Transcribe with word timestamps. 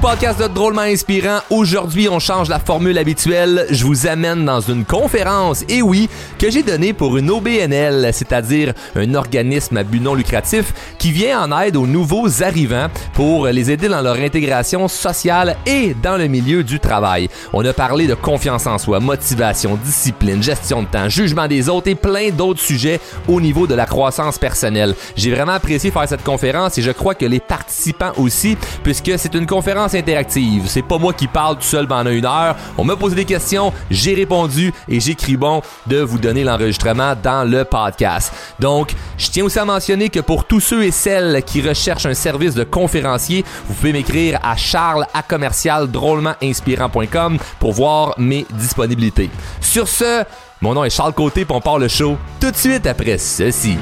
Podcast 0.00 0.40
de 0.40 0.48
Drôlement 0.48 0.82
Inspirant. 0.82 1.38
Aujourd'hui, 1.50 2.08
on 2.08 2.18
change 2.18 2.48
la 2.48 2.58
formule 2.58 2.98
habituelle. 2.98 3.66
Je 3.70 3.84
vous 3.84 4.06
amène 4.06 4.44
dans 4.44 4.60
une 4.60 4.84
conférence, 4.84 5.64
et 5.68 5.82
oui, 5.82 6.08
que 6.38 6.50
j'ai 6.50 6.62
donnée 6.62 6.92
pour 6.92 7.16
une 7.16 7.30
OBNL, 7.30 8.10
c'est-à-dire 8.12 8.72
un 8.96 9.14
organisme 9.14 9.76
à 9.76 9.82
but 9.82 10.00
non 10.00 10.14
lucratif 10.14 10.72
qui 10.98 11.12
vient 11.12 11.42
en 11.42 11.60
aide 11.60 11.76
aux 11.76 11.86
nouveaux 11.86 12.42
arrivants 12.42 12.88
pour 13.12 13.46
les 13.46 13.70
aider 13.70 13.88
dans 13.88 14.00
leur 14.00 14.16
intégration 14.16 14.88
sociale 14.88 15.56
et 15.66 15.94
dans 16.02 16.16
le 16.16 16.26
milieu 16.26 16.64
du 16.64 16.80
travail. 16.80 17.28
On 17.52 17.64
a 17.64 17.72
parlé 17.72 18.06
de 18.06 18.14
confiance 18.14 18.66
en 18.66 18.78
soi, 18.78 19.00
motivation, 19.00 19.78
discipline, 19.84 20.42
gestion 20.42 20.82
de 20.82 20.88
temps, 20.88 21.08
jugement 21.08 21.46
des 21.46 21.68
autres 21.68 21.88
et 21.88 21.94
plein 21.94 22.30
d'autres 22.30 22.60
sujets 22.60 23.00
au 23.28 23.40
niveau 23.40 23.66
de 23.66 23.74
la 23.74 23.86
croissance 23.86 24.38
personnelle. 24.38 24.94
J'ai 25.16 25.30
vraiment 25.34 25.52
apprécié 25.52 25.90
faire 25.90 26.08
cette 26.08 26.24
conférence 26.24 26.78
et 26.78 26.82
je 26.82 26.90
crois 26.90 27.14
que 27.14 27.26
les 27.26 27.40
participants 27.40 28.12
aussi, 28.16 28.56
puisque 28.82 29.12
c'est 29.18 29.34
une 29.34 29.46
conférence 29.46 29.83
interactive. 29.92 30.64
C'est 30.66 30.82
pas 30.82 30.96
moi 30.96 31.12
qui 31.12 31.26
parle 31.26 31.56
tout 31.56 31.62
seul 31.62 31.86
pendant 31.86 32.10
une 32.10 32.24
heure. 32.24 32.56
On 32.78 32.84
m'a 32.84 32.96
posé 32.96 33.14
des 33.14 33.24
questions, 33.24 33.72
j'ai 33.90 34.14
répondu 34.14 34.72
et 34.88 35.00
j'écris 35.00 35.36
bon 35.36 35.60
de 35.86 35.98
vous 36.00 36.18
donner 36.18 36.44
l'enregistrement 36.44 37.14
dans 37.20 37.48
le 37.48 37.64
podcast. 37.64 38.32
Donc, 38.58 38.94
je 39.18 39.28
tiens 39.28 39.44
aussi 39.44 39.58
à 39.58 39.64
mentionner 39.64 40.08
que 40.08 40.20
pour 40.20 40.46
tous 40.46 40.60
ceux 40.60 40.84
et 40.84 40.90
celles 40.90 41.42
qui 41.42 41.60
recherchent 41.60 42.06
un 42.06 42.14
service 42.14 42.54
de 42.54 42.64
conférencier, 42.64 43.44
vous 43.66 43.74
pouvez 43.74 43.92
m'écrire 43.92 44.38
à 44.42 44.56
charles 44.56 45.06
à 45.12 45.22
commercial 45.22 45.90
drôlementinspirant.com 45.90 47.38
pour 47.58 47.72
voir 47.72 48.14
mes 48.16 48.46
disponibilités. 48.52 49.28
Sur 49.60 49.88
ce, 49.88 50.24
mon 50.60 50.74
nom 50.74 50.84
est 50.84 50.90
Charles 50.90 51.12
Côté, 51.12 51.42
et 51.42 51.46
on 51.50 51.60
part 51.60 51.78
le 51.78 51.88
show 51.88 52.16
tout 52.40 52.50
de 52.50 52.56
suite 52.56 52.86
après 52.86 53.18
ceci. 53.18 53.76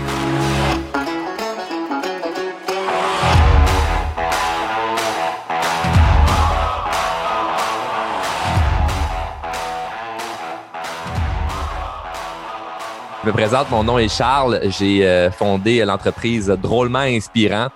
Je 13.22 13.28
me 13.28 13.32
présente, 13.32 13.70
mon 13.70 13.84
nom 13.84 14.00
est 14.00 14.08
Charles. 14.08 14.62
J'ai 14.76 15.06
euh, 15.06 15.30
fondé 15.30 15.84
l'entreprise 15.84 16.48
Drôlement 16.60 16.98
Inspirant. 16.98 17.68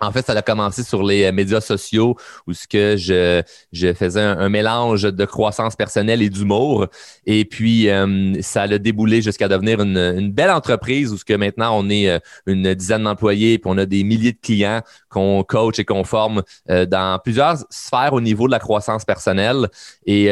En 0.00 0.10
fait, 0.12 0.24
ça 0.24 0.32
a 0.32 0.40
commencé 0.40 0.82
sur 0.82 1.02
les 1.02 1.24
euh, 1.24 1.32
médias 1.32 1.60
sociaux 1.60 2.16
où 2.46 2.54
ce 2.54 2.66
que 2.66 2.96
je, 2.96 3.42
je 3.70 3.92
faisais 3.92 4.22
un, 4.22 4.48
mélange 4.48 5.02
de 5.02 5.24
croissance 5.26 5.76
personnelle 5.76 6.22
et 6.22 6.30
d'humour. 6.30 6.86
Et 7.26 7.44
puis, 7.44 7.90
euh, 7.90 8.40
ça 8.40 8.62
a 8.62 8.78
déboulé 8.78 9.20
jusqu'à 9.20 9.46
devenir 9.46 9.82
une, 9.82 9.98
une, 9.98 10.32
belle 10.32 10.50
entreprise 10.50 11.12
où 11.12 11.18
ce 11.18 11.24
que 11.26 11.34
maintenant 11.34 11.78
on 11.78 11.90
est 11.90 12.18
une 12.46 12.72
dizaine 12.72 13.02
d'employés 13.02 13.58
puis 13.58 13.70
on 13.70 13.76
a 13.76 13.84
des 13.84 14.04
milliers 14.04 14.32
de 14.32 14.40
clients 14.40 14.80
qu'on 15.10 15.44
coach 15.46 15.78
et 15.78 15.84
qu'on 15.84 16.04
forme 16.04 16.42
dans 16.66 17.18
plusieurs 17.22 17.58
sphères 17.68 18.14
au 18.14 18.22
niveau 18.22 18.46
de 18.46 18.52
la 18.52 18.58
croissance 18.58 19.04
personnelle. 19.04 19.68
Et 20.06 20.30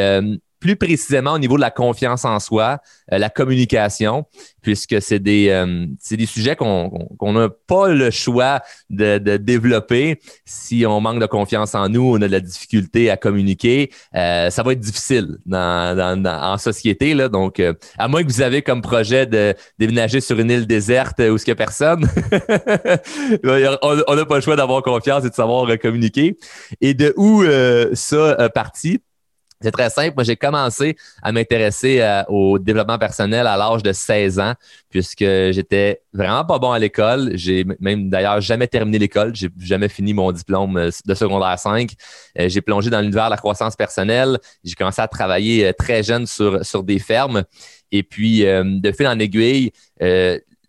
plus 0.61 0.77
précisément 0.77 1.33
au 1.33 1.39
niveau 1.39 1.57
de 1.57 1.61
la 1.61 1.71
confiance 1.71 2.25
en 2.25 2.39
soi, 2.41 2.79
euh, 3.13 3.19
la 3.19 3.31
communication, 3.31 4.25
puisque 4.63 5.01
c'est 5.01 5.19
des, 5.19 5.49
euh, 5.51 5.87
des 6.11 6.27
sujets 6.27 6.57
qu'on 6.57 7.09
n'a 7.21 7.49
pas 7.67 7.89
le 7.89 8.11
choix 8.11 8.61
de, 8.91 9.19
de, 9.19 9.37
développer. 9.37 10.19
Si 10.45 10.85
on 10.87 11.01
manque 11.01 11.21
de 11.21 11.27
confiance 11.27 11.75
en 11.75 11.89
nous, 11.89 12.15
on 12.15 12.17
a 12.17 12.27
de 12.27 12.33
la 12.33 12.41
difficulté 12.41 13.11
à 13.11 13.17
communiquer, 13.17 13.91
euh, 14.15 14.51
ça 14.51 14.63
va 14.63 14.73
être 14.73 14.81
difficile 14.81 15.37
dans, 15.45 15.97
dans, 15.97 16.25
en 16.25 16.59
société. 16.59 17.15
Là. 17.15 17.29
Donc, 17.29 17.63
à 17.99 18.09
moins 18.09 18.23
que 18.23 18.29
vous 18.29 18.43
avez 18.43 18.63
comme 18.63 18.83
projet 18.83 19.27
de 19.27 19.55
déménager 19.79 20.21
sur 20.21 20.39
une 20.39 20.51
île 20.51 20.67
déserte 20.67 21.19
où 21.19 21.37
il 21.37 21.43
n'y 21.47 21.53
a 21.53 21.55
personne, 21.55 22.09
on 23.45 24.15
n'a 24.15 24.25
pas 24.25 24.37
le 24.37 24.41
choix 24.41 24.57
d'avoir 24.57 24.83
confiance 24.83 25.25
et 25.25 25.31
de 25.31 25.35
savoir 25.35 25.67
communiquer. 25.79 26.37
Et 26.81 26.95
de 26.95 27.13
où 27.17 27.45
ça 27.95 28.49
partit? 28.55 29.01
C'est 29.63 29.71
très 29.71 29.89
simple. 29.89 30.15
Moi, 30.17 30.25
j'ai 30.25 30.37
commencé 30.37 30.97
à 31.23 31.33
m'intéresser 31.33 32.01
euh, 32.01 32.23
au 32.29 32.59
développement 32.59 32.99
personnel 32.99 33.47
à 33.47 33.57
l'âge 33.57 33.83
de 33.83 33.93
16 33.93 34.39
ans, 34.39 34.55
puisque 34.91 35.21
j'étais 35.21 36.03
vraiment 36.13 36.45
pas 36.45 36.59
bon 36.59 36.73
à 36.73 36.79
l'école. 36.79 37.31
J'ai 37.35 37.65
même 37.81 38.11
d'ailleurs 38.11 38.41
jamais 38.43 38.69
terminé 38.69 38.99
l'école. 38.99 39.35
J'ai 39.35 39.49
jamais 39.59 39.89
fini 39.89 40.13
mon 40.13 40.31
diplôme 40.31 40.77
euh, 40.77 40.91
de 41.07 41.15
secondaire 41.15 41.59
5. 41.59 41.91
Euh, 42.39 42.49
j'ai 42.49 42.61
plongé 42.61 42.91
dans 42.91 43.01
l'univers 43.01 43.27
de 43.27 43.31
la 43.31 43.39
croissance 43.39 43.77
personnelle. 43.77 44.39
J'ai 44.63 44.75
commencé 44.75 45.01
à 45.01 45.09
travailler 45.09 45.73
très 45.73 46.03
jeune 46.03 46.27
sur, 46.27 46.65
sur 46.65 46.83
des 46.83 46.99
fermes. 46.99 47.45
Et 47.93 48.03
puis, 48.03 48.41
de 48.41 48.93
fil 48.93 49.07
en 49.07 49.19
aiguille, 49.21 49.71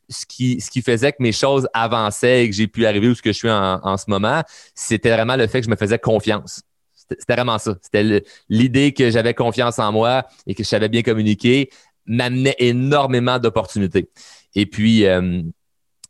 ce 0.09 0.25
qui, 0.25 0.61
ce 0.61 0.69
qui 0.69 0.81
faisait 0.81 1.11
que 1.11 1.17
mes 1.19 1.31
choses 1.31 1.67
avançaient 1.73 2.43
et 2.43 2.49
que 2.49 2.55
j'ai 2.55 2.67
pu 2.67 2.85
arriver 2.85 3.09
où 3.09 3.15
ce 3.15 3.21
que 3.21 3.31
je 3.31 3.37
suis 3.37 3.49
en, 3.49 3.79
en 3.83 3.97
ce 3.97 4.05
moment, 4.07 4.43
c'était 4.75 5.11
vraiment 5.11 5.35
le 5.35 5.47
fait 5.47 5.59
que 5.59 5.65
je 5.65 5.71
me 5.71 5.75
faisais 5.75 5.99
confiance. 5.99 6.61
C'était 7.09 7.33
vraiment 7.33 7.57
ça. 7.57 7.75
C'était 7.81 8.23
l'idée 8.49 8.93
que 8.93 9.09
j'avais 9.09 9.33
confiance 9.33 9.79
en 9.79 9.91
moi 9.91 10.25
et 10.45 10.55
que 10.55 10.63
je 10.63 10.67
savais 10.67 10.89
bien 10.89 11.01
communiquer 11.03 11.69
m'amenait 12.05 12.55
énormément 12.59 13.37
d'opportunités. 13.39 14.09
Et 14.55 14.65
puis, 14.65 15.05
euh, 15.05 15.41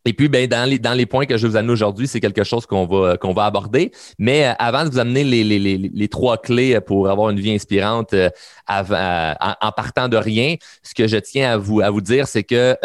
et 0.07 0.13
puis, 0.13 0.29
ben, 0.29 0.47
dans, 0.47 0.63
les, 0.63 0.79
dans 0.79 0.93
les 0.93 1.05
points 1.05 1.25
que 1.25 1.35
je 1.35 1.45
vous 1.45 1.57
amène 1.57 1.69
aujourd'hui, 1.69 2.07
c'est 2.07 2.21
quelque 2.21 2.45
chose 2.45 2.65
qu'on 2.65 2.85
va, 2.85 3.17
qu'on 3.17 3.33
va 3.33 3.43
aborder. 3.43 3.91
Mais 4.17 4.47
euh, 4.47 4.53
avant 4.57 4.85
de 4.85 4.89
vous 4.89 4.99
amener 4.99 5.25
les, 5.25 5.43
les, 5.43 5.59
les, 5.59 5.77
les, 5.77 6.07
trois 6.07 6.37
clés 6.37 6.79
pour 6.79 7.09
avoir 7.09 7.29
une 7.29 7.39
vie 7.41 7.51
inspirante 7.51 8.13
euh, 8.13 8.29
euh, 8.69 9.33
en, 9.61 9.71
partant 9.73 10.07
de 10.07 10.15
rien, 10.15 10.55
ce 10.81 10.93
que 10.93 11.07
je 11.07 11.17
tiens 11.17 11.51
à 11.51 11.57
vous, 11.57 11.81
à 11.81 11.89
vous 11.89 11.99
dire, 11.99 12.25
c'est 12.25 12.43
que 12.43 12.77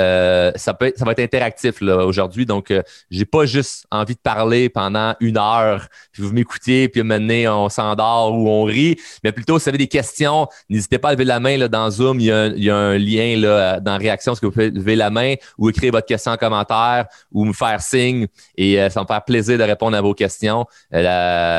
ça, 0.57 0.75
peut 0.75 0.93
ça 0.97 1.05
va 1.05 1.13
être 1.13 1.21
interactif 1.21 1.81
aujourd'hui. 1.81 2.45
Donc, 2.45 2.73
j'ai 3.11 3.25
pas 3.25 3.47
juste 3.47 3.87
envie 3.93 4.15
de 4.15 4.21
parler 4.21 4.69
pendant 4.69 5.15
une 5.21 5.39
heure, 5.39 5.87
puis 6.11 6.25
vous 6.25 6.33
m'écoutiez, 6.33 6.89
puis 6.89 7.05
maintenant 7.05 7.67
on 7.67 7.69
s'endort 7.69 8.35
ou 8.35 8.49
on 8.49 8.65
rit, 8.65 8.97
mais 9.23 9.31
plutôt, 9.31 9.59
si 9.61 9.65
vous 9.65 9.69
avez 9.69 9.79
des 9.79 9.87
questions, 9.87 10.49
n'hésitez 10.69 10.99
pas 10.99 11.11
à 11.11 11.13
lever 11.13 11.25
la 11.25 11.39
main 11.39 11.57
là, 11.57 11.69
dans 11.69 11.89
Zoom. 11.91 12.19
Il 12.19 12.27
y 12.27 12.33
a, 12.33 12.47
il 12.47 12.65
y 12.65 12.71
a 12.71 12.77
un 12.77 12.99
lien 12.99 13.37
là, 13.37 13.79
dans 13.79 13.97
Réaction, 13.97 14.35
ce 14.35 14.41
que 14.41 14.47
vous 14.47 14.53
pouvez 14.53 14.71
lever 14.71 14.97
la 14.97 15.11
main 15.11 15.35
ou 15.59 15.71
écrire 15.71 15.93
votre 15.93 16.07
question 16.07 16.33
en 16.33 16.37
commentaire 16.37 17.07
ou 17.31 17.45
me 17.45 17.53
faire 17.53 17.81
signe 17.81 18.27
et 18.57 18.81
euh, 18.81 18.91
ça 18.91 19.03
me 19.03 19.07
faire 19.07 19.25
plaisir 19.25 19.59
de 19.59 19.63
répondre 19.63 19.97
à 19.97 20.01
vos 20.01 20.15
questions. 20.15 20.67
Euh, 20.95 21.03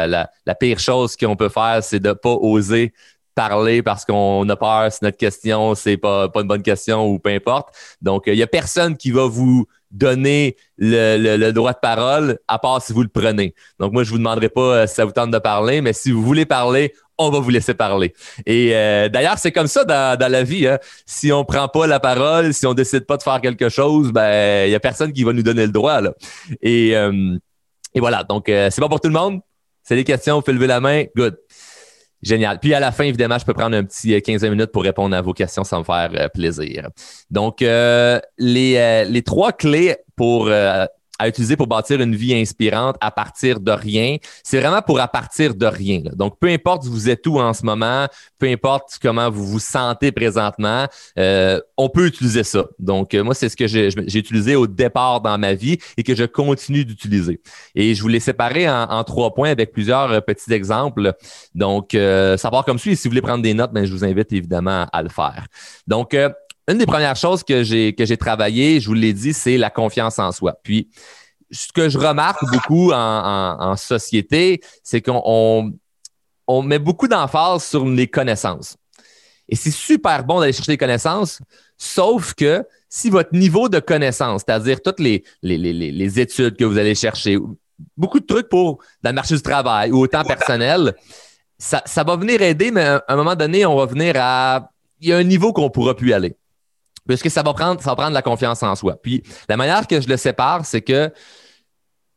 la, 0.07 0.29
la, 0.45 0.55
pire 0.55 0.79
chose 0.79 1.15
qu'on 1.15 1.35
peut 1.35 1.49
faire, 1.49 1.79
c'est 1.81 1.99
de 1.99 2.13
pas 2.13 2.33
oser 2.33 2.93
parler 3.35 3.81
parce 3.81 4.05
qu'on 4.05 4.47
a 4.47 4.55
peur 4.55 4.91
si 4.91 4.99
notre 5.01 5.17
question 5.17 5.73
c'est 5.73 5.97
pas 5.97 6.29
pas 6.29 6.41
une 6.41 6.47
bonne 6.47 6.61
question 6.61 7.07
ou 7.07 7.19
peu 7.19 7.29
importe. 7.29 7.73
Donc 8.01 8.23
il 8.27 8.35
y 8.35 8.43
a 8.43 8.47
personne 8.47 8.95
qui 8.95 9.11
va 9.11 9.25
vous 9.25 9.65
donner 9.93 10.55
le, 10.77 11.37
le, 11.37 11.53
droit 11.53 11.73
de 11.73 11.79
parole 11.79 12.39
à 12.47 12.57
part 12.57 12.81
si 12.81 12.93
vous 12.93 13.03
le 13.03 13.09
prenez. 13.09 13.53
Donc 13.79 13.93
moi 13.93 14.03
je 14.03 14.09
vous 14.09 14.17
demanderai 14.17 14.49
pas 14.49 14.61
euh, 14.61 14.87
si 14.87 14.95
ça 14.95 15.05
vous 15.05 15.11
tente 15.11 15.31
de 15.31 15.37
parler, 15.37 15.81
mais 15.81 15.93
si 15.93 16.11
vous 16.11 16.23
voulez 16.23 16.45
parler, 16.45 16.93
on 17.17 17.29
va 17.29 17.39
vous 17.39 17.49
laisser 17.49 17.73
parler. 17.73 18.13
Et 18.45 18.71
euh, 18.73 19.09
d'ailleurs, 19.09 19.37
c'est 19.37 19.51
comme 19.51 19.67
ça 19.67 19.83
dans, 19.85 20.31
la 20.31 20.43
vie. 20.43 20.67
Hein. 20.67 20.79
Si 21.05 21.31
on 21.31 21.45
prend 21.45 21.67
pas 21.67 21.87
la 21.87 21.99
parole, 21.99 22.53
si 22.53 22.65
on 22.65 22.73
décide 22.73 23.05
pas 23.05 23.17
de 23.17 23.23
faire 23.23 23.41
quelque 23.41 23.69
chose, 23.69 24.11
ben 24.11 24.67
il 24.67 24.71
y 24.71 24.75
a 24.75 24.79
personne 24.79 25.13
qui 25.13 25.23
va 25.23 25.33
nous 25.33 25.43
donner 25.43 25.65
le 25.65 25.71
droit. 25.71 26.01
Là. 26.01 26.13
Et, 26.61 26.95
euh, 26.95 27.37
et 27.93 27.99
voilà. 27.99 28.23
Donc, 28.23 28.49
euh, 28.49 28.69
c'est 28.71 28.81
bon 28.81 28.89
pour 28.89 28.99
tout 28.99 29.09
le 29.09 29.13
monde? 29.13 29.41
C'est 29.83 29.95
des 29.95 30.03
questions, 30.03 30.35
vous 30.35 30.41
pouvez 30.41 30.53
lever 30.53 30.67
la 30.67 30.79
main. 30.79 31.03
Good. 31.15 31.37
Génial. 32.21 32.59
Puis 32.59 32.73
à 32.73 32.79
la 32.79 32.93
fin, 32.93 33.03
évidemment, 33.03 33.37
je 33.37 33.45
peux 33.45 33.53
prendre 33.53 33.75
un 33.75 33.83
petit 33.83 34.19
15 34.21 34.43
minutes 34.45 34.71
pour 34.71 34.83
répondre 34.83 35.15
à 35.15 35.21
vos 35.21 35.33
questions 35.33 35.65
sans 35.65 35.79
me 35.79 35.83
faire 35.83 36.29
plaisir. 36.33 36.87
Donc, 37.29 37.59
les, 37.59 39.05
les 39.05 39.21
trois 39.23 39.51
clés 39.51 39.97
pour 40.15 40.49
à 41.19 41.27
utiliser 41.27 41.55
pour 41.55 41.67
bâtir 41.67 42.01
une 42.01 42.15
vie 42.15 42.33
inspirante 42.33 42.95
à 42.99 43.11
partir 43.11 43.59
de 43.59 43.71
rien. 43.71 44.17
C'est 44.43 44.59
vraiment 44.59 44.81
pour 44.81 44.99
à 44.99 45.07
partir 45.07 45.53
de 45.53 45.65
rien. 45.65 46.01
Donc, 46.13 46.39
peu 46.39 46.47
importe 46.47 46.85
vous 46.85 47.09
êtes 47.09 47.25
où 47.27 47.39
en 47.39 47.53
ce 47.53 47.65
moment, 47.65 48.07
peu 48.39 48.47
importe 48.47 48.97
comment 49.01 49.29
vous 49.29 49.45
vous 49.45 49.59
sentez 49.59 50.11
présentement, 50.11 50.87
euh, 51.19 51.59
on 51.77 51.89
peut 51.89 52.07
utiliser 52.07 52.43
ça. 52.43 52.65
Donc, 52.79 53.13
euh, 53.13 53.23
moi, 53.23 53.35
c'est 53.35 53.49
ce 53.49 53.55
que 53.55 53.67
j'ai 53.67 54.17
utilisé 54.17 54.55
au 54.55 54.65
départ 54.65 55.21
dans 55.21 55.37
ma 55.37 55.53
vie 55.53 55.77
et 55.97 56.03
que 56.03 56.15
je 56.15 56.23
continue 56.23 56.83
d'utiliser. 56.83 57.41
Et 57.75 57.93
je 57.93 58.01
vous 58.01 58.07
l'ai 58.07 58.19
séparé 58.19 58.69
en, 58.69 59.03
trois 59.03 59.33
points 59.33 59.49
avec 59.49 59.71
plusieurs 59.71 60.11
euh, 60.11 60.19
petits 60.19 60.51
exemples. 60.51 61.13
Donc, 61.53 61.91
ça 61.93 62.49
part 62.49 62.65
comme 62.65 62.79
suit. 62.79 62.95
si 62.95 63.07
vous 63.07 63.11
voulez 63.11 63.21
prendre 63.21 63.43
des 63.43 63.53
notes, 63.53 63.71
ben, 63.71 63.85
je 63.85 63.91
vous 63.91 64.03
invite 64.03 64.31
évidemment 64.33 64.87
à 64.91 65.03
le 65.03 65.09
faire. 65.09 65.45
Donc, 65.87 66.15
une 66.67 66.77
des 66.77 66.85
premières 66.85 67.15
choses 67.15 67.43
que 67.43 67.63
j'ai 67.63 67.93
que 67.93 68.05
j'ai 68.05 68.17
travaillé, 68.17 68.79
je 68.79 68.87
vous 68.87 68.93
l'ai 68.93 69.13
dit, 69.13 69.33
c'est 69.33 69.57
la 69.57 69.69
confiance 69.69 70.19
en 70.19 70.31
soi. 70.31 70.55
Puis 70.63 70.89
ce 71.51 71.71
que 71.71 71.89
je 71.89 71.97
remarque 71.97 72.43
beaucoup 72.51 72.91
en, 72.91 73.75
société, 73.77 74.61
c'est 74.83 75.01
qu'on 75.01 75.73
on, 76.47 76.61
met 76.61 76.79
beaucoup 76.79 77.07
d'emphase 77.07 77.63
sur 77.63 77.87
les 77.87 78.07
connaissances. 78.07 78.75
Et 79.49 79.55
c'est 79.55 79.71
super 79.71 80.23
bon 80.23 80.39
d'aller 80.39 80.53
chercher 80.53 80.71
des 80.71 80.77
connaissances, 80.77 81.39
sauf 81.77 82.33
que 82.33 82.65
si 82.89 83.09
votre 83.09 83.33
niveau 83.33 83.69
de 83.69 83.79
connaissance, 83.79 84.43
c'est-à-dire 84.45 84.81
toutes 84.81 84.99
les, 84.99 85.23
les, 85.41 85.57
les, 85.57 85.73
les, 85.73 86.19
études 86.19 86.55
que 86.55 86.63
vous 86.63 86.77
allez 86.77 86.95
chercher, 86.95 87.37
beaucoup 87.97 88.19
de 88.19 88.25
trucs 88.25 88.49
pour 88.49 88.81
dans 89.03 89.09
le 89.09 89.15
marché 89.15 89.35
du 89.35 89.41
travail 89.41 89.91
ou 89.91 89.99
au 89.99 90.07
temps 90.07 90.23
personnel, 90.23 90.95
ça, 91.57 91.81
ça 91.85 92.03
va 92.03 92.15
venir 92.15 92.41
aider, 92.41 92.71
mais 92.71 92.83
à 92.83 93.03
un 93.07 93.15
moment 93.15 93.35
donné, 93.35 93.65
on 93.65 93.75
va 93.75 93.85
venir 93.85 94.15
à. 94.17 94.69
Il 95.01 95.09
y 95.09 95.13
a 95.13 95.17
un 95.17 95.23
niveau 95.23 95.51
qu'on 95.51 95.65
ne 95.65 95.69
pourra 95.69 95.95
plus 95.95 96.13
aller. 96.13 96.35
Va 97.05 97.53
prendre, 97.53 97.81
ça 97.81 97.91
va 97.91 97.95
prendre 97.95 98.13
la 98.13 98.21
confiance 98.21 98.63
en 98.63 98.75
soi. 98.75 98.95
Puis 99.01 99.23
la 99.49 99.57
manière 99.57 99.87
que 99.87 99.99
je 99.99 100.07
le 100.07 100.17
sépare, 100.17 100.65
c'est 100.65 100.81
que 100.81 101.11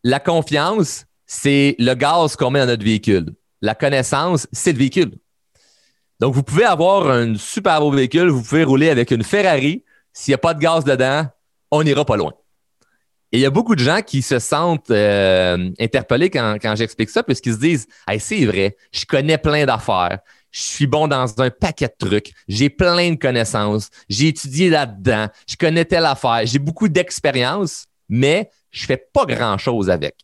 la 0.04 0.20
confiance, 0.20 1.06
c'est 1.26 1.74
le 1.78 1.94
gaz 1.94 2.36
qu'on 2.36 2.50
met 2.50 2.60
dans 2.60 2.66
notre 2.66 2.84
véhicule. 2.84 3.34
la 3.62 3.74
connaissance, 3.74 4.46
c'est 4.52 4.72
le 4.72 4.78
véhicule. 4.78 5.12
Donc, 6.20 6.34
vous 6.34 6.42
pouvez 6.42 6.64
avoir 6.64 7.10
un 7.10 7.34
super 7.36 7.80
beau 7.80 7.90
véhicule, 7.90 8.28
vous 8.28 8.42
pouvez 8.42 8.64
rouler 8.64 8.88
avec 8.88 9.10
une 9.10 9.22
Ferrari. 9.24 9.84
S'il 10.12 10.32
n'y 10.32 10.36
a 10.36 10.38
pas 10.38 10.54
de 10.54 10.60
gaz 10.60 10.84
dedans, 10.84 11.26
on 11.70 11.82
n'ira 11.82 12.04
pas 12.04 12.16
loin. 12.16 12.32
Et 13.32 13.38
il 13.38 13.40
y 13.40 13.46
a 13.46 13.50
beaucoup 13.50 13.74
de 13.74 13.80
gens 13.80 14.00
qui 14.02 14.22
se 14.22 14.38
sentent 14.38 14.90
euh, 14.90 15.70
interpellés 15.78 16.30
quand, 16.30 16.74
j'explique 16.76 17.10
ça, 17.10 17.22
puisqu'ils 17.22 17.54
se 17.54 17.58
disent 17.58 17.86
hey, 18.08 18.20
c'est 18.20 18.46
vrai, 18.46 18.76
je 18.92 19.04
connais 19.04 19.36
plein 19.36 19.66
d'affaires, 19.66 20.20
je 20.56 20.62
suis 20.62 20.86
bon 20.86 21.06
dans 21.06 21.26
un 21.38 21.50
paquet 21.50 21.88
de 21.88 22.06
trucs, 22.06 22.32
j'ai 22.48 22.70
plein 22.70 23.10
de 23.10 23.18
connaissances, 23.18 23.90
j'ai 24.08 24.28
étudié 24.28 24.70
là-dedans, 24.70 25.28
je 25.46 25.56
connais 25.56 25.84
telle 25.84 26.06
affaire, 26.06 26.40
j'ai 26.44 26.58
beaucoup 26.58 26.88
d'expérience, 26.88 27.84
mais 28.08 28.50
je 28.70 28.86
fais 28.86 28.96
pas 28.96 29.26
grand-chose 29.26 29.90
avec. 29.90 30.14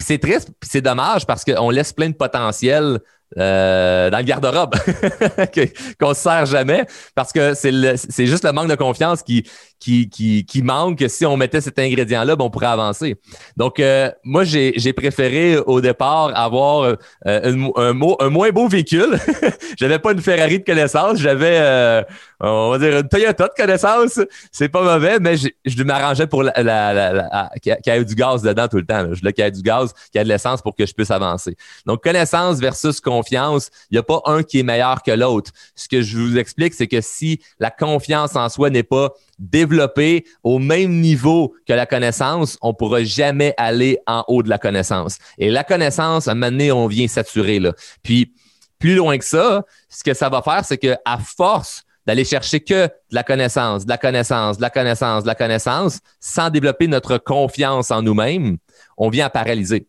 c'est 0.00 0.18
triste, 0.18 0.48
c'est 0.62 0.80
dommage 0.80 1.26
parce 1.26 1.44
qu'on 1.44 1.68
laisse 1.68 1.92
plein 1.92 2.08
de 2.08 2.14
potentiel 2.14 3.00
euh, 3.36 4.08
dans 4.08 4.16
le 4.16 4.24
garde-robe 4.24 4.74
qu'on 6.00 6.08
ne 6.08 6.14
sert 6.14 6.46
jamais 6.46 6.86
parce 7.14 7.30
que 7.30 7.52
c'est 7.52 8.26
juste 8.26 8.44
le 8.44 8.52
manque 8.52 8.70
de 8.70 8.74
confiance 8.76 9.22
qui, 9.22 9.46
qui, 9.78 10.08
qui, 10.08 10.44
qui 10.44 10.62
manque. 10.62 11.04
Si 11.08 11.24
on 11.24 11.36
mettait 11.36 11.60
cet 11.60 11.78
ingrédient-là, 11.78 12.36
ben, 12.36 12.44
on 12.44 12.50
pourrait 12.50 12.66
avancer. 12.66 13.16
Donc, 13.56 13.80
euh, 13.80 14.10
moi, 14.24 14.44
j'ai 14.44 14.92
préféré 14.92 15.58
au 15.58 15.80
départ 15.80 16.32
avoir 16.34 16.82
euh, 16.82 16.96
un, 17.24 17.70
un, 17.76 18.30
moins 18.30 18.50
beau 18.50 18.68
véhicule. 18.68 19.18
j'avais 19.78 19.98
pas 19.98 20.12
une 20.12 20.20
Ferrari 20.20 20.58
de 20.58 20.64
connaissance, 20.64 21.18
j'avais, 21.18 21.58
euh, 21.60 22.02
on 22.40 22.70
va 22.70 22.78
dire, 22.78 22.98
une 22.98 23.08
Toyota 23.08 23.48
de 23.48 23.52
connaissance. 23.56 24.20
C'est 24.50 24.68
pas 24.68 24.82
mauvais, 24.82 25.18
mais 25.20 25.36
je 25.36 25.82
m'arrangeais 25.82 26.26
pour 26.26 26.42
la, 26.42 26.52
la, 26.62 26.92
la, 27.12 27.50
qu'il 27.62 27.76
y 27.86 27.90
ait 27.90 28.04
du 28.04 28.14
gaz 28.14 28.42
dedans 28.42 28.68
tout 28.68 28.78
le 28.78 28.86
temps. 28.86 29.06
Je 29.12 29.20
voulais 29.20 29.32
qu'il 29.32 29.44
y 29.44 29.46
ait 29.46 29.52
du 29.52 29.62
gaz, 29.62 29.92
qu'il 29.92 30.18
y 30.18 30.20
ait 30.20 30.24
de 30.24 30.28
l'essence 30.28 30.62
pour 30.62 30.74
que 30.74 30.86
je 30.86 30.92
puisse 30.92 31.10
avancer. 31.10 31.56
Donc, 31.86 32.02
connaissance 32.02 32.58
versus 32.58 33.00
confiance, 33.00 33.70
il 33.90 33.94
n'y 33.94 33.98
a 33.98 34.02
pas 34.02 34.20
un 34.26 34.42
qui 34.42 34.60
est 34.60 34.64
meilleur 34.64 35.02
que 35.02 35.12
l'autre. 35.12 35.52
Ce 35.74 35.88
que 35.88 36.02
je 36.02 36.18
vous 36.18 36.38
explique, 36.38 36.74
c'est 36.74 36.86
que 36.86 37.00
si 37.00 37.40
la 37.60 37.70
confiance 37.70 38.36
en 38.36 38.48
soi 38.48 38.70
n'est 38.70 38.82
pas 38.82 39.12
développer 39.38 40.24
au 40.42 40.58
même 40.58 41.00
niveau 41.00 41.54
que 41.66 41.72
la 41.72 41.86
connaissance, 41.86 42.58
on 42.62 42.74
pourra 42.74 43.04
jamais 43.04 43.54
aller 43.56 43.98
en 44.06 44.24
haut 44.28 44.42
de 44.42 44.48
la 44.48 44.58
connaissance. 44.58 45.18
Et 45.38 45.50
la 45.50 45.64
connaissance, 45.64 46.28
à 46.28 46.32
un 46.32 46.34
moment 46.34 46.50
donné, 46.50 46.72
on 46.72 46.86
vient 46.86 47.08
saturer. 47.08 47.58
Là. 47.58 47.72
Puis, 48.02 48.32
plus 48.78 48.94
loin 48.94 49.18
que 49.18 49.24
ça, 49.24 49.64
ce 49.88 50.04
que 50.04 50.14
ça 50.14 50.28
va 50.28 50.42
faire, 50.42 50.64
c'est 50.64 50.78
que 50.78 50.96
à 51.04 51.18
force 51.18 51.84
d'aller 52.06 52.24
chercher 52.24 52.60
que 52.60 52.86
de 52.86 52.92
la 53.10 53.22
connaissance, 53.22 53.84
de 53.84 53.90
la 53.90 53.98
connaissance, 53.98 54.56
de 54.56 54.62
la 54.62 54.70
connaissance, 54.70 55.24
de 55.24 55.28
la 55.28 55.34
connaissance, 55.34 55.98
sans 56.20 56.48
développer 56.48 56.86
notre 56.86 57.18
confiance 57.18 57.90
en 57.90 58.02
nous-mêmes, 58.02 58.56
on 58.96 59.10
vient 59.10 59.26
à 59.26 59.30
paralyser. 59.30 59.88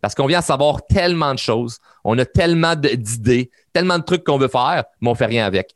Parce 0.00 0.14
qu'on 0.14 0.26
vient 0.26 0.38
à 0.38 0.42
savoir 0.42 0.86
tellement 0.86 1.34
de 1.34 1.38
choses, 1.38 1.78
on 2.04 2.16
a 2.18 2.24
tellement 2.24 2.76
d'idées, 2.76 3.50
tellement 3.72 3.98
de 3.98 4.04
trucs 4.04 4.22
qu'on 4.22 4.38
veut 4.38 4.48
faire, 4.48 4.84
mais 5.00 5.10
on 5.10 5.14
fait 5.14 5.26
rien 5.26 5.44
avec. 5.44 5.74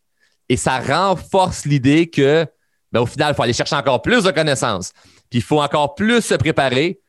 Et 0.48 0.56
ça 0.56 0.78
renforce 0.78 1.64
l'idée 1.64 2.08
que 2.08 2.46
mais 2.94 3.00
au 3.00 3.06
final, 3.06 3.32
il 3.32 3.34
faut 3.34 3.42
aller 3.42 3.52
chercher 3.52 3.74
encore 3.74 4.00
plus 4.00 4.22
de 4.22 4.30
connaissances. 4.30 4.92
Puis 5.28 5.40
il 5.40 5.42
faut 5.42 5.60
encore 5.60 5.96
plus 5.96 6.22
se 6.22 6.34
préparer, 6.34 7.00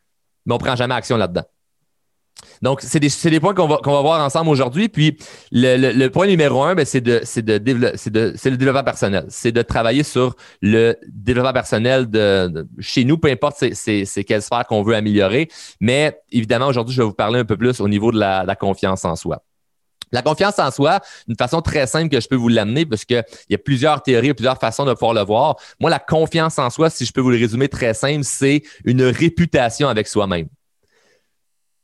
mais 0.45 0.53
on 0.53 0.57
ne 0.57 0.63
prend 0.63 0.75
jamais 0.75 0.95
action 0.95 1.15
là-dedans. 1.15 1.43
Donc, 2.61 2.81
c'est 2.81 2.99
des, 2.99 3.39
points 3.39 3.53
qu'on 3.53 3.67
va, 3.67 4.01
voir 4.01 4.23
ensemble 4.23 4.49
aujourd'hui. 4.49 4.89
Puis, 4.89 5.17
le, 5.51 6.07
point 6.07 6.25
numéro 6.27 6.63
un, 6.63 6.73
ben, 6.73 6.85
c'est 6.85 7.01
de, 7.01 7.21
le 7.37 8.57
développement 8.57 8.83
personnel. 8.83 9.25
C'est 9.29 9.51
de 9.51 9.61
travailler 9.61 10.03
sur 10.03 10.35
le 10.61 10.95
développement 11.07 11.53
personnel 11.53 12.09
de, 12.09 12.67
chez 12.79 13.03
nous, 13.03 13.17
peu 13.17 13.29
importe 13.29 13.63
c'est 13.73 14.23
quelle 14.23 14.41
sphère 14.41 14.65
qu'on 14.65 14.83
veut 14.83 14.95
améliorer. 14.95 15.49
Mais 15.79 16.19
évidemment, 16.31 16.67
aujourd'hui, 16.67 16.95
je 16.95 17.01
vais 17.01 17.07
vous 17.07 17.13
parler 17.13 17.39
un 17.39 17.45
peu 17.45 17.57
plus 17.57 17.79
au 17.79 17.88
niveau 17.88 18.11
de 18.11 18.19
la 18.19 18.55
confiance 18.55 19.05
en 19.05 19.15
soi. 19.15 19.43
La 20.15 20.21
confiance 20.21 20.57
en 20.59 20.71
soi, 20.71 21.01
d'une 21.27 21.35
façon 21.35 21.62
très 21.62 21.88
simple 21.88 22.07
que 22.07 22.21
je 22.21 22.27
peux 22.29 22.38
vous 22.38 22.47
l'amener, 22.47 22.85
parce 22.85 23.03
qu'il 23.03 23.21
y 23.50 23.53
a 23.53 23.57
plusieurs 23.57 24.01
théories, 24.01 24.33
plusieurs 24.33 24.57
façons 24.57 24.85
de 24.85 24.94
pouvoir 24.94 25.13
le 25.13 25.23
voir. 25.23 25.57
Moi, 25.81 25.89
la 25.89 26.00
confiance 26.00 26.57
en 26.57 26.69
soi, 26.69 26.89
si 26.89 27.06
je 27.06 27.12
peux 27.12 27.19
vous 27.19 27.31
le 27.31 27.38
résumer 27.38 27.67
très 27.67 27.94
simple, 27.94 28.23
c'est 28.23 28.63
une 28.85 29.03
réputation 29.03 29.89
avec 29.89 30.07
soi-même. 30.07 30.47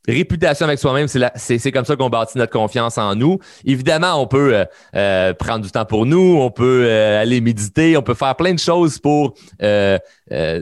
Réputation 0.07 0.66
avec 0.66 0.80
soi-même, 0.80 1.07
c'est 1.10 1.72
comme 1.74 1.83
ça 1.83 1.98
qu'on 1.98 2.10
bâtit 2.10 2.38
notre 2.38 2.54
confiance 2.54 2.98
en 2.98 3.16
nous. 3.16 3.38
Évidemment, 3.66 4.22
on 4.22 4.28
peut 4.28 4.56
euh, 4.56 4.66
euh, 4.95 5.33
prendre 5.33 5.66
du 5.66 5.69
temps 5.69 5.86
pour 5.86 6.06
nous, 6.06 6.38
on 6.39 6.51
peut 6.51 6.86
euh, 6.86 7.22
aller 7.22 7.42
méditer, 7.42 7.98
on 7.98 8.01
peut 8.01 8.13
faire 8.13 8.38
plein 8.38 8.54
de 8.54 8.60
choses 8.60 8.98
pour 8.98 9.33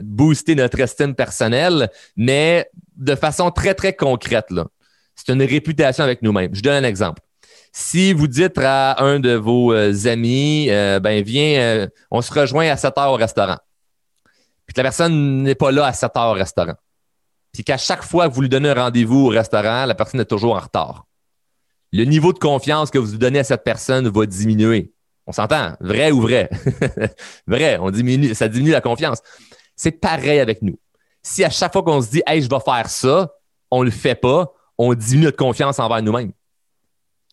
booster 0.01 0.55
notre 0.55 0.79
estime 0.79 1.13
personnelle, 1.13 1.91
mais 2.17 2.67
de 2.97 3.13
façon 3.13 3.51
très, 3.51 3.75
très 3.75 3.93
concrète. 3.93 4.47
C'est 5.13 5.31
une 5.31 5.43
réputation 5.43 6.03
avec 6.03 6.23
nous-mêmes. 6.23 6.55
Je 6.55 6.61
donne 6.61 6.83
un 6.83 6.87
exemple. 6.87 7.21
Si 7.71 8.13
vous 8.13 8.27
dites 8.27 8.57
à 8.57 9.03
un 9.03 9.19
de 9.19 9.33
vos 9.33 9.73
euh, 9.73 9.93
amis, 10.05 10.67
euh, 10.69 10.99
ben 10.99 11.23
viens, 11.23 11.59
euh, 11.59 11.87
on 12.09 12.21
se 12.21 12.33
rejoint 12.33 12.69
à 12.69 12.77
7 12.77 12.97
heures 12.97 13.11
au 13.11 13.15
restaurant. 13.15 13.57
Puis 14.65 14.73
que 14.73 14.79
la 14.79 14.83
personne 14.83 15.43
n'est 15.43 15.55
pas 15.55 15.71
là 15.71 15.85
à 15.85 15.93
7 15.93 16.11
heures 16.17 16.31
au 16.31 16.33
restaurant. 16.33 16.75
Puis 17.53 17.63
qu'à 17.63 17.77
chaque 17.77 18.03
fois 18.03 18.27
que 18.27 18.33
vous 18.33 18.41
lui 18.41 18.49
donnez 18.49 18.69
un 18.69 18.73
rendez-vous 18.73 19.27
au 19.27 19.29
restaurant, 19.29 19.85
la 19.85 19.95
personne 19.95 20.19
est 20.19 20.25
toujours 20.25 20.55
en 20.55 20.59
retard. 20.59 21.05
Le 21.91 22.03
niveau 22.05 22.33
de 22.33 22.39
confiance 22.39 22.91
que 22.91 22.99
vous 22.99 23.17
donnez 23.17 23.39
à 23.39 23.43
cette 23.43 23.63
personne 23.63 24.07
va 24.07 24.25
diminuer. 24.25 24.91
On 25.25 25.31
s'entend? 25.31 25.73
Vrai 25.79 26.11
ou 26.11 26.21
vrai? 26.21 26.49
vrai, 27.47 27.77
on 27.79 27.91
diminue, 27.91 28.33
ça 28.35 28.47
diminue 28.47 28.71
la 28.71 28.81
confiance. 28.81 29.19
C'est 29.75 29.91
pareil 29.91 30.39
avec 30.39 30.61
nous. 30.61 30.79
Si 31.21 31.43
à 31.43 31.49
chaque 31.49 31.73
fois 31.73 31.83
qu'on 31.83 32.01
se 32.01 32.09
dit, 32.09 32.21
hey, 32.27 32.41
je 32.41 32.49
vais 32.49 32.59
faire 32.59 32.89
ça, 32.89 33.31
on 33.71 33.83
le 33.83 33.91
fait 33.91 34.15
pas, 34.15 34.51
on 34.77 34.93
diminue 34.93 35.25
notre 35.25 35.37
confiance 35.37 35.79
envers 35.79 36.01
nous-mêmes 36.01 36.31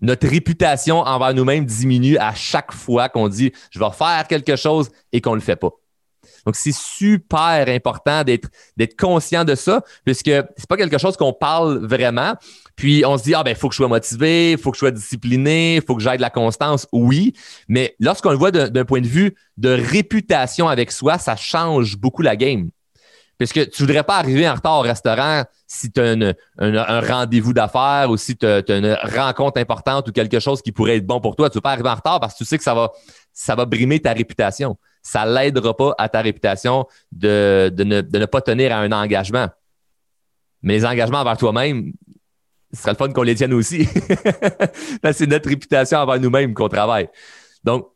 notre 0.01 0.29
réputation 0.29 0.99
envers 1.01 1.35
nous-mêmes 1.35 1.65
diminue 1.65 2.19
à 2.19 2.35
chaque 2.35 2.73
fois 2.73 3.09
qu'on 3.09 3.29
dit 3.29 3.53
je 3.71 3.79
vais 3.79 3.91
faire 3.93 4.27
quelque 4.29 4.57
chose 4.57 4.91
et 5.13 5.21
qu'on 5.21 5.31
ne 5.31 5.37
le 5.37 5.43
fait 5.43 5.57
pas. 5.57 5.71
Donc, 6.47 6.55
c'est 6.55 6.75
super 6.75 7.65
important 7.69 8.23
d'être, 8.23 8.49
conscient 8.97 9.45
de 9.45 9.57
ça, 9.57 9.83
puisque 10.05 10.31
c'est 10.31 10.69
pas 10.69 10.77
quelque 10.77 10.97
chose 10.97 11.17
qu'on 11.17 11.33
parle 11.33 11.85
vraiment. 11.85 12.35
Puis 12.77 13.05
on 13.05 13.19
se 13.19 13.25
dit, 13.25 13.35
ah 13.35 13.43
ben, 13.43 13.51
il 13.51 13.57
faut 13.57 13.69
que 13.69 13.75
je 13.75 13.79
sois 13.79 13.89
motivé, 13.89 14.53
il 14.53 14.59
faut 14.59 14.71
que 14.71 14.77
je 14.77 14.81
sois 14.81 14.91
discipliné, 14.93 15.77
il 15.77 15.83
faut 15.83 15.97
que 15.97 16.03
j'aille 16.03 16.19
de 16.19 16.23
la 16.23 16.31
constance. 16.31 16.87
Oui, 16.93 17.33
mais 17.69 17.97
lorsqu'on 17.99 18.31
le 18.31 18.37
voit 18.37 18.53
d'un 18.53 18.85
point 18.85 19.01
de 19.01 19.09
vue 19.09 19.35
de 19.57 19.71
réputation 19.71 20.69
avec 20.69 20.93
soi, 20.93 21.19
ça 21.19 21.35
change 21.35 21.97
beaucoup 21.97 22.23
la 22.23 22.37
game. 22.37 22.71
Puisque 23.39 23.71
tu 23.71 23.83
voudrais 23.83 24.03
pas 24.03 24.17
arriver 24.17 24.49
en 24.49 24.55
retard 24.55 24.79
au 24.79 24.83
restaurant 24.83 25.45
si 25.67 25.91
tu 25.91 26.01
as 26.01 26.17
un, 26.59 27.01
rendez-vous 27.01 27.53
d'affaires 27.53 28.09
ou 28.09 28.17
si 28.17 28.37
tu 28.37 28.47
as, 28.47 28.63
une 28.69 28.97
rencontre 29.03 29.61
importante 29.61 30.09
ou 30.09 30.13
quelque 30.13 30.41
chose 30.41 30.63
qui 30.63 30.73
pourrait 30.73 30.97
être 30.97 31.07
bon 31.07 31.21
pour 31.21 31.37
toi. 31.37 31.51
Tu 31.51 31.55
ne 31.55 31.59
veux 31.59 31.63
pas 31.63 31.73
arriver 31.73 31.89
en 31.91 31.95
retard 31.95 32.19
parce 32.19 32.33
que 32.35 32.39
tu 32.39 32.45
sais 32.47 32.57
que 32.57 32.65
ça 32.65 32.75
va, 33.55 33.65
brimer 33.67 34.01
ta 34.01 34.13
réputation. 34.13 34.79
Ça 35.03 35.27
l'aidera 35.27 35.77
pas 35.77 35.95
à 35.99 36.09
ta 36.09 36.23
réputation 36.23 36.87
de, 37.13 37.73
ne, 37.77 38.25
pas 38.25 38.41
tenir 38.41 38.73
à 38.73 38.79
un 38.79 38.93
engagement. 38.93 39.49
Mais 40.63 40.75
les 40.75 40.87
engagements 40.87 41.21
envers 41.21 41.37
toi-même, 41.37 41.93
ce 42.73 42.81
serait 42.81 42.93
le 42.93 42.97
fun 42.97 43.13
qu'on 43.13 43.23
les 43.23 43.35
tienne 43.35 43.53
aussi. 43.53 43.87
c'est 45.13 45.27
notre 45.27 45.49
réputation 45.49 45.99
envers 45.99 46.19
nous-mêmes 46.19 46.55
qu'on 46.55 46.69
travaille. 46.69 47.09
Donc, 47.63 47.89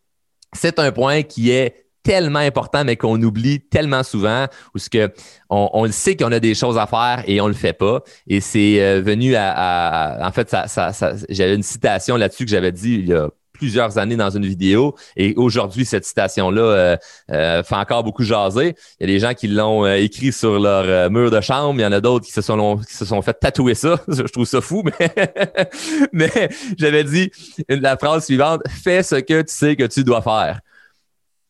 c'est 0.53 0.79
un 0.79 0.93
point 0.93 1.23
qui 1.23 1.51
est 1.51 1.87
tellement 2.03 2.39
important, 2.39 2.85
mais 2.85 2.97
qu'on 2.97 3.21
oublie 3.23 3.61
tellement 3.61 4.03
souvent, 4.03 4.47
ou 4.75 4.79
ce 4.79 4.89
que 4.91 5.13
on, 5.49 5.85
le 5.85 5.93
sait 5.93 6.17
qu'on 6.17 6.33
a 6.33 6.41
des 6.41 6.55
choses 6.55 6.79
à 6.79 6.87
faire 6.87 7.25
et 7.27 7.41
on 7.41 7.49
le 7.49 7.55
fait 7.55 7.73
pas. 7.73 8.03
Et 8.27 8.41
c'est 8.41 8.81
euh, 8.81 9.01
venu 9.01 9.35
à, 9.37 10.19
en 10.23 10.33
fait, 10.33 10.49
ça, 10.49 10.67
ça, 10.69 10.93
j'avais 11.29 11.55
une 11.55 11.63
citation 11.63 12.17
là-dessus 12.17 12.45
que 12.45 12.51
j'avais 12.51 12.73
dit 12.73 12.95
il 12.95 13.09
y 13.09 13.15
a 13.15 13.29
plusieurs 13.53 13.99
années 13.99 14.17
dans 14.17 14.31
une 14.31 14.47
vidéo. 14.47 14.95
Et 15.17 15.35
aujourd'hui, 15.37 15.85
cette 15.85 16.07
citation-là 16.07 16.63
euh, 16.63 16.97
euh, 17.31 17.63
fait 17.63 17.75
encore 17.75 18.05
beaucoup 18.05 18.23
jaser. 18.23 18.75
Il 18.99 19.07
y 19.09 19.11
a 19.11 19.15
des 19.15 19.19
gens 19.19 19.35
qui 19.35 19.49
l'ont 19.49 19.87
écrit 19.87 20.33
sur 20.33 20.59
leur 20.59 21.11
mur 21.11 21.31
de 21.31 21.41
chambre. 21.43 21.79
Il 21.79 21.83
y 21.83 21.87
en 21.87 21.93
a 21.93 22.01
d'autres 22.01 22.25
qui 22.25 22.33
se 22.33 22.41
sont 22.41 22.79
qui 22.79 22.95
se 22.95 23.05
sont 23.05 23.21
fait 23.21 23.35
tatouer 23.35 23.75
ça. 23.75 24.01
Je 24.09 24.23
trouve 24.23 24.47
ça 24.47 24.63
fou, 24.63 24.83
mais, 24.85 25.13
mais 26.13 26.49
j'avais 26.79 27.05
dit 27.05 27.31
la 27.69 27.99
phrase 27.99 28.25
suivante 28.25 28.63
fais 28.83 29.03
ce 29.03 29.17
que 29.17 29.43
tu 29.43 29.55
sais 29.55 29.77
que 29.77 29.85
tu 29.85 30.05
dois 30.05 30.23
faire. 30.23 30.61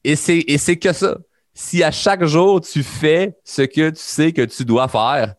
Et 0.05 0.17
c'est, 0.17 0.77
que 0.77 0.93
ça. 0.93 1.19
Si 1.55 1.83
à 1.83 1.91
chaque 1.91 2.25
jour, 2.25 2.61
tu 2.61 2.83
fais 2.83 3.37
ce 3.45 3.63
que 3.63 3.91
tu 3.91 4.01
sais 4.01 4.33
que 4.33 4.43
tu 4.43 4.65
dois 4.65 4.89
faire, 4.89 5.35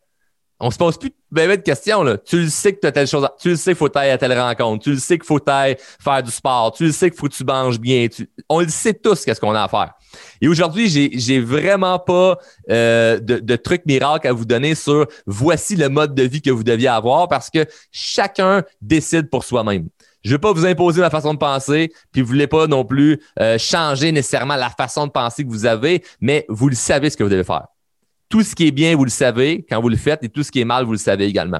on 0.60 0.70
se 0.70 0.78
pose 0.78 0.98
plus 0.98 1.12
ben, 1.32 1.48
ben 1.48 1.58
de 1.58 1.62
questions. 1.62 2.04
Là. 2.04 2.18
Tu 2.18 2.42
le 2.42 2.50
sais 2.50 2.74
que 2.74 2.80
tu 2.82 2.88
as 2.88 2.92
telle 2.92 3.08
chose. 3.08 3.28
Tu 3.40 3.50
le 3.50 3.56
sais 3.56 3.72
qu'il 3.72 3.78
faut 3.78 3.98
aller 3.98 4.12
à 4.12 4.18
telle 4.18 4.38
rencontre. 4.38 4.84
Tu 4.84 4.92
le 4.92 5.00
sais 5.00 5.18
qu'il 5.18 5.26
faut 5.26 5.40
faire 5.44 6.24
du 6.24 6.30
sport. 6.30 6.74
Tu 6.74 6.86
le 6.86 6.92
sais 6.92 7.10
qu'il 7.10 7.18
faut 7.20 7.28
que 7.28 7.34
tu 7.34 7.44
manges 7.46 7.80
bien. 7.80 8.08
On 8.50 8.60
le 8.60 8.68
sait 8.68 8.94
tous 8.94 9.26
qu'est-ce 9.26 9.40
qu'on 9.40 9.56
a 9.56 9.64
à 9.64 9.68
faire. 9.68 9.94
Et 10.42 10.48
aujourd'hui, 10.48 10.90
j'ai, 10.90 11.10
j'ai 11.14 11.40
vraiment 11.40 11.98
pas 12.00 12.38
euh, 12.70 13.20
de, 13.20 13.40
de 13.40 13.56
trucs 13.56 13.86
miracles 13.86 14.28
à 14.28 14.34
vous 14.34 14.46
donner 14.46 14.76
sur 14.76 15.08
voici 15.26 15.76
le 15.78 15.88
mode 15.88 16.14
de 16.14 16.24
vie 16.24 16.42
que 16.42 16.52
vous 16.52 16.64
deviez 16.64 16.90
avoir 16.90 17.28
parce 17.30 17.50
que 17.50 17.66
chacun 17.92 18.64
décide 18.82 19.30
pour 19.30 19.46
soi-même. 19.46 19.88
Je 20.24 20.32
veux 20.34 20.40
pas 20.40 20.54
vous 20.54 20.66
imposer 20.66 21.02
ma 21.02 21.10
façon 21.10 21.34
de 21.34 21.40
penser, 21.40 21.92
puis 22.12 22.22
vous 22.22 22.28
voulez 22.28 22.48
pas 22.48 22.68
non 22.68 22.86
plus 22.86 23.22
euh, 23.40 23.58
changer 23.58 24.12
nécessairement 24.12 24.56
la 24.56 24.70
façon 24.70 25.08
de 25.08 25.12
penser 25.12 25.44
que 25.44 25.50
vous 25.50 25.66
avez, 25.66 26.04
mais 26.20 26.46
vous 26.48 26.70
le 26.70 26.76
savez 26.76 27.10
ce 27.10 27.18
que 27.18 27.24
vous 27.24 27.30
devez 27.30 27.44
faire. 27.44 27.68
Tout 28.30 28.44
ce 28.44 28.56
qui 28.56 28.68
est 28.68 28.72
bien, 28.72 28.96
vous 28.96 29.04
le 29.04 29.10
savez 29.10 29.66
quand 29.68 29.82
vous 29.82 29.90
le 29.90 29.98
faites, 29.98 30.24
et 30.24 30.30
tout 30.30 30.44
ce 30.44 30.52
qui 30.52 30.62
est 30.62 30.66
mal, 30.66 30.86
vous 30.86 30.94
le 30.94 30.98
savez 30.98 31.26
également. 31.26 31.60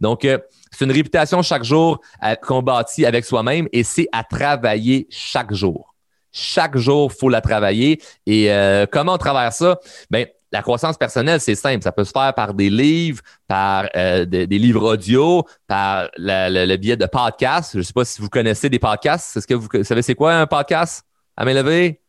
Donc, 0.00 0.24
euh, 0.24 0.38
C'est 0.70 0.84
une 0.84 0.92
réputation 0.92 1.42
chaque 1.42 1.64
jour 1.64 2.00
euh, 2.22 2.34
qu'on 2.36 2.62
bâtit 2.62 3.04
avec 3.04 3.24
soi-même 3.24 3.68
et 3.72 3.82
c'est 3.82 4.08
à 4.12 4.24
travailler 4.24 5.06
chaque 5.10 5.52
jour. 5.52 5.94
Chaque 6.32 6.78
jour, 6.78 7.12
faut 7.12 7.28
la 7.28 7.42
travailler. 7.42 8.00
Et 8.26 8.48
comment 8.90 9.12
on 9.12 9.18
travaille 9.18 9.52
ça? 9.52 9.78
Ben, 10.10 10.26
la 10.52 10.62
croissance 10.62 10.98
personnelle, 10.98 11.40
c'est 11.40 11.54
simple. 11.54 11.82
Ça 11.82 11.92
peut 11.92 12.04
se 12.04 12.10
faire 12.10 12.32
par 12.34 12.52
des 12.52 12.68
livres, 12.68 13.22
par 13.48 13.88
euh, 13.96 14.26
des, 14.26 14.46
livres 14.46 14.92
audio, 14.92 15.44
par 15.66 16.10
le 16.16 16.76
biais 16.76 16.96
de 16.96 17.06
podcasts. 17.06 17.72
Je 17.72 17.78
ne 17.78 17.82
sais 17.82 17.92
pas 17.92 18.04
si 18.04 18.20
vous 18.20 18.28
connaissez 18.28 18.68
des 18.68 18.78
podcasts. 18.78 19.36
Est-ce 19.36 19.46
que 19.46 19.54
vous, 19.54 19.68
savez 19.82 20.02
c'est 20.02 20.14
quoi 20.14 20.34
un 20.34 20.46
podcast? 20.46 21.04
À 21.36 21.46
main 21.46 21.54
levée? 21.54 22.00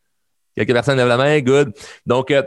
Quelques 0.56 0.74
personnes 0.74 0.98
lèvent 0.98 1.08
la 1.08 1.18
main? 1.18 1.40
Good. 1.40 1.74
Donc, 2.06 2.32
euh, 2.32 2.44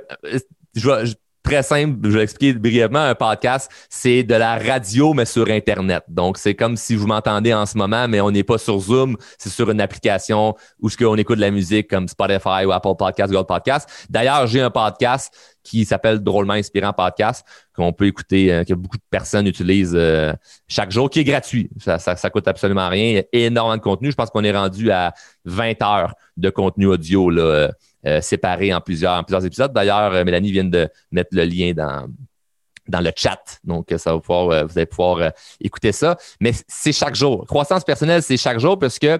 je, 0.75 1.15
très 1.47 1.63
simple, 1.63 1.99
je 2.11 2.19
vais 2.19 2.25
expliquer 2.25 2.59
brièvement, 2.59 2.99
un 2.99 3.15
podcast, 3.15 3.71
c'est 3.89 4.25
de 4.25 4.35
la 4.35 4.59
radio, 4.59 5.15
mais 5.15 5.25
sur 5.25 5.49
Internet. 5.49 6.03
Donc, 6.09 6.39
c'est 6.39 6.55
comme 6.55 6.77
si 6.77 6.97
vous 6.97 7.07
m'entendez 7.07 7.55
en 7.55 7.65
ce 7.67 7.79
moment, 7.79 8.09
mais 8.09 8.21
on 8.21 8.33
n'est 8.33 8.43
pas 8.43 8.59
sur 8.59 8.79
Zoom, 8.81 9.17
c'est 9.39 9.49
sur 9.49 9.71
une 9.71 9.81
application 9.81 10.57
où 10.81 10.89
qu'on 10.91 11.17
écoute 11.17 11.37
de 11.37 11.43
la 11.43 11.53
musique 11.53 11.89
comme 11.89 12.09
Spotify 12.09 12.65
ou 12.67 12.73
Apple 12.73 12.97
Podcast, 12.99 13.33
Google 13.33 13.47
Podcast. 13.47 13.89
D'ailleurs, 14.11 14.47
j'ai 14.49 14.61
un 14.61 14.71
podcast 14.71 15.33
qui 15.67 15.85
s'appelle 15.85 16.21
Drôlement 16.21 16.53
Inspirant 16.53 16.93
Podcast, 16.93 17.45
qu'on 17.75 17.93
peut 17.93 18.07
écouter, 18.07 18.53
euh, 18.53 18.65
que 18.65 18.73
beaucoup 18.73 18.97
de 18.97 19.03
personnes 19.11 19.47
utilisent 19.49 19.97
euh, 19.97 20.33
chaque 20.69 20.93
jour, 20.93 21.11
qui 21.11 21.21
est 21.21 21.25
gratuit. 21.25 21.69
Ça, 21.79 21.99
ça, 21.99 22.31
coûte 22.31 22.47
absolument 22.47 22.89
rien. 22.89 23.23
Il 23.33 23.45
énormément 23.47 23.77
de 23.77 23.83
contenu. 23.83 24.11
Je 24.13 24.17
pense 24.17 24.31
qu'on 24.31 24.45
est 24.45 24.57
rendu 24.57 24.93
à 24.93 25.13
20 25.45 25.83
heures 25.83 26.15
de 26.37 26.51
contenu 26.51 26.87
audio 26.87 27.31
là, 27.31 27.71
euh, 28.07 28.21
séparés 28.21 28.73
en 28.73 28.81
plusieurs, 28.81 29.45
épisodes. 29.45 29.73
D'ailleurs, 29.73 30.25
Mélanie 30.25 30.53
vient 30.53 30.65
de 30.65 30.89
mettre 31.11 31.31
le 31.33 31.45
lien 31.45 31.73
dans, 31.75 33.01
le 33.01 33.11
chat. 33.17 33.59
Donc, 33.65 33.93
ça 33.97 34.15
vous 34.15 34.53
allez 34.53 34.87
pouvoir 34.87 35.33
écouter 35.61 35.91
ça. 35.91 36.17
Mais 36.41 36.53
c'est 36.69 36.93
chaque 36.93 37.17
jour. 37.17 37.45
Croissance 37.47 37.83
personnelle, 37.83 38.23
c'est 38.23 38.37
chaque 38.37 38.61
jour 38.61 38.79
parce 38.79 39.01
que 39.01 39.19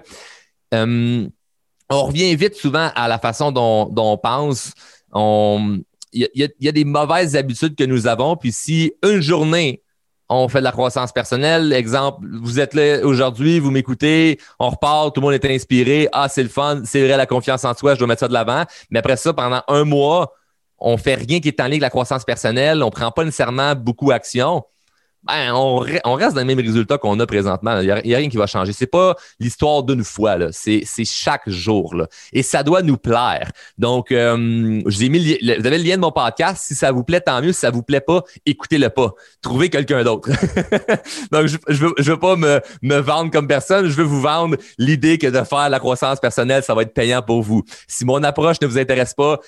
on 1.89 2.03
revient 2.03 2.35
vite 2.35 2.55
souvent 2.55 2.91
à 2.95 3.07
la 3.07 3.19
façon 3.19 3.51
dont, 3.51 3.93
on 3.95 4.17
pense. 4.17 4.73
il 5.15 5.83
y, 6.17 6.67
a, 6.67 6.71
des 6.71 6.85
mauvaises 6.85 7.35
habitudes 7.35 7.75
que 7.75 7.83
nous 7.83 8.07
avons. 8.07 8.35
Puis 8.35 8.51
si 8.51 8.93
une 9.03 9.21
journée, 9.21 9.83
on 10.29 10.49
fait 10.49 10.59
de 10.59 10.63
la 10.63 10.71
croissance 10.71 11.11
personnelle. 11.11 11.71
Exemple, 11.73 12.25
vous 12.41 12.59
êtes 12.59 12.73
là 12.73 13.05
aujourd'hui, 13.05 13.59
vous 13.59 13.71
m'écoutez, 13.71 14.39
on 14.59 14.69
repart, 14.69 15.13
tout 15.13 15.21
le 15.21 15.27
monde 15.27 15.33
est 15.33 15.45
inspiré. 15.45 16.09
Ah, 16.11 16.27
c'est 16.27 16.43
le 16.43 16.49
fun, 16.49 16.81
c'est 16.83 17.05
vrai, 17.07 17.15
la 17.15 17.25
confiance 17.25 17.63
en 17.63 17.73
soi, 17.73 17.93
je 17.93 17.99
dois 17.99 18.07
mettre 18.07 18.19
ça 18.21 18.27
de 18.27 18.33
l'avant. 18.33 18.63
Mais 18.89 18.99
après 18.99 19.15
ça, 19.15 19.33
pendant 19.33 19.61
un 19.67 19.83
mois, 19.85 20.33
on 20.79 20.97
fait 20.97 21.15
rien 21.15 21.39
qui 21.39 21.47
est 21.47 21.59
en 21.59 21.65
ligne 21.65 21.73
avec 21.73 21.81
la 21.81 21.89
croissance 21.89 22.25
personnelle, 22.25 22.83
on 22.83 22.89
prend 22.89 23.11
pas 23.11 23.23
nécessairement 23.23 23.73
beaucoup 23.75 24.09
d'action 24.09 24.63
ben, 25.27 25.53
on, 25.53 25.79
reste 26.13 26.35
dans 26.35 26.41
les 26.41 26.55
mêmes 26.55 26.65
résultats 26.65 26.97
qu'on 26.97 27.19
a 27.19 27.25
présentement. 27.25 27.79
Il 27.79 27.85
n'y 27.85 28.13
a, 28.13 28.17
rien 28.17 28.29
qui 28.29 28.37
va 28.37 28.47
changer. 28.47 28.73
C'est 28.73 28.87
pas 28.87 29.15
l'histoire 29.39 29.83
d'une 29.83 30.03
fois, 30.03 30.37
c'est 30.51 30.83
chaque 31.05 31.49
jour. 31.49 31.95
Et 32.33 32.43
ça 32.43 32.63
doit 32.63 32.81
nous 32.81 32.97
plaire. 32.97 33.51
Donc, 33.77 34.11
vous, 34.11 35.09
mis 35.09 35.37
vous 35.41 35.67
avez 35.67 35.77
le 35.77 35.83
lien 35.83 35.95
de 35.95 36.01
mon 36.01 36.11
podcast. 36.11 36.63
Si 36.67 36.75
ça 36.75 36.91
vous 36.91 37.03
plaît, 37.03 37.21
tant 37.21 37.41
mieux. 37.41 37.53
Si 37.53 37.59
ça 37.59 37.71
vous 37.71 37.83
plaît 37.83 38.01
pas, 38.01 38.23
écoutez-le 38.45 38.89
pas. 38.89 39.13
Trouvez 39.41 39.69
quelqu'un 39.69 40.03
d'autre. 40.03 40.29
Donc, 41.31 41.47
je, 41.47 41.57
veux, 41.85 41.93
veux 41.97 42.19
pas 42.19 42.35
me, 42.35 42.61
me 42.81 42.97
vendre 42.97 43.31
comme 43.31 43.47
personne. 43.47 43.87
Je 43.87 43.95
veux 43.95 44.03
vous 44.03 44.21
vendre 44.21 44.57
l'idée 44.77 45.17
que 45.17 45.27
de 45.27 45.43
faire 45.43 45.69
la 45.69 45.79
croissance 45.79 46.19
personnelle, 46.19 46.63
ça 46.63 46.73
va 46.73 46.83
être 46.83 46.93
payant 46.93 47.21
pour 47.21 47.41
vous. 47.41 47.63
Si 47.87 48.05
mon 48.05 48.23
approche 48.23 48.57
ne 48.61 48.67
vous 48.67 48.77
intéresse 48.77 49.13
pas, 49.13 49.39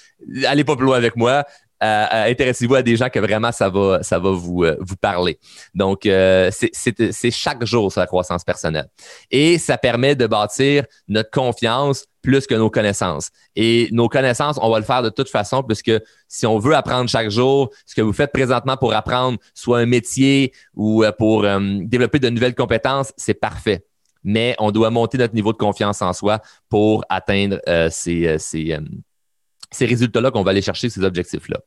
allez 0.46 0.64
pas 0.64 0.76
plus 0.76 0.86
loin 0.86 0.98
avec 0.98 1.16
moi. 1.16 1.46
Euh, 1.82 2.06
euh, 2.12 2.32
intéressez-vous 2.32 2.76
à 2.76 2.82
des 2.82 2.98
gens 2.98 3.10
que 3.10 3.20
vraiment 3.20 3.52
ça 3.52 3.70
va, 3.70 4.04
ça 4.04 4.20
va 4.20 4.32
vous, 4.32 4.66
euh, 4.66 4.76
vous 4.82 4.98
parler. 4.98 5.40
Donc, 5.74 6.02
c'est 6.04 7.32
chaque 7.32 7.64
jour 7.66 7.92
sur 7.92 8.02
la 8.02 8.08
croissance 8.08 8.44
personnelle. 8.44 8.90
Et 9.32 9.58
ça 9.58 9.78
permet 9.78 10.16
de 10.16 10.28
bâtir 10.28 10.84
notre 11.08 11.32
confiance 11.32 12.06
plus 12.22 12.48
que 12.48 12.56
nos 12.56 12.70
connaissances. 12.70 13.30
Et 13.56 13.88
nos 13.92 14.10
connaissances, 14.10 14.60
on 14.62 14.70
va 14.70 14.80
le 14.80 14.86
faire 14.86 15.02
de 15.02 15.10
toute 15.10 15.30
façon, 15.30 15.64
puisque 15.64 15.92
si 16.28 16.46
on 16.46 16.60
veut 16.60 16.76
apprendre 16.76 17.10
chaque 17.10 17.30
jour, 17.30 17.70
ce 17.86 17.96
que 17.96 18.02
vous 18.02 18.12
faites 18.12 18.34
présentement 18.34 18.76
pour 18.76 18.94
apprendre 18.94 19.38
soit 19.54 19.80
un 19.80 19.86
métier 19.86 20.52
ou 20.76 21.06
pour 21.18 21.44
développer 21.44 22.20
de 22.20 22.30
nouvelles 22.30 22.56
compétences, 22.56 23.14
c'est 23.16 23.34
parfait. 23.34 23.86
Mais 24.26 24.54
on 24.60 24.72
doit 24.72 24.90
monter 24.90 25.18
notre 25.18 25.34
niveau 25.34 25.54
de 25.54 25.58
confiance 25.58 26.02
en 26.02 26.12
soi 26.12 26.42
pour 26.68 27.06
atteindre 27.08 27.62
ces, 27.90 28.38
ces, 28.38 28.78
ces 29.72 29.86
résultats-là 29.86 30.32
qu'on 30.32 30.44
va 30.44 30.52
aller 30.52 30.62
chercher, 30.62 30.90
ces 30.90 31.04
objectifs-là. 31.04 31.60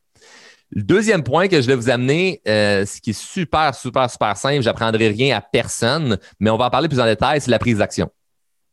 Le 0.71 0.81
deuxième 0.81 1.23
point 1.23 1.47
que 1.47 1.61
je 1.61 1.67
vais 1.67 1.75
vous 1.75 1.89
amener, 1.89 2.41
euh, 2.47 2.85
ce 2.85 2.99
qui 2.99 3.11
est 3.11 3.19
super, 3.19 3.75
super, 3.75 4.09
super 4.09 4.35
simple, 4.35 4.61
j'apprendrai 4.61 5.09
rien 5.09 5.37
à 5.37 5.41
personne, 5.41 6.17
mais 6.39 6.49
on 6.49 6.57
va 6.57 6.65
en 6.65 6.69
parler 6.69 6.87
plus 6.87 6.99
en 6.99 7.05
détail, 7.05 7.41
c'est 7.41 7.51
la 7.51 7.59
prise 7.59 7.77
d'action. 7.77 8.09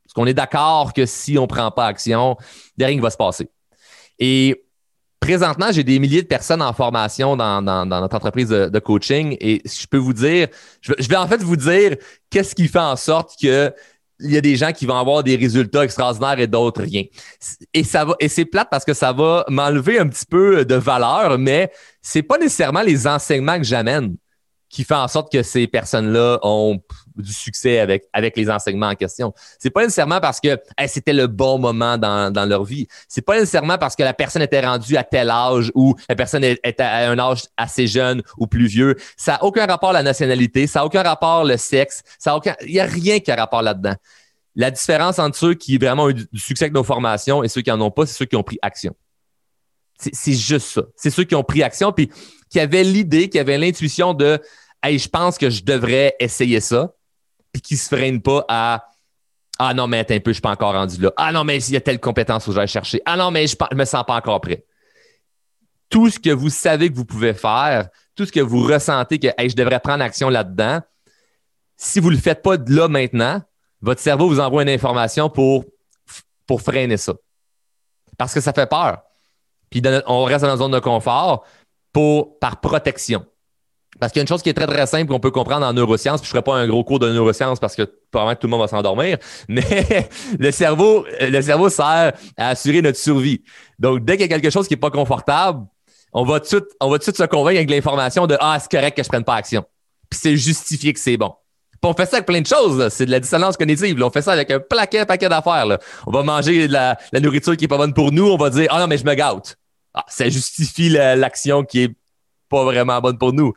Parce 0.04 0.14
qu'on 0.14 0.26
est 0.26 0.34
d'accord 0.34 0.92
que 0.94 1.04
si 1.06 1.38
on 1.38 1.42
ne 1.42 1.46
prend 1.46 1.70
pas 1.70 1.87
action, 1.87 2.37
rien 2.78 2.96
ne 2.96 3.00
va 3.02 3.10
se 3.10 3.16
passer. 3.16 3.49
Et 4.18 4.64
présentement, 5.20 5.70
j'ai 5.70 5.84
des 5.84 5.99
milliers 5.99 6.22
de 6.22 6.26
personnes 6.26 6.62
en 6.62 6.72
formation 6.72 7.37
dans, 7.37 7.62
notre 7.62 8.16
entreprise 8.16 8.49
de, 8.49 8.78
coaching 8.78 9.37
et 9.38 9.62
je 9.64 9.87
peux 9.87 9.99
vous 9.99 10.14
dire, 10.14 10.49
je 10.80 11.08
vais 11.08 11.16
en 11.16 11.28
fait 11.28 11.42
vous 11.42 11.56
dire 11.56 11.96
qu'est-ce 12.30 12.54
qui 12.54 12.66
fait 12.66 12.78
en 12.78 12.96
sorte 12.96 13.34
que 13.40 13.72
il 14.22 14.32
y 14.32 14.36
a 14.36 14.40
des 14.40 14.56
gens 14.56 14.72
qui 14.72 14.86
vont 14.86 14.98
avoir 14.98 15.22
des 15.22 15.36
résultats 15.36 15.84
extraordinaires 15.84 16.38
et 16.38 16.46
d'autres 16.46 16.82
rien. 16.82 17.04
Et 17.74 17.84
ça 17.84 18.04
va, 18.04 18.14
et 18.20 18.28
c'est 18.28 18.44
plate 18.44 18.68
parce 18.70 18.84
que 18.84 18.94
ça 18.94 19.12
va 19.12 19.44
m'enlever 19.48 19.98
un 19.98 20.08
petit 20.08 20.26
peu 20.26 20.64
de 20.64 20.74
valeur, 20.74 21.38
mais 21.38 21.70
c'est 22.02 22.22
pas 22.22 22.38
nécessairement 22.38 22.82
les 22.82 23.06
enseignements 23.06 23.58
que 23.58 23.64
j'amène 23.64 24.16
qui 24.70 24.84
fait 24.84 24.94
en 24.94 25.08
sorte 25.08 25.30
que 25.30 25.42
ces 25.42 25.66
personnes-là 25.66 26.38
ont 26.42 26.80
du 27.16 27.32
succès 27.32 27.80
avec, 27.80 28.04
avec 28.12 28.36
les 28.36 28.48
enseignements 28.48 28.88
en 28.88 28.94
question. 28.94 29.34
C'est 29.58 29.70
pas 29.70 29.82
nécessairement 29.82 30.20
parce 30.20 30.40
que 30.40 30.58
c'était 30.86 31.12
le 31.12 31.26
bon 31.26 31.58
moment 31.58 31.98
dans, 31.98 32.32
dans 32.32 32.46
leur 32.46 32.64
vie. 32.64 32.86
C'est 33.08 33.20
pas 33.20 33.34
nécessairement 33.34 33.78
parce 33.78 33.96
que 33.96 34.04
la 34.04 34.14
personne 34.14 34.42
était 34.42 34.64
rendue 34.64 34.96
à 34.96 35.02
tel 35.02 35.28
âge 35.28 35.72
ou 35.74 35.96
la 36.08 36.14
personne 36.14 36.44
était 36.44 36.82
à 36.82 37.10
un 37.10 37.18
âge 37.18 37.42
assez 37.56 37.88
jeune 37.88 38.22
ou 38.38 38.46
plus 38.46 38.66
vieux. 38.66 38.94
Ça 39.16 39.32
n'a 39.32 39.44
aucun 39.44 39.66
rapport 39.66 39.90
à 39.90 39.94
la 39.94 40.02
nationalité, 40.04 40.68
ça 40.68 40.78
n'a 40.78 40.86
aucun 40.86 41.02
rapport 41.02 41.44
le 41.44 41.56
sexe, 41.56 42.02
ça 42.18 42.32
a 42.32 42.36
aucun, 42.36 42.54
il 42.64 42.72
n'y 42.72 42.80
a 42.80 42.86
rien 42.86 43.18
qui 43.18 43.32
a 43.32 43.36
rapport 43.36 43.62
là-dedans. 43.62 43.96
La 44.54 44.70
différence 44.70 45.18
entre 45.18 45.36
ceux 45.36 45.54
qui 45.54 45.78
vraiment 45.78 46.04
ont 46.04 46.10
eu 46.10 46.14
du 46.14 46.40
succès 46.40 46.66
avec 46.66 46.74
nos 46.74 46.84
formations 46.84 47.42
et 47.42 47.48
ceux 47.48 47.62
qui 47.62 47.70
n'en 47.70 47.80
ont 47.80 47.90
pas, 47.90 48.06
c'est 48.06 48.14
ceux 48.14 48.24
qui 48.24 48.36
ont 48.36 48.42
pris 48.44 48.58
action. 48.62 48.94
C'est 49.98 50.32
juste 50.32 50.68
ça. 50.68 50.82
C'est 50.96 51.10
ceux 51.10 51.24
qui 51.24 51.34
ont 51.34 51.42
pris 51.42 51.62
action 51.62 51.92
puis 51.92 52.10
qui 52.50 52.61
avaient 52.61 52.85
l'idée, 52.85 53.30
qui 53.30 53.38
avaient 53.38 53.59
l'intuition 53.59 54.12
de 54.12 54.40
Hey, 54.83 54.99
je 54.99 55.09
pense 55.09 55.37
que 55.37 55.50
je 55.50 55.62
devrais 55.62 56.16
essayer 56.21 56.59
ça, 56.61 56.95
puis 57.52 57.61
qui 57.61 57.75
ne 57.75 57.78
se 57.78 57.95
freinent 57.95 58.23
pas 58.23 58.45
à 58.49 58.87
Ah 59.59 59.75
non, 59.75 59.87
mais 59.87 59.99
attends 59.99 60.14
un 60.14 60.21
peu, 60.21 60.30
je 60.30 60.35
suis 60.35 60.42
pas 60.42 60.50
encore 60.50 60.73
rendu 60.73 61.00
là. 61.00 61.12
Ah 61.16 61.33
non, 61.33 61.45
mais 61.45 61.62
il 61.62 61.75
y 61.75 61.76
a 61.76 61.80
telle 61.80 62.00
compétence 62.00 62.47
je 62.47 62.52
vais 62.52 62.66
chercher. 62.66 63.02
Ah 63.04 63.16
non, 63.16 63.30
mais 63.30 63.47
je 63.47 63.57
ne 63.71 63.76
me 63.76 63.85
sens 63.85 64.04
pas 64.07 64.14
encore 64.14 64.40
prêt. 64.40 64.64
Tout 65.90 66.09
ce 66.09 66.19
que 66.19 66.30
vous 66.30 66.50
savez 66.50 66.90
que 66.90 66.97
vous 66.97 67.04
pouvez 67.04 67.35
faire, 67.35 67.88
tout 68.14 68.25
ce 68.25 68.33
que 68.33 68.40
vous 68.40 68.62
ressentez 68.62 69.19
que 69.19 69.28
hey, 69.37 69.50
je 69.50 69.57
devrais 69.57 69.80
prendre 69.80 70.02
action 70.02 70.30
là-dedans, 70.30 70.80
si 71.76 72.00
vous 72.00 72.11
ne 72.11 72.14
le 72.16 72.21
faites 72.21 72.42
pas 72.42 72.57
là 72.69 72.88
maintenant, 72.88 73.42
votre 73.83 74.00
cerveau 74.00 74.28
vous 74.28 74.40
envoie 74.40 74.62
une 74.62 74.69
information 74.69 75.28
pour, 75.28 75.64
pour 76.47 76.62
freiner 76.62 76.97
ça. 76.97 77.14
Parce 78.16 78.35
que 78.35 78.40
ça 78.40 78.52
fait 78.52 78.69
peur. 78.69 79.02
Puis 79.71 79.83
on 80.07 80.25
reste 80.25 80.45
dans 80.45 80.50
une 80.50 80.59
zone 80.59 80.73
de 80.73 80.80
confort 80.80 81.45
pour, 81.92 82.38
par 82.38 82.61
protection. 82.61 83.25
Parce 83.99 84.12
qu'il 84.12 84.20
y 84.20 84.23
a 84.23 84.23
une 84.23 84.28
chose 84.28 84.42
qui 84.42 84.49
est 84.49 84.54
très, 84.54 84.66
très 84.66 84.87
simple 84.87 85.11
qu'on 85.11 85.20
peut 85.20 85.30
comprendre 85.30 85.66
en 85.66 85.73
neurosciences, 85.73 86.20
puis 86.20 86.28
je 86.30 86.37
ne 86.37 86.40
ferai 86.40 86.42
pas 86.42 86.56
un 86.56 86.66
gros 86.66 86.85
cours 86.85 86.99
de 86.99 87.12
neurosciences 87.12 87.61
parce 87.61 87.76
que 87.76 87.82
probablement 88.11 88.37
tout 88.37 88.47
le 88.47 88.50
monde 88.50 88.61
va 88.61 88.68
s'endormir, 88.68 89.18
mais 89.49 90.09
le 90.38 90.50
cerveau, 90.52 91.04
le 91.20 91.42
cerveau 91.42 91.68
sert 91.68 92.12
à 92.37 92.49
assurer 92.49 92.80
notre 92.80 92.99
survie. 92.99 93.42
Donc, 93.78 94.04
dès 94.04 94.16
qu'il 94.16 94.23
y 94.23 94.32
a 94.32 94.40
quelque 94.40 94.50
chose 94.50 94.68
qui 94.68 94.75
n'est 94.75 94.80
pas 94.80 94.90
confortable, 94.90 95.66
on 96.12 96.25
va, 96.25 96.40
tout, 96.40 96.62
on 96.80 96.88
va 96.88 96.97
tout 96.97 96.99
de 96.99 97.02
suite 97.04 97.16
se 97.16 97.25
convaincre 97.25 97.59
avec 97.59 97.70
l'information 97.70 98.26
de 98.26 98.37
Ah, 98.40 98.59
c'est 98.61 98.70
correct 98.70 98.97
que 98.97 99.02
je 99.02 99.09
ne 99.09 99.11
prenne 99.11 99.25
pas 99.25 99.35
action. 99.35 99.64
Puis 100.09 100.18
c'est 100.20 100.37
justifié 100.37 100.92
que 100.92 100.99
c'est 100.99 101.16
bon. 101.16 101.35
Puis 101.80 101.90
on 101.90 101.94
fait 101.94 102.06
ça 102.06 102.16
avec 102.16 102.26
plein 102.26 102.40
de 102.40 102.47
choses. 102.47 102.88
C'est 102.88 103.06
de 103.06 103.11
la 103.11 103.20
dissonance 103.20 103.56
cognitive. 103.56 104.02
On 104.02 104.11
fait 104.11 104.23
ça 104.23 104.32
avec 104.32 104.50
un 104.50 104.61
paquet, 104.61 105.06
paquet 105.06 105.28
d'affaires. 105.28 105.78
On 106.06 106.11
va 106.11 106.23
manger 106.23 106.68
la, 106.68 106.99
nourriture 107.12 107.56
qui 107.56 107.66
est 107.66 107.68
pas 107.68 107.78
bonne 107.78 107.94
pour 107.94 108.12
nous. 108.12 108.28
On 108.28 108.37
va 108.37 108.50
dire 108.50 108.66
Ah 108.70 108.80
non, 108.80 108.87
mais 108.87 108.99
je 108.99 109.04
me 109.04 109.14
gâte. 109.14 109.56
Ah, 109.94 110.04
ça 110.09 110.28
justifie 110.28 110.88
l'action 110.88 111.64
qui 111.64 111.82
est 111.82 111.94
pas 112.49 112.64
vraiment 112.64 113.00
bonne 113.00 113.18
pour 113.18 113.32
nous 113.32 113.52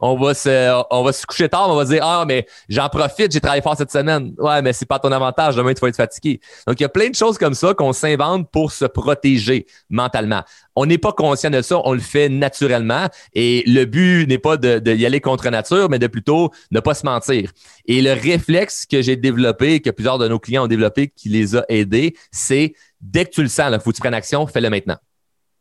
on 0.00 0.16
va 0.16 0.34
se, 0.34 0.82
on 0.90 1.02
va 1.02 1.12
se 1.12 1.26
coucher 1.26 1.48
tard, 1.48 1.70
on 1.70 1.76
va 1.76 1.84
dire 1.84 2.02
ah 2.02 2.24
mais 2.26 2.46
j'en 2.68 2.88
profite, 2.88 3.32
j'ai 3.32 3.40
travaillé 3.40 3.62
fort 3.62 3.76
cette 3.76 3.90
semaine. 3.90 4.34
Ouais, 4.38 4.60
mais 4.62 4.72
c'est 4.72 4.86
pas 4.86 4.98
ton 4.98 5.10
avantage, 5.10 5.56
demain 5.56 5.72
tu 5.72 5.80
vas 5.80 5.88
être 5.88 5.96
fatigué. 5.96 6.40
Donc 6.66 6.78
il 6.78 6.82
y 6.82 6.86
a 6.86 6.90
plein 6.90 7.08
de 7.08 7.14
choses 7.14 7.38
comme 7.38 7.54
ça 7.54 7.72
qu'on 7.74 7.92
s'invente 7.92 8.50
pour 8.50 8.72
se 8.72 8.84
protéger 8.84 9.66
mentalement. 9.88 10.42
On 10.74 10.84
n'est 10.84 10.98
pas 10.98 11.12
conscient 11.12 11.50
de 11.50 11.62
ça, 11.62 11.80
on 11.84 11.94
le 11.94 12.00
fait 12.00 12.28
naturellement 12.28 13.06
et 13.32 13.62
le 13.66 13.84
but 13.84 14.26
n'est 14.26 14.38
pas 14.38 14.56
de, 14.58 15.04
aller 15.04 15.20
contre 15.20 15.48
nature, 15.48 15.88
mais 15.88 15.98
de 15.98 16.06
plutôt 16.06 16.50
ne 16.70 16.80
pas 16.80 16.94
se 16.94 17.06
mentir. 17.06 17.50
Et 17.86 18.02
le 18.02 18.12
réflexe 18.12 18.84
que 18.84 19.00
j'ai 19.00 19.16
développé, 19.16 19.80
que 19.80 19.90
plusieurs 19.90 20.18
de 20.18 20.28
nos 20.28 20.38
clients 20.38 20.64
ont 20.64 20.68
développé, 20.68 21.08
qui 21.08 21.30
les 21.30 21.56
a 21.56 21.64
aidés, 21.68 22.14
c'est 22.30 22.74
dès 23.00 23.24
que 23.24 23.30
tu 23.30 23.42
le 23.42 23.48
sens, 23.48 23.70
il 23.72 23.80
faut 23.80 23.90
que 23.90 23.96
tu 23.96 24.00
prennes 24.00 24.14
action, 24.14 24.46
fais-le 24.46 24.68
maintenant 24.68 24.96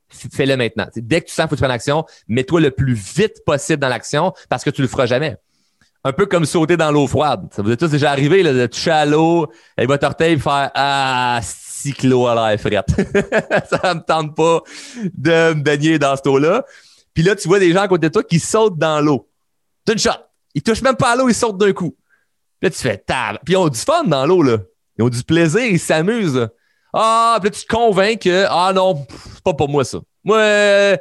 fais-le 0.10 0.56
maintenant. 0.58 0.88
dès 0.96 1.22
que 1.22 1.28
tu 1.28 1.34
sens 1.34 1.44
qu'il 1.44 1.50
faut 1.50 1.56
que 1.56 1.56
tu 1.56 1.62
prennes 1.62 1.72
action, 1.72 2.06
mets-toi 2.28 2.62
le 2.62 2.72
plus 2.72 2.94
vite 2.94 3.44
possible 3.46 3.80
dans 3.80 3.90
l'action 3.90 4.34
parce 4.50 4.64
que 4.64 4.70
tu 4.70 4.82
le 4.82 4.88
feras 4.88 5.06
jamais. 5.06 5.38
un 6.04 6.14
peu 6.14 6.26
comme 6.28 6.46
sauter 6.46 6.78
dans 6.78 6.92
l'eau 6.92 7.08
froide. 7.08 7.48
Ça 7.52 7.62
vous 7.62 7.72
est 7.72 7.78
tous 7.78 7.90
déjà 7.90 8.12
arrivé 8.12 8.44
là, 8.44 8.54
de 8.54 8.66
toucher 8.68 8.92
à 8.92 9.06
l'eau 9.06 9.48
avec 9.76 9.90
votre 9.90 10.06
orteil 10.06 10.40
faire 10.40 10.72
Ah, 10.76 11.40
cyclo 11.42 12.28
à 12.28 12.36
l'air 12.36 12.60
frette. 12.60 12.90
ça 13.70 13.94
me 13.96 14.02
tente 14.02 14.36
pas 14.36 14.62
de 15.14 15.54
me 15.54 15.62
baigner 15.62 15.98
dans 16.00 16.16
cette 16.16 16.28
eau-là. 16.28 16.64
Puis 17.14 17.24
là, 17.24 17.36
tu 17.36 17.48
vois 17.48 17.60
des 17.60 17.72
gens 17.72 17.82
à 17.82 17.88
côté 17.88 18.08
de 18.08 18.14
toi 18.14 18.24
qui 18.24 18.40
sautent 18.40 18.78
dans 18.78 19.02
l'eau. 19.02 19.30
D'une 19.88 19.98
shot. 19.98 20.12
Ils 20.54 20.62
touchent 20.62 20.82
même 20.82 20.96
pas 20.96 21.12
à 21.14 21.16
l'eau, 21.16 21.28
ils 21.28 21.36
sautent 21.36 21.58
d'un 21.58 21.74
coup. 21.74 21.96
Puis 22.60 22.70
là, 22.70 22.70
tu 22.70 22.78
fais 22.78 22.98
tab. 22.98 23.38
Puis 23.44 23.54
ils 23.54 23.58
ont 23.58 23.68
du 23.68 23.80
fun 23.80 24.04
dans 24.04 24.26
l'eau, 24.26 24.42
là. 24.42 24.58
Ils 24.98 25.04
ont 25.04 25.10
du 25.10 25.24
plaisir, 25.24 25.62
ils 25.62 25.80
s'amusent. 25.80 26.48
Ah, 26.98 27.38
puis 27.42 27.50
là, 27.50 27.56
tu 27.56 27.66
te 27.66 27.74
convaincs 27.74 28.22
que, 28.22 28.46
ah 28.50 28.72
non, 28.74 29.06
c'est 29.34 29.44
pas 29.44 29.54
pour 29.54 29.68
moi 29.68 29.84
ça. 29.84 30.00
Moi, 30.24 30.98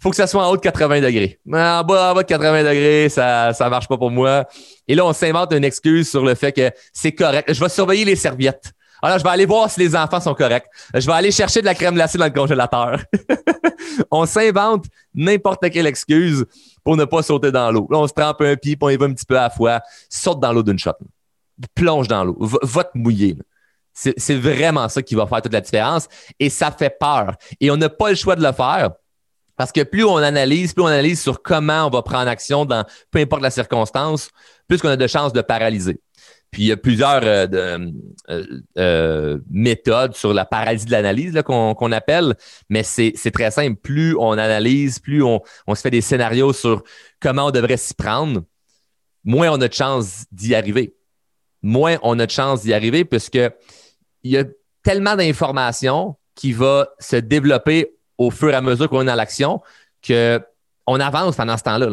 faut 0.00 0.08
que 0.08 0.16
ça 0.16 0.26
soit 0.26 0.46
en 0.46 0.50
haut 0.50 0.56
de 0.56 0.62
80 0.62 1.02
degrés. 1.02 1.38
En 1.46 1.84
bas, 1.84 2.10
en 2.10 2.14
bas 2.14 2.22
de 2.22 2.26
80 2.26 2.62
degrés, 2.62 3.08
ça, 3.10 3.52
ça 3.52 3.68
marche 3.68 3.86
pas 3.86 3.98
pour 3.98 4.10
moi. 4.10 4.46
Et 4.88 4.94
là, 4.94 5.04
on 5.04 5.12
s'invente 5.12 5.52
une 5.52 5.64
excuse 5.64 6.08
sur 6.08 6.24
le 6.24 6.34
fait 6.34 6.52
que 6.52 6.70
c'est 6.94 7.12
correct. 7.12 7.52
Je 7.52 7.60
vais 7.60 7.68
surveiller 7.68 8.06
les 8.06 8.16
serviettes. 8.16 8.72
Alors, 9.02 9.18
je 9.18 9.22
vais 9.22 9.28
aller 9.28 9.44
voir 9.44 9.70
si 9.70 9.80
les 9.80 9.94
enfants 9.94 10.18
sont 10.18 10.32
corrects. 10.32 10.64
Je 10.94 11.06
vais 11.06 11.12
aller 11.12 11.30
chercher 11.30 11.60
de 11.60 11.66
la 11.66 11.74
crème 11.74 11.94
glacée 11.94 12.16
dans 12.16 12.24
le 12.24 12.30
congélateur. 12.30 13.02
on 14.10 14.24
s'invente 14.24 14.86
n'importe 15.14 15.68
quelle 15.70 15.86
excuse 15.86 16.46
pour 16.82 16.96
ne 16.96 17.04
pas 17.04 17.22
sauter 17.22 17.52
dans 17.52 17.70
l'eau. 17.70 17.86
Là, 17.90 17.98
on 17.98 18.06
se 18.06 18.14
trempe 18.14 18.40
un 18.40 18.56
pied, 18.56 18.76
puis 18.76 18.86
on 18.86 18.88
y 18.88 18.96
va 18.96 19.04
un 19.04 19.12
petit 19.12 19.26
peu 19.26 19.38
à 19.38 19.42
la 19.42 19.50
fois. 19.50 19.82
Saute 20.08 20.40
dans 20.40 20.54
l'eau 20.54 20.62
d'une 20.62 20.78
shot. 20.78 20.92
Plonge 21.74 22.08
dans 22.08 22.24
l'eau. 22.24 22.38
Va, 22.40 22.84
te 22.84 22.96
mouiller. 22.96 23.36
C'est 23.94 24.34
vraiment 24.34 24.88
ça 24.88 25.02
qui 25.02 25.14
va 25.14 25.26
faire 25.26 25.40
toute 25.40 25.52
la 25.52 25.60
différence. 25.60 26.08
Et 26.40 26.50
ça 26.50 26.70
fait 26.72 26.98
peur. 26.98 27.36
Et 27.60 27.70
on 27.70 27.76
n'a 27.76 27.88
pas 27.88 28.10
le 28.10 28.16
choix 28.16 28.34
de 28.34 28.42
le 28.42 28.52
faire 28.52 28.90
parce 29.56 29.70
que 29.70 29.82
plus 29.82 30.04
on 30.04 30.16
analyse, 30.16 30.72
plus 30.72 30.82
on 30.82 30.88
analyse 30.88 31.20
sur 31.20 31.42
comment 31.42 31.86
on 31.86 31.90
va 31.90 32.02
prendre 32.02 32.28
action 32.28 32.64
dans 32.64 32.84
peu 33.10 33.20
importe 33.20 33.42
la 33.42 33.50
circonstance, 33.50 34.30
plus 34.68 34.80
qu'on 34.80 34.88
a 34.88 34.96
de 34.96 35.06
chances 35.06 35.32
de 35.32 35.42
paralyser. 35.42 36.00
Puis 36.50 36.62
il 36.62 36.66
y 36.66 36.72
a 36.72 36.76
plusieurs 36.76 37.22
euh, 37.24 37.46
euh, 38.30 38.46
euh, 38.78 39.38
méthodes 39.50 40.14
sur 40.14 40.32
la 40.32 40.44
paralysie 40.44 40.86
de 40.86 40.92
l'analyse 40.92 41.40
qu'on 41.44 41.92
appelle, 41.92 42.36
mais 42.68 42.84
c'est 42.84 43.12
très 43.32 43.50
simple. 43.50 43.80
Plus 43.80 44.16
on 44.16 44.32
analyse, 44.32 45.00
plus 45.00 45.22
on, 45.22 45.40
se 45.74 45.80
fait 45.80 45.90
des 45.90 46.00
scénarios 46.00 46.52
sur 46.52 46.84
comment 47.20 47.46
on 47.46 47.50
devrait 47.50 47.76
s'y 47.76 47.94
prendre, 47.94 48.42
moins 49.24 49.50
on 49.50 49.60
a 49.60 49.68
de 49.68 49.74
chances 49.74 50.26
d'y 50.30 50.54
arriver. 50.54 50.94
Moins 51.60 51.96
on 52.02 52.18
a 52.20 52.26
de 52.26 52.30
chances 52.30 52.62
d'y 52.62 52.72
arriver 52.72 53.04
puisque 53.04 53.40
il 54.24 54.32
y 54.32 54.38
a 54.38 54.44
tellement 54.82 55.16
d'informations 55.16 56.16
qui 56.34 56.52
va 56.52 56.88
se 56.98 57.16
développer 57.16 57.94
au 58.18 58.30
fur 58.30 58.50
et 58.50 58.54
à 58.54 58.60
mesure 58.60 58.88
qu'on 58.88 59.02
est 59.02 59.06
dans 59.06 59.14
l'action 59.14 59.60
qu'on 60.06 61.00
avance 61.00 61.36
pendant 61.36 61.56
ce 61.56 61.62
temps-là. 61.62 61.88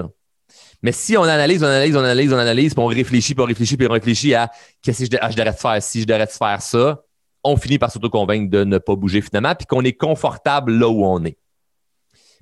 Mais 0.81 0.91
si 0.91 1.15
on 1.15 1.23
analyse, 1.23 1.63
on 1.63 1.67
analyse, 1.67 1.95
on 1.95 1.99
analyse, 1.99 2.33
on 2.33 2.37
analyse, 2.37 2.73
puis 2.73 2.83
on 2.83 2.87
réfléchit, 2.87 3.35
puis 3.35 3.43
on 3.43 3.47
réfléchit, 3.47 3.77
puis 3.77 3.87
on 3.87 3.91
réfléchit 3.93 4.33
à 4.33 4.49
qu'est-ce 4.81 5.05
que 5.05 5.15
je, 5.15 5.17
ah, 5.21 5.29
devrais 5.29 5.53
faire, 5.53 5.81
si 5.81 6.01
je 6.01 6.07
devrais 6.07 6.27
faire 6.27 6.61
ça, 6.61 7.03
on 7.43 7.55
finit 7.55 7.77
par 7.77 7.91
s'auto-convaincre 7.91 8.49
de 8.49 8.63
ne 8.63 8.77
pas 8.77 8.95
bouger 8.95 9.21
finalement, 9.21 9.53
puis 9.55 9.67
qu'on 9.67 9.83
est 9.83 9.93
confortable 9.93 10.73
là 10.73 10.89
où 10.89 11.05
on 11.05 11.23
est. 11.23 11.37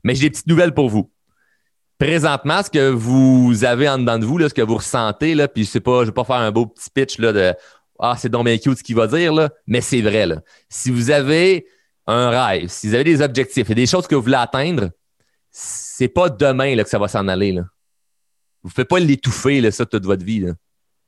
Mais 0.04 0.16
j'ai 0.16 0.22
des 0.22 0.30
petites 0.30 0.48
nouvelles 0.48 0.74
pour 0.74 0.90
vous. 0.90 1.12
Présentement, 1.98 2.64
ce 2.64 2.70
que 2.70 2.90
vous 2.90 3.66
avez 3.66 3.90
en 3.90 3.98
dedans 3.98 4.18
de 4.18 4.26
vous, 4.26 4.38
là, 4.38 4.48
ce 4.48 4.54
que 4.54 4.62
vous 4.62 4.78
ressentez, 4.78 5.36
là, 5.36 5.50
puis 5.50 5.66
je 5.66 5.70
sais 5.70 5.82
pas, 5.82 6.00
je 6.00 6.02
ne 6.04 6.06
vais 6.06 6.14
pas 6.14 6.24
faire 6.24 6.38
un 6.38 6.52
beau 6.52 6.66
petit 6.66 6.90
pitch 6.90 7.20
là, 7.20 7.34
de 7.34 7.54
Ah, 8.00 8.16
c'est 8.18 8.30
donc 8.30 8.46
bien 8.46 8.58
cute 8.58 8.78
ce 8.78 8.84
qu'il 8.84 8.96
va 8.96 9.08
dire, 9.08 9.34
là, 9.34 9.50
mais 9.68 9.82
c'est 9.82 10.02
vrai. 10.02 10.26
Là. 10.26 10.42
Si 10.70 10.90
vous 10.90 11.12
avez 11.12 11.68
un 12.08 12.30
rêve, 12.30 12.70
si 12.70 12.88
vous 12.88 12.96
avez 12.96 13.04
des 13.04 13.22
objectifs 13.22 13.70
et 13.70 13.76
des 13.76 13.86
choses 13.86 14.08
que 14.08 14.16
vous 14.16 14.22
voulez 14.22 14.36
atteindre, 14.36 14.90
c'est 15.52 16.08
pas 16.08 16.30
demain 16.30 16.76
là, 16.76 16.84
que 16.84 16.90
ça 16.90 17.00
va 17.00 17.08
s'en 17.08 17.28
aller. 17.28 17.52
Là. 17.52 17.64
Vous 18.64 18.70
ne 18.70 18.74
faites 18.74 18.88
pas 18.88 19.00
l'étouffer, 19.00 19.70
ça, 19.72 19.86
toute 19.86 20.06
votre 20.06 20.24
vie. 20.24 20.46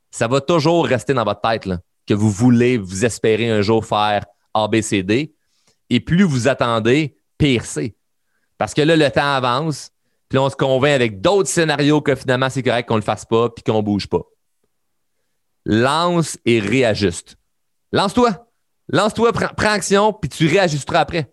Ça 0.09 0.27
va 0.27 0.41
toujours 0.41 0.85
rester 0.85 1.13
dans 1.13 1.23
votre 1.23 1.41
tête 1.41 1.69
que 2.07 2.13
vous 2.13 2.29
voulez, 2.29 2.77
vous 2.77 3.05
espérez 3.05 3.49
un 3.49 3.61
jour 3.61 3.85
faire 3.85 4.25
ABCD. 4.53 5.33
Et 5.89 5.99
plus 5.99 6.23
vous 6.23 6.47
attendez, 6.47 7.15
pire 7.37 7.65
c'est. 7.65 7.95
Parce 8.57 8.73
que 8.73 8.81
là, 8.81 8.95
le 8.95 9.09
temps 9.09 9.33
avance, 9.33 9.91
puis 10.29 10.37
on 10.37 10.49
se 10.49 10.55
convainc 10.55 10.93
avec 10.93 11.21
d'autres 11.21 11.49
scénarios 11.49 12.01
que 12.01 12.15
finalement, 12.15 12.49
c'est 12.49 12.63
correct 12.63 12.87
qu'on 12.87 12.95
ne 12.95 12.99
le 12.99 13.05
fasse 13.05 13.25
pas, 13.25 13.49
puis 13.49 13.63
qu'on 13.63 13.77
ne 13.77 13.81
bouge 13.81 14.07
pas. 14.07 14.21
Lance 15.65 16.37
et 16.45 16.59
réajuste. 16.59 17.37
Lance-toi. 17.91 18.47
Lance-toi, 18.89 19.31
prends, 19.31 19.69
action, 19.69 20.13
puis 20.13 20.29
tu 20.29 20.47
réajusteras 20.47 20.99
après. 20.99 21.31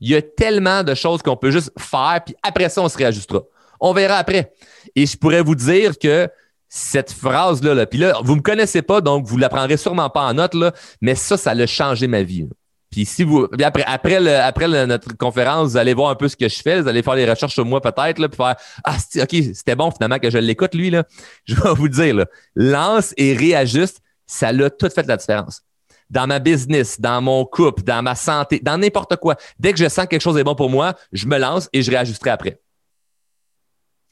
Il 0.00 0.10
y 0.10 0.14
a 0.14 0.22
tellement 0.22 0.84
de 0.84 0.94
choses 0.94 1.22
qu'on 1.22 1.36
peut 1.36 1.50
juste 1.50 1.72
faire, 1.78 2.20
puis 2.24 2.34
après 2.42 2.68
ça, 2.68 2.82
on 2.82 2.88
se 2.88 2.98
réajustera. 2.98 3.42
On 3.80 3.92
verra 3.92 4.16
après. 4.16 4.52
Et 4.94 5.06
je 5.06 5.16
pourrais 5.16 5.42
vous 5.42 5.54
dire 5.54 5.98
que 5.98 6.28
cette 6.68 7.12
phrase-là, 7.12 7.74
là, 7.74 7.86
puis 7.86 7.98
là, 7.98 8.18
vous 8.22 8.32
ne 8.32 8.38
me 8.38 8.42
connaissez 8.42 8.82
pas, 8.82 9.00
donc 9.00 9.26
vous 9.26 9.36
ne 9.36 9.40
la 9.40 9.48
prendrez 9.48 9.76
sûrement 9.76 10.10
pas 10.10 10.26
en 10.26 10.34
note, 10.34 10.54
mais 11.00 11.14
ça, 11.14 11.36
ça 11.36 11.52
a 11.52 11.66
changé 11.66 12.06
ma 12.06 12.22
vie. 12.22 12.46
Puis 12.90 13.04
si 13.04 13.22
vous, 13.22 13.46
après, 13.62 13.84
après, 13.86 14.20
le, 14.20 14.36
après 14.36 14.66
notre 14.86 15.16
conférence, 15.16 15.72
vous 15.72 15.76
allez 15.76 15.94
voir 15.94 16.10
un 16.10 16.14
peu 16.14 16.28
ce 16.28 16.36
que 16.36 16.48
je 16.48 16.60
fais, 16.62 16.80
vous 16.80 16.88
allez 16.88 17.02
faire 17.02 17.16
des 17.16 17.28
recherches 17.28 17.52
sur 17.52 17.64
moi 17.64 17.80
peut-être, 17.80 18.14
puis 18.14 18.36
faire 18.36 18.56
Ah, 18.84 18.96
ok, 19.16 19.30
c'était 19.54 19.76
bon 19.76 19.90
finalement 19.90 20.18
que 20.18 20.30
je 20.30 20.38
l'écoute, 20.38 20.74
lui, 20.74 20.90
là. 20.90 21.04
Je 21.44 21.54
vais 21.54 21.74
vous 21.74 21.88
dire, 21.88 22.14
là, 22.14 22.26
lance 22.54 23.12
et 23.16 23.34
réajuste, 23.34 24.00
ça 24.26 24.52
l'a 24.52 24.70
tout 24.70 24.88
fait 24.88 25.06
la 25.06 25.16
différence 25.16 25.62
dans 26.10 26.26
ma 26.26 26.38
business, 26.38 27.00
dans 27.00 27.20
mon 27.20 27.44
couple, 27.44 27.82
dans 27.82 28.02
ma 28.02 28.14
santé, 28.14 28.60
dans 28.60 28.78
n'importe 28.78 29.16
quoi. 29.16 29.36
Dès 29.58 29.72
que 29.72 29.78
je 29.78 29.88
sens 29.88 30.04
que 30.06 30.10
quelque 30.10 30.22
chose 30.22 30.38
est 30.38 30.44
bon 30.44 30.54
pour 30.54 30.70
moi, 30.70 30.94
je 31.12 31.26
me 31.26 31.38
lance 31.38 31.68
et 31.72 31.82
je 31.82 31.90
réajusterai 31.90 32.30
après. 32.30 32.60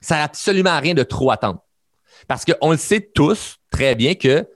Ça 0.00 0.16
n'a 0.16 0.24
absolument 0.24 0.78
rien 0.78 0.94
de 0.94 1.02
trop 1.02 1.30
attendre. 1.30 1.60
Parce 2.28 2.44
qu'on 2.44 2.70
le 2.70 2.76
sait 2.76 3.00
tous 3.00 3.56
très 3.70 3.94
bien 3.94 4.14
que 4.14 4.46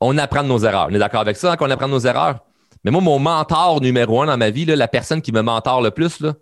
on 0.00 0.18
apprend 0.18 0.42
de 0.42 0.48
nos 0.48 0.58
erreurs. 0.58 0.88
On 0.90 0.94
est 0.94 0.98
d'accord 0.98 1.20
avec 1.20 1.36
ça, 1.36 1.52
hein, 1.52 1.56
qu'on 1.56 1.70
apprend 1.70 1.86
de 1.86 1.92
nos 1.92 2.00
erreurs? 2.00 2.40
Mais 2.84 2.90
moi, 2.90 3.00
mon 3.00 3.18
mentor 3.18 3.80
numéro 3.80 4.22
un 4.22 4.26
dans 4.26 4.36
ma 4.36 4.50
vie, 4.50 4.64
la 4.64 4.88
personne 4.88 5.22
qui 5.22 5.32
me 5.32 5.42
mentor 5.42 5.82
le 5.82 5.90
plus, 5.90 6.18
ce 6.18 6.32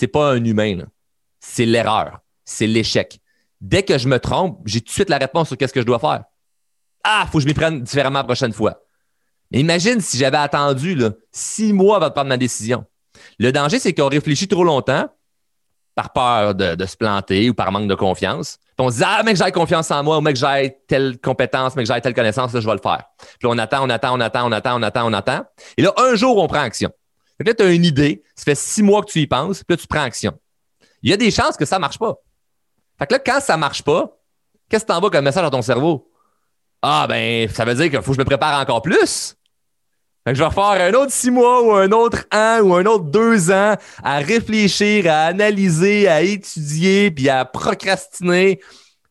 n'est 0.00 0.08
pas 0.08 0.32
un 0.32 0.44
humain. 0.44 0.84
C'est 1.40 1.66
l'erreur. 1.66 2.20
C'est 2.44 2.66
l'échec. 2.66 3.18
Dès 3.60 3.82
que 3.82 3.96
je 3.98 4.08
me 4.08 4.18
trompe, 4.18 4.60
j'ai 4.66 4.80
tout 4.80 4.88
de 4.88 4.92
suite 4.92 5.10
la 5.10 5.18
réponse 5.18 5.48
sur 5.48 5.56
qu'est-ce 5.56 5.72
que 5.72 5.80
je 5.80 5.86
dois 5.86 5.98
faire. 5.98 6.24
Ah, 7.02 7.26
faut 7.30 7.38
que 7.38 7.42
je 7.42 7.48
m'y 7.48 7.54
prenne 7.54 7.82
différemment 7.82 8.18
la 8.18 8.24
prochaine 8.24 8.52
fois. 8.52 8.82
Mais 9.50 9.60
imagine 9.60 10.00
si 10.00 10.18
j'avais 10.18 10.36
attendu 10.36 10.98
six 11.32 11.72
mois 11.72 11.96
avant 11.96 12.08
de 12.08 12.12
prendre 12.12 12.28
ma 12.28 12.36
décision. 12.36 12.84
Le 13.38 13.52
danger, 13.52 13.78
c'est 13.78 13.94
qu'on 13.94 14.08
réfléchit 14.08 14.48
trop 14.48 14.64
longtemps 14.64 15.08
par 15.96 16.12
peur 16.12 16.54
de, 16.54 16.86
se 16.86 16.96
planter 16.96 17.48
ou 17.48 17.54
par 17.54 17.72
manque 17.72 17.88
de 17.88 17.94
confiance. 17.94 18.58
Puis 18.76 18.86
on 18.86 18.90
se 18.90 18.98
dit, 18.98 19.04
ah, 19.04 19.22
mec, 19.22 19.36
j'ai 19.36 19.50
confiance 19.50 19.90
en 19.90 20.04
moi, 20.04 20.18
ou 20.18 20.20
mec, 20.20 20.36
j'ai 20.36 20.76
telle 20.86 21.18
compétence, 21.18 21.74
mec, 21.74 21.86
j'ai 21.86 22.00
telle 22.02 22.14
connaissance, 22.14 22.52
là, 22.52 22.60
je 22.60 22.66
vais 22.66 22.74
le 22.74 22.80
faire. 22.80 23.02
Puis 23.38 23.48
on 23.48 23.56
attend, 23.56 23.82
on 23.82 23.88
attend, 23.88 24.14
on 24.14 24.20
attend, 24.20 24.46
on 24.46 24.52
attend, 24.52 24.78
on 24.78 24.82
attend, 24.82 25.08
on 25.08 25.12
attend. 25.14 25.44
Et 25.78 25.82
là, 25.82 25.94
un 25.96 26.14
jour, 26.14 26.36
on 26.36 26.46
prend 26.46 26.60
action. 26.60 26.90
Peut-être 27.38 27.58
tu 27.58 27.64
as 27.64 27.72
une 27.72 27.84
idée, 27.84 28.22
ça 28.34 28.44
fait 28.44 28.54
six 28.54 28.82
mois 28.82 29.02
que 29.02 29.10
tu 29.10 29.20
y 29.20 29.26
penses, 29.26 29.64
puis 29.64 29.74
là, 29.74 29.76
tu 29.78 29.86
prends 29.86 30.02
action. 30.02 30.38
Il 31.02 31.10
y 31.10 31.14
a 31.14 31.16
des 31.16 31.30
chances 31.30 31.56
que 31.56 31.64
ça 31.64 31.76
ne 31.76 31.80
marche 31.80 31.98
pas. 31.98 32.14
Fait 32.98 33.06
que 33.06 33.14
là, 33.14 33.18
quand 33.18 33.40
ça 33.40 33.54
ne 33.54 33.60
marche 33.60 33.82
pas, 33.82 34.18
qu'est-ce 34.68 34.84
que 34.84 34.92
tu 34.92 34.96
envoies 34.96 35.10
comme 35.10 35.24
message 35.24 35.42
dans 35.42 35.50
ton 35.50 35.62
cerveau? 35.62 36.10
Ah, 36.82 37.06
ben, 37.08 37.48
ça 37.48 37.64
veut 37.64 37.74
dire 37.74 37.90
qu'il 37.90 38.02
faut 38.02 38.10
que 38.10 38.16
je 38.16 38.20
me 38.20 38.24
prépare 38.26 38.60
encore 38.60 38.82
plus. 38.82 39.34
Je 40.26 40.42
vais 40.42 40.50
faire 40.50 40.64
un 40.64 40.92
autre 40.94 41.12
six 41.12 41.30
mois 41.30 41.62
ou 41.62 41.72
un 41.72 41.92
autre 41.92 42.24
an 42.32 42.58
ou 42.60 42.74
un 42.74 42.84
autre 42.84 43.04
deux 43.04 43.52
ans 43.52 43.76
à 44.02 44.18
réfléchir, 44.18 45.08
à 45.08 45.26
analyser, 45.26 46.08
à 46.08 46.20
étudier, 46.22 47.12
puis 47.12 47.28
à 47.28 47.44
procrastiner 47.44 48.60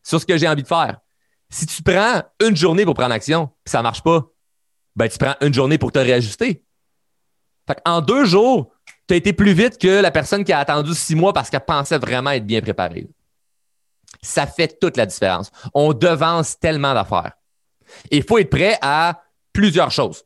sur 0.02 0.20
ce 0.20 0.26
que 0.26 0.36
j'ai 0.36 0.46
envie 0.46 0.62
de 0.62 0.68
faire. 0.68 0.98
Si 1.48 1.64
tu 1.64 1.82
prends 1.82 2.22
une 2.44 2.54
journée 2.54 2.84
pour 2.84 2.92
prendre 2.92 3.14
action, 3.14 3.46
puis 3.64 3.70
ça 3.70 3.80
marche 3.80 4.02
pas, 4.02 4.26
ben 4.94 5.08
tu 5.08 5.16
prends 5.16 5.36
une 5.40 5.54
journée 5.54 5.78
pour 5.78 5.90
te 5.90 5.98
réajuster. 5.98 6.62
Fait 7.66 7.80
en 7.86 8.02
deux 8.02 8.26
jours, 8.26 8.72
tu 9.08 9.14
as 9.14 9.16
été 9.16 9.32
plus 9.32 9.54
vite 9.54 9.78
que 9.78 10.02
la 10.02 10.10
personne 10.10 10.44
qui 10.44 10.52
a 10.52 10.58
attendu 10.58 10.94
six 10.94 11.14
mois 11.14 11.32
parce 11.32 11.48
qu'elle 11.48 11.64
pensait 11.64 11.98
vraiment 11.98 12.30
être 12.30 12.46
bien 12.46 12.60
préparée. 12.60 13.08
Ça 14.20 14.46
fait 14.46 14.78
toute 14.78 14.98
la 14.98 15.06
différence. 15.06 15.50
On 15.72 15.94
devance 15.94 16.58
tellement 16.58 16.92
d'affaires. 16.92 17.32
Il 18.10 18.22
faut 18.22 18.38
être 18.38 18.50
prêt 18.50 18.78
à 18.82 19.22
plusieurs 19.52 19.90
choses. 19.90 20.25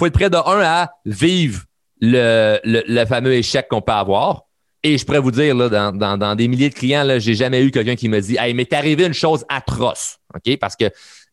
Faut 0.00 0.06
être 0.06 0.14
prêt 0.14 0.30
de 0.30 0.36
un 0.38 0.62
à 0.62 0.92
vivre 1.04 1.64
le, 2.00 3.04
fameux 3.04 3.34
échec 3.34 3.68
qu'on 3.68 3.82
peut 3.82 3.92
avoir. 3.92 4.44
Et 4.82 4.96
je 4.96 5.04
pourrais 5.04 5.18
vous 5.18 5.30
dire, 5.30 5.54
dans, 5.54 6.34
des 6.36 6.48
milliers 6.48 6.70
de 6.70 6.74
clients, 6.74 7.06
j'ai 7.18 7.34
jamais 7.34 7.62
eu 7.62 7.70
quelqu'un 7.70 7.96
qui 7.96 8.08
me 8.08 8.18
dit 8.18 8.38
Hey, 8.40 8.54
mais 8.54 8.64
t'est 8.64 8.76
arrivé 8.76 9.04
une 9.04 9.12
chose 9.12 9.44
atroce. 9.50 10.16
OK? 10.34 10.56
Parce 10.58 10.74
que 10.74 10.86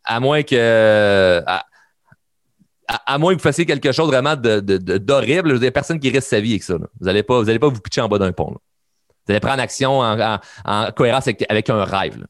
à 0.03 0.19
moins 0.19 0.43
que. 0.43 1.41
À, 2.89 3.17
moins 3.17 3.31
que 3.31 3.37
vous 3.37 3.43
fassiez 3.43 3.65
quelque 3.65 3.93
chose 3.93 4.07
vraiment 4.07 4.35
d'horrible, 4.35 5.53
de, 5.53 5.57
de, 5.59 5.69
personne 5.69 6.01
qui 6.01 6.09
risque 6.09 6.27
sa 6.27 6.41
vie 6.41 6.51
avec 6.51 6.63
ça. 6.63 6.75
Vous 6.75 7.05
n'allez 7.05 7.23
pas, 7.23 7.39
vous 7.39 7.49
allez 7.49 7.59
pas 7.59 7.69
vous 7.69 7.79
pitcher 7.79 8.01
en 8.01 8.09
bas 8.09 8.17
d'un 8.17 8.33
pont. 8.33 8.53
Vous 9.27 9.33
allez 9.33 9.39
prendre 9.39 9.61
action 9.61 9.99
en, 9.99 10.91
cohérence 10.95 11.27
avec, 11.49 11.69
un 11.69 11.83
rêve. 11.83 12.25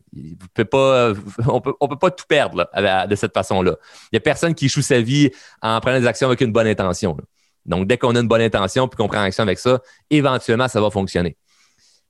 pas, 0.72 1.14
on 1.48 1.62
peut, 1.62 1.74
peut 1.80 1.96
pas 1.96 2.12
tout 2.12 2.26
perdre 2.28 2.68
de 3.08 3.16
cette 3.16 3.34
façon-là. 3.34 3.76
Il 4.06 4.10
n'y 4.14 4.18
a 4.18 4.22
personne 4.22 4.56
qui 4.56 4.66
échoue 4.66 4.82
sa 4.82 5.00
vie 5.00 5.30
en 5.62 5.80
prenant 5.80 6.00
des 6.00 6.08
actions 6.08 6.28
avec 6.28 6.42
une 6.42 6.52
bonne 6.52 6.68
intention. 6.68 7.16
Donc, 7.68 7.86
dès 7.88 7.98
qu'on 7.98 8.16
a 8.16 8.20
une 8.20 8.28
bonne 8.28 8.42
intention 8.42 8.88
puis 8.88 8.98
qu'on 8.98 9.08
prend 9.08 9.22
action 9.22 9.44
avec 9.44 9.60
ça, 9.60 9.80
éventuellement, 10.10 10.68
ça 10.68 10.82
va 10.82 10.90
fonctionner. 10.90 11.38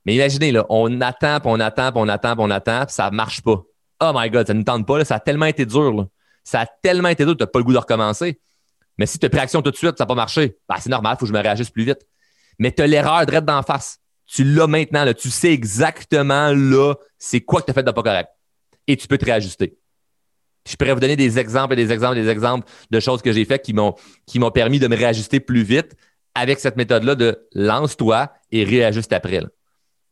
Mais 0.06 0.16
imaginez, 0.16 0.52
là, 0.54 0.66
on 0.70 1.02
attend, 1.02 1.40
on 1.44 1.60
attend, 1.60 1.92
puis 1.92 2.02
on 2.02 2.08
attend, 2.08 2.36
on 2.38 2.50
attend, 2.50 2.86
puis 2.86 2.94
ça 2.94 3.10
ne 3.10 3.16
marche 3.16 3.42
pas. 3.42 3.62
oh 4.02 4.12
my 4.16 4.30
God, 4.30 4.48
ça 4.48 4.54
ne 4.54 4.64
tente 4.64 4.88
pas, 4.88 5.04
ça 5.04 5.16
a 5.16 5.20
tellement 5.20 5.48
été 5.48 5.66
dur. 5.66 6.08
Ça 6.44 6.62
a 6.62 6.66
tellement 6.66 7.10
été 7.10 7.26
dur, 7.26 7.36
tu 7.36 7.44
n'as 7.44 7.48
pas 7.48 7.60
le 7.60 7.66
goût 7.66 7.74
de 7.74 7.78
recommencer. 7.78 8.40
Mais 8.98 9.06
si 9.06 9.20
tu 9.20 9.26
as 9.26 9.30
pris 9.30 9.40
action 9.40 9.62
tout 9.62 9.72
de 9.72 9.76
suite, 9.76 9.98
ça 9.98 10.06
n'a 10.06 10.08
pas 10.08 10.16
marché, 10.16 10.58
ben, 10.70 10.76
c'est 10.80 10.90
normal, 10.90 11.16
il 11.16 11.20
faut 11.20 11.26
que 11.26 11.34
je 11.34 11.38
me 11.38 11.42
réagisse 11.42 11.70
plus 11.70 11.84
vite. 11.84 12.00
Mais 12.58 12.72
tu 12.72 12.82
as 12.82 12.88
l'erreur 12.88 13.26
direct 13.26 13.46
d'en 13.46 13.62
face. 13.64 14.00
Tu 14.28 14.44
l'as 14.44 14.68
maintenant, 14.68 15.06
là. 15.06 15.14
tu 15.14 15.30
sais 15.30 15.52
exactement 15.52 16.52
là, 16.54 16.96
c'est 17.18 17.42
quoi 17.42 17.62
que 17.62 17.66
tu 17.66 17.72
as 17.72 17.74
fait 17.74 17.84
de 17.84 17.92
pas 17.92 18.04
correct. 18.04 18.30
Et 18.86 18.98
tu 18.98 19.08
peux 19.08 19.18
te 19.18 19.26
réajuster. 19.26 19.78
Je 20.68 20.76
pourrais 20.76 20.94
vous 20.94 21.00
donner 21.00 21.16
des 21.16 21.40
exemples 21.40 21.74
et 21.74 21.76
des 21.78 21.92
exemples 21.94 22.18
et 22.18 22.24
des 22.24 22.30
exemples 22.30 22.68
de 22.92 23.00
choses 23.00 23.22
que 23.22 23.32
j'ai 23.32 23.46
faites 23.46 23.64
qui 23.64 23.74
m'ont, 23.74 23.96
qui 24.26 24.38
m'ont 24.38 24.52
permis 24.52 24.80
de 24.80 24.88
me 24.88 24.98
réajuster 24.98 25.40
plus 25.40 25.64
vite 25.64 25.96
avec 26.36 26.60
cette 26.60 26.76
méthode-là 26.76 27.16
de 27.16 27.48
lance-toi 27.54 28.32
et 28.52 28.64
réajuste 28.64 29.14
après. 29.14 29.42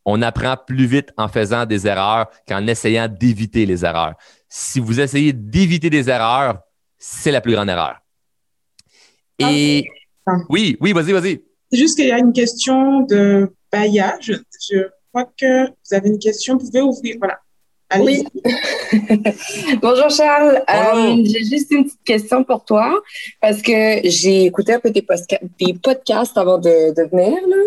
On 0.06 0.22
apprend 0.22 0.56
plus 0.56 0.86
vite 0.86 1.12
en 1.18 1.28
faisant 1.28 1.66
des 1.66 1.88
erreurs 1.88 2.28
qu'en 2.48 2.66
essayant 2.68 3.08
d'éviter 3.10 3.66
les 3.66 3.84
erreurs. 3.84 4.14
Si 4.48 4.80
vous 4.80 5.02
essayez 5.02 5.34
d'éviter 5.34 5.90
des 5.90 6.10
erreurs, 6.10 6.60
c'est 6.98 7.32
la 7.32 7.42
plus 7.42 7.54
grande 7.54 7.70
erreur. 7.70 7.98
Et 9.40 9.86
oui, 10.50 10.78
oui, 10.80 10.94
vas-y, 10.94 11.12
vas-y. 11.12 11.42
C'est 11.72 11.78
juste 11.78 11.98
qu'il 11.98 12.08
y 12.08 12.12
a 12.12 12.20
une 12.20 12.34
question 12.34 13.02
de 13.02 13.52
baillage. 13.72 14.34
Je 14.70 14.80
crois 15.10 15.30
que 15.38 15.68
vous 15.68 15.94
avez 15.94 16.10
une 16.10 16.20
question. 16.20 16.58
Vous 16.58 16.66
pouvez 16.66 16.82
ouvrir. 16.82 17.16
Voilà. 17.20 17.40
Oui. 18.00 18.26
Bonjour 19.82 20.10
Charles. 20.10 20.64
Euh, 20.70 21.24
j'ai 21.24 21.44
juste 21.44 21.72
une 21.72 21.86
petite 21.86 22.04
question 22.04 22.44
pour 22.44 22.66
toi 22.66 23.00
parce 23.40 23.62
que 23.62 24.02
j'ai 24.04 24.46
écouté 24.46 24.74
un 24.74 24.80
peu 24.80 24.92
tes, 24.92 25.06
podcasts 25.82 26.38
avant 26.38 26.58
de, 26.58 26.94
de 26.94 27.10
venir. 27.10 27.38
Là. 27.48 27.58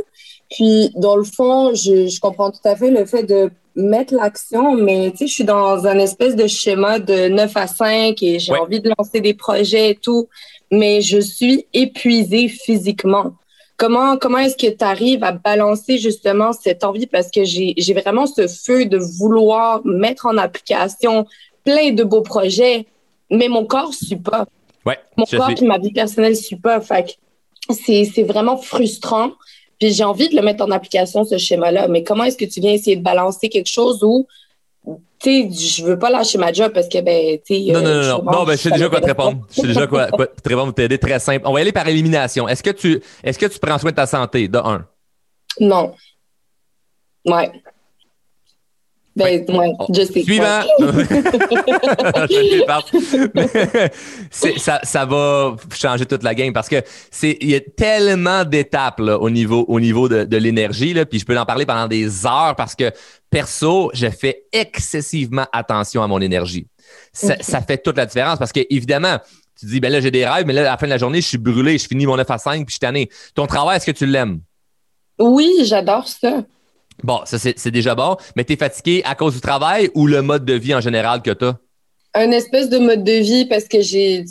Puis, 0.51 0.91
dans 0.97 1.17
le 1.17 1.25
fond, 1.25 1.75
je, 1.75 2.09
je, 2.09 2.21
comprends 2.21 2.51
tout 2.51 2.61
à 2.65 2.75
fait 2.75 2.91
le 2.91 3.05
fait 3.05 3.23
de 3.23 3.51
mettre 3.77 4.15
l'action, 4.15 4.75
mais 4.75 5.11
tu 5.11 5.19
sais, 5.19 5.27
je 5.27 5.33
suis 5.35 5.45
dans 5.45 5.87
un 5.87 5.99
espèce 5.99 6.35
de 6.35 6.47
schéma 6.47 6.99
de 6.99 7.29
9 7.29 7.57
à 7.57 7.67
5 7.67 8.23
et 8.23 8.39
j'ai 8.39 8.55
envie 8.55 8.81
de 8.81 8.91
lancer 8.99 9.21
des 9.21 9.35
projets 9.35 9.91
et 9.91 9.95
tout, 9.95 10.29
mais 10.71 11.01
je 11.01 11.19
suis 11.19 11.67
épuisée 11.73 12.49
physiquement. 12.49 13.35
Comment, 13.79 14.17
comment 14.19 14.39
est-ce 14.39 14.57
que 14.57 14.77
tu 14.77 14.85
arrives 14.85 15.23
à 15.23 15.33
balancer 15.33 15.99
justement 15.99 16.53
cette 16.53 16.83
envie? 16.85 17.07
Parce 17.07 17.31
que 17.31 17.45
j'ai 17.45 17.95
vraiment 17.95 18.27
ce 18.27 18.49
feu 18.49 18.87
de 18.87 18.99
vouloir 18.99 19.81
mettre 19.87 20.27
en 20.27 20.37
application 20.37 21.27
plein 21.65 21.93
de 21.93 22.03
beaux 22.03 22.23
projets, 22.23 22.87
mais 23.31 23.49
mon 23.49 23.65
corps 23.65 23.91
ne 23.91 24.07
suit 24.07 24.17
pas. 24.17 24.47
Ouais, 24.85 24.99
mon 25.17 25.25
corps 25.25 25.51
et 25.51 25.65
ma 25.65 25.79
vie 25.79 25.93
personnelle 25.93 26.33
ne 26.33 26.37
suit 26.37 26.57
pas. 26.57 26.81
Fait 26.81 27.17
c'est 27.71 28.25
vraiment 28.25 28.57
frustrant. 28.57 29.31
Puis 29.79 29.93
j'ai 29.93 30.03
envie 30.03 30.29
de 30.29 30.35
le 30.35 30.43
mettre 30.43 30.65
en 30.65 30.71
application, 30.73 31.25
ce 31.25 31.39
schéma-là. 31.39 31.87
Mais 31.87 32.03
comment 32.03 32.25
est-ce 32.25 32.37
que 32.37 32.47
tu 32.47 32.61
viens 32.61 32.73
essayer 32.73 32.97
de 32.97 33.03
balancer 33.03 33.49
quelque 33.49 33.71
chose 33.71 34.03
où 34.03 34.27
tu 35.21 35.31
sais, 35.31 35.51
je 35.51 35.85
veux 35.85 35.99
pas 35.99 36.11
lâcher 36.11 36.39
ma 36.39 36.53
job 36.53 36.73
parce 36.73 36.89
que, 36.89 37.01
ben, 37.01 37.39
tu 37.45 37.55
sais. 37.55 37.73
Non, 37.73 37.83
non, 37.83 37.95
non, 37.95 38.23
non. 38.23 38.33
Non, 38.33 38.45
ben, 38.45 38.53
je 38.53 38.63
sais 38.63 38.71
déjà 38.71 38.89
quoi 38.89 39.01
te 39.01 39.07
répondre. 39.07 39.45
Je 39.51 39.61
sais 39.61 39.67
déjà 39.67 39.87
quoi, 39.87 40.07
quoi 40.09 40.27
te 40.27 40.49
répondre, 40.49 40.73
t'aider 40.73 40.99
très 40.99 41.19
simple. 41.19 41.43
On 41.45 41.53
va 41.53 41.59
y 41.59 41.63
aller 41.63 41.73
par 41.73 41.89
élimination. 41.89 42.49
Est-ce 42.49 42.63
que 42.63 42.71
tu, 42.71 43.03
est-ce 43.25 43.39
que 43.39 43.47
tu 43.47 43.59
prends 43.59 43.79
soin 43.79 43.91
de 43.91 43.97
ta 43.97 44.07
santé, 44.07 44.47
de 44.47 44.59
un? 44.59 44.87
Non. 45.61 45.93
Ouais. 47.27 47.51
Ben, 49.19 49.45
ouais, 49.49 49.73
je 49.93 50.05
sais. 50.05 50.23
Suivant. 50.23 50.61
ça, 54.31 54.79
ça 54.85 55.05
va 55.05 55.57
changer 55.75 56.07
toute 56.07 56.23
la 56.23 56.37
game 56.37 56.53
parce 56.53 56.69
que 56.69 56.77
c'est 57.11 57.37
il 57.41 57.51
y 57.51 57.57
a 57.57 57.61
tellement 57.61 58.45
d'étapes 58.45 59.01
au 59.01 59.29
niveau 59.29 59.65
au 59.67 59.81
niveau 59.81 60.09
de, 60.09 60.23
de 60.23 60.37
l'énergie 60.37 60.95
là, 60.95 61.05
puis 61.05 61.19
je 61.19 61.25
peux 61.25 61.37
en 61.37 61.45
parler 61.45 61.67
pendant 61.67 61.89
des 61.89 62.27
heures 62.27 62.55
parce 62.57 62.77
que 62.77 62.93
perso, 63.31 63.91
je 63.95 64.09
fais 64.09 64.45
excessivement 64.53 65.47
attention 65.53 66.03
à 66.03 66.07
mon 66.07 66.21
énergie. 66.21 66.67
Ça, 67.13 67.37
ça 67.41 67.61
fait 67.61 67.79
toute 67.79 67.97
la 67.97 68.07
différence 68.07 68.39
parce 68.39 68.53
que 68.53 68.61
évidemment, 68.71 69.19
tu 69.59 69.67
dis 69.67 69.81
ben 69.81 69.93
là 69.93 70.01
j'ai 70.01 70.11
des 70.11 70.27
rêves, 70.27 70.47
mais 70.47 70.53
là 70.53 70.63
à 70.63 70.73
la 70.73 70.79
fin 70.79 70.87
de 70.87 70.91
la 70.91 70.99
journée, 70.99 71.21
je 71.21 71.29
suis 71.29 71.39
brûlé, 71.39 71.79
je 71.79 71.87
finis 71.87 72.07
mon 72.07 72.17
9 72.17 72.31
à 72.31 72.39
5 72.39 72.53
puis 72.59 72.65
je 72.69 72.73
suis 72.73 72.79
tanné. 72.81 73.09
Ton 73.35 73.47
travail, 73.47 73.77
est-ce 73.77 73.87
que 73.87 73.91
tu 73.91 74.07
l'aimes? 74.07 74.41
Oui, 75.19 75.51
j'adore 75.65 76.07
ça. 76.07 76.45
Bon, 77.03 77.21
ça, 77.25 77.39
c'est 77.39 77.71
déjà 77.71 77.95
bon. 77.95 78.17
Mais 78.35 78.45
tu 78.45 78.55
es 78.55 78.57
fatigué 78.57 79.03
à 79.05 79.15
cause 79.15 79.35
du 79.35 79.41
travail 79.41 79.91
ou 79.95 80.07
le 80.07 80.23
mode 80.23 80.45
de 80.45 80.55
vie 80.55 80.75
en 80.75 80.81
général 80.81 81.23
que 81.23 81.31
tu 81.31 81.45
as? 81.45 81.57
Un 82.15 82.31
espèce 82.31 82.69
de 82.69 82.79
mode 82.79 83.05
de 83.05 83.13
vie 83.13 83.47
parce 83.47 83.65
que 83.65 83.81
j'ai 83.81 84.25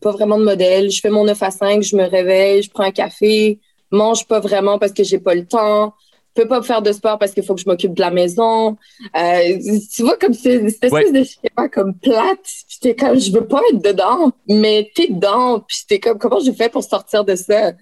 pas 0.00 0.12
vraiment 0.12 0.38
de 0.38 0.44
modèle. 0.44 0.90
Je 0.90 1.00
fais 1.00 1.10
mon 1.10 1.24
9 1.24 1.42
à 1.42 1.50
5, 1.50 1.82
je 1.82 1.96
me 1.96 2.04
réveille, 2.04 2.62
je 2.62 2.70
prends 2.70 2.84
un 2.84 2.90
café, 2.90 3.58
mange 3.90 4.26
pas 4.26 4.38
vraiment 4.38 4.78
parce 4.78 4.92
que 4.92 5.02
j'ai 5.02 5.18
pas 5.18 5.34
le 5.34 5.46
temps. 5.46 5.94
Je 6.36 6.42
peux 6.42 6.48
pas 6.48 6.62
faire 6.62 6.82
de 6.82 6.92
sport 6.92 7.18
parce 7.18 7.32
qu'il 7.32 7.42
faut 7.44 7.54
que 7.54 7.60
je 7.60 7.68
m'occupe 7.68 7.94
de 7.94 8.00
la 8.00 8.10
maison. 8.10 8.76
Euh, 9.16 9.58
tu 9.94 10.02
vois, 10.02 10.16
comme 10.16 10.34
c'est 10.34 10.68
cette 10.68 10.84
espèce 10.84 11.12
de 11.12 11.24
schéma 11.24 11.68
comme 11.68 11.94
plate. 11.94 12.38
Puis 12.68 12.78
t'es 12.80 12.94
comme, 12.94 13.18
je 13.18 13.32
veux 13.32 13.46
pas 13.46 13.62
être 13.72 13.82
dedans, 13.82 14.32
mais 14.48 14.90
t'es 14.94 15.08
dedans. 15.08 15.60
Puis 15.60 15.78
t'es 15.88 15.98
comme, 15.98 16.18
comment 16.18 16.40
je 16.40 16.52
fais 16.52 16.68
pour 16.68 16.84
sortir 16.84 17.24
de 17.24 17.34
ça? 17.34 17.72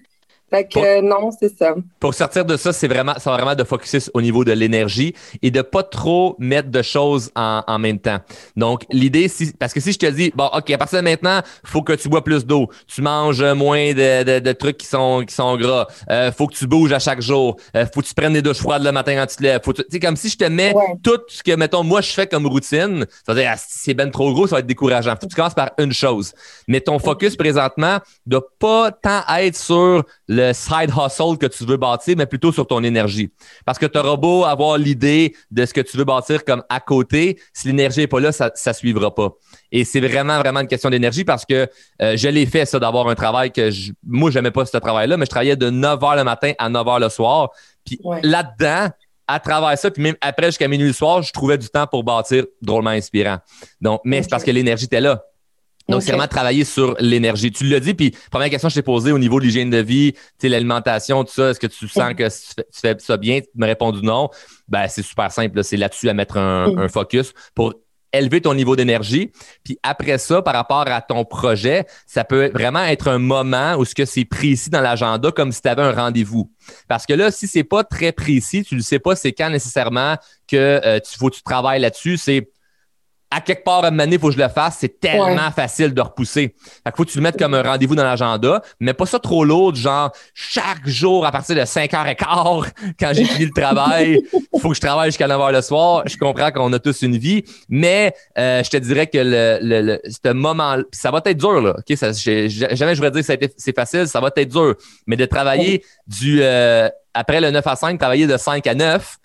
Fait 0.49 0.67
que 0.67 1.01
non, 1.01 1.31
c'est 1.37 1.57
ça. 1.57 1.75
Pour 1.99 2.13
sortir 2.13 2.45
de 2.45 2.55
ça, 2.55 2.71
c'est 2.71 2.87
vraiment, 2.87 3.13
vraiment 3.25 3.55
de 3.55 3.63
focuser 3.63 3.99
au 4.13 4.21
niveau 4.21 4.45
de 4.45 4.51
l'énergie 4.51 5.15
et 5.41 5.49
de 5.49 5.61
pas 5.61 5.81
trop 5.81 6.35
mettre 6.37 6.69
de 6.69 6.81
choses 6.81 7.31
en, 7.35 7.63
en 7.65 7.79
même 7.79 7.99
temps. 7.99 8.19
Donc, 8.55 8.85
l'idée, 8.91 9.27
si, 9.27 9.53
parce 9.53 9.73
que 9.73 9.79
si 9.79 9.91
je 9.91 9.97
te 9.97 10.05
dis, 10.05 10.31
bon, 10.35 10.49
OK, 10.53 10.69
à 10.69 10.77
partir 10.77 10.99
de 10.99 11.03
maintenant, 11.03 11.41
faut 11.63 11.81
que 11.81 11.93
tu 11.93 12.09
bois 12.09 12.23
plus 12.23 12.45
d'eau, 12.45 12.69
tu 12.87 13.01
manges 13.01 13.43
moins 13.43 13.93
de, 13.93 14.23
de, 14.23 14.39
de, 14.39 14.51
trucs 14.51 14.77
qui 14.77 14.85
sont, 14.85 15.23
qui 15.27 15.33
sont 15.33 15.57
gras, 15.57 15.87
euh, 16.11 16.31
faut 16.31 16.47
que 16.47 16.55
tu 16.55 16.67
bouges 16.67 16.93
à 16.93 16.99
chaque 16.99 17.21
jour, 17.21 17.57
euh, 17.75 17.85
faut 17.91 18.01
que 18.01 18.07
tu 18.07 18.13
prennes 18.13 18.33
des 18.33 18.41
douches 18.43 18.59
froides 18.59 18.83
le 18.83 18.91
matin 18.91 19.15
quand 19.15 19.25
tu 19.25 19.37
te 19.37 19.43
lèves. 19.43 19.61
Faut 19.63 19.73
tu 19.73 19.99
comme 19.99 20.15
si 20.15 20.29
je 20.29 20.37
te 20.37 20.45
mets 20.45 20.73
tout 21.03 21.21
ce 21.27 21.41
que, 21.41 21.55
mettons, 21.55 21.83
moi, 21.83 22.01
je 22.01 22.11
fais 22.11 22.27
comme 22.27 22.45
routine, 22.45 23.05
ça 23.25 23.33
veut 23.33 23.41
dire, 23.41 23.49
ah, 23.51 23.57
si 23.57 23.79
c'est 23.79 23.93
ben 23.95 24.11
trop 24.11 24.31
gros, 24.31 24.45
ça 24.45 24.57
va 24.57 24.59
être 24.59 24.67
décourageant. 24.67 25.11
Faut 25.19 25.25
que 25.25 25.31
tu 25.31 25.35
commences 25.35 25.55
par 25.55 25.71
une 25.79 25.93
chose. 25.93 26.33
Mais 26.67 26.81
ton 26.81 26.99
focus 26.99 27.35
présentement 27.35 27.97
de 28.25 28.39
pas 28.59 28.91
tant 28.91 29.21
être 29.39 29.55
sur 29.55 30.03
le 30.35 30.53
side 30.53 30.91
hustle 30.91 31.37
que 31.37 31.47
tu 31.47 31.65
veux 31.65 31.77
bâtir, 31.77 32.15
mais 32.17 32.25
plutôt 32.25 32.51
sur 32.51 32.67
ton 32.67 32.83
énergie. 32.83 33.31
Parce 33.65 33.79
que 33.79 33.85
tu 33.85 33.97
auras 33.97 34.17
beau 34.17 34.43
avoir 34.43 34.77
l'idée 34.77 35.35
de 35.51 35.65
ce 35.65 35.73
que 35.73 35.81
tu 35.81 35.97
veux 35.97 36.03
bâtir 36.03 36.43
comme 36.43 36.63
à 36.69 36.79
côté, 36.79 37.39
si 37.53 37.67
l'énergie 37.67 38.01
n'est 38.01 38.07
pas 38.07 38.19
là, 38.19 38.31
ça 38.31 38.51
ne 38.67 38.73
suivra 38.73 39.13
pas. 39.13 39.31
Et 39.71 39.85
c'est 39.85 40.01
vraiment, 40.01 40.39
vraiment 40.39 40.59
une 40.59 40.67
question 40.67 40.89
d'énergie 40.89 41.23
parce 41.23 41.45
que 41.45 41.67
euh, 42.01 42.17
je 42.17 42.27
l'ai 42.27 42.45
fait, 42.45 42.65
ça, 42.65 42.79
d'avoir 42.79 43.07
un 43.07 43.15
travail 43.15 43.51
que 43.51 43.71
je, 43.71 43.91
moi, 44.05 44.29
je 44.29 44.35
n'aimais 44.35 44.51
pas 44.51 44.65
ce 44.65 44.77
travail-là, 44.77 45.17
mais 45.17 45.25
je 45.25 45.29
travaillais 45.29 45.55
de 45.55 45.69
9 45.69 45.99
h 45.99 46.17
le 46.17 46.23
matin 46.23 46.51
à 46.57 46.69
9 46.69 46.85
h 46.85 46.99
le 46.99 47.09
soir. 47.09 47.49
Puis 47.85 47.99
là-dedans, 48.23 48.89
à 49.27 49.39
travers 49.39 49.77
ça, 49.77 49.89
puis 49.89 50.03
même 50.03 50.15
après 50.21 50.47
jusqu'à 50.47 50.67
minuit 50.67 50.87
le 50.87 50.93
soir, 50.93 51.21
je 51.21 51.31
trouvais 51.31 51.57
du 51.57 51.69
temps 51.69 51.87
pour 51.87 52.03
bâtir 52.03 52.45
drôlement 52.61 52.91
inspirant. 52.91 53.37
Donc, 53.81 54.01
mais 54.03 54.21
c'est 54.21 54.29
parce 54.29 54.43
que 54.43 54.51
l'énergie 54.51 54.85
était 54.85 55.01
là. 55.01 55.23
Donc, 55.89 56.01
c'est 56.01 56.11
vraiment 56.11 56.27
travailler 56.27 56.63
sur 56.63 56.95
l'énergie. 56.99 57.51
Tu 57.51 57.65
l'as 57.65 57.79
dit, 57.79 57.93
puis 57.93 58.15
première 58.31 58.49
question 58.49 58.67
que 58.67 58.73
je 58.73 58.79
t'ai 58.79 58.83
posée 58.83 59.11
au 59.11 59.19
niveau 59.19 59.39
de 59.39 59.45
l'hygiène 59.45 59.69
de 59.69 59.77
vie, 59.77 60.13
l'alimentation, 60.41 61.23
tout 61.23 61.33
ça, 61.33 61.51
est-ce 61.51 61.59
que 61.59 61.67
tu 61.67 61.87
sens 61.87 62.13
que 62.13 62.27
tu 62.27 62.63
fais, 62.71 62.95
ça 62.99 63.17
bien? 63.17 63.41
Tu 63.41 63.47
me 63.55 63.65
répondu 63.65 64.01
non. 64.01 64.29
Ben, 64.67 64.87
c'est 64.87 65.03
super 65.03 65.31
simple. 65.31 65.63
C'est 65.63 65.77
là-dessus 65.77 66.09
à 66.09 66.13
mettre 66.13 66.37
mm. 66.37 66.79
un, 66.79 66.87
focus 66.87 67.33
pour 67.53 67.73
élever 68.13 68.41
ton 68.41 68.53
niveau 68.53 68.75
d'énergie. 68.75 69.31
Puis 69.63 69.77
après 69.83 70.17
ça, 70.17 70.41
par 70.41 70.53
rapport 70.53 70.87
à 70.87 71.01
ton 71.01 71.25
projet, 71.25 71.85
ça 72.07 72.23
peut 72.23 72.49
vraiment 72.53 72.83
être 72.83 73.09
un 73.09 73.19
moment 73.19 73.75
où 73.75 73.83
ce 73.83 73.93
que 73.93 74.05
c'est 74.05 74.25
précis 74.25 74.69
dans 74.69 74.81
l'agenda, 74.81 75.31
comme 75.31 75.51
si 75.51 75.61
tu 75.61 75.67
avais 75.67 75.81
un 75.81 75.91
rendez-vous. 75.91 76.49
Parce 76.87 77.05
que 77.05 77.13
là, 77.13 77.29
si 77.29 77.47
c'est 77.47 77.63
pas 77.65 77.83
très 77.83 78.11
précis, 78.11 78.63
tu 78.63 78.75
ne 78.75 78.81
sais 78.81 78.99
pas 78.99 79.15
c'est 79.15 79.33
quand 79.33 79.49
nécessairement 79.49 80.15
que 80.47 80.55
euh, 80.55 80.99
tu 80.99 81.17
faut 81.17 81.29
que 81.29 81.35
tu 81.35 81.43
travailles 81.43 81.81
là-dessus. 81.81 82.17
C'est 82.17 82.49
à 83.31 83.41
quelque 83.41 83.63
part 83.63 83.83
à 83.83 83.87
un 83.87 83.91
moment 83.91 84.11
il 84.11 84.19
faut 84.19 84.27
que 84.27 84.33
je 84.33 84.39
le 84.39 84.47
fasse. 84.49 84.77
C'est 84.79 84.99
tellement 84.99 85.51
facile 85.51 85.93
de 85.93 86.01
repousser. 86.01 86.55
Fait 86.83 86.95
faut 86.95 87.03
que 87.03 87.11
tu 87.11 87.17
le 87.17 87.23
mettes 87.23 87.37
comme 87.37 87.53
un 87.53 87.63
rendez-vous 87.63 87.95
dans 87.95 88.03
l'agenda, 88.03 88.61
mais 88.79 88.93
pas 88.93 89.05
ça 89.05 89.19
trop 89.19 89.43
lourd, 89.43 89.75
genre 89.75 90.11
chaque 90.33 90.87
jour 90.87 91.25
à 91.25 91.31
partir 91.31 91.55
de 91.55 91.61
5h15, 91.61 92.69
quand 92.99 93.11
j'ai 93.13 93.25
fini 93.25 93.45
le 93.45 93.51
travail, 93.51 94.21
il 94.53 94.59
faut 94.61 94.69
que 94.69 94.75
je 94.75 94.81
travaille 94.81 95.09
jusqu'à 95.09 95.27
9h 95.27 95.51
le 95.51 95.61
soir. 95.61 96.03
Je 96.05 96.17
comprends 96.17 96.51
qu'on 96.51 96.71
a 96.73 96.79
tous 96.79 97.01
une 97.01 97.17
vie, 97.17 97.43
mais 97.69 98.13
euh, 98.37 98.63
je 98.63 98.69
te 98.69 98.77
dirais 98.77 99.07
que 99.07 99.17
le, 99.17 99.59
le, 99.61 99.99
ce 100.05 100.31
moment, 100.31 100.77
ça 100.91 101.11
va 101.11 101.21
être 101.25 101.37
dur, 101.37 101.61
là. 101.61 101.75
OK? 101.77 101.97
Ça, 101.97 102.11
jamais 102.11 102.95
je 102.95 103.01
voudrais 103.01 103.21
dire 103.21 103.37
que 103.37 103.47
c'est 103.57 103.75
facile, 103.75 104.07
ça 104.07 104.19
va 104.19 104.29
être 104.35 104.49
dur. 104.49 104.75
Mais 105.07 105.15
de 105.15 105.25
travailler 105.25 105.83
du 106.07 106.39
euh, 106.41 106.89
après 107.13 107.41
le 107.41 107.51
9 107.51 107.65
à 107.65 107.75
5, 107.75 107.99
travailler 107.99 108.27
de 108.27 108.37
5 108.37 108.65
à 108.67 108.75
9, 108.75 109.17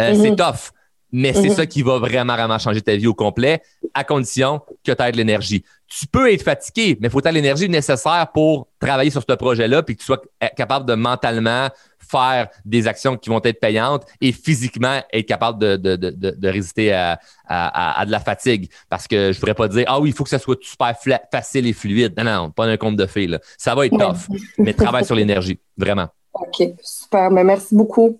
euh, 0.00 0.14
c'est 0.14 0.30
mm-hmm. 0.30 0.36
tough. 0.36 0.72
Mais 1.12 1.32
c'est 1.32 1.48
mhm. 1.48 1.54
ça 1.54 1.66
qui 1.66 1.82
va 1.82 1.98
vraiment, 1.98 2.34
vraiment 2.34 2.58
changer 2.58 2.82
ta 2.82 2.96
vie 2.96 3.06
au 3.06 3.14
complet, 3.14 3.62
à 3.94 4.04
condition 4.04 4.60
que 4.84 4.92
tu 4.92 5.02
aies 5.02 5.12
de 5.12 5.16
l'énergie. 5.16 5.64
Tu 5.86 6.06
peux 6.06 6.32
être 6.32 6.42
fatigué, 6.42 6.98
mais 7.00 7.08
il 7.08 7.10
faut 7.10 7.20
que 7.20 7.28
l'énergie 7.28 7.68
nécessaire 7.68 8.26
pour 8.34 8.68
travailler 8.80 9.10
sur 9.10 9.22
ce 9.22 9.34
projet-là, 9.34 9.82
puis 9.82 9.94
que 9.94 10.00
tu 10.00 10.06
sois 10.06 10.20
capable 10.56 10.84
de 10.84 10.94
mentalement 10.94 11.68
faire 12.08 12.48
des 12.64 12.86
actions 12.86 13.16
qui 13.16 13.30
vont 13.30 13.40
être 13.42 13.60
payantes 13.60 14.04
et 14.20 14.32
physiquement 14.32 15.00
être 15.12 15.26
capable 15.26 15.58
de, 15.58 15.76
de, 15.76 15.96
de, 15.96 16.30
de 16.30 16.48
résister 16.48 16.92
à, 16.92 17.18
à, 17.46 18.00
à, 18.00 18.06
de 18.06 18.10
la 18.10 18.20
fatigue. 18.20 18.70
Parce 18.88 19.06
que 19.06 19.32
je 19.32 19.36
ne 19.36 19.40
voudrais 19.40 19.54
pas 19.54 19.68
dire, 19.68 19.84
ah 19.88 20.00
oui, 20.00 20.10
il 20.10 20.14
faut 20.14 20.24
que 20.24 20.30
ça 20.30 20.38
soit 20.38 20.58
super 20.62 20.94
facile 21.30 21.66
et 21.66 21.72
fluide. 21.72 22.14
Non, 22.16 22.24
non, 22.24 22.50
pas 22.50 22.66
un 22.66 22.76
compte 22.76 22.96
de. 22.96 23.06
Là. 23.26 23.38
Ça 23.56 23.74
va 23.74 23.86
être 23.86 23.96
tough, 23.96 24.36
mais 24.58 24.72
travaille 24.74 25.04
sur 25.04 25.14
l'énergie, 25.14 25.58
vraiment. 25.76 26.08
OK, 26.34 26.74
super. 26.82 27.30
Mais 27.30 27.44
merci 27.44 27.74
beaucoup. 27.74 28.18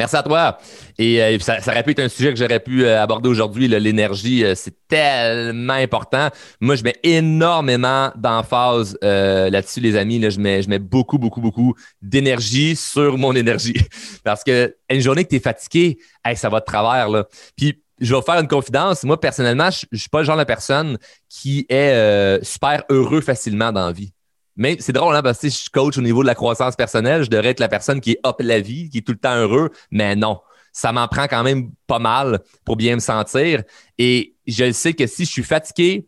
Merci 0.00 0.16
à 0.16 0.22
toi. 0.22 0.56
Et 0.96 1.22
euh, 1.22 1.38
ça, 1.40 1.58
aurait 1.66 1.82
pu 1.82 1.90
être 1.90 2.00
un 2.00 2.08
sujet 2.08 2.30
que 2.30 2.38
j'aurais 2.38 2.58
pu 2.58 2.86
euh, 2.86 3.02
aborder 3.02 3.28
aujourd'hui. 3.28 3.68
L'énergie, 3.68 4.46
euh, 4.46 4.54
c'est 4.54 4.72
tellement 4.88 5.74
important. 5.74 6.30
Moi, 6.58 6.74
je 6.76 6.84
mets 6.84 6.96
énormément 7.02 8.10
d'emphase 8.16 8.96
là-dessus, 9.02 9.80
les 9.80 9.96
amis. 9.96 10.18
Je, 10.30 10.40
mets, 10.40 10.62
je 10.62 10.70
mets 10.70 10.78
beaucoup, 10.78 11.18
beaucoup, 11.18 11.42
beaucoup 11.42 11.74
d'énergie 12.00 12.76
sur 12.76 13.18
mon 13.18 13.34
énergie. 13.34 13.76
Parce 14.24 14.42
que 14.42 14.74
une 14.88 15.00
journée 15.00 15.24
que 15.24 15.28
tu 15.28 15.36
es 15.36 15.40
fatigué, 15.40 15.98
ça 16.34 16.48
va 16.48 16.60
de 16.60 16.64
travers. 16.64 17.26
Puis, 17.54 17.82
je 18.00 18.14
vais 18.14 18.20
vous 18.20 18.24
faire 18.24 18.40
une 18.40 18.48
confidence. 18.48 19.04
Moi, 19.04 19.20
personnellement, 19.20 19.70
je 19.70 19.84
ne 19.92 19.98
suis 19.98 20.08
pas 20.08 20.20
le 20.20 20.24
genre 20.24 20.38
de 20.38 20.44
personne 20.44 20.96
qui 21.28 21.66
est 21.68 22.42
super 22.42 22.84
heureux 22.88 23.20
facilement 23.20 23.70
dans 23.70 23.84
la 23.84 23.92
vie. 23.92 24.14
Mais 24.60 24.76
c'est 24.78 24.92
drôle, 24.92 25.16
hein, 25.16 25.22
parce 25.22 25.40
que 25.40 25.48
si 25.48 25.64
je 25.64 25.70
coach 25.70 25.96
au 25.96 26.02
niveau 26.02 26.20
de 26.20 26.26
la 26.26 26.34
croissance 26.34 26.76
personnelle, 26.76 27.22
je 27.24 27.30
devrais 27.30 27.48
être 27.48 27.60
la 27.60 27.68
personne 27.68 27.98
qui 27.98 28.10
est 28.10 28.26
up 28.26 28.36
la 28.40 28.60
vie, 28.60 28.90
qui 28.90 28.98
est 28.98 29.00
tout 29.00 29.12
le 29.12 29.18
temps 29.18 29.34
heureux, 29.34 29.70
mais 29.90 30.14
non. 30.14 30.38
Ça 30.70 30.92
m'en 30.92 31.08
prend 31.08 31.26
quand 31.28 31.42
même 31.42 31.70
pas 31.86 31.98
mal 31.98 32.40
pour 32.66 32.76
bien 32.76 32.94
me 32.94 33.00
sentir. 33.00 33.62
Et 33.96 34.36
je 34.46 34.70
sais 34.70 34.92
que 34.92 35.06
si 35.06 35.24
je 35.24 35.30
suis 35.30 35.42
fatigué, 35.42 36.06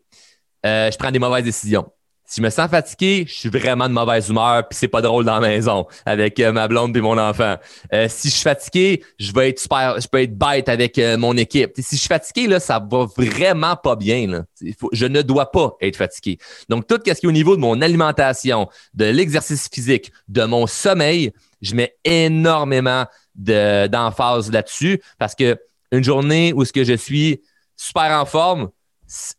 euh, 0.67 0.91
je 0.91 0.99
prends 0.99 1.11
des 1.11 1.19
mauvaises 1.19 1.45
décisions. 1.45 1.91
Si 2.33 2.41
je 2.41 2.47
me 2.47 2.49
sens 2.49 2.71
fatigué, 2.71 3.27
je 3.29 3.35
suis 3.35 3.51
vraiment 3.51 3.91
de 3.91 3.93
mauvaise 3.93 4.31
humeur, 4.31 4.67
puis 4.67 4.79
c'est 4.79 4.89
pas 4.89 5.03
drôle 5.03 5.27
dans 5.27 5.39
la 5.39 5.47
maison 5.47 5.87
avec 6.07 6.41
euh, 6.41 6.51
ma 6.51 6.67
blonde 6.67 6.97
et 6.97 7.01
mon 7.03 7.19
enfant. 7.19 7.57
Euh, 7.93 8.07
si 8.09 8.31
je 8.31 8.33
suis 8.33 8.43
fatigué, 8.43 9.05
je 9.19 9.35
vais 9.35 9.51
être 9.51 9.59
super, 9.59 10.01
je 10.01 10.09
peux 10.09 10.23
être 10.23 10.35
bête 10.35 10.71
avec 10.71 10.97
euh, 10.97 11.19
mon 11.19 11.37
équipe. 11.37 11.73
si 11.77 11.97
je 11.97 12.01
suis 12.01 12.09
fatigué, 12.09 12.47
là, 12.47 12.59
ça 12.59 12.83
va 12.91 13.07
vraiment 13.19 13.77
pas 13.77 13.97
bien. 13.97 14.47
Je 14.93 15.05
ne 15.05 15.21
dois 15.21 15.51
pas 15.51 15.77
être 15.83 15.97
fatigué. 15.97 16.39
Donc, 16.71 16.87
tout 16.87 16.97
ce 16.97 17.03
qui 17.03 17.11
est 17.11 17.27
au 17.27 17.33
niveau 17.33 17.55
de 17.55 17.61
mon 17.61 17.83
alimentation, 17.83 18.67
de 18.95 19.05
l'exercice 19.05 19.69
physique, 19.71 20.11
de 20.29 20.45
mon 20.45 20.67
sommeil, 20.67 21.33
je 21.61 21.75
mets 21.75 21.97
énormément 22.03 23.05
d'emphase 23.35 24.51
là-dessus 24.51 25.03
parce 25.19 25.35
que 25.35 25.59
une 25.91 26.03
journée 26.03 26.55
où 26.55 26.65
ce 26.65 26.73
que 26.73 26.83
je 26.83 26.95
suis 26.95 27.43
super 27.77 28.19
en 28.19 28.25
forme, 28.25 28.71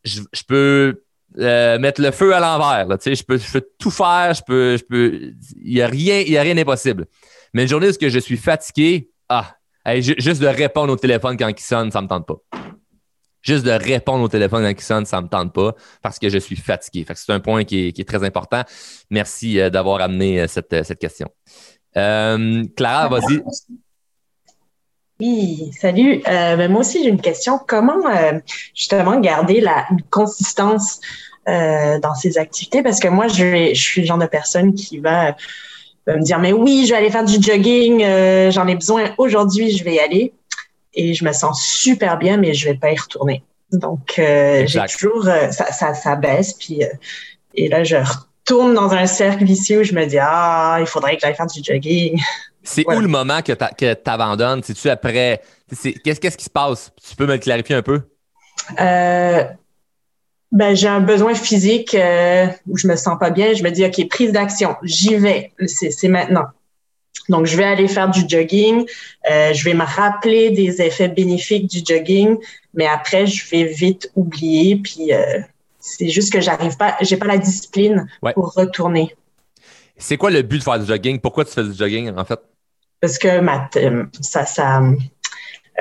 je 0.04 0.44
peux 0.48 1.02
euh, 1.40 1.80
mettre 1.80 2.02
le 2.02 2.12
feu 2.12 2.34
à 2.34 2.40
l'envers. 2.40 2.88
Je 3.04 3.24
peux, 3.24 3.38
je 3.38 3.52
peux 3.52 3.68
tout 3.80 3.92
faire, 3.92 4.34
je 4.34 4.44
peux, 4.44 4.78
je 4.78 4.84
peux. 4.84 5.34
Il 5.64 5.74
n'y 5.74 5.82
a 5.82 5.88
rien, 5.88 6.20
il 6.20 6.32
y 6.32 6.38
a 6.38 6.42
rien 6.42 6.56
d'impossible. 6.56 7.06
Mais 7.54 7.64
une 7.64 7.70
journée 7.70 7.90
où 7.90 7.94
je 8.00 8.20
suis 8.20 8.38
fatigué, 8.38 9.10
ah, 9.30 9.56
juste 9.98 10.42
de 10.42 10.48
répondre 10.48 10.94
au 10.94 10.96
téléphone 10.96 11.38
quand 11.38 11.50
il 11.50 11.60
sonne, 11.60 11.92
ça 11.92 12.00
ne 12.00 12.06
me 12.06 12.10
tente 12.10 12.28
pas. 12.28 12.38
Juste 13.42 13.66
de 13.66 13.72
répondre 13.72 14.24
au 14.24 14.28
téléphone 14.30 14.64
quand 14.64 14.80
il 14.80 14.84
sonne, 14.84 15.06
ça 15.06 15.18
ne 15.18 15.24
me 15.24 15.28
tente 15.28 15.54
pas 15.54 15.76
parce 16.02 16.18
que 16.18 16.30
je 16.30 16.38
suis 16.38 16.56
fatigué. 16.56 17.06
c'est 17.14 17.32
un 17.34 17.40
point 17.40 17.64
qui 17.64 17.88
est, 17.88 18.08
très 18.08 18.24
important. 18.24 18.64
Merci 19.10 19.60
euh, 19.60 19.70
d'avoir 19.70 20.02
amené 20.02 20.42
euh, 20.42 20.48
cette, 20.48 20.84
cette 20.84 21.00
question. 21.00 21.30
Clara, 21.94 23.08
vas-y. 23.10 23.44
Oui, 25.24 25.72
salut. 25.80 26.22
Euh, 26.28 26.58
ben, 26.58 26.70
moi 26.70 26.82
aussi, 26.82 27.02
j'ai 27.02 27.10
une 27.10 27.22
question. 27.22 27.58
Comment 27.66 28.06
euh, 28.08 28.40
justement 28.76 29.18
garder 29.22 29.62
la 29.62 29.86
consistance 30.10 31.00
euh, 31.48 31.98
dans 32.00 32.14
ces 32.14 32.38
activités? 32.38 32.84
Parce 32.84 33.00
que 33.00 33.08
moi, 33.08 33.30
je, 33.30 33.74
je, 33.74 33.82
suis 33.82 34.02
le 34.02 34.08
genre 34.08 34.18
de 34.18 34.26
personne 34.26 34.74
qui 34.74 34.98
va, 34.98 35.38
me 36.08 36.22
dire, 36.22 36.40
mais 36.40 36.52
oui, 36.52 36.84
je 36.86 36.92
vais 36.92 36.98
aller 36.98 37.10
faire 37.10 37.24
du 37.24 37.42
jogging, 37.42 38.02
j'en 38.52 38.68
ai 38.68 38.76
besoin 38.76 39.14
aujourd'hui, 39.18 39.72
je 39.72 39.86
vais 39.86 39.96
y 39.96 40.00
aller. 40.00 40.34
Et 40.94 41.14
je 41.14 41.24
me 41.24 41.32
sens 41.32 41.64
super 41.66 42.18
bien, 42.18 42.36
mais 42.36 42.54
je 42.54 42.66
vais 42.66 42.76
pas 42.76 42.92
y 42.92 42.98
retourner. 42.98 43.44
Donc, 43.72 44.16
j'ai 44.18 44.82
toujours, 45.00 45.24
ça, 45.24 45.72
ça, 45.72 45.94
ça, 45.94 46.16
baisse. 46.18 46.52
Puis, 46.52 46.82
et 47.56 47.70
là, 47.70 47.86
je 47.86 47.96
retourne 47.96 48.74
dans 48.74 48.92
un 48.92 49.06
cercle 49.06 49.46
vicieux 49.46 49.80
où 49.80 49.84
je 49.84 49.94
me 49.94 50.06
dis, 50.06 50.20
ah, 50.20 50.80
il 50.82 50.86
faudrait 50.86 51.16
que 51.16 51.22
j'aille 51.22 51.36
faire 51.36 51.48
du 51.48 51.64
jogging. 51.64 52.22
C'est 52.64 52.86
où 52.88 53.00
le 53.00 53.08
moment 53.08 53.42
que 53.42 53.52
tu 53.52 54.10
abandonnes? 54.10 54.62
C'est-tu 54.64 54.90
après? 54.90 55.42
Qu'est-ce 56.04 56.38
qui 56.38 56.46
se 56.46 56.50
passe? 56.50 56.92
Tu 57.08 57.16
peux 57.16 57.26
me 57.26 57.34
le 57.34 57.38
clarifier 57.38 57.76
un 57.76 57.82
peu? 57.82 58.02
Euh, 58.80 59.44
ben, 60.52 60.76
j'ai 60.76 60.88
un 60.88 61.02
besoin 61.02 61.34
physique 61.36 61.94
euh, 61.94 62.48
où 62.68 62.78
je 62.78 62.88
me 62.88 62.96
sens 62.96 63.18
pas 63.20 63.32
bien. 63.32 63.54
Je 63.54 63.64
me 63.64 63.70
dis, 63.70 63.84
OK, 63.86 64.08
prise 64.08 64.32
d'action, 64.32 64.76
j'y 64.84 65.16
vais. 65.16 65.52
C'est 65.68 66.08
maintenant. 66.08 66.46
Donc, 67.30 67.46
je 67.46 67.58
vais 67.58 67.66
aller 67.66 67.88
faire 67.88 68.10
du 68.10 68.22
jogging. 68.28 68.86
Euh, 69.30 69.54
je 69.54 69.64
vais 69.66 69.74
me 69.74 69.84
rappeler 69.84 70.52
des 70.52 70.82
effets 70.82 71.10
bénéfiques 71.10 71.68
du 71.68 71.80
jogging, 71.86 72.38
mais 72.74 72.88
après, 72.88 73.28
je 73.28 73.50
vais 73.50 73.66
vite 73.66 74.10
oublier. 74.16 74.78
Puis, 74.78 75.12
c'est 75.80 76.10
juste 76.10 76.32
que 76.32 76.40
j'arrive 76.40 76.78
pas, 76.78 76.96
j'ai 77.02 77.18
pas 77.18 77.28
la 77.28 77.38
discipline 77.38 78.08
pour 78.34 78.54
retourner. 78.54 79.14
C'est 79.98 80.18
quoi 80.18 80.32
le 80.32 80.42
but 80.42 80.60
de 80.60 80.64
faire 80.64 80.80
du 80.80 80.86
jogging? 80.86 81.20
Pourquoi 81.20 81.46
tu 81.46 81.52
fais 81.52 81.64
du 81.64 81.74
jogging, 81.74 82.12
en 82.16 82.26
fait? 82.26 82.40
Parce 83.04 83.18
que 83.18 83.42
ma, 83.42 83.70
ça, 84.22 84.46
ça 84.46 84.82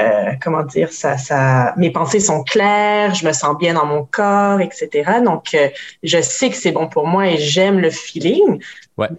euh, 0.00 0.32
comment 0.42 0.64
dire, 0.64 0.92
ça, 0.92 1.16
ça, 1.16 1.72
mes 1.76 1.92
pensées 1.92 2.18
sont 2.18 2.42
claires, 2.42 3.14
je 3.14 3.24
me 3.24 3.32
sens 3.32 3.56
bien 3.56 3.74
dans 3.74 3.86
mon 3.86 4.04
corps, 4.04 4.60
etc. 4.60 5.20
Donc, 5.24 5.54
euh, 5.54 5.68
je 6.02 6.20
sais 6.20 6.50
que 6.50 6.56
c'est 6.56 6.72
bon 6.72 6.88
pour 6.88 7.06
moi 7.06 7.28
et 7.28 7.36
j'aime 7.36 7.78
le 7.78 7.90
feeling, 7.90 8.60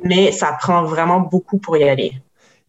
mais 0.03 0.33
ça 0.33 0.51
prend 0.59 0.83
vraiment 0.83 1.21
beaucoup 1.21 1.59
pour 1.59 1.77
y 1.77 1.87
aller. 1.87 2.11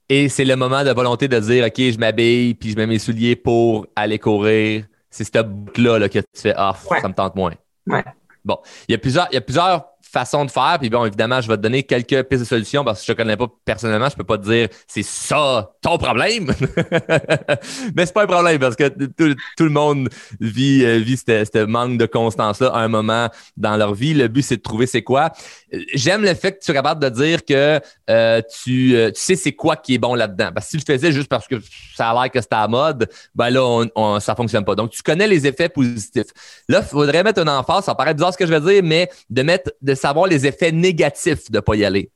Et 0.08 0.28
c'est 0.28 0.44
le 0.44 0.54
moment 0.54 0.84
de 0.84 0.90
volonté 0.92 1.26
de 1.26 1.40
dire, 1.40 1.64
OK, 1.66 1.78
je 1.78 1.98
m'habille, 1.98 2.54
puis 2.54 2.70
je 2.70 2.76
mets 2.76 2.86
mes 2.86 3.00
souliers 3.00 3.34
pour 3.34 3.88
aller 3.96 4.20
courir. 4.20 4.84
C'est 5.10 5.24
ce 5.24 5.42
bout-là 5.42 6.08
que 6.08 6.20
tu 6.20 6.26
fais, 6.36 6.54
ah, 6.56 6.76
ça 7.00 7.08
me 7.08 7.14
tente 7.14 7.34
moins. 7.34 7.54
Ouais. 7.88 8.04
Bon, 8.44 8.58
il 8.86 8.92
y 8.92 8.94
a 8.94 8.98
plusieurs, 8.98 9.26
il 9.32 9.34
y 9.34 9.38
a 9.38 9.40
plusieurs 9.40 9.93
façon 10.14 10.44
de 10.44 10.50
faire. 10.50 10.78
Puis 10.80 10.88
bon, 10.88 11.04
évidemment, 11.04 11.40
je 11.40 11.48
vais 11.48 11.56
te 11.56 11.62
donner 11.62 11.82
quelques 11.82 12.22
pistes 12.22 12.42
de 12.42 12.48
solutions 12.48 12.84
parce 12.84 13.00
que 13.00 13.06
je 13.06 13.12
ne 13.12 13.16
connais 13.16 13.36
pas 13.36 13.48
personnellement. 13.64 14.08
Je 14.08 14.14
ne 14.14 14.18
peux 14.18 14.24
pas 14.24 14.38
te 14.38 14.44
dire 14.44 14.68
c'est 14.86 15.02
ça 15.02 15.72
ton 15.82 15.98
problème. 15.98 16.46
Mais 17.94 18.06
c'est 18.06 18.14
pas 18.14 18.22
un 18.22 18.26
problème 18.26 18.58
parce 18.58 18.76
que 18.76 18.88
tout, 18.88 19.64
le 19.64 19.70
monde 19.70 20.08
vit, 20.40 20.84
euh, 20.84 20.98
vit 20.98 21.16
ce 21.16 21.64
manque 21.64 21.98
de 21.98 22.06
constance-là 22.06 22.68
à 22.68 22.78
un 22.78 22.88
moment 22.88 23.28
dans 23.56 23.76
leur 23.76 23.94
vie. 23.94 24.14
Le 24.14 24.28
but, 24.28 24.42
c'est 24.42 24.56
de 24.56 24.62
trouver 24.62 24.86
c'est 24.86 25.02
quoi. 25.02 25.32
J'aime 25.94 26.22
le 26.22 26.34
fait 26.34 26.52
que 26.52 26.64
tu 26.64 26.70
es 26.70 26.74
capable 26.74 27.02
de 27.02 27.08
dire 27.08 27.44
que 27.44 27.80
euh, 28.10 28.40
tu, 28.62 28.96
euh, 28.96 29.10
tu, 29.10 29.20
sais 29.20 29.36
c'est 29.36 29.52
quoi 29.52 29.76
qui 29.76 29.94
est 29.94 29.98
bon 29.98 30.14
là-dedans. 30.14 30.50
Parce 30.54 30.66
que 30.66 30.78
si 30.78 30.84
tu 30.84 30.92
le 30.92 30.98
faisais 30.98 31.12
juste 31.12 31.28
parce 31.28 31.48
que 31.48 31.56
ça 31.94 32.10
a 32.10 32.14
l'air 32.14 32.30
que 32.30 32.40
c'était 32.40 32.56
à 32.56 32.68
mode, 32.68 33.08
ben 33.34 33.50
là, 33.50 33.86
on, 33.94 34.20
ça 34.20 34.34
fonctionne 34.34 34.64
pas. 34.64 34.74
Donc, 34.74 34.90
tu 34.90 35.02
connais 35.02 35.26
les 35.26 35.46
effets 35.46 35.68
positifs. 35.68 36.32
Là, 36.68 36.80
il 36.82 36.86
faudrait 36.86 37.22
mettre 37.22 37.40
un 37.40 37.48
emphase, 37.48 37.84
ça 37.84 37.94
paraît 37.94 38.14
bizarre 38.14 38.32
ce 38.32 38.38
que 38.38 38.46
je 38.46 38.52
vais 38.52 38.60
dire, 38.60 38.82
mais 38.84 39.10
de 39.30 39.42
mettre, 39.42 39.72
de 39.82 39.94
savoir 40.04 40.26
les 40.26 40.46
effets 40.46 40.70
négatifs 40.70 41.50
de 41.50 41.56
ne 41.56 41.60
pas 41.60 41.76
y 41.76 41.84
aller. 41.84 42.10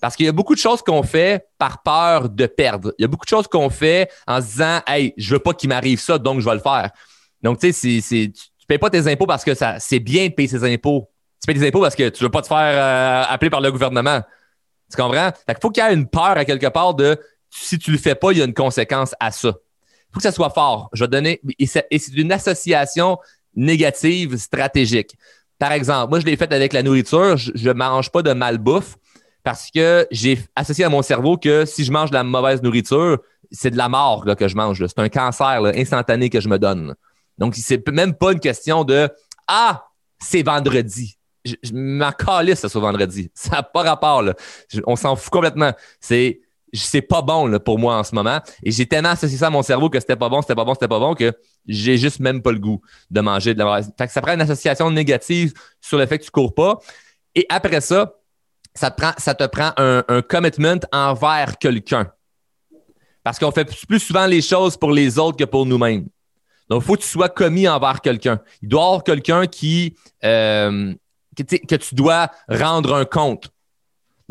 Parce 0.00 0.16
qu'il 0.16 0.26
y 0.26 0.28
a 0.28 0.32
beaucoup 0.32 0.54
de 0.54 0.58
choses 0.58 0.82
qu'on 0.82 1.04
fait 1.04 1.46
par 1.56 1.82
peur 1.82 2.28
de 2.28 2.46
perdre. 2.46 2.92
Il 2.98 3.02
y 3.02 3.04
a 3.04 3.08
beaucoup 3.08 3.24
de 3.24 3.30
choses 3.30 3.46
qu'on 3.46 3.70
fait 3.70 4.10
en 4.26 4.40
se 4.40 4.46
disant 4.46 4.80
Hey, 4.88 5.14
je 5.16 5.34
veux 5.34 5.38
pas 5.38 5.54
qu'il 5.54 5.68
m'arrive 5.68 6.00
ça, 6.00 6.18
donc 6.18 6.40
je 6.40 6.44
vais 6.44 6.54
le 6.54 6.60
faire. 6.60 6.90
Donc, 7.40 7.60
tu 7.60 7.72
sais, 7.72 8.00
tu 8.02 8.26
ne 8.26 8.66
payes 8.66 8.78
pas 8.78 8.90
tes 8.90 9.06
impôts 9.06 9.26
parce 9.26 9.44
que 9.44 9.52
c'est 9.78 10.00
bien 10.00 10.26
de 10.26 10.32
payer 10.32 10.48
ses 10.48 10.64
impôts. 10.64 11.08
Tu 11.40 11.46
payes 11.46 11.60
tes 11.60 11.68
impôts 11.68 11.82
parce 11.82 11.94
que 11.94 12.08
tu 12.08 12.24
veux 12.24 12.30
pas 12.30 12.42
te 12.42 12.48
faire 12.48 12.56
euh, 12.58 13.24
appeler 13.28 13.50
par 13.50 13.60
le 13.60 13.70
gouvernement. 13.70 14.22
Tu 14.90 15.00
comprends? 15.00 15.30
Fait 15.46 15.56
faut 15.62 15.70
qu'il 15.70 15.84
y 15.84 15.86
ait 15.86 15.94
une 15.94 16.08
peur 16.08 16.36
à 16.36 16.44
quelque 16.44 16.66
part 16.66 16.94
de 16.94 17.16
si 17.48 17.78
tu 17.78 17.92
le 17.92 17.98
fais 17.98 18.16
pas, 18.16 18.32
il 18.32 18.38
y 18.38 18.42
a 18.42 18.44
une 18.44 18.54
conséquence 18.54 19.14
à 19.20 19.30
ça. 19.30 19.50
Il 19.50 20.14
faut 20.14 20.18
que 20.18 20.22
ça 20.24 20.32
soit 20.32 20.50
fort. 20.50 20.90
Je 20.94 21.04
vais 21.04 21.08
donner. 21.08 21.40
Et 21.60 21.66
c'est 21.66 21.86
une 22.16 22.32
association 22.32 23.18
négative 23.54 24.36
stratégique. 24.36 25.14
Par 25.62 25.70
exemple, 25.70 26.10
moi, 26.10 26.18
je 26.18 26.26
l'ai 26.26 26.36
fait 26.36 26.52
avec 26.52 26.72
la 26.72 26.82
nourriture. 26.82 27.36
Je 27.36 27.68
ne 27.68 27.72
mange 27.72 28.10
pas 28.10 28.20
de 28.22 28.32
malbouffe 28.32 28.96
parce 29.44 29.70
que 29.70 30.08
j'ai 30.10 30.40
associé 30.56 30.84
à 30.84 30.88
mon 30.88 31.02
cerveau 31.02 31.36
que 31.36 31.64
si 31.66 31.84
je 31.84 31.92
mange 31.92 32.10
de 32.10 32.16
la 32.16 32.24
mauvaise 32.24 32.60
nourriture, 32.62 33.18
c'est 33.52 33.70
de 33.70 33.76
la 33.76 33.88
mort 33.88 34.24
que 34.36 34.48
je 34.48 34.56
mange. 34.56 34.84
C'est 34.84 34.98
un 34.98 35.08
cancer 35.08 35.64
instantané 35.76 36.30
que 36.30 36.40
je 36.40 36.48
me 36.48 36.58
donne. 36.58 36.96
Donc, 37.38 37.54
c'est 37.54 37.88
même 37.90 38.12
pas 38.12 38.32
une 38.32 38.40
question 38.40 38.82
de 38.82 39.08
Ah, 39.46 39.86
c'est 40.18 40.42
vendredi. 40.42 41.16
Je, 41.44 41.54
m'en 41.72 42.10
calisse 42.10 42.66
ce 42.66 42.78
vendredi. 42.78 43.30
Ça 43.32 43.50
n'a 43.52 43.62
pas 43.62 43.82
rapport. 43.82 44.24
on 44.84 44.96
s'en 44.96 45.14
fout 45.14 45.30
complètement. 45.30 45.70
C'est 46.00 46.40
c'est 46.72 47.02
pas 47.02 47.22
bon 47.22 47.58
pour 47.58 47.78
moi 47.78 47.98
en 47.98 48.04
ce 48.04 48.14
moment. 48.14 48.40
Et 48.62 48.70
j'ai 48.70 48.86
tellement 48.86 49.10
associé 49.10 49.38
ça 49.38 49.48
à 49.48 49.50
mon 49.50 49.62
cerveau 49.62 49.90
que 49.90 50.00
c'était 50.00 50.16
pas 50.16 50.28
bon, 50.28 50.40
c'était 50.40 50.54
pas 50.54 50.64
bon, 50.64 50.74
c'était 50.74 50.88
pas 50.88 50.98
bon 50.98 51.14
que 51.14 51.32
j'ai 51.66 51.98
juste 51.98 52.20
même 52.20 52.42
pas 52.42 52.52
le 52.52 52.58
goût 52.58 52.80
de 53.10 53.20
manger 53.20 53.54
de 53.54 53.58
la 53.58 53.82
Fait 53.82 54.08
ça 54.08 54.20
prend 54.20 54.32
une 54.34 54.40
association 54.40 54.90
négative 54.90 55.52
sur 55.80 55.98
le 55.98 56.06
fait 56.06 56.18
que 56.18 56.24
tu 56.24 56.30
cours 56.30 56.54
pas. 56.54 56.78
Et 57.34 57.46
après 57.48 57.80
ça, 57.80 58.14
ça 58.74 58.90
te 58.90 59.00
prend, 59.00 59.12
ça 59.18 59.34
te 59.34 59.44
prend 59.46 59.72
un, 59.76 60.22
commitment 60.22 60.80
envers 60.92 61.58
quelqu'un. 61.58 62.10
Parce 63.22 63.38
qu'on 63.38 63.52
fait 63.52 63.64
plus 63.86 64.00
souvent 64.00 64.26
les 64.26 64.42
choses 64.42 64.76
pour 64.76 64.90
les 64.92 65.18
autres 65.18 65.36
que 65.36 65.44
pour 65.44 65.66
nous-mêmes. 65.66 66.08
Donc, 66.68 66.82
il 66.82 66.86
faut 66.86 66.96
que 66.96 67.02
tu 67.02 67.08
sois 67.08 67.28
commis 67.28 67.68
envers 67.68 68.00
quelqu'un. 68.00 68.40
Il 68.62 68.68
doit 68.68 68.80
y 68.80 68.84
avoir 68.84 69.04
quelqu'un 69.04 69.46
qui 69.46 69.94
euh, 70.24 70.94
que 71.36 71.76
tu 71.76 71.94
dois 71.94 72.30
rendre 72.48 72.94
un 72.94 73.04
compte. 73.04 73.50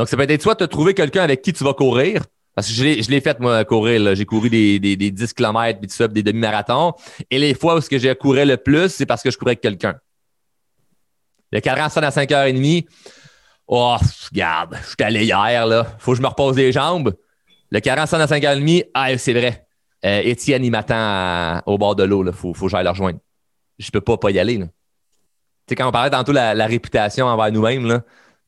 Donc, 0.01 0.09
ça 0.09 0.17
peut 0.17 0.27
être 0.27 0.41
soit 0.41 0.55
te 0.55 0.63
trouver 0.63 0.95
quelqu'un 0.95 1.21
avec 1.21 1.43
qui 1.43 1.53
tu 1.53 1.63
vas 1.63 1.75
courir. 1.75 2.23
Parce 2.55 2.67
que 2.67 2.73
je 2.73 3.11
l'ai 3.11 3.21
fait, 3.21 3.39
moi, 3.39 3.63
courir. 3.65 4.15
J'ai 4.15 4.25
couru 4.25 4.49
des, 4.49 4.79
des, 4.79 4.97
des 4.97 5.11
10 5.11 5.31
km, 5.31 5.79
puis 5.79 5.87
tout 5.87 6.07
des 6.07 6.23
demi-marathons. 6.23 6.93
Et 7.29 7.37
les 7.37 7.53
fois 7.53 7.77
où 7.77 7.81
j'ai 7.91 8.15
couru 8.15 8.43
le 8.43 8.57
plus, 8.57 8.89
c'est 8.89 9.05
parce 9.05 9.21
que 9.21 9.29
je 9.29 9.37
courais 9.37 9.51
avec 9.51 9.61
quelqu'un. 9.61 9.93
Le 11.51 11.59
cadran 11.59 11.87
sonne 11.87 12.05
à 12.05 12.09
5h30. 12.09 12.87
Oh, 13.67 13.95
regarde, 14.31 14.75
je 14.81 14.87
suis 14.87 14.95
allé 15.03 15.23
hier, 15.23 15.67
là. 15.67 15.85
Faut 15.99 16.13
que 16.13 16.17
je 16.17 16.23
me 16.23 16.27
repose 16.27 16.57
les 16.57 16.71
jambes. 16.71 17.13
Le 17.69 17.79
40 17.79 18.11
à 18.11 18.25
5h30, 18.25 18.87
ah, 18.95 19.15
c'est 19.19 19.33
vrai. 19.33 19.67
Euh, 20.03 20.21
Étienne, 20.23 20.65
il 20.65 20.71
m'attend 20.71 21.61
au 21.67 21.77
bord 21.77 21.95
de 21.95 22.05
l'eau. 22.05 22.25
Il 22.25 22.33
faut, 22.33 22.55
faut 22.55 22.65
que 22.65 22.71
j'aille 22.71 22.85
le 22.85 22.89
rejoindre. 22.89 23.19
Je 23.77 23.91
peux 23.91 24.01
pas 24.01 24.17
pas 24.17 24.31
y 24.31 24.39
aller. 24.39 24.57
Tu 24.57 24.65
sais, 25.69 25.75
quand 25.75 25.87
on 25.87 25.91
parlait 25.91 26.09
tantôt 26.09 26.31
la, 26.31 26.55
la 26.55 26.65
réputation 26.65 27.27
envers 27.27 27.51
nous-mêmes, 27.51 27.87
là, 27.87 28.01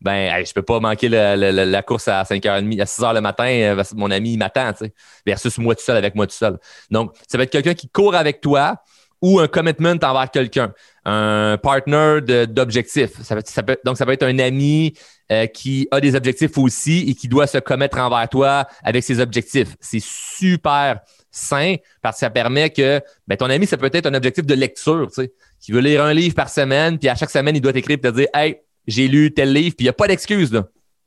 ben, 0.04 0.46
je 0.46 0.54
peux 0.54 0.62
pas 0.62 0.80
manquer 0.80 1.08
la 1.10 1.82
course 1.82 2.08
à 2.10 2.24
5h30, 2.24 2.82
à 2.82 2.86
6h 2.86 3.14
le 3.14 3.22
matin, 3.22 3.46
euh, 3.46 3.84
mon 3.96 4.12
ami, 4.12 4.38
m'attend, 4.38 4.74
tu 4.74 4.86
sais, 4.86 4.94
versus 5.26 5.58
moi 5.58 5.76
tout 5.76 5.84
seul 5.84 5.98
avec 5.98 6.14
moi 6.14 6.28
tout 6.28 6.36
seul. 6.36 6.60
Donc, 6.92 7.16
ça 7.28 7.38
va 7.38 7.46
être 7.46 7.52
quelqu'un 7.52 7.74
qui 7.74 7.90
court 7.90 8.14
avec 8.14 8.42
toi 8.42 8.76
ou 9.22 9.40
un 9.40 9.48
commitment 9.48 9.96
envers 10.04 10.30
quelqu'un, 10.30 10.74
un 11.06 11.58
partner 11.58 12.20
d'objectifs. 12.48 13.22
Ça, 13.22 13.38
donc, 13.86 13.98
ça 13.98 14.06
peut 14.06 14.12
être 14.12 14.24
un 14.24 14.38
ami 14.40 14.94
euh, 15.32 15.48
qui 15.48 15.88
a 15.92 16.02
des 16.02 16.16
objectifs 16.16 16.58
aussi 16.58 17.06
et 17.08 17.16
qui 17.16 17.30
doit 17.30 17.48
se 17.48 17.58
commettre 17.60 17.98
envers 17.98 18.28
toi 18.28 18.68
avec 18.84 19.06
ses 19.06 19.22
objectifs. 19.22 19.78
C'est 19.80 20.04
super 20.04 21.00
sain 21.32 21.76
parce 22.02 22.18
que 22.18 22.20
ça 22.20 22.30
permet 22.30 22.70
que 22.70 23.00
ben, 23.26 23.38
ton 23.38 23.50
ami, 23.50 23.66
ça 23.66 23.78
peut 23.78 23.90
être 23.94 24.06
un 24.06 24.14
objectif 24.14 24.46
de 24.46 24.54
lecture, 24.54 25.08
tu 25.08 25.24
sais, 25.24 25.34
qui 25.62 25.72
veut 25.72 25.80
lire 25.80 26.04
un 26.04 26.14
livre 26.14 26.36
par 26.36 26.50
semaine, 26.50 27.00
puis 27.00 27.08
à 27.08 27.16
chaque 27.16 27.30
semaine, 27.30 27.56
il 27.56 27.62
doit 27.62 27.72
t'écrire 27.72 27.96
et 27.96 28.02
te 28.02 28.08
dire 28.10 28.28
Hey, 28.34 28.58
j'ai 28.88 29.08
lu 29.08 29.34
tel 29.34 29.54
livre, 29.54 29.76
puis 29.76 29.84
il 29.84 29.88
n'y 29.88 29.90
a 29.90 29.94
pas 29.94 30.08
d'excuse. 30.08 30.62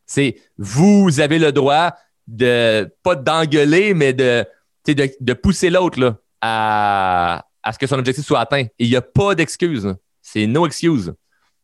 C'est 0.07 0.37
vous 0.57 1.21
avez 1.21 1.39
le 1.39 1.53
droit 1.53 1.95
de, 2.27 2.91
pas 3.03 3.15
d'engueuler, 3.15 3.95
mais 3.95 4.13
de, 4.13 4.45
de, 4.87 5.33
pousser 5.33 5.71
l'autre 5.71 6.21
à, 6.41 7.45
à 7.63 7.73
ce 7.73 7.79
que 7.79 7.87
son 7.87 7.99
objectif 7.99 8.25
soit 8.25 8.41
atteint. 8.41 8.67
Il 8.79 8.89
n'y 8.89 8.97
a 8.97 9.03
pas 9.03 9.35
d'excuse. 9.35 9.95
C'est 10.23 10.47
no 10.47 10.67
excuse. 10.67 11.13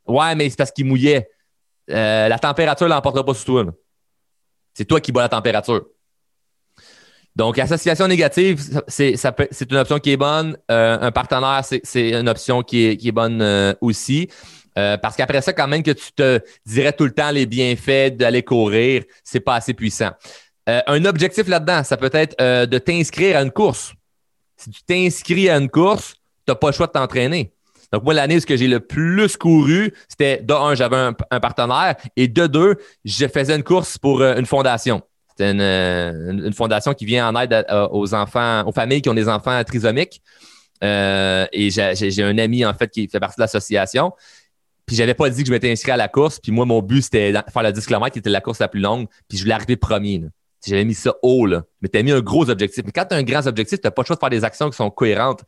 Ouais, 0.07 0.35
mais 0.35 0.51
c'est 0.51 0.57
parce 0.57 0.71
qu'il 0.71 0.87
mouillait. 0.87 1.29
Euh, 1.91 2.29
la 2.29 2.39
température 2.39 2.87
ne 2.87 2.93
l'emportera 2.93 3.25
pas 3.25 3.35
sur 3.35 3.45
toi. 3.45 3.67
C'est 4.75 4.85
toi 4.85 5.01
qui 5.01 5.13
bois 5.13 5.23
la 5.23 5.29
température. 5.29 5.85
Donc, 7.35 7.59
association 7.59 8.07
négative, 8.09 8.61
c'est 8.89 9.15
une 9.71 9.77
option 9.77 9.99
qui 9.99 10.11
est 10.11 10.17
bonne. 10.17 10.57
Euh, 10.71 10.99
un 11.01 11.11
partenaire, 11.11 11.63
c'est 11.65 12.11
une 12.11 12.29
option 12.29 12.63
qui 12.63 12.85
est, 12.85 12.97
qui 12.97 13.09
est 13.09 13.13
bonne 13.13 13.41
euh, 13.41 13.75
aussi. 13.81 14.29
Euh, 14.79 14.97
parce 14.97 15.17
qu'après 15.17 15.43
ça, 15.43 15.53
quand 15.53 15.69
même 15.69 15.83
que 15.83 15.91
tu 15.91 16.13
te 16.13 16.41
dirais 16.65 16.93
tout 16.93 17.05
le 17.05 17.13
temps 17.13 17.31
les 17.31 17.47
bienfaits 17.47 18.17
d'aller 18.17 18.43
courir, 18.43 19.05
c'est 19.23 19.41
pas 19.41 19.57
assez 19.57 19.75
puissant. 19.75 20.11
Euh, 20.69 20.81
un 20.87 21.05
objectif 21.05 21.49
là-dedans, 21.49 21.85
ça 21.85 21.97
peut 21.97 22.11
être 22.13 22.35
euh, 22.41 22.67
de 22.67 22.79
t'inscrire 22.79 23.37
à 23.37 23.43
une 23.43 23.51
course. 23.51 23.93
Si 24.57 24.71
tu 24.71 24.83
t'inscris 24.83 25.51
à 25.51 25.57
une 25.57 25.69
course, 25.69 26.15
tu 26.15 26.19
n'as 26.49 26.55
pas 26.55 26.69
le 26.69 26.73
choix 26.73 26.87
de 26.87 26.93
t'entraîner. 26.93 27.53
Donc, 27.93 28.05
moi, 28.05 28.15
l'année 28.15 28.39
où 28.39 28.41
j'ai 28.49 28.69
le 28.69 28.81
plus 28.81 29.37
couru, 29.37 29.93
c'était 30.09 30.39
de 30.39 30.55
un, 30.55 30.75
j'avais 30.75 30.97
un, 30.97 31.41
partenaire 31.41 31.97
et 32.17 32.27
de 32.27 32.47
deux, 32.47 32.77
je 33.05 33.27
faisais 33.27 33.55
une 33.55 33.63
course 33.63 33.99
pour 33.99 34.23
une 34.23 34.47
fondation. 34.47 35.03
C'était 35.29 35.51
une, 35.51 36.53
fondation 36.55 36.95
qui 36.95 37.05
vient 37.05 37.29
en 37.29 37.39
aide 37.39 37.67
aux 37.91 38.15
enfants, 38.15 38.67
aux 38.67 38.73
familles 38.73 39.03
qui 39.03 39.11
ont 39.11 39.15
des 39.15 39.29
enfants 39.29 39.63
trisomiques. 39.65 40.23
et 40.81 41.69
j'ai 41.71 42.23
un 42.23 42.39
ami, 42.39 42.65
en 42.65 42.73
fait, 42.73 42.89
qui 42.89 43.09
fait 43.09 43.21
partie 43.21 43.37
de 43.37 43.43
l'association. 43.43 44.13
Puis 44.93 44.99
j'avais 44.99 45.15
pas 45.15 45.31
dit 45.31 45.43
que 45.43 45.47
je 45.47 45.53
m'étais 45.55 45.73
inscrit 45.73 45.91
à 45.91 45.97
la 45.97 46.07
course. 46.07 46.39
Puis 46.39 46.53
moi, 46.53 46.67
mon 46.67 46.83
but, 46.83 47.01
c'était 47.01 47.33
faire 47.33 47.63
le 47.63 47.73
10 47.73 47.87
km 47.87 48.13
qui 48.13 48.19
était 48.19 48.29
la 48.29 48.43
course 48.43 48.59
la 48.59 48.69
plus 48.69 48.79
longue. 48.79 49.07
Puis 49.27 49.39
je 49.39 49.43
voulais 49.43 49.55
arriver 49.55 49.75
premier. 49.77 50.23
J'avais 50.67 50.85
mis 50.85 50.93
ça 50.93 51.15
haut. 51.23 51.47
Là. 51.47 51.63
Mais 51.81 51.89
tu 51.89 51.99
as 51.99 52.03
mis 52.03 52.13
un 52.13 52.21
gros 52.21 52.51
objectif. 52.51 52.85
Mais 52.85 52.93
quand 52.93 53.07
tu 53.07 53.15
as 53.15 53.17
un 53.17 53.23
grand 53.23 53.47
objectif, 53.47 53.81
tu 53.81 53.87
n'as 53.87 53.91
pas 53.91 54.03
le 54.03 54.07
choix 54.07 54.17
de 54.17 54.21
faire 54.21 54.29
des 54.29 54.45
actions 54.45 54.69
qui 54.69 54.77
sont 54.77 54.91
cohérentes 54.91 55.45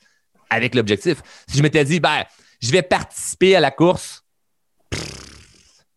avec 0.48 0.74
l'objectif. 0.74 1.18
Si 1.46 1.58
je 1.58 1.62
m'étais 1.62 1.84
dit, 1.84 2.00
ben, 2.00 2.22
je 2.58 2.72
vais 2.72 2.80
participer 2.80 3.54
à 3.54 3.60
la 3.60 3.70
course, 3.70 4.24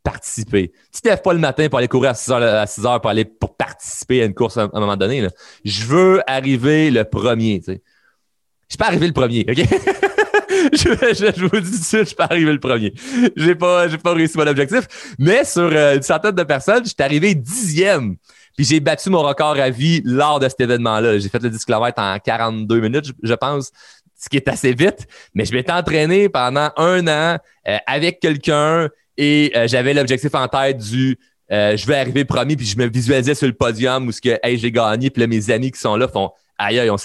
participer. 0.03 0.73
Tu 0.93 0.99
te 0.99 1.07
lèves 1.07 1.21
pas 1.21 1.31
le 1.31 1.39
matin 1.39 1.69
pour 1.69 1.79
aller 1.79 1.87
courir 1.87 2.09
à 2.09 2.15
6 2.15 2.31
heures, 2.31 2.43
à 2.43 2.67
6 2.67 2.85
heures 2.85 2.99
pour 2.99 3.09
aller 3.09 3.23
pour 3.23 3.55
participer 3.55 4.23
à 4.23 4.25
une 4.25 4.33
course 4.33 4.57
à 4.57 4.63
un 4.63 4.79
moment 4.81 4.97
donné. 4.97 5.25
Je 5.63 5.85
veux 5.85 6.21
arriver 6.29 6.91
le 6.91 7.05
premier. 7.05 7.59
Tu 7.59 7.75
sais. 7.75 7.81
Je 8.69 8.75
peux 8.75 8.83
arriver 8.83 9.07
le 9.07 9.13
premier, 9.13 9.45
OK? 9.49 9.55
je, 10.73 11.41
vous 11.41 11.59
dis 11.59 11.71
tout 11.71 11.77
de 11.77 11.83
suite, 11.83 12.09
je 12.09 12.15
peux 12.15 12.23
arriver 12.23 12.51
le 12.51 12.59
premier. 12.59 12.93
J'ai 13.35 13.55
pas, 13.55 13.87
j'ai 13.87 13.97
pas 13.97 14.13
réussi 14.13 14.37
mon 14.37 14.47
objectif. 14.47 15.15
Mais 15.19 15.43
sur 15.43 15.69
euh, 15.71 15.95
une 15.95 16.01
centaine 16.01 16.35
de 16.35 16.43
personnes, 16.43 16.83
je 16.83 16.89
suis 16.89 16.95
arrivé 16.99 17.35
dixième. 17.35 18.15
Puis 18.55 18.65
j'ai 18.65 18.79
battu 18.79 19.09
mon 19.09 19.21
record 19.21 19.57
à 19.59 19.69
vie 19.69 20.01
lors 20.03 20.39
de 20.39 20.49
cet 20.49 20.61
événement-là. 20.61 21.19
J'ai 21.19 21.29
fait 21.29 21.41
le 21.41 21.49
10 21.49 21.63
km 21.63 22.01
en 22.01 22.17
42 22.19 22.79
minutes, 22.79 23.11
je, 23.21 23.33
pense, 23.33 23.71
ce 24.19 24.29
qui 24.29 24.37
est 24.37 24.47
assez 24.47 24.73
vite. 24.73 25.07
Mais 25.33 25.45
je 25.45 25.53
m'étais 25.53 25.71
entraîné 25.71 26.27
pendant 26.29 26.71
un 26.75 27.07
an 27.07 27.37
euh, 27.67 27.77
avec 27.85 28.19
quelqu'un 28.19 28.89
et 29.17 29.51
euh, 29.55 29.67
j'avais 29.67 29.93
l'objectif 29.93 30.33
en 30.35 30.47
tête 30.47 30.77
du 30.77 31.17
je 31.49 31.87
vais 31.87 31.95
arriver 31.95 32.25
premier, 32.25 32.57
puis 32.57 32.65
je 32.65 32.77
me 32.77 32.87
visualisais 32.87 33.33
sur 33.33 33.47
le 33.47 33.53
podium 33.53 34.05
où 34.05 34.11
ce 34.11 34.19
que 34.19 34.37
hey, 34.43 34.57
j'ai 34.57 34.69
gagné, 34.69 35.09
puis 35.09 35.21
là, 35.21 35.27
mes 35.27 35.49
amis 35.49 35.71
qui 35.71 35.79
sont 35.79 35.95
là 35.95 36.09
font 36.09 36.29
aïe, 36.57 36.79
aïe, 36.79 36.89
on, 36.89 36.97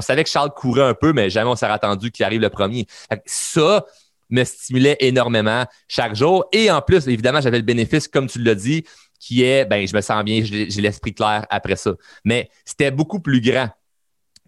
savait, 0.00 0.24
que 0.24 0.30
Charles 0.30 0.50
courait 0.50 0.82
un 0.82 0.94
peu, 0.94 1.12
mais 1.12 1.30
jamais 1.30 1.50
on 1.50 1.56
s'est 1.56 1.66
attendu 1.66 2.10
qu'il 2.10 2.24
arrive 2.24 2.40
le 2.40 2.50
premier. 2.50 2.86
Ça 3.26 3.84
me 4.30 4.44
stimulait 4.44 4.96
énormément 5.00 5.64
chaque 5.88 6.14
jour. 6.14 6.46
Et 6.52 6.70
en 6.70 6.82
plus, 6.82 7.08
évidemment, 7.08 7.40
j'avais 7.40 7.58
le 7.58 7.64
bénéfice, 7.64 8.08
comme 8.08 8.28
tu 8.28 8.40
l'as 8.42 8.54
dit, 8.54 8.84
qui 9.18 9.42
est, 9.42 9.64
ben, 9.64 9.86
je 9.86 9.94
me 9.94 10.00
sens 10.00 10.22
bien, 10.22 10.42
j'ai 10.44 10.80
l'esprit 10.80 11.14
clair 11.14 11.46
après 11.50 11.76
ça. 11.76 11.92
Mais 12.24 12.50
c'était 12.64 12.90
beaucoup 12.90 13.20
plus 13.20 13.40
grand 13.40 13.68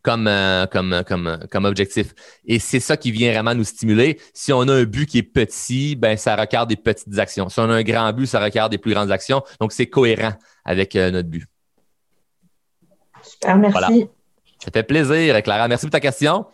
comme, 0.03 0.29
euh, 0.29 0.67
comme, 0.67 1.03
comme, 1.07 1.39
comme 1.51 1.65
objectif. 1.65 2.15
Et 2.45 2.59
c'est 2.59 2.81
ça 2.81 2.97
qui 2.97 3.11
vient 3.11 3.33
vraiment 3.33 3.55
nous 3.55 3.65
stimuler. 3.65 4.19
Si 4.33 4.53
on 4.53 4.63
a 4.63 4.73
un 4.73 4.85
but 4.85 5.07
qui 5.07 5.19
est 5.19 5.23
petit, 5.23 5.97
ben, 5.97 6.17
ça 6.17 6.37
requiert 6.37 6.67
des 6.67 6.77
petites 6.77 7.19
actions. 7.19 7.49
Si 7.49 7.61
on 7.61 7.69
a 7.71 7.75
un 7.75 7.83
grand 7.83 8.13
but, 8.13 8.27
ça 8.27 8.41
requiert 8.41 8.69
des 8.69 8.79
plus 8.79 8.95
grandes 8.95 9.11
actions. 9.11 9.43
Donc, 9.61 9.73
c'est 9.73 9.89
cohérent 9.89 10.33
avec 10.65 10.97
euh, 10.97 11.11
notre 11.11 11.29
but. 11.29 11.47
Super, 13.23 13.57
merci. 13.59 14.09
Ça 14.63 14.71
fait 14.73 14.83
plaisir, 14.83 15.43
Clara. 15.43 15.69
Merci 15.69 15.87
pour 15.87 15.93
ta 15.93 16.01
question. 16.01 16.47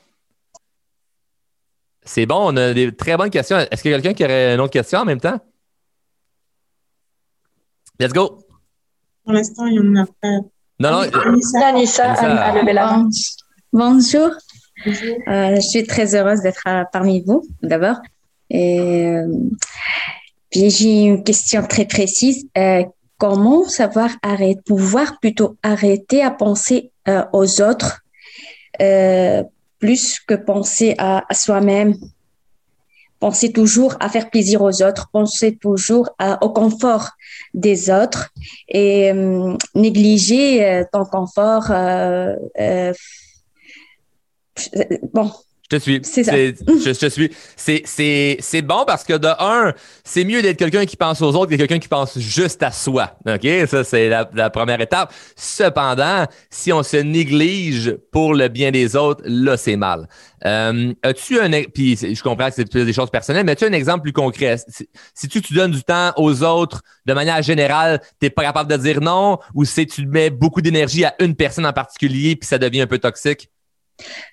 C'est 2.02 2.24
bon, 2.24 2.52
on 2.52 2.56
a 2.56 2.72
des 2.72 2.94
très 2.94 3.16
bonnes 3.16 3.30
questions. 3.30 3.58
Est-ce 3.58 3.82
qu'il 3.82 3.90
y 3.90 3.94
a 3.94 4.00
quelqu'un 4.00 4.14
qui 4.14 4.24
aurait 4.24 4.54
une 4.54 4.60
autre 4.60 4.72
question 4.72 5.00
en 5.00 5.04
même 5.04 5.20
temps? 5.20 5.40
Let's 7.98 8.12
go. 8.12 8.38
Pour 9.24 9.32
l'instant, 9.32 9.66
il 9.66 9.74
y 9.74 9.80
en 9.80 9.96
a 9.96 10.06
pas. 10.06 10.28
Non, 10.78 10.90
non. 10.90 10.98
Anissa, 11.00 11.66
Anissa, 11.66 12.14
Bonjour. 13.72 14.30
Bonjour. 14.84 15.18
Euh, 15.26 15.56
je 15.56 15.60
suis 15.60 15.84
très 15.84 16.14
heureuse 16.14 16.42
d'être 16.42 16.62
euh, 16.68 16.84
parmi 16.92 17.22
vous, 17.22 17.42
d'abord. 17.62 17.96
Et 18.50 18.78
euh, 19.08 19.26
puis 20.50 20.70
j'ai 20.70 21.04
une 21.04 21.24
question 21.24 21.66
très 21.66 21.86
précise. 21.86 22.46
Comment 23.18 23.64
savoir 23.68 24.10
arrêter, 24.22 24.60
pouvoir 24.66 25.18
plutôt 25.20 25.56
arrêter 25.62 26.22
à 26.22 26.30
penser 26.30 26.90
euh, 27.08 27.24
aux 27.32 27.60
autres 27.62 28.02
euh, 28.80 29.42
plus 29.78 30.20
que 30.20 30.34
penser 30.34 30.94
à, 30.98 31.24
soi-même? 31.32 31.94
Penser 33.18 33.50
toujours 33.50 33.96
à 33.98 34.10
faire 34.10 34.28
plaisir 34.28 34.60
aux 34.60 34.82
autres, 34.82 35.08
penser 35.10 35.56
toujours 35.56 36.10
au 36.42 36.50
confort 36.50 37.12
des 37.54 37.88
autres 37.90 38.28
et 38.68 39.10
euh, 39.10 39.56
négliger 39.74 40.84
ton 40.92 41.06
confort. 41.06 41.72
bon, 45.14 45.32
je 45.68 45.76
te 45.76 45.82
suis. 45.82 46.00
C'est 46.04 46.22
ça. 46.22 46.36
Je, 46.36 46.92
te 46.92 47.08
suis. 47.08 47.32
C'est 47.56 48.62
bon 48.62 48.84
parce 48.86 49.02
que 49.02 49.14
de 49.14 49.26
un, 49.26 49.74
c'est 50.04 50.22
mieux 50.22 50.40
d'être 50.40 50.58
quelqu'un 50.58 50.86
qui 50.86 50.96
pense 50.96 51.20
aux 51.20 51.34
autres 51.34 51.50
que 51.50 51.56
quelqu'un 51.56 51.80
qui 51.80 51.88
pense 51.88 52.16
juste 52.20 52.62
à 52.62 52.70
soi. 52.70 53.16
OK? 53.26 53.48
Ça, 53.66 53.82
c'est 53.82 54.08
la, 54.08 54.50
première 54.50 54.80
étape. 54.80 55.12
Cependant, 55.34 56.26
si 56.50 56.72
on 56.72 56.84
se 56.84 56.98
néglige 56.98 57.96
pour 58.12 58.34
le 58.34 58.46
bien 58.46 58.70
des 58.70 58.94
autres, 58.94 59.22
là, 59.24 59.56
c'est 59.56 59.74
mal. 59.74 60.06
Euh, 60.44 60.94
as-tu 61.02 61.40
un. 61.40 61.50
Puis 61.74 61.96
je 61.96 62.22
comprends 62.22 62.48
que 62.48 62.54
c'est 62.54 62.72
des 62.72 62.92
choses 62.92 63.10
personnelles, 63.10 63.44
mais 63.44 63.52
as-tu 63.52 63.64
un 63.64 63.72
exemple 63.72 64.02
plus 64.02 64.12
concret? 64.12 64.58
Si, 65.14 65.26
tu, 65.26 65.42
tu 65.42 65.52
donnes 65.52 65.72
du 65.72 65.82
temps 65.82 66.12
aux 66.16 66.44
autres 66.44 66.82
de 67.06 67.12
manière 67.12 67.42
générale, 67.42 68.00
tu 68.20 68.26
n'es 68.26 68.30
pas 68.30 68.44
capable 68.44 68.70
de 68.70 68.76
dire 68.76 69.00
non? 69.00 69.38
Ou 69.54 69.64
si 69.64 69.84
tu 69.84 70.06
mets 70.06 70.30
beaucoup 70.30 70.60
d'énergie 70.60 71.04
à 71.04 71.16
une 71.18 71.34
personne 71.34 71.66
en 71.66 71.72
particulier 71.72 72.36
puis 72.36 72.46
ça 72.46 72.58
devient 72.58 72.82
un 72.82 72.86
peu 72.86 72.98
toxique? 73.00 73.50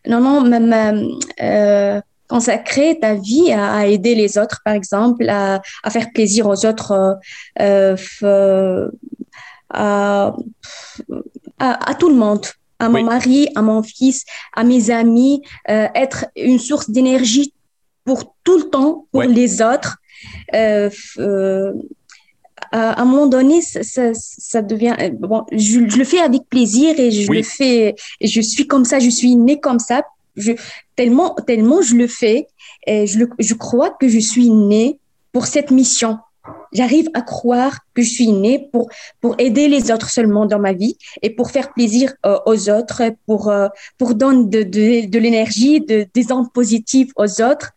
Non, 0.07 0.19
non, 0.19 0.41
même 0.41 1.17
euh, 1.41 2.01
consacrer 2.27 2.99
ta 2.99 3.15
vie 3.15 3.51
à, 3.51 3.87
aider 3.87 4.15
les 4.15 4.37
autres, 4.37 4.61
par 4.63 4.73
exemple, 4.73 5.27
à, 5.29 5.61
faire 5.89 6.11
plaisir 6.13 6.47
aux 6.47 6.65
autres, 6.65 7.17
euh, 7.59 7.95
euh, 8.23 8.89
à, 9.69 10.33
tout 11.99 12.09
le 12.09 12.15
monde, 12.15 12.45
à 12.79 12.89
mon 12.89 13.03
mari, 13.03 13.49
à 13.55 13.61
mon 13.61 13.81
fils, 13.83 14.25
à 14.53 14.63
mes 14.63 14.91
amis, 14.91 15.41
être 15.67 16.25
une 16.35 16.59
source 16.59 16.89
d'énergie 16.89 17.53
pour 18.03 18.35
tout 18.43 18.57
le 18.57 18.69
temps, 18.69 19.07
pour 19.11 19.23
les 19.23 19.61
autres 19.61 19.97
à 22.73 23.01
un 23.01 23.05
moment 23.05 23.27
donné, 23.27 23.61
ça, 23.61 24.61
devient. 24.63 24.95
Euh, 24.99 25.11
bon, 25.11 25.43
je, 25.51 25.79
le 25.79 26.03
fais 26.03 26.19
avec 26.19 26.49
plaisir 26.49 26.99
et 26.99 27.11
je 27.11 27.31
le 27.31 27.43
fais. 27.43 27.93
Je 28.19 28.41
suis 28.41 28.65
comme 28.65 28.83
ça, 28.83 28.97
je 28.99 29.11
suis 29.11 29.35
née 29.35 29.59
comme 29.59 29.79
ça. 29.79 30.01
Je, 30.35 30.53
tellement, 30.95 31.35
tellement 31.45 31.83
je 31.83 31.93
le 31.93 32.07
fais, 32.07 32.47
et 32.87 33.05
je, 33.05 33.19
je 33.37 33.53
crois 33.53 33.91
que 33.91 34.07
je 34.07 34.17
suis 34.17 34.49
née 34.49 34.97
pour 35.31 35.45
cette 35.45 35.69
mission. 35.69 36.17
j'arrive 36.71 37.07
à 37.13 37.21
croire 37.21 37.77
que 37.93 38.01
je 38.01 38.09
suis 38.09 38.31
née 38.31 38.67
pour, 38.71 38.89
pour 39.21 39.35
aider 39.37 39.67
les 39.67 39.91
autres 39.91 40.09
seulement 40.09 40.47
dans 40.47 40.59
ma 40.59 40.73
vie 40.73 40.97
et 41.21 41.29
pour 41.29 41.51
faire 41.51 41.71
plaisir 41.73 42.13
euh, 42.25 42.39
aux 42.47 42.69
autres, 42.71 43.03
pour, 43.27 43.49
euh, 43.49 43.67
pour 43.99 44.15
donner 44.15 44.45
de, 44.45 44.63
de, 44.63 45.07
de 45.07 45.19
l'énergie, 45.19 45.79
de, 45.81 46.07
des 46.11 46.31
ondes 46.31 46.51
positives 46.51 47.11
aux 47.15 47.41
autres. 47.41 47.69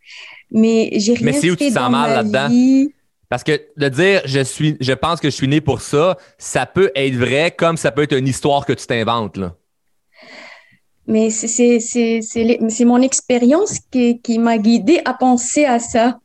Mais 0.51 0.91
j'ai 0.95 1.13
rien 1.13 1.27
Mais 1.27 1.33
c'est 1.35 1.51
où 1.51 1.57
tu 1.57 1.69
te 1.69 1.73
sens 1.75 1.91
mal 1.91 1.91
ma 1.91 2.23
là-dedans? 2.23 2.49
Parce 3.29 3.43
que 3.43 3.61
de 3.77 3.89
dire 3.89 4.23
je 4.25 4.41
suis 4.41 4.77
je 4.81 4.93
pense 4.93 5.21
que 5.21 5.31
je 5.31 5.35
suis 5.35 5.49
né 5.49 5.61
pour 5.61 5.81
ça, 5.81 6.17
ça 6.39 6.67
peut 6.67 6.91
être 6.95 7.15
vrai 7.15 7.51
comme 7.51 7.77
ça 7.77 7.91
peut 7.91 8.03
être 8.03 8.17
une 8.17 8.29
histoire 8.29 8.65
que 8.67 8.73
tu 8.73 8.87
t'inventes. 8.87 9.39
Mais 11.09 11.31
c'est, 11.31 11.47
c'est, 11.47 12.21
c'est, 12.21 12.59
c'est 12.69 12.85
mon 12.85 13.01
expérience 13.01 13.79
qui, 13.93 14.21
qui 14.21 14.39
m'a 14.41 14.59
guidée 14.59 15.01
à 15.05 15.15
penser 15.15 15.65
à 15.65 15.79
ça. 15.79 16.19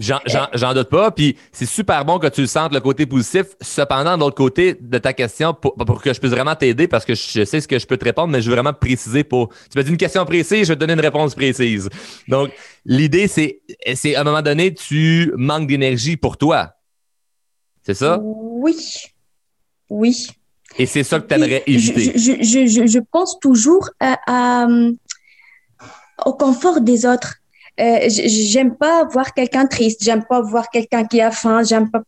J'en, 0.00 0.20
j'en- 0.54 0.74
doute 0.74 0.90
pas. 0.90 1.10
Puis 1.10 1.36
c'est 1.50 1.66
super 1.66 2.04
bon 2.04 2.18
que 2.18 2.28
tu 2.28 2.42
le 2.42 2.46
sentes 2.46 2.72
le 2.72 2.80
côté 2.80 3.04
positif. 3.06 3.46
Cependant, 3.60 4.16
de 4.16 4.20
l'autre 4.20 4.36
côté 4.36 4.74
de 4.80 4.98
ta 4.98 5.12
question, 5.12 5.54
pour, 5.54 5.74
pour 5.74 6.00
que 6.02 6.12
je 6.12 6.20
puisse 6.20 6.30
vraiment 6.32 6.54
t'aider, 6.54 6.86
parce 6.86 7.04
que 7.04 7.14
je 7.14 7.44
sais 7.44 7.60
ce 7.60 7.66
que 7.66 7.78
je 7.78 7.86
peux 7.86 7.96
te 7.96 8.04
répondre, 8.04 8.28
mais 8.28 8.40
je 8.40 8.48
veux 8.48 8.54
vraiment 8.54 8.72
préciser 8.72 9.24
pour. 9.24 9.48
Tu 9.48 9.76
m'as 9.76 9.82
dit 9.82 9.90
une 9.90 9.96
question 9.96 10.24
précise, 10.24 10.62
je 10.62 10.68
vais 10.68 10.74
te 10.76 10.80
donner 10.80 10.92
une 10.92 11.00
réponse 11.00 11.34
précise. 11.34 11.88
Donc, 12.28 12.50
l'idée, 12.84 13.26
c'est, 13.26 13.60
c'est 13.94 14.14
à 14.14 14.20
un 14.20 14.24
moment 14.24 14.42
donné, 14.42 14.72
tu 14.72 15.32
manques 15.36 15.66
d'énergie 15.66 16.16
pour 16.16 16.36
toi. 16.36 16.74
C'est 17.82 17.94
ça? 17.94 18.20
Oui. 18.22 18.76
Oui. 19.90 20.28
Et 20.78 20.86
c'est 20.86 21.02
ça 21.02 21.18
que 21.18 21.26
tu 21.26 21.34
aimerais 21.34 21.62
éviter. 21.66 22.12
Je, 22.16 22.34
je, 22.42 22.66
je, 22.66 22.86
je 22.86 22.98
pense 23.10 23.40
toujours 23.40 23.88
à, 23.98 24.18
à, 24.26 24.66
euh, 24.68 24.92
au 26.26 26.34
confort 26.34 26.80
des 26.82 27.06
autres. 27.06 27.36
Euh, 27.80 28.08
j'aime 28.08 28.74
pas 28.76 29.04
voir 29.04 29.34
quelqu'un 29.34 29.66
triste, 29.66 30.02
j'aime 30.02 30.24
pas 30.24 30.40
voir 30.40 30.68
quelqu'un 30.70 31.04
qui 31.04 31.20
a 31.20 31.30
faim, 31.30 31.62
j'aime 31.62 31.90
pas 31.90 32.02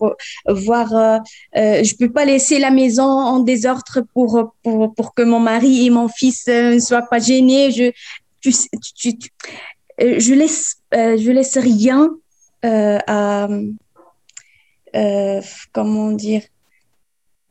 voir. 0.48 0.94
Euh, 0.94 1.18
euh, 1.56 1.84
je 1.84 1.94
peux 1.96 2.10
pas 2.10 2.24
laisser 2.24 2.58
la 2.58 2.70
maison 2.70 3.04
en 3.04 3.38
désordre 3.40 4.00
pour 4.12 4.52
pour, 4.62 4.94
pour 4.94 5.14
que 5.14 5.22
mon 5.22 5.40
mari 5.40 5.86
et 5.86 5.90
mon 5.90 6.08
fils 6.08 6.46
ne 6.48 6.78
soient 6.80 7.02
pas 7.12 7.18
gênés. 7.20 7.70
Je 7.70 7.92
tu, 8.40 8.52
tu, 8.96 9.18
tu- 9.18 9.30
je 9.98 10.34
laisse 10.34 10.76
je 10.92 11.30
laisse 11.30 11.56
rien 11.58 12.10
à 13.06 13.48
comment 15.72 16.10
dire 16.12 16.42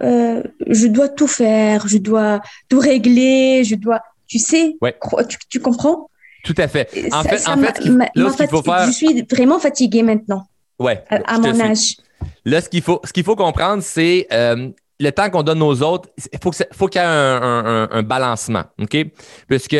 euh, 0.02 0.42
je 0.68 0.88
dois 0.88 1.10
tout 1.10 1.28
faire, 1.28 1.88
je 1.88 1.98
dois 1.98 2.40
tout 2.70 2.80
régler, 2.80 3.64
je 3.66 3.76
dois, 3.76 4.02
tu 4.28 4.40
sais, 4.40 4.78
Ouais. 4.82 4.96
tu, 5.28 5.38
tu 5.50 5.60
comprends? 5.60 6.09
Tout 6.44 6.56
à 6.58 6.68
fait. 6.68 6.90
En 7.12 7.24
Ça- 7.24 7.30
fait, 7.30 7.38
ça 7.38 7.52
en 7.54 7.56
là, 8.16 8.30
ce 8.38 8.48
faut 8.48 8.62
faire. 8.62 8.86
Je 8.88 8.92
suis 8.92 9.22
vraiment 9.30 9.60
fatiguée 9.60 10.04
maintenant, 10.04 10.44
Ouais. 10.80 11.04
à, 11.10 11.38
mon 11.40 11.54
suis. 11.54 11.62
âge. 11.62 11.96
Là, 12.46 12.62
ce 12.62 12.70
qu'il 12.70 12.82
faut, 12.82 13.02
ce 13.04 13.12
qu'il 13.14 13.24
faut 13.24 13.36
comprendre, 13.36 13.84
c'est 13.84 14.28
euh, 14.32 14.70
le 15.00 15.10
temps 15.12 15.30
qu'on 15.30 15.44
donne 15.44 15.62
aux 15.62 15.82
autres. 15.82 16.10
Il 16.32 16.40
faut, 16.42 16.50
que 16.50 16.56
ça- 16.56 16.66
faut 16.72 16.88
qu'il 16.88 17.02
y 17.02 17.04
ait 17.04 17.08
un, 17.08 17.42
un- 17.42 17.66
un- 17.84 17.90
un 17.92 18.04
balancement, 18.04 18.64
OK? 18.82 18.98
Puisque 19.48 19.76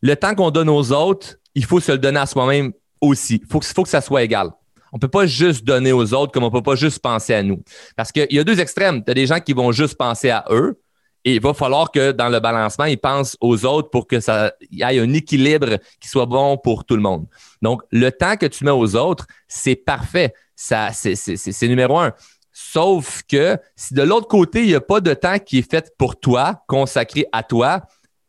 le 0.00 0.14
temps 0.16 0.34
qu'on 0.34 0.50
donne 0.50 0.68
aux 0.68 0.92
autres, 0.92 1.36
il 1.54 1.64
faut 1.64 1.80
se 1.80 1.92
le 1.92 1.98
donner 1.98 2.20
à 2.20 2.26
soi-même 2.26 2.72
aussi. 3.00 3.40
Il 3.44 3.48
faut, 3.50 3.60
que- 3.60 3.66
faut 3.66 3.82
que 3.82 3.88
ça 3.88 4.00
soit 4.00 4.22
égal. 4.22 4.50
On 4.92 4.98
peut 4.98 5.08
pas 5.08 5.26
juste 5.26 5.64
donner 5.64 5.90
aux 5.92 6.14
autres 6.14 6.30
comme 6.32 6.44
on 6.44 6.50
peut 6.52 6.62
pas 6.62 6.76
juste 6.76 7.00
penser 7.00 7.34
à 7.34 7.42
nous. 7.42 7.60
Parce 7.96 8.12
qu'il 8.12 8.26
y 8.30 8.38
a 8.38 8.44
deux 8.44 8.60
extrêmes. 8.60 9.02
Tu 9.04 9.10
as 9.10 9.14
des 9.14 9.26
gens 9.26 9.40
qui 9.40 9.52
vont 9.52 9.72
juste 9.72 9.96
penser 9.96 10.30
à 10.30 10.44
eux. 10.50 10.78
Et 11.24 11.36
il 11.36 11.40
va 11.40 11.54
falloir 11.54 11.90
que 11.90 12.12
dans 12.12 12.28
le 12.28 12.38
balancement, 12.38 12.84
ils 12.84 12.98
pensent 12.98 13.36
aux 13.40 13.64
autres 13.64 13.88
pour 13.88 14.06
que 14.06 14.20
ça 14.20 14.52
y 14.70 14.82
ait 14.82 15.00
un 15.00 15.12
équilibre 15.14 15.78
qui 15.98 16.08
soit 16.08 16.26
bon 16.26 16.58
pour 16.58 16.84
tout 16.84 16.96
le 16.96 17.02
monde. 17.02 17.26
Donc, 17.62 17.82
le 17.90 18.12
temps 18.12 18.36
que 18.36 18.44
tu 18.44 18.64
mets 18.64 18.70
aux 18.70 18.94
autres, 18.94 19.26
c'est 19.48 19.76
parfait. 19.76 20.34
Ça, 20.54 20.90
c'est, 20.92 21.14
c'est, 21.14 21.36
c'est, 21.36 21.52
c'est 21.52 21.68
numéro 21.68 21.98
un. 21.98 22.12
Sauf 22.52 23.22
que 23.26 23.56
si 23.74 23.94
de 23.94 24.02
l'autre 24.02 24.28
côté, 24.28 24.60
il 24.60 24.68
n'y 24.68 24.74
a 24.74 24.80
pas 24.80 25.00
de 25.00 25.14
temps 25.14 25.38
qui 25.38 25.58
est 25.58 25.70
fait 25.70 25.92
pour 25.96 26.20
toi, 26.20 26.62
consacré 26.68 27.26
à 27.32 27.42
toi, 27.42 27.80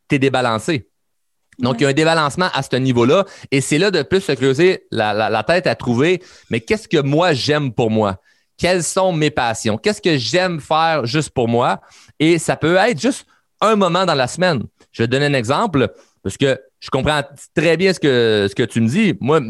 tu 0.08 0.16
es 0.16 0.18
débalancé. 0.18 0.88
Donc, 1.58 1.76
il 1.80 1.84
y 1.84 1.86
a 1.86 1.90
un 1.90 1.92
débalancement 1.92 2.48
à 2.54 2.62
ce 2.62 2.76
niveau-là. 2.76 3.24
Et 3.50 3.60
c'est 3.60 3.78
là 3.78 3.90
de 3.90 4.02
plus 4.02 4.22
se 4.22 4.32
creuser 4.32 4.86
la, 4.90 5.12
la, 5.12 5.28
la 5.28 5.42
tête 5.42 5.66
à 5.66 5.74
trouver, 5.74 6.22
mais 6.50 6.60
qu'est-ce 6.60 6.88
que 6.88 7.00
moi 7.00 7.34
j'aime 7.34 7.72
pour 7.72 7.90
moi? 7.90 8.16
Quelles 8.56 8.82
sont 8.82 9.12
mes 9.12 9.30
passions? 9.30 9.76
Qu'est-ce 9.76 10.00
que 10.00 10.16
j'aime 10.16 10.60
faire 10.60 11.04
juste 11.06 11.30
pour 11.30 11.48
moi? 11.48 11.80
Et 12.18 12.38
ça 12.38 12.56
peut 12.56 12.76
être 12.76 13.00
juste 13.00 13.26
un 13.60 13.76
moment 13.76 14.06
dans 14.06 14.14
la 14.14 14.26
semaine. 14.26 14.62
Je 14.92 15.02
vais 15.02 15.06
te 15.06 15.12
donner 15.12 15.26
un 15.26 15.34
exemple 15.34 15.92
parce 16.22 16.36
que 16.36 16.58
je 16.80 16.90
comprends 16.90 17.22
très 17.54 17.76
bien 17.76 17.92
ce 17.92 18.00
que, 18.00 18.46
ce 18.48 18.54
que 18.54 18.62
tu 18.62 18.80
me 18.80 18.88
dis. 18.88 19.14
Moi, 19.20 19.40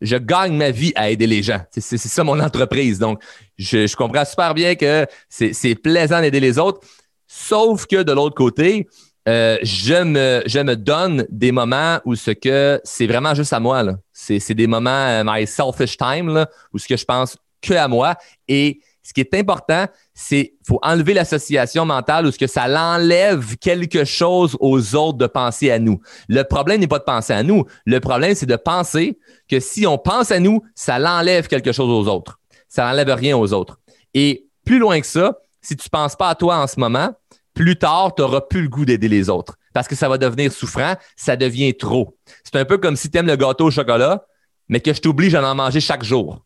je 0.00 0.16
gagne 0.16 0.56
ma 0.56 0.70
vie 0.70 0.92
à 0.94 1.10
aider 1.10 1.26
les 1.26 1.42
gens. 1.42 1.60
C'est, 1.70 1.98
ça 1.98 2.24
mon 2.24 2.40
entreprise. 2.40 2.98
Donc, 2.98 3.22
je, 3.58 3.94
comprends 3.96 4.24
super 4.24 4.54
bien 4.54 4.74
que 4.74 5.06
c'est, 5.28 5.74
plaisant 5.74 6.20
d'aider 6.20 6.40
les 6.40 6.58
autres. 6.58 6.80
Sauf 7.26 7.86
que 7.86 8.02
de 8.02 8.12
l'autre 8.12 8.34
côté, 8.34 8.88
euh, 9.28 9.58
je, 9.62 10.02
me, 10.02 10.42
je 10.46 10.58
me 10.60 10.74
donne 10.74 11.26
des 11.30 11.52
moments 11.52 12.00
où 12.04 12.14
ce 12.14 12.30
que 12.30 12.80
c'est 12.82 13.06
vraiment 13.06 13.34
juste 13.34 13.52
à 13.52 13.60
moi. 13.60 13.84
C'est 14.12 14.54
des 14.54 14.66
moments, 14.66 14.90
euh, 14.90 15.22
my 15.24 15.46
selfish 15.46 15.96
time, 15.96 16.32
là, 16.32 16.48
où 16.72 16.78
ce 16.78 16.88
que 16.88 16.96
je 16.96 17.04
pense 17.04 17.36
que 17.62 17.74
à 17.74 17.88
moi. 17.88 18.16
Et 18.48 18.80
ce 19.02 19.12
qui 19.12 19.20
est 19.20 19.34
important, 19.34 19.86
c'est 20.14 20.54
faut 20.66 20.78
enlever 20.82 21.14
l'association 21.14 21.84
mentale 21.84 22.26
où 22.26 22.30
ce 22.30 22.38
que 22.38 22.46
ça 22.46 22.68
l'enlève 22.68 23.56
quelque 23.56 24.04
chose 24.04 24.56
aux 24.60 24.94
autres 24.94 25.18
de 25.18 25.26
penser 25.26 25.70
à 25.70 25.78
nous. 25.78 26.00
Le 26.28 26.42
problème 26.42 26.80
n'est 26.80 26.88
pas 26.88 26.98
de 26.98 27.04
penser 27.04 27.32
à 27.32 27.42
nous. 27.42 27.64
Le 27.86 28.00
problème, 28.00 28.34
c'est 28.34 28.46
de 28.46 28.56
penser 28.56 29.18
que 29.48 29.60
si 29.60 29.86
on 29.86 29.98
pense 29.98 30.30
à 30.30 30.38
nous, 30.38 30.62
ça 30.74 30.98
l'enlève 30.98 31.48
quelque 31.48 31.72
chose 31.72 31.90
aux 31.90 32.10
autres. 32.10 32.38
Ça 32.68 32.84
n'enlève 32.84 33.12
rien 33.14 33.36
aux 33.36 33.52
autres. 33.52 33.78
Et 34.14 34.46
plus 34.64 34.78
loin 34.78 35.00
que 35.00 35.06
ça, 35.06 35.38
si 35.60 35.76
tu 35.76 35.86
ne 35.86 35.90
penses 35.90 36.16
pas 36.16 36.28
à 36.28 36.34
toi 36.34 36.58
en 36.58 36.66
ce 36.66 36.78
moment, 36.78 37.10
plus 37.54 37.78
tard, 37.78 38.14
tu 38.14 38.22
n'auras 38.22 38.40
plus 38.40 38.62
le 38.62 38.68
goût 38.68 38.84
d'aider 38.84 39.08
les 39.08 39.28
autres 39.28 39.56
parce 39.72 39.88
que 39.88 39.94
ça 39.94 40.08
va 40.08 40.18
devenir 40.18 40.52
souffrant, 40.52 40.94
ça 41.16 41.36
devient 41.36 41.74
trop. 41.76 42.16
C'est 42.44 42.56
un 42.56 42.64
peu 42.64 42.78
comme 42.78 42.96
si 42.96 43.10
tu 43.10 43.18
aimes 43.18 43.26
le 43.26 43.36
gâteau 43.36 43.66
au 43.66 43.70
chocolat, 43.70 44.24
mais 44.68 44.80
que 44.80 44.92
je 44.92 45.00
t'oblige 45.00 45.34
à 45.34 45.42
en 45.42 45.54
manger 45.54 45.80
chaque 45.80 46.04
jour. 46.04 46.44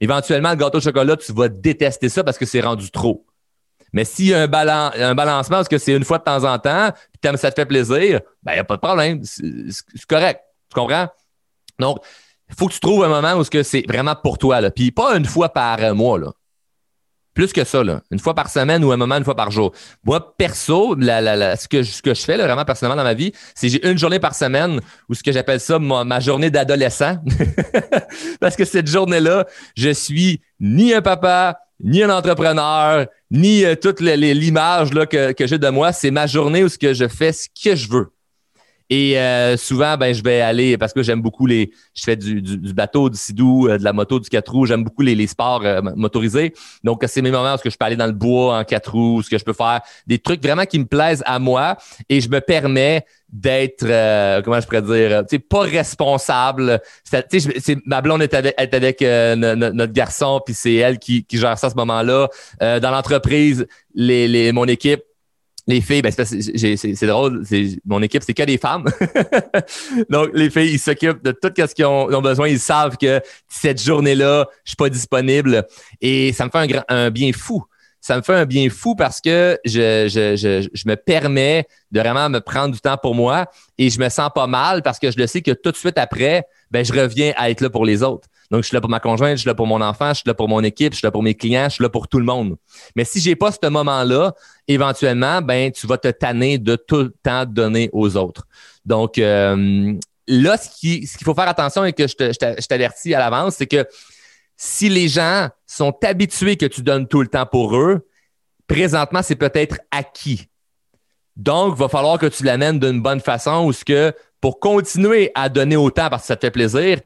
Éventuellement, 0.00 0.50
le 0.50 0.56
gâteau 0.56 0.78
au 0.78 0.80
chocolat, 0.80 1.16
tu 1.16 1.32
vas 1.32 1.48
détester 1.48 2.08
ça 2.08 2.22
parce 2.22 2.38
que 2.38 2.46
c'est 2.46 2.60
rendu 2.60 2.90
trop. 2.90 3.24
Mais 3.92 4.04
s'il 4.04 4.26
y 4.26 4.34
a 4.34 4.42
un, 4.42 4.46
balan- 4.46 4.92
un 4.94 5.14
balancement, 5.14 5.56
parce 5.56 5.68
que 5.68 5.78
c'est 5.78 5.94
une 5.94 6.04
fois 6.04 6.18
de 6.18 6.24
temps 6.24 6.44
en 6.44 6.58
temps, 6.58 6.90
puis 7.20 7.38
ça 7.38 7.50
te 7.50 7.60
fait 7.60 7.66
plaisir, 7.66 8.20
ben, 8.42 8.52
il 8.52 8.56
n'y 8.56 8.60
a 8.60 8.64
pas 8.64 8.76
de 8.76 8.80
problème. 8.80 9.20
C'est 9.24 10.06
correct. 10.08 10.42
Tu 10.70 10.74
comprends? 10.74 11.08
Donc, 11.78 11.98
il 12.50 12.54
faut 12.54 12.68
que 12.68 12.74
tu 12.74 12.80
trouves 12.80 13.04
un 13.04 13.08
moment 13.08 13.34
où 13.34 13.44
c'est 13.44 13.84
vraiment 13.88 14.14
pour 14.14 14.38
toi. 14.38 14.60
Là. 14.60 14.70
Puis 14.70 14.90
pas 14.90 15.16
une 15.16 15.24
fois 15.24 15.48
par 15.48 15.94
mois. 15.94 16.18
Là. 16.18 16.32
Plus 17.38 17.52
que 17.52 17.62
ça, 17.62 17.84
là. 17.84 18.00
une 18.10 18.18
fois 18.18 18.34
par 18.34 18.50
semaine 18.50 18.82
ou 18.82 18.90
un 18.90 18.96
moment 18.96 19.14
une 19.16 19.22
fois 19.22 19.36
par 19.36 19.52
jour. 19.52 19.72
Moi, 20.04 20.34
perso, 20.36 20.96
la, 20.96 21.20
la, 21.20 21.36
la- 21.36 21.54
ce, 21.54 21.68
que, 21.68 21.84
je- 21.84 21.92
ce 21.92 22.02
que 22.02 22.12
je 22.12 22.20
fais 22.22 22.36
là, 22.36 22.44
vraiment 22.44 22.64
personnellement 22.64 22.96
dans 22.96 23.04
ma 23.08 23.14
vie, 23.14 23.30
c'est 23.54 23.68
j'ai 23.68 23.88
une 23.88 23.96
journée 23.96 24.18
par 24.18 24.34
semaine 24.34 24.80
où 25.08 25.14
ce 25.14 25.22
que 25.22 25.30
j'appelle 25.30 25.60
ça 25.60 25.78
ma, 25.78 26.18
journée 26.18 26.50
d'adolescent. 26.50 27.18
Parce 28.40 28.56
que 28.56 28.64
cette 28.64 28.88
journée-là, 28.88 29.46
je 29.76 29.90
suis 29.90 30.40
ni 30.58 30.92
un 30.92 31.00
papa, 31.00 31.60
ni 31.78 32.02
un 32.02 32.10
entrepreneur, 32.10 33.06
ni 33.30 33.64
euh, 33.64 33.76
toute 33.76 34.00
l'image 34.00 34.90
que, 34.90 35.30
que 35.30 35.46
j'ai 35.46 35.58
de 35.58 35.68
moi. 35.68 35.92
C'est 35.92 36.10
ma 36.10 36.26
journée 36.26 36.64
où 36.64 36.68
ce 36.68 36.76
que 36.76 36.92
je 36.92 37.06
fais 37.06 37.30
ce 37.30 37.46
que 37.48 37.76
je 37.76 37.88
veux. 37.88 38.08
Et 38.90 39.18
euh, 39.18 39.56
souvent, 39.56 39.96
ben, 39.96 40.14
je 40.14 40.22
vais 40.22 40.40
aller 40.40 40.78
parce 40.78 40.92
que 40.92 41.02
j'aime 41.02 41.20
beaucoup 41.20 41.46
les. 41.46 41.70
Je 41.94 42.04
fais 42.04 42.16
du, 42.16 42.40
du, 42.40 42.56
du 42.56 42.72
bateau, 42.72 43.10
du 43.10 43.18
sidou, 43.18 43.68
euh, 43.68 43.76
de 43.78 43.84
la 43.84 43.92
moto, 43.92 44.18
du 44.18 44.28
quatre 44.28 44.50
roues. 44.50 44.66
J'aime 44.66 44.84
beaucoup 44.84 45.02
les, 45.02 45.14
les 45.14 45.26
sports 45.26 45.62
euh, 45.64 45.82
motorisés. 45.94 46.54
Donc, 46.84 47.04
c'est 47.06 47.20
mes 47.22 47.30
moments 47.30 47.54
où 47.54 47.58
je 47.68 47.76
peux 47.76 47.84
aller 47.84 47.96
dans 47.96 48.06
le 48.06 48.12
bois 48.12 48.58
en 48.58 48.64
quatre 48.64 48.92
roues, 48.92 49.22
ce 49.22 49.28
que 49.30 49.36
je 49.38 49.44
peux 49.44 49.52
faire 49.52 49.80
des 50.06 50.18
trucs 50.18 50.42
vraiment 50.42 50.64
qui 50.64 50.78
me 50.78 50.86
plaisent 50.86 51.22
à 51.26 51.38
moi 51.38 51.76
et 52.08 52.20
je 52.20 52.28
me 52.30 52.40
permets 52.40 53.04
d'être, 53.30 53.84
euh, 53.84 54.40
comment 54.42 54.58
je 54.58 54.66
pourrais 54.66 54.80
dire, 54.80 55.20
tu 55.28 55.36
sais, 55.36 55.38
pas 55.38 55.60
responsable. 55.60 56.80
C'est- 57.04 57.76
ma 57.84 58.00
blonde 58.00 58.22
est 58.22 58.32
avec, 58.32 58.54
est 58.56 58.72
avec 58.74 59.02
euh, 59.02 59.36
no- 59.36 59.54
no- 59.54 59.72
notre 59.72 59.92
garçon, 59.92 60.40
puis 60.44 60.54
c'est 60.54 60.74
elle 60.76 60.98
qui, 60.98 61.24
qui 61.24 61.36
gère 61.36 61.58
ça 61.58 61.66
à 61.66 61.70
ce 61.70 61.74
moment-là. 61.76 62.28
Euh, 62.62 62.80
dans 62.80 62.90
l'entreprise, 62.90 63.66
les, 63.94 64.28
les, 64.28 64.52
mon 64.52 64.64
équipe, 64.64 65.02
les 65.68 65.82
filles, 65.82 66.00
ben 66.00 66.10
c'est, 66.10 67.06
drôle, 67.06 67.44
mon 67.84 68.00
équipe, 68.00 68.22
c'est 68.24 68.32
que 68.32 68.42
des 68.42 68.56
femmes. 68.56 68.86
Donc, 70.10 70.30
les 70.32 70.48
filles, 70.48 70.72
ils 70.72 70.78
s'occupent 70.78 71.22
de 71.22 71.30
tout 71.30 71.52
ce 71.54 71.74
qu'ils 71.74 71.84
ont, 71.84 72.22
besoin. 72.22 72.48
Ils 72.48 72.58
savent 72.58 72.96
que 72.96 73.20
cette 73.46 73.80
journée-là, 73.80 74.46
je 74.64 74.70
suis 74.70 74.76
pas 74.76 74.88
disponible. 74.88 75.66
Et 76.00 76.32
ça 76.32 76.46
me 76.46 76.50
fait 76.50 76.82
un, 76.88 77.10
bien 77.10 77.32
fou. 77.34 77.62
Ça 78.00 78.16
me 78.16 78.22
fait 78.22 78.32
un 78.32 78.46
bien 78.46 78.70
fou 78.70 78.94
parce 78.94 79.20
que 79.20 79.58
je 79.66 80.88
me 80.88 80.94
permets 80.94 81.66
de 81.92 82.00
vraiment 82.00 82.30
me 82.30 82.38
prendre 82.38 82.72
du 82.72 82.80
temps 82.80 82.96
pour 82.96 83.14
moi 83.14 83.44
et 83.76 83.90
je 83.90 84.00
me 84.00 84.08
sens 84.08 84.30
pas 84.34 84.46
mal 84.46 84.82
parce 84.82 84.98
que 84.98 85.10
je 85.10 85.18
le 85.18 85.26
sais 85.26 85.42
que 85.42 85.50
tout 85.50 85.70
de 85.70 85.76
suite 85.76 85.98
après, 85.98 86.44
ben, 86.70 86.82
je 86.82 86.94
reviens 86.94 87.34
à 87.36 87.50
être 87.50 87.60
là 87.60 87.68
pour 87.68 87.84
les 87.84 88.02
autres. 88.02 88.26
Donc, 88.50 88.62
je 88.62 88.68
suis 88.68 88.74
là 88.74 88.80
pour 88.80 88.90
ma 88.90 89.00
conjointe, 89.00 89.32
je 89.32 89.40
suis 89.42 89.48
là 89.48 89.54
pour 89.54 89.66
mon 89.66 89.80
enfant, 89.80 90.08
je 90.10 90.20
suis 90.20 90.26
là 90.26 90.34
pour 90.34 90.48
mon 90.48 90.62
équipe, 90.62 90.92
je 90.94 90.98
suis 90.98 91.06
là 91.06 91.10
pour 91.10 91.22
mes 91.22 91.34
clients, 91.34 91.66
je 91.68 91.74
suis 91.74 91.82
là 91.82 91.90
pour 91.90 92.08
tout 92.08 92.18
le 92.18 92.24
monde. 92.24 92.56
Mais 92.96 93.04
si 93.04 93.20
j'ai 93.20 93.36
pas 93.36 93.52
ce 93.52 93.68
moment-là, 93.68 94.34
éventuellement, 94.66 95.42
ben, 95.42 95.70
tu 95.70 95.86
vas 95.86 95.98
te 95.98 96.08
tanner 96.08 96.58
de 96.58 96.76
tout 96.76 97.02
le 97.02 97.14
temps 97.22 97.44
donner 97.44 97.90
aux 97.92 98.16
autres. 98.16 98.46
Donc, 98.84 99.18
euh, 99.18 99.92
là, 100.26 100.56
ce 100.56 100.68
qui- 100.70 101.06
ce 101.06 101.18
qu'il 101.18 101.24
faut 101.24 101.34
faire 101.34 101.48
attention 101.48 101.84
et 101.84 101.92
que 101.92 102.06
je 102.06 102.66
t'avertis 102.66 103.14
à 103.14 103.18
l'avance, 103.18 103.56
c'est 103.56 103.66
que 103.66 103.86
si 104.56 104.88
les 104.88 105.08
gens 105.08 105.48
sont 105.66 105.94
habitués 106.02 106.56
que 106.56 106.66
tu 106.66 106.82
donnes 106.82 107.06
tout 107.06 107.20
le 107.20 107.28
temps 107.28 107.46
pour 107.46 107.76
eux, 107.76 108.06
présentement, 108.66 109.22
c'est 109.22 109.36
peut-être 109.36 109.78
acquis. 109.90 110.48
Donc, 111.36 111.74
il 111.76 111.78
va 111.78 111.88
falloir 111.88 112.18
que 112.18 112.26
tu 112.26 112.44
l'amènes 112.44 112.80
d'une 112.80 113.00
bonne 113.00 113.20
façon 113.20 113.64
ou 113.64 113.72
ce 113.72 113.84
que 113.84 114.12
pour 114.40 114.58
continuer 114.58 115.30
à 115.34 115.48
donner 115.48 115.76
autant 115.76 116.08
parce 116.10 116.22
que 116.22 116.26
ça 116.28 116.36
te 116.36 116.46
fait 116.46 116.50
plaisir, 116.50 117.00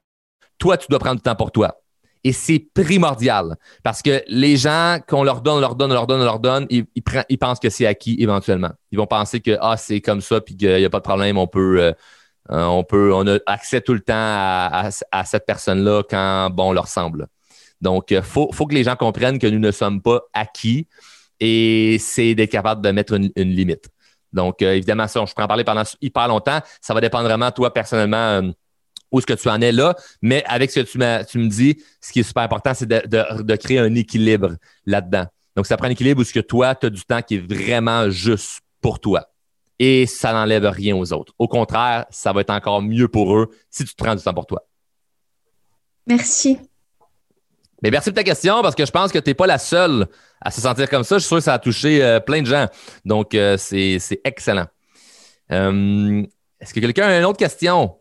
toi, 0.62 0.76
tu 0.76 0.86
dois 0.88 1.00
prendre 1.00 1.16
du 1.16 1.22
temps 1.22 1.34
pour 1.34 1.50
toi. 1.50 1.76
Et 2.22 2.32
c'est 2.32 2.60
primordial 2.72 3.56
parce 3.82 4.00
que 4.00 4.22
les 4.28 4.56
gens, 4.56 4.98
qu'on 5.08 5.24
leur 5.24 5.40
donne, 5.40 5.60
leur 5.60 5.74
donne, 5.74 5.92
leur 5.92 6.06
donne, 6.06 6.22
leur 6.22 6.38
donne, 6.38 6.68
ils, 6.70 6.84
ils, 6.94 7.38
pensent 7.38 7.58
que 7.58 7.68
c'est 7.68 7.84
acquis 7.84 8.14
éventuellement. 8.20 8.70
Ils 8.92 8.98
vont 8.98 9.08
penser 9.08 9.40
que 9.40 9.58
ah, 9.60 9.76
c'est 9.76 10.00
comme 10.00 10.20
ça, 10.20 10.40
puis 10.40 10.56
qu'il 10.56 10.76
n'y 10.76 10.84
a 10.84 10.90
pas 10.90 11.00
de 11.00 11.02
problème, 11.02 11.36
on 11.36 11.48
peut, 11.48 11.80
euh, 11.80 11.92
euh, 12.52 12.64
on 12.64 12.86
on 12.92 13.26
a 13.26 13.38
accès 13.46 13.80
tout 13.80 13.92
le 13.92 13.98
temps 13.98 14.14
à, 14.14 14.90
cette 15.24 15.46
personne-là 15.46 16.04
quand 16.08 16.50
bon 16.50 16.70
leur 16.70 16.86
semble. 16.86 17.26
Donc, 17.80 18.12
il 18.12 18.18
euh, 18.18 18.22
faut, 18.22 18.46
que 18.46 18.74
les 18.74 18.84
gens 18.84 18.94
comprennent 18.94 19.40
que 19.40 19.48
nous 19.48 19.58
ne 19.58 19.72
sommes 19.72 20.00
pas 20.00 20.20
acquis 20.32 20.86
et 21.40 21.96
c'est 21.98 22.36
d'être 22.36 22.52
capable 22.52 22.82
de 22.82 22.90
mettre 22.92 23.14
une, 23.14 23.32
limite. 23.34 23.88
Donc, 24.32 24.62
évidemment, 24.62 25.08
ça, 25.08 25.24
je 25.24 25.34
peux 25.34 25.42
en 25.42 25.48
parler 25.48 25.64
pendant 25.64 25.82
hyper 26.00 26.28
longtemps. 26.28 26.60
Ça 26.80 26.94
va 26.94 27.00
dépendre 27.00 27.24
vraiment, 27.24 27.50
toi, 27.50 27.72
personnellement, 27.72 28.52
où 29.12 29.18
est-ce 29.18 29.26
que 29.26 29.34
tu 29.34 29.48
en 29.48 29.60
es 29.60 29.72
là. 29.72 29.94
Mais 30.22 30.42
avec 30.46 30.70
ce 30.70 30.80
que 30.80 30.86
tu, 30.86 30.98
tu 31.30 31.38
me 31.38 31.48
dis, 31.48 31.76
ce 32.00 32.12
qui 32.12 32.20
est 32.20 32.24
super 32.24 32.42
important, 32.42 32.72
c'est 32.74 32.88
de, 32.88 33.56
créer 33.56 33.78
un 33.78 33.94
équilibre 33.94 34.56
là-dedans. 34.86 35.26
Donc, 35.54 35.66
ça 35.66 35.76
prend 35.76 35.86
un 35.86 35.90
équilibre 35.90 36.20
où 36.20 36.24
ce 36.24 36.32
que 36.32 36.40
toi, 36.40 36.74
tu 36.74 36.86
as 36.86 36.90
du 36.90 37.02
temps 37.02 37.20
qui 37.20 37.36
est 37.36 37.46
vraiment 37.46 38.08
juste 38.10 38.60
pour 38.80 38.98
toi. 39.00 39.28
Et 39.78 40.06
ça 40.06 40.32
n'enlève 40.32 40.64
rien 40.64 40.96
aux 40.96 41.12
autres. 41.12 41.34
Au 41.38 41.48
contraire, 41.48 42.06
ça 42.10 42.32
va 42.32 42.40
être 42.40 42.50
encore 42.50 42.82
mieux 42.82 43.08
pour 43.08 43.36
eux 43.36 43.50
si 43.70 43.84
tu 43.84 43.94
te 43.94 44.02
prends 44.02 44.14
du 44.14 44.22
temps 44.22 44.34
pour 44.34 44.46
toi. 44.46 44.64
Merci. 46.06 46.58
Mais 47.82 47.90
merci 47.90 48.10
pour 48.10 48.16
ta 48.16 48.24
question 48.24 48.62
parce 48.62 48.74
que 48.74 48.86
je 48.86 48.90
pense 48.90 49.10
que 49.10 49.18
tu 49.18 49.30
n'es 49.30 49.34
pas 49.34 49.46
la 49.46 49.58
seule 49.58 50.06
à 50.40 50.50
se 50.50 50.60
sentir 50.60 50.88
comme 50.88 51.04
ça. 51.04 51.16
Je 51.16 51.20
suis 51.20 51.28
sûr 51.28 51.38
que 51.38 51.42
ça 51.42 51.54
a 51.54 51.58
touché 51.58 52.02
euh, 52.02 52.20
plein 52.20 52.42
de 52.42 52.46
gens. 52.46 52.68
Donc, 53.04 53.34
euh, 53.34 53.56
c'est 53.56 54.20
excellent. 54.24 54.66
Euh, 55.50 56.24
est-ce 56.60 56.72
que 56.72 56.80
quelqu'un 56.80 57.08
a 57.08 57.18
une 57.18 57.24
autre 57.24 57.38
question? 57.38 57.96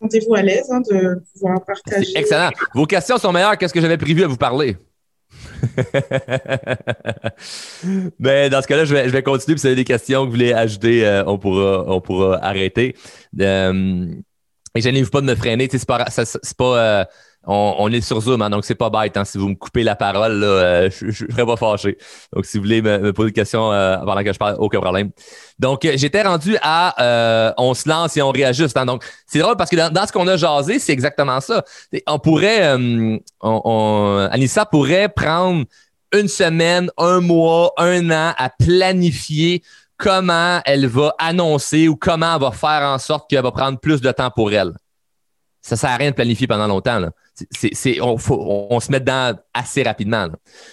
Sentez-vous 0.00 0.34
à 0.34 0.42
l'aise 0.42 0.70
hein, 0.70 0.80
de 0.80 1.22
pouvoir 1.32 1.64
partager. 1.64 2.12
Excellent. 2.16 2.50
Vos 2.74 2.86
questions 2.86 3.18
sont 3.18 3.32
meilleures 3.32 3.56
que 3.56 3.66
ce 3.66 3.72
que 3.72 3.80
j'avais 3.80 3.96
prévu 3.96 4.24
à 4.24 4.26
vous 4.26 4.36
parler. 4.36 4.76
Mais 8.18 8.50
dans 8.50 8.62
ce 8.62 8.66
cas-là, 8.66 8.84
je 8.84 8.94
vais, 8.94 9.04
je 9.04 9.12
vais 9.12 9.22
continuer. 9.22 9.56
si 9.56 9.62
vous 9.62 9.66
avez 9.66 9.76
des 9.76 9.84
questions 9.84 10.20
que 10.22 10.26
vous 10.26 10.32
voulez 10.32 10.52
ajouter, 10.52 11.06
euh, 11.06 11.24
on, 11.26 11.38
pourra, 11.38 11.84
on 11.86 12.00
pourra 12.00 12.36
arrêter. 12.44 12.94
Euh, 13.40 14.06
et 14.76 15.04
je 15.04 15.10
pas 15.10 15.20
de 15.20 15.26
me 15.26 15.34
freiner. 15.34 15.68
C'est 15.70 15.84
pas, 15.86 16.04
pas 16.04 16.64
euh, 16.64 17.04
on, 17.46 17.92
est 17.92 18.00
sur 18.00 18.20
Zoom, 18.20 18.42
hein, 18.42 18.50
donc 18.50 18.64
c'est 18.64 18.74
pas 18.74 18.90
bête. 18.90 19.16
Hein. 19.16 19.24
Si 19.24 19.38
vous 19.38 19.48
me 19.48 19.54
coupez 19.54 19.82
la 19.82 19.94
parole, 19.94 20.42
euh, 20.42 20.90
je, 20.90 21.10
je, 21.10 21.26
serais 21.30 21.46
pas 21.46 21.56
fâché. 21.56 21.96
Donc, 22.32 22.44
si 22.44 22.58
vous 22.58 22.64
voulez 22.64 22.82
me, 22.82 23.12
poser 23.12 23.30
des 23.30 23.34
questions 23.34 23.72
euh, 23.72 23.96
pendant 23.98 24.24
que 24.24 24.32
je 24.32 24.38
parle, 24.38 24.56
aucun 24.58 24.80
problème. 24.80 25.10
Donc, 25.58 25.84
euh, 25.84 25.92
j'étais 25.94 26.22
rendu 26.22 26.56
à 26.62 27.54
on 27.58 27.74
se 27.74 27.88
lance 27.88 28.16
et 28.16 28.22
on 28.22 28.30
réajuste. 28.30 28.76
Hein. 28.76 28.86
Donc, 28.86 29.04
c'est 29.26 29.38
drôle 29.38 29.56
parce 29.56 29.70
que 29.70 29.76
dans, 29.76 30.06
ce 30.06 30.12
qu'on 30.12 30.26
a 30.26 30.36
jasé, 30.36 30.78
c'est 30.78 30.92
exactement 30.92 31.40
ça. 31.40 31.64
On 32.06 32.18
pourrait, 32.18 32.62
Anissa 33.42 34.66
pourrait 34.66 35.08
prendre 35.08 35.64
une 36.12 36.28
semaine, 36.28 36.90
un 36.98 37.20
mois, 37.20 37.72
un 37.78 38.10
an 38.10 38.34
à 38.36 38.50
planifier 38.50 39.62
comment 39.96 40.60
elle 40.64 40.86
va 40.86 41.14
annoncer 41.18 41.88
ou 41.88 41.96
comment 41.96 42.34
elle 42.34 42.40
va 42.40 42.50
faire 42.50 42.82
en 42.82 42.98
sorte 42.98 43.28
qu'elle 43.28 43.42
va 43.42 43.52
prendre 43.52 43.78
plus 43.78 44.00
de 44.00 44.10
temps 44.12 44.30
pour 44.30 44.52
elle. 44.52 44.72
Ça 45.60 45.76
sert 45.76 45.90
à 45.90 45.96
rien 45.96 46.10
de 46.10 46.14
planifier 46.14 46.46
pendant 46.46 46.66
longtemps. 46.66 47.00
Là 47.00 47.10
on, 48.00 48.80
se 48.80 48.90
met 48.90 49.00
dedans 49.00 49.32
assez 49.52 49.82
rapidement. 49.82 50.28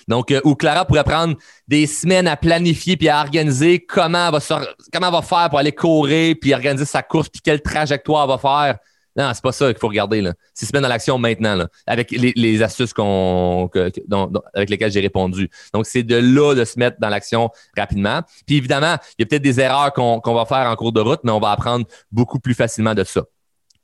Donc, 0.07 0.31
euh, 0.31 0.41
où 0.43 0.55
Clara 0.55 0.85
pourrait 0.85 1.03
prendre 1.03 1.35
des 1.67 1.87
semaines 1.87 2.27
à 2.27 2.37
planifier 2.37 2.97
puis 2.97 3.09
à 3.09 3.19
organiser 3.21 3.79
comment 3.79 4.27
elle 4.27 4.39
va, 4.39 4.65
comment 4.91 5.11
va 5.11 5.21
faire 5.21 5.49
pour 5.49 5.59
aller 5.59 5.71
courir 5.71 6.35
puis 6.39 6.53
organiser 6.53 6.85
sa 6.85 7.03
course 7.03 7.29
puis 7.29 7.41
quelle 7.41 7.61
trajectoire 7.61 8.23
elle 8.23 8.29
va 8.29 8.37
faire. 8.37 8.77
Non, 9.15 9.31
c'est 9.33 9.43
pas 9.43 9.51
ça 9.51 9.71
qu'il 9.71 9.79
faut 9.79 9.87
regarder. 9.87 10.21
Là. 10.21 10.33
C'est 10.53 10.65
se 10.65 10.71
mettre 10.73 10.83
dans 10.83 10.89
l'action 10.89 11.17
maintenant, 11.17 11.55
là, 11.55 11.67
avec 11.85 12.11
les, 12.11 12.61
astuces 12.63 12.93
qu'on, 12.93 13.69
avec 14.53 14.69
lesquelles 14.69 14.91
j'ai 14.91 15.01
répondu. 15.01 15.49
Donc, 15.73 15.85
c'est 15.85 16.03
de 16.03 16.15
là 16.15 16.55
de 16.55 16.65
se 16.65 16.79
mettre 16.79 16.97
dans 16.99 17.09
l'action 17.09 17.49
rapidement. 17.77 18.21
Puis 18.47 18.57
évidemment, 18.57 18.97
il 19.17 19.21
y 19.21 19.23
a 19.23 19.25
peut-être 19.27 19.43
des 19.43 19.59
erreurs 19.59 19.93
qu'on, 19.93 20.19
qu'on 20.19 20.33
va 20.33 20.45
faire 20.45 20.67
en 20.67 20.75
cours 20.75 20.93
de 20.93 21.01
route, 21.01 21.19
mais 21.23 21.31
on 21.31 21.39
va 21.39 21.51
apprendre 21.51 21.85
beaucoup 22.11 22.39
plus 22.39 22.55
facilement 22.55 22.95
de 22.95 23.03
ça. 23.03 23.23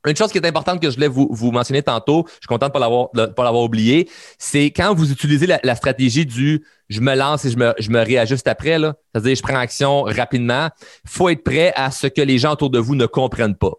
Une 0.07 0.15
chose 0.15 0.31
qui 0.31 0.37
est 0.37 0.47
importante 0.47 0.81
que 0.81 0.89
je 0.89 0.95
voulais 0.95 1.09
vous, 1.09 1.27
vous 1.29 1.51
mentionner 1.51 1.83
tantôt, 1.83 2.25
je 2.27 2.33
suis 2.35 2.47
content 2.47 2.67
de 2.67 3.19
ne 3.21 3.25
pas 3.25 3.43
l'avoir 3.43 3.63
oublié, 3.63 4.09
c'est 4.37 4.67
quand 4.67 4.93
vous 4.95 5.11
utilisez 5.11 5.45
la, 5.45 5.75
stratégie 5.75 6.25
du 6.25 6.63
je 6.87 7.01
me 7.01 7.15
lance 7.15 7.43
et 7.43 7.49
je 7.49 7.57
me, 7.57 7.73
je 7.79 7.89
me 7.89 7.99
réajuste 7.99 8.47
après, 8.47 8.77
c'est-à-dire 8.77 9.35
je 9.35 9.41
prends 9.41 9.57
action 9.57 10.03
rapidement, 10.03 10.69
faut 11.05 11.27
être 11.27 11.43
prêt 11.43 11.73
à 11.75 11.91
ce 11.91 12.07
que 12.07 12.21
les 12.21 12.37
gens 12.37 12.53
autour 12.53 12.69
de 12.69 12.79
vous 12.79 12.95
ne 12.95 13.07
comprennent 13.07 13.57
pas. 13.57 13.73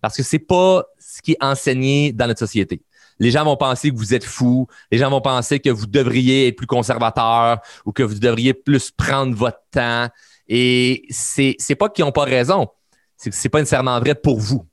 Parce 0.00 0.16
que 0.16 0.22
c'est 0.22 0.38
pas 0.38 0.84
ce 0.98 1.20
qui 1.22 1.32
est 1.32 1.44
enseigné 1.44 2.12
dans 2.12 2.26
notre 2.26 2.38
société. 2.38 2.82
Les 3.18 3.30
gens 3.30 3.44
vont 3.44 3.56
penser 3.56 3.90
que 3.90 3.96
vous 3.96 4.14
êtes 4.14 4.24
fou, 4.24 4.68
les 4.92 4.98
gens 4.98 5.10
vont 5.10 5.20
penser 5.20 5.58
que 5.58 5.70
vous 5.70 5.86
devriez 5.86 6.48
être 6.48 6.56
plus 6.56 6.66
conservateur 6.66 7.58
ou 7.84 7.92
que 7.92 8.02
vous 8.02 8.18
devriez 8.18 8.54
plus 8.54 8.90
prendre 8.90 9.34
votre 9.34 9.60
temps. 9.72 10.08
Et 10.46 11.04
c'est, 11.10 11.56
c'est 11.58 11.74
pas 11.74 11.88
qu'ils 11.88 12.04
n'ont 12.04 12.12
pas 12.12 12.24
raison, 12.24 12.68
c'est 13.16 13.30
que 13.30 13.36
c'est 13.36 13.48
pas 13.48 13.58
nécessairement 13.58 13.98
vrai 13.98 14.14
pour 14.14 14.38
vous. 14.38 14.66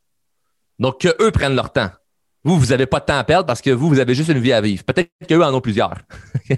Donc, 0.78 1.02
qu'eux 1.02 1.32
prennent 1.32 1.56
leur 1.56 1.72
temps. 1.72 1.90
Vous, 2.46 2.60
vous 2.60 2.68
n'avez 2.68 2.86
pas 2.86 3.00
de 3.00 3.06
temps 3.06 3.18
à 3.18 3.24
perdre 3.24 3.48
parce 3.48 3.60
que 3.60 3.72
vous, 3.72 3.90
vous 3.90 4.00
avez 4.00 4.14
juste 4.14 4.30
une 4.30 4.38
vie 4.38 4.54
à 4.54 4.62
vivre. 4.62 4.84
Peut-être 4.84 5.10
qu'eux 5.28 5.44
en 5.44 5.52
ont 5.52 5.62
plusieurs. 5.62 5.96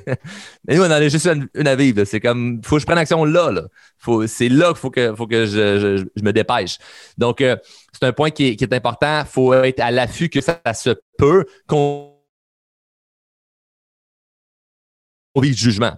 Mais 0.68 0.76
nous, 0.76 0.82
on 0.82 0.88
en 0.88 0.92
a 0.92 1.08
juste 1.08 1.28
une, 1.28 1.68
à 1.68 1.76
vivre. 1.78 2.04
C'est 2.04 2.20
comme, 2.20 2.62
faut 2.62 2.76
que 2.76 2.82
je 2.82 2.86
prenne 2.86 2.98
action 2.98 3.24
là. 3.24 3.52
là. 3.52 3.62
c'est 4.28 4.50
là 4.50 4.68
qu'il 4.68 4.76
faut 4.76 4.92
que, 4.92 5.16
faut 5.16 5.28
que 5.28 5.46
je, 5.46 6.06
me 6.22 6.32
dépêche. 6.34 6.78
Donc, 7.18 7.40
euh, 7.40 7.56
c'est 7.94 8.06
un 8.06 8.12
point 8.12 8.32
qui 8.32 8.48
est, 8.48 8.74
important. 8.74 9.22
Il 9.22 9.28
faut 9.28 9.54
être 9.54 9.80
à 9.80 9.90
l'affût 9.90 10.28
que 10.28 10.42
ça, 10.42 10.60
se 10.74 10.90
peut 11.18 11.46
qu'on 11.68 12.14
vive 15.38 15.56
jugement. 15.56 15.94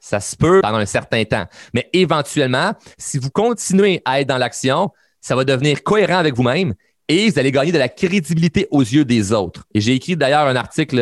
Ça 0.00 0.20
se 0.20 0.36
peut 0.36 0.60
pendant 0.60 0.76
un 0.76 0.86
certain 0.86 1.24
temps. 1.24 1.46
Mais 1.72 1.88
éventuellement, 1.94 2.74
si 2.98 3.16
vous 3.16 3.30
continuez 3.30 4.02
à 4.04 4.20
être 4.20 4.28
dans 4.28 4.38
l'action, 4.38 4.90
ça 5.22 5.34
va 5.34 5.44
devenir 5.44 5.82
cohérent 5.82 6.18
avec 6.18 6.34
vous-même 6.34 6.74
et 7.10 7.28
vous 7.28 7.38
allez 7.40 7.50
gagner 7.50 7.72
de 7.72 7.78
la 7.78 7.88
crédibilité 7.88 8.68
aux 8.70 8.82
yeux 8.82 9.04
des 9.04 9.32
autres. 9.32 9.64
Et 9.74 9.80
j'ai 9.80 9.94
écrit 9.94 10.16
d'ailleurs 10.16 10.46
un 10.46 10.54
article 10.54 10.96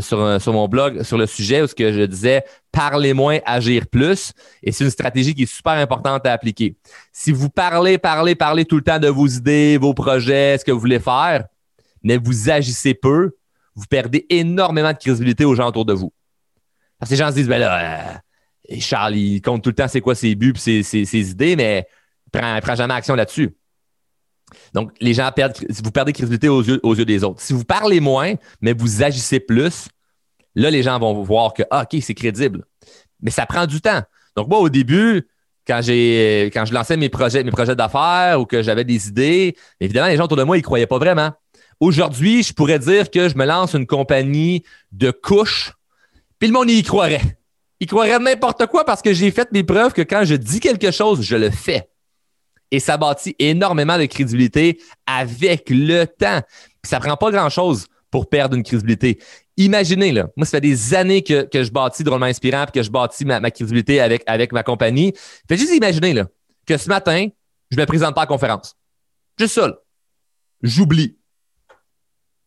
sur, 0.00 0.42
sur 0.42 0.52
mon 0.52 0.66
blog 0.66 1.04
sur 1.04 1.16
le 1.18 1.26
sujet 1.26 1.62
où 1.62 1.68
ce 1.68 1.74
que 1.74 1.92
je 1.92 2.02
disais 2.02 2.42
parler 2.72 3.14
moins, 3.14 3.38
agir 3.46 3.86
plus. 3.86 4.32
Et 4.64 4.72
c'est 4.72 4.82
une 4.82 4.90
stratégie 4.90 5.32
qui 5.32 5.44
est 5.44 5.52
super 5.54 5.74
importante 5.74 6.26
à 6.26 6.32
appliquer. 6.32 6.76
Si 7.12 7.30
vous 7.30 7.48
parlez, 7.48 7.96
parlez, 7.96 8.34
parlez 8.34 8.64
tout 8.64 8.74
le 8.74 8.82
temps 8.82 8.98
de 8.98 9.06
vos 9.06 9.28
idées, 9.28 9.78
vos 9.78 9.94
projets, 9.94 10.58
ce 10.58 10.64
que 10.64 10.72
vous 10.72 10.80
voulez 10.80 10.98
faire, 10.98 11.44
mais 12.02 12.16
vous 12.16 12.50
agissez 12.50 12.94
peu, 12.94 13.36
vous 13.76 13.86
perdez 13.88 14.26
énormément 14.30 14.92
de 14.92 14.98
crédibilité 14.98 15.44
aux 15.44 15.54
gens 15.54 15.68
autour 15.68 15.84
de 15.84 15.92
vous. 15.92 16.12
Parce 16.98 17.08
que 17.08 17.14
les 17.14 17.18
gens 17.20 17.30
se 17.30 17.36
disent, 17.36 17.48
ben 17.48 17.60
là, 17.60 18.18
euh, 18.68 18.76
Charles, 18.80 19.14
il 19.14 19.40
compte 19.40 19.62
tout 19.62 19.70
le 19.70 19.76
temps 19.76 19.86
c'est 19.86 20.00
quoi 20.00 20.16
ses 20.16 20.34
buts 20.34 20.54
et 20.66 20.82
ses, 20.82 21.04
ses, 21.04 21.30
idées, 21.30 21.54
mais 21.54 21.86
il 22.34 22.40
ne 22.40 22.60
prend 22.60 22.74
jamais 22.74 22.94
action 22.94 23.14
là-dessus. 23.14 23.54
Donc, 24.74 24.92
les 25.00 25.14
gens 25.14 25.30
perdent, 25.34 25.56
vous 25.68 25.90
perdez 25.90 26.12
crédibilité 26.12 26.48
aux 26.48 26.62
yeux, 26.62 27.04
des 27.04 27.24
autres. 27.24 27.40
Si 27.40 27.52
vous 27.52 27.64
parlez 27.64 28.00
moins, 28.00 28.34
mais 28.60 28.72
vous 28.72 29.02
agissez 29.02 29.40
plus, 29.40 29.88
là, 30.54 30.70
les 30.70 30.82
gens 30.82 30.98
vont 30.98 31.22
voir 31.22 31.52
que, 31.52 31.62
ah, 31.70 31.82
OK, 31.82 32.00
c'est 32.02 32.14
crédible. 32.14 32.64
Mais 33.20 33.30
ça 33.30 33.46
prend 33.46 33.66
du 33.66 33.80
temps. 33.80 34.02
Donc, 34.36 34.48
moi, 34.48 34.58
au 34.60 34.68
début, 34.68 35.28
quand 35.66 35.80
je 35.82 36.72
lançais 36.72 36.96
mes 36.96 37.08
projets, 37.08 37.44
mes 37.44 37.50
projets 37.50 37.76
d'affaires 37.76 38.40
ou 38.40 38.46
que 38.46 38.62
j'avais 38.62 38.84
des 38.84 39.08
idées, 39.08 39.56
évidemment, 39.78 40.08
les 40.08 40.16
gens 40.16 40.24
autour 40.24 40.38
de 40.38 40.42
moi, 40.42 40.56
ils 40.56 40.62
croyaient 40.62 40.86
pas 40.86 40.98
vraiment. 40.98 41.30
Aujourd'hui, 41.78 42.42
je 42.42 42.52
pourrais 42.52 42.78
dire 42.78 43.10
que 43.10 43.28
je 43.28 43.36
me 43.36 43.44
lance 43.44 43.74
une 43.74 43.86
compagnie 43.86 44.64
de 44.92 45.10
couches, 45.10 45.72
puis 46.38 46.48
le 46.48 46.54
monde 46.54 46.70
y 46.70 46.82
croirait. 46.82 47.38
Il 47.78 47.86
croirait 47.86 48.18
n'importe 48.18 48.66
quoi 48.66 48.84
parce 48.84 49.00
que 49.00 49.12
j'ai 49.14 49.30
fait 49.30 49.50
mes 49.52 49.64
preuves 49.64 49.92
que 49.92 50.02
quand 50.02 50.24
je 50.24 50.34
dis 50.34 50.60
quelque 50.60 50.90
chose, 50.90 51.22
je 51.22 51.36
le 51.36 51.50
fais 51.50 51.89
et 52.70 52.80
ça 52.80 52.96
bâtit 52.96 53.34
énormément 53.38 53.98
de 53.98 54.04
crédibilité 54.06 54.80
avec 55.06 55.70
le 55.70 56.04
temps. 56.04 56.40
Puis 56.82 56.90
ça 56.90 57.00
prend 57.00 57.16
pas 57.16 57.30
grand-chose 57.30 57.86
pour 58.10 58.28
perdre 58.28 58.56
une 58.56 58.62
crédibilité. 58.62 59.18
Imaginez, 59.56 60.12
là, 60.12 60.28
moi, 60.36 60.46
ça 60.46 60.52
fait 60.52 60.62
des 60.62 60.94
années 60.94 61.22
que, 61.22 61.42
que 61.42 61.62
je 61.62 61.70
bâtis 61.70 62.02
Drôlement 62.02 62.26
Inspirant 62.26 62.64
et 62.66 62.70
que 62.72 62.82
je 62.82 62.90
bâtis 62.90 63.24
ma, 63.24 63.50
crédibilité 63.50 64.00
avec, 64.00 64.22
avec 64.26 64.52
ma 64.52 64.62
compagnie. 64.62 65.12
Faites 65.48 65.58
juste 65.58 65.74
imaginer 65.74 66.14
là, 66.14 66.26
que 66.66 66.76
ce 66.76 66.88
matin, 66.88 67.28
je 67.70 67.76
me 67.76 67.84
présente 67.84 68.14
pas 68.14 68.22
à 68.22 68.24
la 68.24 68.28
conférence. 68.28 68.76
Juste 69.38 69.54
ça. 69.54 69.78
J'oublie. 70.62 71.16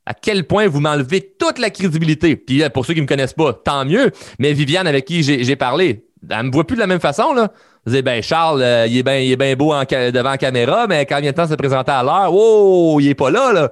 À 0.05 0.13
quel 0.13 0.45
point 0.47 0.67
vous 0.67 0.81
m'enlevez 0.81 1.35
toute 1.39 1.59
la 1.59 1.69
crédibilité? 1.69 2.35
Puis 2.35 2.61
pour 2.73 2.85
ceux 2.85 2.93
qui 2.93 2.99
ne 2.99 3.03
me 3.03 3.07
connaissent 3.07 3.33
pas, 3.33 3.53
tant 3.53 3.85
mieux. 3.85 4.11
Mais 4.37 4.51
Viviane, 4.53 4.85
avec 4.85 5.05
qui 5.05 5.23
j'ai 5.23 5.55
parlé, 5.55 6.05
elle 6.29 6.43
me 6.43 6.51
voit 6.51 6.67
plus 6.67 6.75
de 6.75 6.81
la 6.81 6.87
même 6.87 6.99
façon. 6.99 7.33
Là. 7.33 7.53
Vous 7.85 7.91
dites, 7.91 8.05
ben 8.05 8.21
Charles, 8.23 8.61
euh, 8.61 8.87
il 8.87 8.97
est 8.97 9.03
bien 9.03 9.15
est 9.15 9.55
beau 9.55 9.73
devant 9.73 10.29
la 10.29 10.37
caméra, 10.37 10.87
mais 10.87 11.05
quand 11.05 11.17
il 11.17 11.21
vient 11.21 11.31
le 11.31 11.35
temps 11.35 11.45
de 11.45 11.51
se 11.51 11.55
présenter 11.55 11.91
à 11.91 12.03
l'heure, 12.03 12.33
oh, 12.33 12.97
il 13.01 13.09
est 13.09 13.15
pas 13.15 13.29
là, 13.29 13.51
là. 13.51 13.71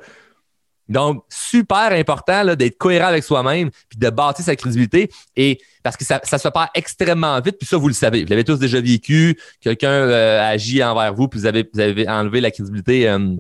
Donc, 0.92 1.24
super 1.30 1.94
important 1.94 2.54
d'être 2.56 2.78
cohérent 2.78 3.08
avec 3.08 3.24
soi-même 3.24 3.70
puis 3.88 3.98
de 3.98 4.10
bâtir 4.10 4.44
sa 4.44 4.58
crédibilité. 4.58 5.10
Et 5.38 5.62
parce 5.84 5.96
que 5.96 6.04
ça, 6.04 6.20
ça 6.24 6.38
se 6.38 6.50
perd 6.50 6.68
extrêmement 6.76 7.40
vite, 7.40 7.58
puis 7.58 7.66
ça, 7.66 7.78
vous 7.78 7.88
le 7.88 7.94
savez. 7.94 8.24
Vous 8.24 8.30
l'avez 8.30 8.44
tous 8.44 8.60
déjà 8.60 8.82
vécu. 8.82 9.40
Quelqu'un 9.62 9.90
euh, 9.90 10.42
agit 10.42 10.84
envers 10.84 11.14
vous, 11.14 11.30
puis 11.30 11.40
vous 11.40 11.46
avez, 11.46 11.70
vous 11.74 11.80
avez 11.80 12.10
enlevé 12.10 12.42
la 12.42 12.52
crédibilité 12.52 13.08
euh, 13.08 13.36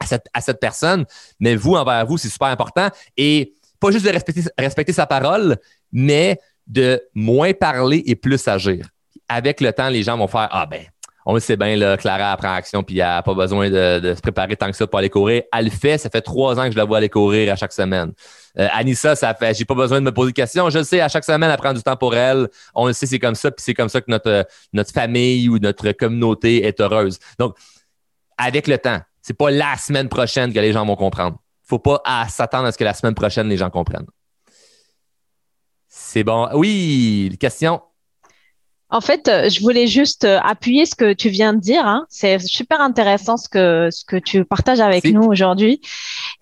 à, 0.00 0.06
cette, 0.06 0.26
à 0.34 0.40
cette 0.40 0.58
personne. 0.58 1.04
Mais 1.38 1.54
vous, 1.54 1.76
envers 1.76 2.04
vous, 2.04 2.18
c'est 2.18 2.28
super 2.28 2.48
important. 2.48 2.88
Et 3.16 3.54
pas 3.78 3.92
juste 3.92 4.04
de 4.04 4.10
respecter, 4.10 4.42
respecter 4.58 4.92
sa 4.92 5.06
parole, 5.06 5.56
mais 5.92 6.40
de 6.66 7.00
moins 7.14 7.52
parler 7.52 8.02
et 8.06 8.16
plus 8.16 8.48
agir. 8.48 8.88
Avec 9.28 9.60
le 9.60 9.72
temps, 9.72 9.88
les 9.88 10.02
gens 10.02 10.16
vont 10.16 10.26
faire 10.26 10.48
Ah 10.50 10.66
ben, 10.66 10.84
on 11.30 11.34
le 11.34 11.40
sait 11.40 11.58
bien, 11.58 11.76
là, 11.76 11.98
Clara 11.98 12.34
prend 12.38 12.54
action 12.54 12.82
puis 12.82 13.00
elle 13.00 13.06
n'a 13.06 13.22
pas 13.22 13.34
besoin 13.34 13.68
de, 13.68 14.14
se 14.16 14.20
préparer 14.22 14.56
tant 14.56 14.70
que 14.70 14.76
ça 14.76 14.86
pour 14.86 14.98
aller 14.98 15.10
courir. 15.10 15.42
Elle 15.52 15.66
le 15.66 15.70
fait, 15.70 15.98
ça 15.98 16.08
fait 16.08 16.22
trois 16.22 16.58
ans 16.58 16.64
que 16.64 16.72
je 16.72 16.76
la 16.78 16.86
vois 16.86 16.96
aller 16.96 17.10
courir 17.10 17.52
à 17.52 17.56
chaque 17.56 17.74
semaine. 17.74 18.12
Euh, 18.58 18.66
Anissa, 18.72 19.14
ça 19.14 19.34
fait, 19.34 19.52
j'ai 19.52 19.66
pas 19.66 19.74
besoin 19.74 20.00
de 20.00 20.06
me 20.06 20.12
poser 20.12 20.32
de 20.32 20.36
questions. 20.36 20.70
Je 20.70 20.78
le 20.78 20.84
sais, 20.84 21.02
à 21.02 21.08
chaque 21.08 21.24
semaine, 21.24 21.50
elle 21.50 21.58
prend 21.58 21.74
du 21.74 21.82
temps 21.82 21.96
pour 21.96 22.16
elle. 22.16 22.48
On 22.74 22.86
le 22.86 22.94
sait, 22.94 23.04
c'est 23.04 23.18
comme 23.18 23.34
ça, 23.34 23.50
puis 23.50 23.62
c'est 23.62 23.74
comme 23.74 23.90
ça 23.90 24.00
que 24.00 24.10
notre, 24.10 24.46
notre 24.72 24.90
famille 24.90 25.50
ou 25.50 25.58
notre 25.58 25.92
communauté 25.92 26.64
est 26.64 26.80
heureuse. 26.80 27.18
Donc, 27.38 27.58
avec 28.38 28.66
le 28.66 28.78
temps, 28.78 29.00
c'est 29.20 29.36
pas 29.36 29.50
la 29.50 29.76
semaine 29.76 30.08
prochaine 30.08 30.50
que 30.50 30.60
les 30.60 30.72
gens 30.72 30.86
vont 30.86 30.96
comprendre. 30.96 31.36
Faut 31.62 31.78
pas 31.78 32.00
s'attendre 32.30 32.64
à 32.64 32.72
ce 32.72 32.78
que 32.78 32.84
la 32.84 32.94
semaine 32.94 33.14
prochaine, 33.14 33.50
les 33.50 33.58
gens 33.58 33.68
comprennent. 33.68 34.06
C'est 35.88 36.24
bon. 36.24 36.48
Oui, 36.54 37.36
question. 37.38 37.82
En 38.90 39.00
fait, 39.00 39.28
euh, 39.28 39.48
je 39.48 39.60
voulais 39.60 39.86
juste 39.86 40.24
euh, 40.24 40.38
appuyer 40.42 40.86
ce 40.86 40.94
que 40.94 41.12
tu 41.12 41.28
viens 41.28 41.52
de 41.52 41.60
dire. 41.60 41.86
Hein. 41.86 42.06
C'est 42.08 42.38
super 42.40 42.80
intéressant 42.80 43.36
ce 43.36 43.48
que 43.48 43.88
ce 43.90 44.04
que 44.04 44.16
tu 44.16 44.44
partages 44.44 44.80
avec 44.80 45.04
nous 45.04 45.22
aujourd'hui. 45.22 45.80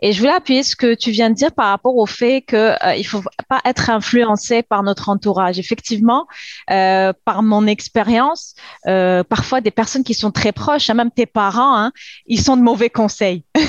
Et 0.00 0.12
je 0.12 0.18
voulais 0.18 0.32
appuyer 0.32 0.62
ce 0.62 0.76
que 0.76 0.94
tu 0.94 1.10
viens 1.10 1.30
de 1.30 1.34
dire 1.34 1.52
par 1.52 1.68
rapport 1.68 1.96
au 1.96 2.04
fait 2.04 2.42
que 2.42 2.56
euh, 2.84 2.94
il 2.96 3.04
faut 3.04 3.22
pas 3.48 3.60
être 3.64 3.88
influencé 3.88 4.62
par 4.62 4.82
notre 4.82 5.08
entourage. 5.08 5.58
Effectivement, 5.58 6.26
euh, 6.70 7.12
par 7.24 7.42
mon 7.42 7.66
expérience, 7.66 8.54
euh, 8.86 9.24
parfois 9.24 9.62
des 9.62 9.70
personnes 9.70 10.04
qui 10.04 10.12
sont 10.12 10.30
très 10.30 10.52
proches, 10.52 10.90
hein, 10.90 10.94
même 10.94 11.10
tes 11.10 11.24
parents, 11.24 11.76
hein, 11.76 11.92
ils 12.26 12.40
sont 12.40 12.58
de 12.58 12.62
mauvais 12.62 12.90
conseils. 12.90 13.44
Ah, 13.56 13.60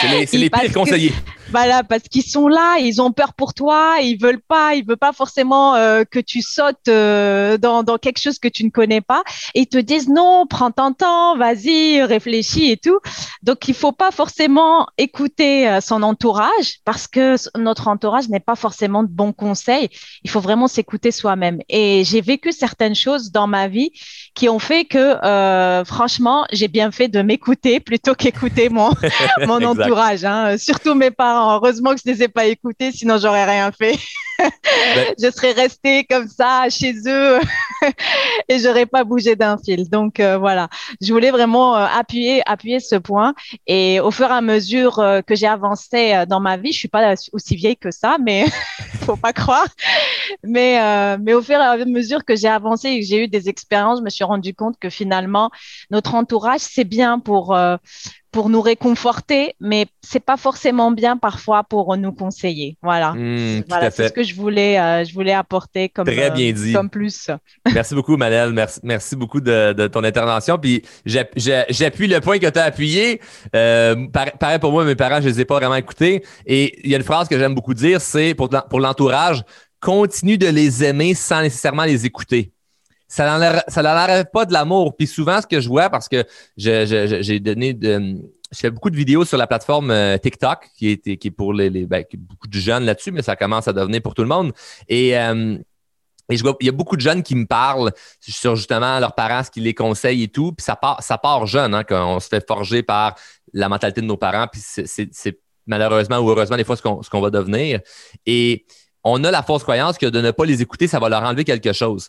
c'est 0.00 0.38
les, 0.38 0.50
pires 0.50 0.72
conseillers. 0.72 1.12
Voilà, 1.52 1.84
parce 1.84 2.04
qu'ils 2.04 2.24
sont 2.24 2.48
là, 2.48 2.78
ils 2.78 3.02
ont 3.02 3.12
peur 3.12 3.34
pour 3.34 3.52
toi, 3.52 3.96
ils 4.00 4.16
veulent 4.16 4.40
pas, 4.40 4.74
ils 4.74 4.86
veulent 4.86 4.96
pas 4.96 5.12
forcément 5.12 5.74
euh, 5.74 6.02
que 6.10 6.18
tu 6.18 6.40
sautes 6.40 6.88
euh, 6.88 7.58
dans, 7.58 7.82
dans 7.82 7.98
quelque 7.98 8.18
chose 8.18 8.38
que 8.38 8.48
tu 8.48 8.64
ne 8.64 8.70
connais 8.70 9.02
pas. 9.02 9.22
Et 9.54 9.60
ils 9.60 9.66
te 9.66 9.76
disent 9.76 10.08
non, 10.08 10.46
prends 10.48 10.70
ton 10.70 10.94
temps, 10.94 11.36
vas-y, 11.36 12.02
réfléchis 12.04 12.70
et 12.70 12.78
tout. 12.78 12.98
Donc 13.42 13.68
il 13.68 13.74
faut 13.74 13.92
pas 13.92 14.10
forcément 14.10 14.86
écouter 14.96 15.68
euh, 15.68 15.82
son 15.82 16.02
entourage 16.02 16.78
parce 16.86 17.06
que 17.06 17.36
notre 17.58 17.88
entourage 17.88 18.30
n'est 18.30 18.40
pas 18.40 18.56
forcément 18.56 19.02
de 19.02 19.10
bons 19.10 19.34
conseils. 19.34 19.90
Il 20.24 20.30
faut 20.30 20.40
vraiment 20.40 20.68
s'écouter 20.68 21.10
soi-même. 21.10 21.58
Et 21.68 22.02
j'ai 22.06 22.22
vécu 22.22 22.52
certaines 22.52 22.94
choses 22.94 23.30
dans 23.30 23.46
ma 23.46 23.68
vie 23.68 23.90
qui 24.34 24.48
ont 24.48 24.58
fait 24.58 24.86
que 24.86 25.16
franchement, 25.84 26.46
j'ai 26.50 26.68
bien 26.68 26.90
fait 26.90 27.08
de 27.08 27.20
m'écouter 27.20 27.78
plutôt 27.78 28.14
qu'écouter 28.14 28.70
mon 28.70 28.90
mon 29.46 29.62
entourage, 29.62 30.24
hein. 30.24 30.56
surtout 30.56 30.94
mes 30.94 31.10
parents 31.10 31.41
Heureusement 31.50 31.94
que 31.94 32.00
je 32.04 32.10
ne 32.10 32.14
les 32.14 32.22
ai 32.24 32.28
pas 32.28 32.46
écoutés, 32.46 32.92
sinon 32.92 33.18
j'aurais 33.18 33.44
rien 33.44 33.70
fait. 33.72 33.98
Ben 34.38 34.50
je 35.22 35.30
serais 35.30 35.52
restée 35.52 36.04
comme 36.04 36.28
ça 36.28 36.68
chez 36.68 36.94
eux 37.06 37.38
et 38.48 38.58
j'aurais 38.58 38.86
pas 38.86 39.04
bougé 39.04 39.36
d'un 39.36 39.56
fil. 39.58 39.88
Donc 39.88 40.20
euh, 40.20 40.38
voilà, 40.38 40.68
je 41.00 41.12
voulais 41.12 41.30
vraiment 41.30 41.76
euh, 41.76 41.86
appuyer 41.86 42.42
appuyer 42.46 42.80
ce 42.80 42.96
point. 42.96 43.34
Et 43.66 44.00
au 44.00 44.10
fur 44.10 44.26
et 44.26 44.32
à 44.32 44.40
mesure 44.40 44.98
euh, 44.98 45.20
que 45.22 45.34
j'ai 45.34 45.46
avancé 45.46 46.24
dans 46.28 46.40
ma 46.40 46.56
vie, 46.56 46.72
je 46.72 46.78
suis 46.78 46.88
pas 46.88 47.14
aussi 47.32 47.56
vieille 47.56 47.76
que 47.76 47.90
ça, 47.90 48.16
mais 48.20 48.46
faut 49.04 49.16
pas 49.16 49.32
croire. 49.32 49.68
Mais 50.44 50.78
mais 51.18 51.34
au 51.34 51.42
fur 51.42 51.56
et 51.56 51.64
à 51.64 51.76
mesure 51.84 52.24
que 52.24 52.36
j'ai 52.36 52.48
avancé 52.48 52.88
et 52.88 53.00
que 53.00 53.06
j'ai 53.06 53.24
eu 53.24 53.28
des 53.28 53.48
expériences, 53.48 53.98
je 53.98 54.04
me 54.04 54.10
suis 54.10 54.24
rendu 54.24 54.54
compte 54.54 54.78
que 54.78 54.90
finalement 54.90 55.50
notre 55.90 56.14
entourage 56.14 56.60
c'est 56.60 56.84
bien 56.84 57.18
pour 57.18 57.56
pour 58.32 58.48
nous 58.48 58.62
réconforter, 58.62 59.54
mais 59.60 59.86
c'est 60.00 60.24
pas 60.24 60.38
forcément 60.38 60.90
bien 60.90 61.18
parfois 61.18 61.64
pour 61.64 61.94
nous 61.98 62.12
conseiller. 62.12 62.78
Voilà, 62.82 63.12
mmh, 63.12 63.64
voilà 63.68 63.90
c'est 63.90 64.08
ce 64.08 64.12
que 64.12 64.22
je 64.22 64.34
voulais, 64.34 64.80
euh, 64.80 65.04
je 65.04 65.12
voulais 65.12 65.34
apporter 65.34 65.90
comme, 65.90 66.06
Très 66.06 66.30
bien 66.30 66.48
euh, 66.48 66.52
dit. 66.52 66.72
comme 66.72 66.88
plus. 66.88 67.30
Merci 67.74 67.94
beaucoup, 67.94 68.16
Manel. 68.16 68.52
Merci, 68.52 68.80
merci 68.82 69.16
beaucoup 69.16 69.40
de, 69.40 69.74
de 69.74 69.86
ton 69.86 70.02
intervention. 70.02 70.58
Puis 70.58 70.82
j'appuie 71.04 72.08
le 72.08 72.20
point 72.20 72.38
que 72.38 72.48
tu 72.48 72.58
as 72.58 72.64
appuyé. 72.64 73.20
Euh, 73.54 74.06
pareil 74.40 74.58
pour 74.58 74.72
moi, 74.72 74.84
mes 74.84 74.96
parents, 74.96 75.20
je 75.20 75.28
les 75.28 75.40
ai 75.40 75.44
pas 75.44 75.56
vraiment 75.56 75.76
écoutés. 75.76 76.24
Et 76.46 76.80
il 76.84 76.90
y 76.90 76.94
a 76.94 76.96
une 76.96 77.04
phrase 77.04 77.28
que 77.28 77.38
j'aime 77.38 77.54
beaucoup 77.54 77.74
dire, 77.74 78.00
c'est 78.00 78.34
pour, 78.34 78.48
pour 78.48 78.80
l'entourage, 78.80 79.44
continue 79.78 80.38
de 80.38 80.48
les 80.48 80.82
aimer 80.82 81.12
sans 81.12 81.42
nécessairement 81.42 81.84
les 81.84 82.06
écouter 82.06 82.52
ça 83.12 83.82
n'enlève 83.82 84.24
pas 84.32 84.46
de 84.46 84.52
l'amour. 84.54 84.96
Puis 84.96 85.06
souvent, 85.06 85.40
ce 85.42 85.46
que 85.46 85.60
je 85.60 85.68
vois, 85.68 85.90
parce 85.90 86.08
que 86.08 86.24
j'ai 86.56 87.40
donné 87.40 87.74
de, 87.74 88.16
je 88.50 88.58
fais 88.58 88.70
beaucoup 88.70 88.88
de 88.88 88.96
vidéos 88.96 89.26
sur 89.26 89.36
la 89.36 89.46
plateforme 89.46 89.90
euh, 89.90 90.16
TikTok, 90.16 90.70
qui 90.74 90.92
est, 90.92 91.16
qui 91.18 91.30
pour 91.30 91.52
les, 91.52 91.70
ben, 91.86 92.04
beaucoup 92.16 92.48
de 92.48 92.58
jeunes 92.58 92.84
là-dessus, 92.84 93.12
mais 93.12 93.22
ça 93.22 93.36
commence 93.36 93.68
à 93.68 93.74
devenir 93.74 94.00
pour 94.00 94.14
tout 94.14 94.22
le 94.22 94.28
monde. 94.28 94.52
Et, 94.88 95.18
euh, 95.18 95.58
et 96.30 96.36
je 96.38 96.42
vois, 96.42 96.56
il 96.60 96.66
y 96.66 96.68
a 96.70 96.72
beaucoup 96.72 96.96
de 96.96 97.02
jeunes 97.02 97.22
qui 97.22 97.34
me 97.34 97.46
parlent 97.46 97.92
sur 98.20 98.56
justement 98.56 98.98
leurs 98.98 99.14
parents, 99.14 99.44
ce 99.44 99.50
qu'ils 99.50 99.64
les 99.64 99.74
conseillent 99.74 100.22
et 100.22 100.28
tout. 100.28 100.52
Puis 100.52 100.64
ça 100.64 100.76
part, 100.76 101.02
ça 101.02 101.18
part 101.18 101.46
jeune, 101.46 101.74
hein, 101.74 101.84
quand 101.84 102.16
on 102.16 102.18
se 102.18 102.28
fait 102.28 102.46
forger 102.46 102.82
par 102.82 103.16
la 103.52 103.68
mentalité 103.68 104.00
de 104.00 104.06
nos 104.06 104.16
parents. 104.16 104.46
Puis 104.50 104.62
c'est 104.62 105.38
malheureusement 105.66 106.18
ou 106.18 106.30
heureusement 106.30 106.56
des 106.56 106.64
fois 106.64 106.76
ce 106.76 107.10
qu'on 107.10 107.20
va 107.20 107.28
devenir. 107.30 107.80
Et 108.24 108.64
on 109.04 109.22
a 109.24 109.30
la 109.30 109.42
fausse 109.42 109.62
croyance 109.64 109.98
que 109.98 110.06
de 110.06 110.20
ne 110.20 110.30
pas 110.30 110.44
les 110.44 110.62
écouter, 110.62 110.86
ça 110.86 110.98
va 110.98 111.08
leur 111.08 111.22
enlever 111.22 111.44
quelque 111.44 111.72
chose. 111.72 112.08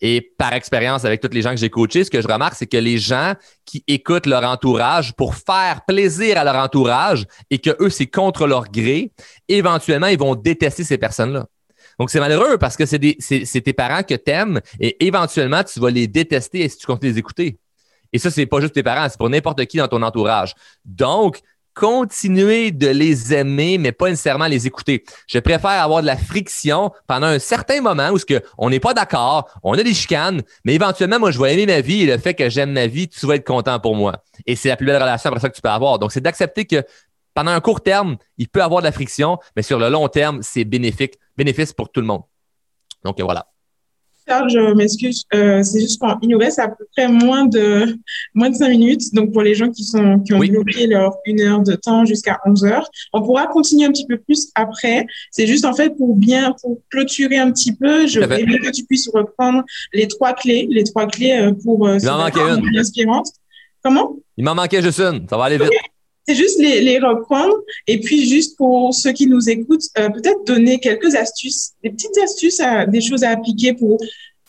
Et 0.00 0.20
par 0.20 0.52
expérience 0.52 1.04
avec 1.04 1.20
tous 1.20 1.30
les 1.32 1.42
gens 1.42 1.50
que 1.50 1.56
j'ai 1.56 1.70
coachés, 1.70 2.04
ce 2.04 2.10
que 2.10 2.20
je 2.20 2.28
remarque, 2.28 2.54
c'est 2.54 2.66
que 2.66 2.76
les 2.76 2.98
gens 2.98 3.34
qui 3.64 3.82
écoutent 3.88 4.26
leur 4.26 4.44
entourage 4.44 5.14
pour 5.14 5.34
faire 5.34 5.84
plaisir 5.86 6.38
à 6.38 6.44
leur 6.44 6.56
entourage 6.56 7.24
et 7.50 7.58
que 7.58 7.70
eux, 7.80 7.88
c'est 7.88 8.06
contre 8.06 8.46
leur 8.46 8.70
gré, 8.70 9.12
éventuellement, 9.48 10.08
ils 10.08 10.18
vont 10.18 10.34
détester 10.34 10.84
ces 10.84 10.98
personnes-là. 10.98 11.46
Donc, 11.98 12.10
c'est 12.10 12.20
malheureux 12.20 12.58
parce 12.58 12.76
que 12.76 12.84
c'est 12.84 12.98
tes 12.98 13.72
parents 13.72 14.02
que 14.02 14.14
t'aimes 14.14 14.60
et 14.78 15.06
éventuellement, 15.06 15.62
tu 15.64 15.80
vas 15.80 15.90
les 15.90 16.06
détester 16.06 16.68
si 16.68 16.76
tu 16.76 16.86
continues 16.86 17.12
les 17.12 17.18
écouter. 17.18 17.58
Et 18.12 18.18
ça, 18.18 18.30
c'est 18.30 18.46
pas 18.46 18.60
juste 18.60 18.74
tes 18.74 18.82
parents, 18.82 19.08
c'est 19.08 19.18
pour 19.18 19.30
n'importe 19.30 19.64
qui 19.64 19.78
dans 19.78 19.88
ton 19.88 20.02
entourage. 20.02 20.54
Donc, 20.84 21.40
continuer 21.76 22.70
de 22.70 22.88
les 22.88 23.34
aimer, 23.34 23.76
mais 23.76 23.92
pas 23.92 24.08
nécessairement 24.08 24.46
les 24.46 24.66
écouter. 24.66 25.04
Je 25.26 25.38
préfère 25.38 25.70
avoir 25.70 26.00
de 26.00 26.06
la 26.06 26.16
friction 26.16 26.90
pendant 27.06 27.26
un 27.26 27.38
certain 27.38 27.82
moment 27.82 28.08
où 28.08 28.18
ce 28.18 28.24
que 28.24 28.42
on 28.56 28.70
n'est 28.70 28.80
pas 28.80 28.94
d'accord, 28.94 29.48
on 29.62 29.74
a 29.74 29.82
des 29.82 29.92
chicanes, 29.92 30.42
mais 30.64 30.74
éventuellement, 30.74 31.18
moi, 31.18 31.30
je 31.30 31.38
vais 31.38 31.52
aimer 31.52 31.66
ma 31.66 31.82
vie 31.82 32.02
et 32.02 32.06
le 32.06 32.16
fait 32.16 32.32
que 32.32 32.48
j'aime 32.48 32.72
ma 32.72 32.86
vie, 32.86 33.08
tu 33.08 33.26
vas 33.26 33.34
être 33.36 33.46
content 33.46 33.78
pour 33.78 33.94
moi. 33.94 34.24
Et 34.46 34.56
c'est 34.56 34.70
la 34.70 34.76
plus 34.76 34.86
belle 34.86 35.00
relation 35.00 35.28
après 35.28 35.40
ça 35.40 35.50
que 35.50 35.54
tu 35.54 35.60
peux 35.60 35.68
avoir. 35.68 35.98
Donc, 35.98 36.12
c'est 36.12 36.22
d'accepter 36.22 36.64
que 36.64 36.82
pendant 37.34 37.50
un 37.50 37.60
court 37.60 37.82
terme, 37.82 38.16
il 38.38 38.48
peut 38.48 38.62
avoir 38.62 38.80
de 38.80 38.86
la 38.86 38.92
friction, 38.92 39.38
mais 39.54 39.62
sur 39.62 39.78
le 39.78 39.90
long 39.90 40.08
terme, 40.08 40.40
c'est 40.42 40.64
bénéfique, 40.64 41.18
bénéfice 41.36 41.74
pour 41.74 41.90
tout 41.92 42.00
le 42.00 42.06
monde. 42.06 42.22
Donc, 43.04 43.20
voilà 43.20 43.46
je 44.48 44.74
m'excuse. 44.74 45.24
Euh, 45.34 45.62
c'est 45.62 45.80
juste 45.80 46.00
qu'il 46.20 46.28
nous 46.28 46.38
reste 46.38 46.58
à 46.58 46.68
peu 46.68 46.84
près 46.96 47.08
moins 47.08 47.46
de 47.46 47.96
moins 48.34 48.50
de 48.50 48.54
cinq 48.54 48.70
minutes. 48.70 49.14
Donc 49.14 49.32
pour 49.32 49.42
les 49.42 49.54
gens 49.54 49.70
qui 49.70 49.84
sont 49.84 50.20
qui 50.20 50.34
ont 50.34 50.38
bloqué 50.38 50.86
leur 50.86 51.16
une 51.24 51.40
heure 51.40 51.62
de 51.62 51.74
temps 51.74 52.04
jusqu'à 52.04 52.38
11 52.44 52.64
heures, 52.64 52.90
on 53.12 53.22
pourra 53.22 53.46
continuer 53.46 53.86
un 53.86 53.92
petit 53.92 54.06
peu 54.06 54.18
plus 54.18 54.50
après. 54.54 55.06
C'est 55.30 55.46
juste 55.46 55.64
en 55.64 55.74
fait 55.74 55.90
pour 55.96 56.16
bien 56.16 56.54
pour 56.60 56.78
clôturer 56.90 57.38
un 57.38 57.50
petit 57.52 57.74
peu. 57.74 58.06
Je 58.06 58.20
voudrais 58.20 58.44
que 58.44 58.70
tu 58.70 58.84
puisses 58.84 59.08
reprendre 59.12 59.62
les 59.92 60.08
trois 60.08 60.32
clés, 60.32 60.66
les 60.70 60.84
trois 60.84 61.06
clés 61.06 61.32
euh, 61.32 61.52
pour 61.52 61.86
euh, 61.86 61.98
Il 62.00 62.06
m'en 62.06 62.18
manquait 62.18 62.40
une. 62.40 62.76
Inspirante. 62.76 63.28
Comment? 63.82 64.16
Il 64.36 64.44
m'en 64.44 64.54
manquait 64.54 64.82
juste 64.82 65.00
une. 65.00 65.26
Ça 65.28 65.36
va 65.36 65.44
aller 65.44 65.58
vite. 65.58 65.70
C'est 66.26 66.34
juste 66.34 66.58
les, 66.58 66.98
reprendre 66.98 67.54
et 67.86 68.00
puis 68.00 68.28
juste 68.28 68.56
pour 68.56 68.92
ceux 68.94 69.12
qui 69.12 69.26
nous 69.26 69.48
écoutent, 69.48 69.84
euh, 69.98 70.08
peut-être 70.08 70.44
donner 70.46 70.80
quelques 70.80 71.14
astuces, 71.14 71.72
des 71.84 71.90
petites 71.90 72.16
astuces, 72.18 72.58
à, 72.60 72.86
des 72.86 73.00
choses 73.00 73.22
à 73.22 73.30
appliquer 73.30 73.74
pour 73.74 73.98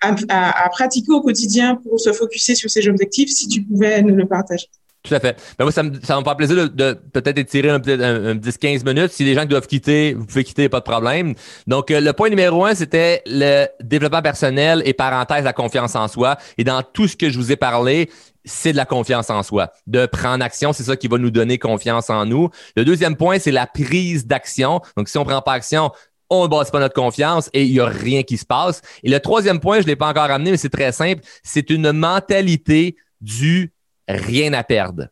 à, 0.02 0.70
pratiquer 0.70 1.12
au 1.12 1.22
quotidien 1.22 1.76
pour 1.76 2.00
se 2.00 2.14
focuser 2.14 2.56
sur 2.56 2.70
ces 2.70 2.88
objectifs, 2.88 3.30
si 3.30 3.48
tu 3.48 3.64
pouvais 3.64 4.02
nous 4.02 4.16
le 4.16 4.28
partager. 4.28 4.68
Tout 5.04 5.14
à 5.14 5.20
fait. 5.20 5.38
Ben 5.58 5.64
moi, 5.64 5.72
ça, 5.72 5.84
me, 5.84 5.94
ça 6.04 6.20
me 6.20 6.24
fait 6.24 6.36
plaisir 6.36 6.70
de, 6.70 6.94
peut-être 7.14 7.38
étirer 7.38 7.70
un, 7.70 7.76
un, 7.76 8.26
un 8.26 8.36
10-15 8.36 8.84
minutes. 8.84 9.12
Si 9.12 9.24
les 9.24 9.36
gens 9.36 9.46
doivent 9.46 9.68
quitter, 9.68 10.14
vous 10.14 10.26
pouvez 10.26 10.44
quitter, 10.44 10.68
pas 10.68 10.80
de 10.80 10.86
problème. 10.86 11.34
Donc, 11.66 11.92
euh, 11.92 12.02
le 12.02 12.12
point 12.12 12.30
numéro 12.30 12.66
un, 12.66 12.76
c'était 12.76 13.22
le 13.26 13.68
développement 13.82 14.22
personnel 14.22 14.82
et 14.86 14.94
parenthèse, 14.94 15.46
la 15.46 15.54
confiance 15.54 15.96
en 15.96 16.08
soi. 16.08 16.38
Et 16.58 16.64
dans 16.66 16.82
tout 16.84 17.08
ce 17.08 17.16
que 17.16 17.30
je 17.30 17.38
vous 17.38 17.52
ai 17.52 17.56
parlé, 17.56 18.10
c'est 18.48 18.72
de 18.72 18.78
la 18.78 18.86
confiance 18.86 19.30
en 19.30 19.44
soi. 19.44 19.72
De 19.86 20.06
prendre 20.06 20.44
action, 20.44 20.74
c'est 20.74 20.84
ça 20.84 20.96
qui 20.96 21.08
va 21.08 21.18
nous 21.18 21.32
donner 21.32 21.58
confiance 21.58 22.10
en 22.10 22.26
nous. 22.26 22.50
Le 22.76 22.86
deuxième 22.86 23.16
point, 23.16 23.40
c'est 23.40 23.52
la 23.52 23.68
prise 23.68 24.26
d'action. 24.26 24.82
Donc, 24.96 25.10
si 25.10 25.18
on 25.18 25.26
prend 25.26 25.42
pas 25.42 25.54
action, 25.54 25.92
on 26.30 26.44
ne 26.44 26.48
base 26.48 26.72
pas 26.72 26.80
notre 26.80 26.96
confiance 26.96 27.50
et 27.54 27.64
il 27.64 27.72
n'y 27.72 27.80
a 27.80 27.86
rien 27.86 28.24
qui 28.24 28.38
se 28.38 28.46
passe. 28.46 28.82
Et 29.04 29.10
le 29.10 29.20
troisième 29.20 29.60
point, 29.60 29.78
je 29.78 29.84
ne 29.84 29.88
l'ai 29.88 29.96
pas 29.96 30.10
encore 30.10 30.24
amené, 30.24 30.52
mais 30.52 30.58
c'est 30.58 30.70
très 30.70 30.92
simple, 30.92 31.22
c'est 31.44 31.70
une 31.70 31.92
mentalité 31.92 32.98
du 33.22 33.74
rien 34.08 34.54
à 34.54 34.64
perdre. 34.64 35.08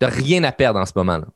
De 0.00 0.06
rien 0.06 0.44
à 0.44 0.52
perdre 0.52 0.80
en 0.80 0.86
ce 0.86 0.92
moment-là. 0.96 1.26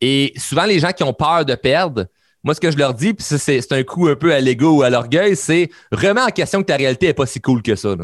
Et 0.00 0.32
souvent, 0.36 0.64
les 0.64 0.78
gens 0.78 0.92
qui 0.92 1.02
ont 1.02 1.12
peur 1.12 1.44
de 1.44 1.54
perdre, 1.54 2.06
moi, 2.42 2.54
ce 2.54 2.60
que 2.60 2.70
je 2.70 2.78
leur 2.78 2.94
dis, 2.94 3.12
puis 3.12 3.24
c'est 3.24 3.72
un 3.72 3.82
coup 3.82 4.08
un 4.08 4.16
peu 4.16 4.32
à 4.32 4.40
l'ego 4.40 4.78
ou 4.78 4.82
à 4.82 4.88
l'orgueil, 4.88 5.36
c'est 5.36 5.70
remets 5.92 6.22
en 6.22 6.28
question 6.28 6.60
que 6.60 6.66
ta 6.66 6.76
réalité 6.76 7.08
n'est 7.08 7.14
pas 7.14 7.26
si 7.26 7.40
cool 7.40 7.62
que 7.62 7.76
ça. 7.76 7.94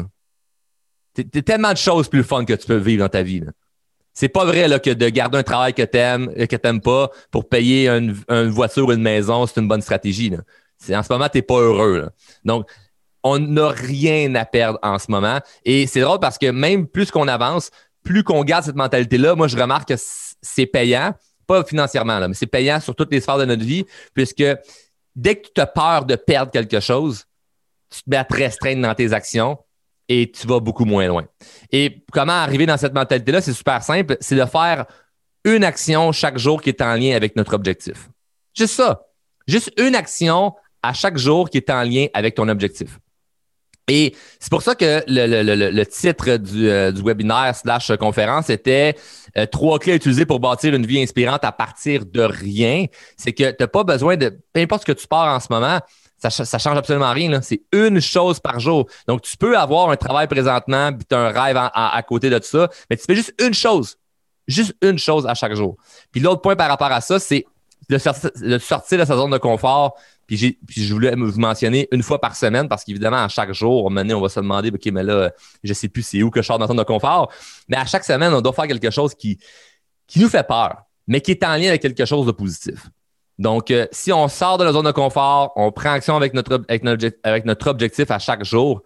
T'as 1.23 1.41
tellement 1.41 1.71
de 1.71 1.77
choses 1.77 2.07
plus 2.09 2.23
fun 2.23 2.45
que 2.45 2.53
tu 2.53 2.67
peux 2.67 2.75
vivre 2.75 3.03
dans 3.03 3.09
ta 3.09 3.23
vie. 3.23 3.41
C'est 4.13 4.29
pas 4.29 4.45
vrai 4.45 4.67
là, 4.67 4.79
que 4.79 4.89
de 4.89 5.09
garder 5.09 5.37
un 5.37 5.43
travail 5.43 5.73
que 5.73 5.83
t'aimes, 5.83 6.33
que 6.33 6.55
t'aimes 6.55 6.81
pas 6.81 7.09
pour 7.31 7.47
payer 7.47 7.89
une, 7.89 8.13
voiture 8.49 8.87
ou 8.87 8.91
une 8.91 9.01
maison, 9.01 9.45
c'est 9.45 9.59
une 9.59 9.67
bonne 9.67 9.81
stratégie. 9.81 10.31
En 10.91 11.03
ce 11.03 11.11
moment, 11.11 11.29
t'es 11.29 11.41
pas 11.41 11.59
heureux. 11.59 12.09
Donc, 12.43 12.67
on 13.23 13.39
n'a 13.39 13.69
rien 13.69 14.33
à 14.35 14.45
perdre 14.45 14.79
en 14.81 14.99
ce 14.99 15.11
moment. 15.11 15.39
Et 15.65 15.87
c'est 15.87 16.01
drôle 16.01 16.19
parce 16.19 16.37
que 16.37 16.49
même 16.49 16.87
plus 16.87 17.11
qu'on 17.11 17.27
avance, 17.27 17.71
plus 18.03 18.23
qu'on 18.23 18.43
garde 18.43 18.63
cette 18.63 18.75
mentalité-là, 18.75 19.35
moi, 19.35 19.47
je 19.47 19.57
remarque 19.57 19.89
que 19.89 19.95
c'est 20.41 20.65
payant, 20.65 21.13
pas 21.45 21.63
financièrement, 21.63 22.19
là, 22.19 22.27
mais 22.27 22.33
c'est 22.33 22.47
payant 22.47 22.79
sur 22.79 22.95
toutes 22.95 23.11
les 23.11 23.21
sphères 23.21 23.37
de 23.37 23.45
notre 23.45 23.63
vie, 23.63 23.85
puisque 24.13 24.43
dès 25.15 25.35
que 25.35 25.47
tu 25.53 25.61
as 25.61 25.67
peur 25.67 26.05
de 26.05 26.15
perdre 26.15 26.51
quelque 26.51 26.79
chose, 26.79 27.25
tu 27.89 28.01
te 28.01 28.09
mets 28.09 28.17
à 28.17 28.23
te 28.23 28.35
restreindre 28.35 28.81
dans 28.81 28.95
tes 28.95 29.13
actions 29.13 29.57
et 30.09 30.31
tu 30.31 30.47
vas 30.47 30.59
beaucoup 30.59 30.85
moins 30.85 31.07
loin. 31.07 31.25
Et 31.71 32.03
comment 32.11 32.33
arriver 32.33 32.65
dans 32.65 32.77
cette 32.77 32.93
mentalité-là? 32.93 33.41
C'est 33.41 33.53
super 33.53 33.83
simple, 33.83 34.17
c'est 34.19 34.35
de 34.35 34.45
faire 34.45 34.85
une 35.43 35.63
action 35.63 36.11
chaque 36.11 36.37
jour 36.37 36.61
qui 36.61 36.69
est 36.69 36.81
en 36.81 36.95
lien 36.95 37.15
avec 37.15 37.35
notre 37.35 37.53
objectif. 37.53 38.09
Juste 38.55 38.75
ça. 38.75 39.03
Juste 39.47 39.71
une 39.77 39.95
action 39.95 40.53
à 40.83 40.93
chaque 40.93 41.17
jour 41.17 41.49
qui 41.49 41.57
est 41.57 41.69
en 41.69 41.83
lien 41.83 42.07
avec 42.13 42.35
ton 42.35 42.47
objectif. 42.49 42.99
Et 43.89 44.13
c'est 44.39 44.49
pour 44.49 44.61
ça 44.61 44.75
que 44.75 45.01
le, 45.07 45.83
titre 45.85 46.25
euh, 46.27 46.91
du, 46.91 47.01
webinaire 47.01 47.55
slash 47.55 47.95
conférence 47.95 48.49
était 48.49 48.95
euh, 49.37 49.45
trois 49.45 49.79
clés 49.79 49.93
à 49.93 49.95
utiliser 49.95 50.25
pour 50.25 50.41
bâtir 50.41 50.73
une 50.73 50.85
vie 50.85 51.01
inspirante 51.01 51.45
à 51.45 51.53
partir 51.53 52.05
de 52.05 52.21
rien. 52.21 52.85
C'est 53.15 53.31
que 53.31 53.49
tu 53.51 53.55
n'as 53.57 53.67
pas 53.67 53.85
besoin 53.85 54.17
de, 54.17 54.37
peu 54.51 54.59
importe 54.59 54.81
ce 54.81 54.91
que 54.91 54.97
tu 54.97 55.07
pars 55.07 55.33
en 55.33 55.39
ce 55.39 55.47
moment, 55.49 55.79
ça, 56.17 56.29
ça 56.29 56.57
change 56.57 56.77
absolument 56.77 57.11
rien. 57.11 57.41
C'est 57.41 57.61
une 57.71 58.01
chose 58.01 58.39
par 58.39 58.59
jour. 58.59 58.87
Donc, 59.07 59.21
tu 59.21 59.37
peux 59.37 59.57
avoir 59.57 59.89
un 59.89 59.95
travail 59.95 60.27
présentement, 60.27 60.91
puis 60.93 61.05
tu 61.07 61.15
as 61.15 61.19
un 61.19 61.29
rêve 61.29 61.57
à, 61.57 62.03
côté 62.07 62.29
de 62.29 62.37
tout 62.39 62.47
ça, 62.47 62.69
mais 62.89 62.97
tu 62.97 63.03
fais 63.05 63.15
juste 63.15 63.33
une 63.39 63.53
chose. 63.53 63.97
Juste 64.47 64.75
une 64.81 64.97
chose 64.97 65.27
à 65.27 65.33
chaque 65.33 65.53
jour. 65.53 65.77
Puis 66.11 66.21
l'autre 66.21 66.41
point 66.41 66.55
par 66.55 66.69
rapport 66.69 66.91
à 66.91 67.01
ça, 67.01 67.19
c'est 67.19 67.45
de 67.89 67.97
sortir 67.97 68.99
de 68.99 69.05
sa 69.05 69.15
zone 69.15 69.31
de 69.31 69.37
confort 69.37 69.97
puis, 70.27 70.57
je 70.67 70.93
voulais 70.93 71.15
vous 71.15 71.39
mentionner 71.39 71.87
une 71.91 72.03
fois 72.03 72.19
par 72.19 72.35
semaine 72.35 72.67
parce 72.67 72.83
qu'évidemment, 72.83 73.23
à 73.23 73.29
chaque 73.29 73.53
jour, 73.53 73.85
on 73.85 73.89
va 73.89 74.29
se 74.29 74.39
demander, 74.41 74.69
OK, 74.69 74.85
mais 74.87 75.03
là, 75.03 75.31
je 75.63 75.73
sais 75.73 75.87
plus 75.87 76.03
c'est 76.03 76.21
où 76.21 76.29
que 76.29 76.41
je 76.41 76.47
sors 76.47 76.59
dans 76.59 76.67
zone 76.67 76.77
de 76.77 76.83
confort. 76.83 77.31
Mais 77.69 77.77
à 77.77 77.85
chaque 77.85 78.03
semaine, 78.03 78.33
on 78.33 78.41
doit 78.41 78.51
faire 78.51 78.67
quelque 78.67 78.91
chose 78.91 79.15
qui, 79.15 79.39
qui 80.05 80.19
nous 80.19 80.27
fait 80.27 80.45
peur, 80.45 80.83
mais 81.07 81.21
qui 81.21 81.31
est 81.31 81.43
en 81.45 81.55
lien 81.55 81.69
avec 81.69 81.81
quelque 81.81 82.05
chose 82.05 82.25
de 82.25 82.33
positif. 82.33 82.89
Donc, 83.39 83.69
euh, 83.69 83.87
si 83.91 84.11
on 84.11 84.27
sort 84.27 84.57
de 84.57 84.63
la 84.63 84.73
zone 84.73 84.85
de 84.85 84.91
confort, 84.91 85.53
on 85.55 85.71
prend 85.71 85.91
action 85.91 86.15
avec 86.15 86.33
notre, 86.33 87.69
objectif 87.69 88.09
à 88.09 88.19
chaque 88.19 88.43
jour, 88.43 88.81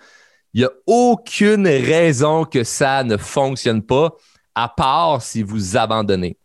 il 0.53 0.61
n'y 0.61 0.65
a 0.65 0.71
aucune 0.85 1.67
raison 1.67 2.43
que 2.43 2.63
ça 2.63 3.03
ne 3.03 3.15
fonctionne 3.15 3.81
pas, 3.81 4.11
à 4.53 4.67
part 4.67 5.21
si 5.21 5.41
vous 5.41 5.77
abandonnez. 5.77 6.37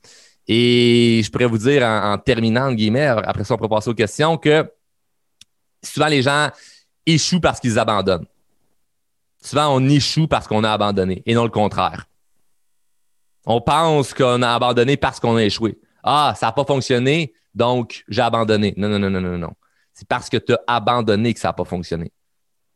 Et 0.46 1.22
je 1.24 1.30
pourrais 1.30 1.46
vous 1.46 1.58
dire 1.58 1.82
en, 1.82 2.16
terminant, 2.18 2.68
en 2.68 2.72
guillemets, 2.72 3.06
après 3.06 3.42
ça, 3.42 3.54
on 3.54 3.56
pourra 3.56 3.70
passer 3.70 3.90
aux 3.90 3.94
questions, 3.94 4.36
que 4.36 4.70
souvent 5.82 6.06
les 6.06 6.22
gens 6.22 6.50
échouent 7.04 7.40
parce 7.40 7.58
qu'ils 7.58 7.78
abandonnent. 7.78 8.26
Souvent, 9.42 9.74
on 9.74 9.88
échoue 9.88 10.28
parce 10.28 10.46
qu'on 10.46 10.62
a 10.62 10.70
abandonné 10.70 11.22
et 11.26 11.34
non 11.34 11.44
le 11.44 11.50
contraire. 11.50 12.06
On 13.44 13.60
pense 13.60 14.14
qu'on 14.14 14.42
a 14.42 14.54
abandonné 14.54 14.96
parce 14.96 15.18
qu'on 15.18 15.36
a 15.36 15.44
échoué. 15.44 15.78
Ah, 16.02 16.34
ça 16.36 16.46
n'a 16.46 16.52
pas 16.52 16.64
fonctionné, 16.64 17.32
donc 17.56 18.04
j'ai 18.06 18.20
abandonné. 18.20 18.74
Non, 18.76 18.88
non, 18.88 18.98
non, 18.98 19.10
non, 19.10 19.20
non, 19.20 19.38
non. 19.38 19.52
C'est 19.94 20.06
parce 20.06 20.28
que 20.28 20.36
tu 20.36 20.52
as 20.52 20.60
abandonné 20.66 21.32
que 21.32 21.40
ça 21.40 21.48
n'a 21.48 21.52
pas 21.54 21.64
fonctionné. 21.64 22.12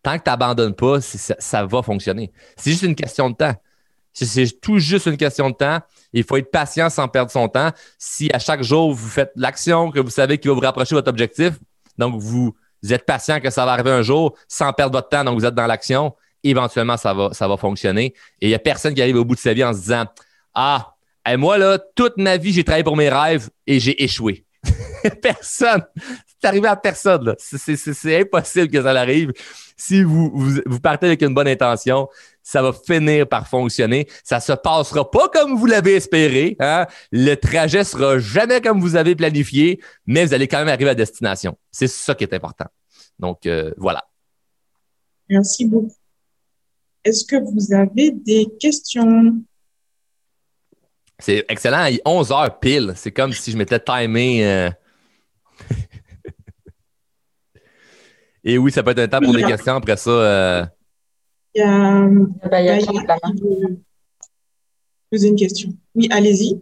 Tant 0.02 0.18
que 0.18 0.24
tu 0.24 0.30
n'abandonnes 0.30 0.74
pas, 0.74 1.02
ça, 1.02 1.66
va 1.66 1.82
fonctionner. 1.82 2.32
C'est 2.56 2.70
juste 2.70 2.82
une 2.82 2.94
question 2.94 3.28
de 3.28 3.36
temps. 3.36 3.54
C'est 4.14 4.60
tout 4.60 4.78
juste 4.78 5.04
une 5.06 5.18
question 5.18 5.50
de 5.50 5.54
temps. 5.54 5.80
Il 6.14 6.24
faut 6.24 6.38
être 6.38 6.50
patient 6.50 6.88
sans 6.88 7.06
perdre 7.06 7.30
son 7.30 7.46
temps. 7.46 7.70
Si 7.98 8.30
à 8.32 8.38
chaque 8.38 8.62
jour, 8.62 8.92
vous 8.92 9.08
faites 9.08 9.32
l'action 9.36 9.90
que 9.90 10.00
vous 10.00 10.10
savez 10.10 10.38
qui 10.38 10.48
va 10.48 10.54
vous 10.54 10.60
rapprocher 10.60 10.94
de 10.94 10.96
votre 10.96 11.10
objectif, 11.10 11.60
donc 11.98 12.18
vous 12.18 12.54
êtes 12.88 13.04
patient 13.04 13.38
que 13.38 13.50
ça 13.50 13.66
va 13.66 13.74
arriver 13.74 13.90
un 13.90 14.02
jour 14.02 14.34
sans 14.48 14.72
perdre 14.72 14.96
votre 14.96 15.10
temps, 15.10 15.22
donc 15.22 15.38
vous 15.38 15.44
êtes 15.44 15.54
dans 15.54 15.66
l'action, 15.66 16.14
éventuellement, 16.42 16.96
ça 16.96 17.12
va, 17.12 17.56
fonctionner. 17.58 18.14
Et 18.40 18.46
il 18.46 18.48
n'y 18.48 18.54
a 18.54 18.58
personne 18.58 18.94
qui 18.94 19.02
arrive 19.02 19.16
au 19.16 19.26
bout 19.26 19.34
de 19.34 19.40
sa 19.40 19.52
vie 19.52 19.62
en 19.62 19.74
se 19.74 19.80
disant 19.80 20.06
Ah, 20.54 20.94
moi, 21.36 21.58
là, 21.58 21.78
toute 21.94 22.16
ma 22.16 22.38
vie, 22.38 22.52
j'ai 22.52 22.64
travaillé 22.64 22.84
pour 22.84 22.96
mes 22.96 23.10
rêves 23.10 23.50
et 23.66 23.78
j'ai 23.78 24.02
échoué. 24.02 24.46
personne. 25.22 25.84
C'est 26.26 26.48
arrivé 26.48 26.68
à 26.68 26.76
personne. 26.76 27.34
C'est 27.38 28.20
impossible 28.20 28.68
que 28.68 28.82
ça 28.82 28.90
arrive. 28.90 29.32
Si 29.76 30.02
vous, 30.02 30.30
vous, 30.66 30.80
partez 30.80 31.06
avec 31.06 31.22
une 31.22 31.34
bonne 31.34 31.48
intention, 31.48 32.08
ça 32.42 32.62
va 32.62 32.72
finir 32.72 33.28
par 33.28 33.48
fonctionner. 33.48 34.06
Ça 34.24 34.40
se 34.40 34.52
passera 34.52 35.10
pas 35.10 35.28
comme 35.28 35.56
vous 35.56 35.66
l'avez 35.66 35.94
espéré. 35.94 36.56
Hein? 36.60 36.86
Le 37.12 37.34
trajet 37.34 37.84
sera 37.84 38.18
jamais 38.18 38.60
comme 38.60 38.80
vous 38.80 38.96
avez 38.96 39.14
planifié, 39.14 39.80
mais 40.06 40.26
vous 40.26 40.34
allez 40.34 40.48
quand 40.48 40.58
même 40.58 40.68
arriver 40.68 40.90
à 40.90 40.94
destination. 40.94 41.56
C'est 41.70 41.88
ça 41.88 42.14
qui 42.14 42.24
est 42.24 42.34
important. 42.34 42.66
Donc, 43.18 43.46
euh, 43.46 43.72
voilà. 43.76 44.04
Merci 45.28 45.64
beaucoup. 45.64 45.94
Est-ce 47.04 47.24
que 47.24 47.36
vous 47.36 47.72
avez 47.72 48.10
des 48.10 48.48
questions? 48.58 49.42
C'est 51.18 51.44
excellent. 51.48 51.86
Il 51.86 51.96
est 51.96 52.02
11 52.04 52.32
heures 52.32 52.58
pile. 52.58 52.92
C'est 52.96 53.12
comme 53.12 53.32
si 53.32 53.52
je 53.52 53.56
m'étais 53.56 53.80
timé. 53.80 54.46
Euh, 54.46 54.70
Et 58.44 58.58
oui, 58.58 58.70
ça 58.72 58.82
peut 58.82 58.90
être 58.92 59.00
un 59.00 59.08
temps 59.08 59.20
pour 59.20 59.34
des 59.34 59.42
questions 59.42 59.74
après 59.74 59.96
ça. 59.96 60.10
Euh... 60.10 60.64
Il 61.54 61.60
y 61.60 61.62
a, 61.62 62.08
bah, 62.48 62.60
il 62.60 62.66
y 62.66 62.70
a, 62.70 62.78
poser 65.10 65.28
une 65.28 65.36
question. 65.36 65.70
Oui, 65.94 66.08
allez-y. 66.10 66.60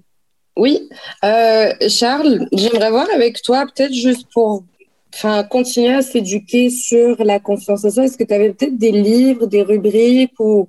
Oui, 0.56 0.88
euh, 1.24 1.72
Charles, 1.88 2.48
j'aimerais 2.52 2.90
voir 2.90 3.06
avec 3.14 3.40
toi, 3.42 3.64
peut-être 3.66 3.92
juste 3.92 4.26
pour 4.32 4.64
continuer 5.50 5.94
à 5.94 6.02
s'éduquer 6.02 6.70
sur 6.70 7.22
la 7.24 7.38
confiance 7.38 7.84
en 7.84 7.90
soi. 7.90 8.04
Est-ce 8.04 8.18
que 8.18 8.24
tu 8.24 8.34
avais 8.34 8.52
peut-être 8.52 8.76
des 8.76 8.92
livres, 8.92 9.46
des 9.46 9.62
rubriques 9.62 10.38
ou 10.38 10.68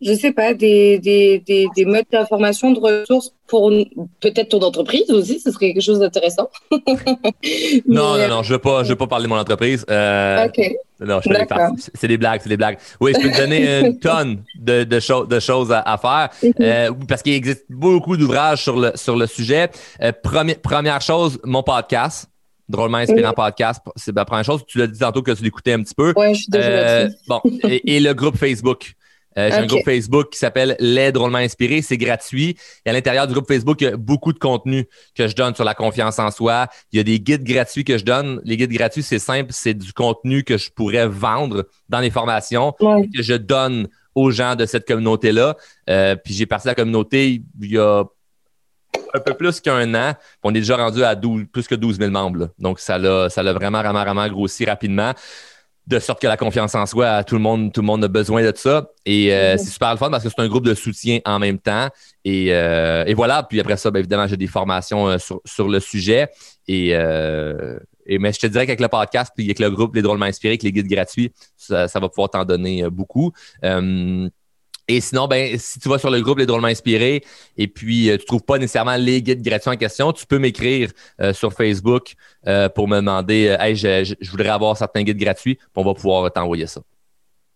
je 0.00 0.12
sais 0.12 0.32
pas, 0.32 0.52
des, 0.52 0.98
des, 0.98 1.38
des, 1.38 1.66
des 1.74 1.84
modes 1.84 2.04
d'information, 2.12 2.70
de 2.72 2.80
ressources 2.80 3.32
pour 3.46 3.72
peut-être 4.20 4.50
ton 4.50 4.60
entreprise 4.60 5.10
aussi, 5.10 5.40
ce 5.40 5.50
serait 5.50 5.72
quelque 5.72 5.82
chose 5.82 6.00
d'intéressant. 6.00 6.50
non, 7.86 8.18
non, 8.18 8.28
non, 8.28 8.42
je 8.42 8.52
veux 8.52 8.58
pas, 8.58 8.84
je 8.84 8.90
veux 8.90 8.96
pas 8.96 9.06
parler 9.06 9.24
de 9.24 9.28
mon 9.28 9.38
entreprise. 9.38 9.84
Euh, 9.88 10.46
OK. 10.46 10.72
Non, 11.00 11.20
je 11.22 11.30
C'est 11.94 12.08
des 12.08 12.16
blagues, 12.16 12.40
c'est 12.42 12.48
des 12.48 12.56
blagues. 12.56 12.78
Oui, 13.00 13.12
je 13.14 13.22
peux 13.22 13.30
te 13.30 13.36
donner 13.36 13.80
une 13.80 13.98
tonne 14.00 14.42
de, 14.58 14.84
de, 14.84 15.26
de 15.26 15.40
choses 15.40 15.72
à, 15.72 15.98
faire 15.98 16.30
euh, 16.60 16.90
parce 17.08 17.22
qu'il 17.22 17.34
existe 17.34 17.64
beaucoup 17.68 18.16
d'ouvrages 18.16 18.62
sur 18.62 18.78
le, 18.78 18.92
sur 18.94 19.16
le 19.16 19.26
sujet. 19.26 19.70
Euh, 20.02 20.12
première, 20.22 20.60
première 20.60 21.00
chose, 21.00 21.38
mon 21.44 21.62
podcast. 21.62 22.28
Drôlement 22.68 22.98
inspirant 22.98 23.32
podcast, 23.32 23.80
c'est 23.94 24.12
la 24.12 24.24
première 24.24 24.44
chose. 24.44 24.64
Tu 24.66 24.78
l'as 24.78 24.88
dit 24.88 24.98
tantôt 24.98 25.22
que 25.22 25.30
tu 25.30 25.44
l'écoutais 25.44 25.74
un 25.74 25.82
petit 25.84 25.94
peu. 25.94 26.12
Oui, 26.16 26.34
je 26.34 26.40
suis 26.40 26.50
déjà 26.50 26.66
euh, 26.66 27.08
Bon, 27.28 27.40
et, 27.62 27.94
et, 27.94 28.00
le 28.00 28.12
groupe 28.12 28.36
Facebook. 28.36 28.96
Euh, 29.38 29.50
j'ai 29.50 29.56
un 29.56 29.66
groupe 29.66 29.84
Facebook 29.84 30.30
qui 30.30 30.38
s'appelle 30.38 30.76
Les 30.78 31.12
Drôlement 31.12 31.38
Inspirés. 31.38 31.82
C'est 31.82 31.98
gratuit. 31.98 32.56
Et 32.84 32.90
à 32.90 32.92
l'intérieur 32.92 33.26
du 33.26 33.34
groupe 33.34 33.48
Facebook, 33.48 33.80
il 33.80 33.84
y 33.84 33.88
a 33.88 33.96
beaucoup 33.96 34.32
de 34.32 34.38
contenu 34.38 34.86
que 35.14 35.28
je 35.28 35.34
donne 35.34 35.54
sur 35.54 35.64
la 35.64 35.74
confiance 35.74 36.18
en 36.18 36.30
soi. 36.30 36.68
Il 36.92 36.96
y 36.96 37.00
a 37.00 37.02
des 37.02 37.20
guides 37.20 37.44
gratuits 37.44 37.84
que 37.84 37.98
je 37.98 38.04
donne. 38.04 38.40
Les 38.44 38.56
guides 38.56 38.72
gratuits, 38.72 39.02
c'est 39.02 39.18
simple. 39.18 39.50
C'est 39.52 39.74
du 39.74 39.92
contenu 39.92 40.42
que 40.42 40.56
je 40.56 40.70
pourrais 40.70 41.06
vendre 41.06 41.68
dans 41.88 42.00
les 42.00 42.10
formations 42.10 42.72
que 42.72 43.22
je 43.22 43.34
donne 43.34 43.88
aux 44.14 44.30
gens 44.30 44.56
de 44.56 44.64
cette 44.64 44.86
communauté-là. 44.86 45.56
Euh, 45.90 46.16
puis 46.16 46.32
j'ai 46.32 46.46
parti 46.46 46.66
la 46.66 46.74
communauté 46.74 47.42
il 47.60 47.70
y 47.70 47.78
a 47.78 48.04
un 49.12 49.20
peu 49.20 49.34
plus 49.34 49.60
qu'un 49.60 49.94
an. 49.94 50.14
On 50.42 50.50
est 50.50 50.60
déjà 50.60 50.76
rendu 50.76 51.04
à 51.04 51.14
12, 51.14 51.44
plus 51.52 51.66
que 51.68 51.74
12 51.74 51.98
000 51.98 52.10
membres. 52.10 52.48
Donc, 52.58 52.80
ça 52.80 52.98
l'a, 52.98 53.28
ça 53.28 53.42
l'a 53.42 53.52
vraiment, 53.52 53.82
vraiment, 53.82 54.02
vraiment 54.02 54.28
grossi 54.28 54.64
rapidement 54.64 55.12
de 55.86 55.98
sorte 56.00 56.20
que 56.20 56.26
la 56.26 56.36
confiance 56.36 56.74
en 56.74 56.84
soi, 56.84 57.22
tout 57.22 57.36
le 57.36 57.40
monde, 57.40 57.72
tout 57.72 57.80
le 57.80 57.86
monde 57.86 58.02
a 58.04 58.08
besoin 58.08 58.42
de 58.42 58.52
ça. 58.56 58.90
Et 59.04 59.32
euh, 59.32 59.56
c'est 59.56 59.70
super 59.70 59.92
le 59.92 59.98
fun 59.98 60.10
parce 60.10 60.24
que 60.24 60.28
c'est 60.28 60.40
un 60.40 60.48
groupe 60.48 60.64
de 60.64 60.74
soutien 60.74 61.20
en 61.24 61.38
même 61.38 61.58
temps. 61.58 61.88
Et, 62.24 62.52
euh, 62.52 63.04
et 63.06 63.14
voilà. 63.14 63.44
Puis 63.44 63.60
après 63.60 63.76
ça, 63.76 63.90
bien 63.90 64.00
évidemment, 64.00 64.26
j'ai 64.26 64.36
des 64.36 64.48
formations 64.48 65.08
euh, 65.08 65.18
sur, 65.18 65.40
sur, 65.44 65.68
le 65.68 65.78
sujet. 65.78 66.28
Et, 66.66 66.88
et, 66.88 68.18
mais 68.18 68.32
je 68.32 68.40
te 68.40 68.46
dirais 68.48 68.66
qu'avec 68.66 68.80
le 68.80 68.88
podcast, 68.88 69.32
puis 69.36 69.44
avec 69.44 69.60
le 69.60 69.70
groupe 69.70 69.94
Les 69.94 70.02
Drôlement 70.02 70.26
Inspirés, 70.26 70.52
avec 70.52 70.64
les 70.64 70.72
guides 70.72 70.88
gratuits, 70.88 71.32
ça, 71.56 71.86
ça 71.86 72.00
va 72.00 72.08
pouvoir 72.08 72.30
t'en 72.30 72.44
donner 72.44 72.88
beaucoup. 72.90 73.32
Et 74.88 75.00
sinon, 75.00 75.26
ben, 75.26 75.58
si 75.58 75.80
tu 75.80 75.88
vas 75.88 75.98
sur 75.98 76.10
le 76.10 76.20
groupe 76.20 76.38
Les 76.38 76.46
Drôlement 76.46 76.68
Inspirés 76.68 77.24
et 77.56 77.66
puis 77.66 78.08
euh, 78.08 78.18
tu 78.18 78.24
trouves 78.24 78.42
pas 78.42 78.58
nécessairement 78.58 78.96
les 78.96 79.20
guides 79.20 79.42
gratuits 79.42 79.70
en 79.70 79.76
question, 79.76 80.12
tu 80.12 80.26
peux 80.26 80.38
m'écrire 80.38 80.90
euh, 81.20 81.32
sur 81.32 81.52
Facebook 81.52 82.14
euh, 82.46 82.68
pour 82.68 82.86
me 82.86 82.96
demander 82.96 83.56
Hey, 83.58 83.74
je, 83.74 84.14
voudrais 84.30 84.50
avoir 84.50 84.76
certains 84.76 85.02
guides 85.02 85.18
gratuits, 85.18 85.56
puis 85.56 85.66
on 85.74 85.84
va 85.84 85.94
pouvoir 85.94 86.32
t'envoyer 86.32 86.66
ça. 86.66 86.82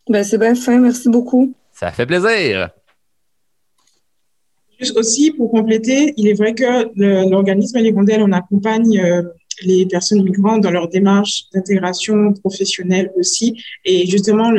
Ben, 0.09 0.25
c'est 0.25 0.39
bien 0.39 0.57
fin, 0.57 0.79
merci 0.79 1.09
beaucoup. 1.09 1.55
Ça 1.73 1.93
fait 1.93 2.07
plaisir. 2.07 2.71
Juste 4.81 4.97
aussi, 4.97 5.31
pour 5.31 5.51
compléter, 5.51 6.15
il 6.17 6.27
est 6.27 6.33
vrai 6.33 6.55
que 6.55 6.91
l'organisme 7.29 7.77
Alirondelle, 7.77 8.23
on 8.23 8.33
accompagne 8.33 8.99
euh, 8.99 9.23
les 9.63 9.87
personnes 9.87 10.23
migrantes 10.23 10.63
dans 10.63 10.71
leur 10.71 10.89
démarche 10.89 11.45
d'intégration 11.53 12.33
professionnelle 12.35 13.11
aussi. 13.17 13.63
Et 13.85 14.07
justement, 14.07 14.51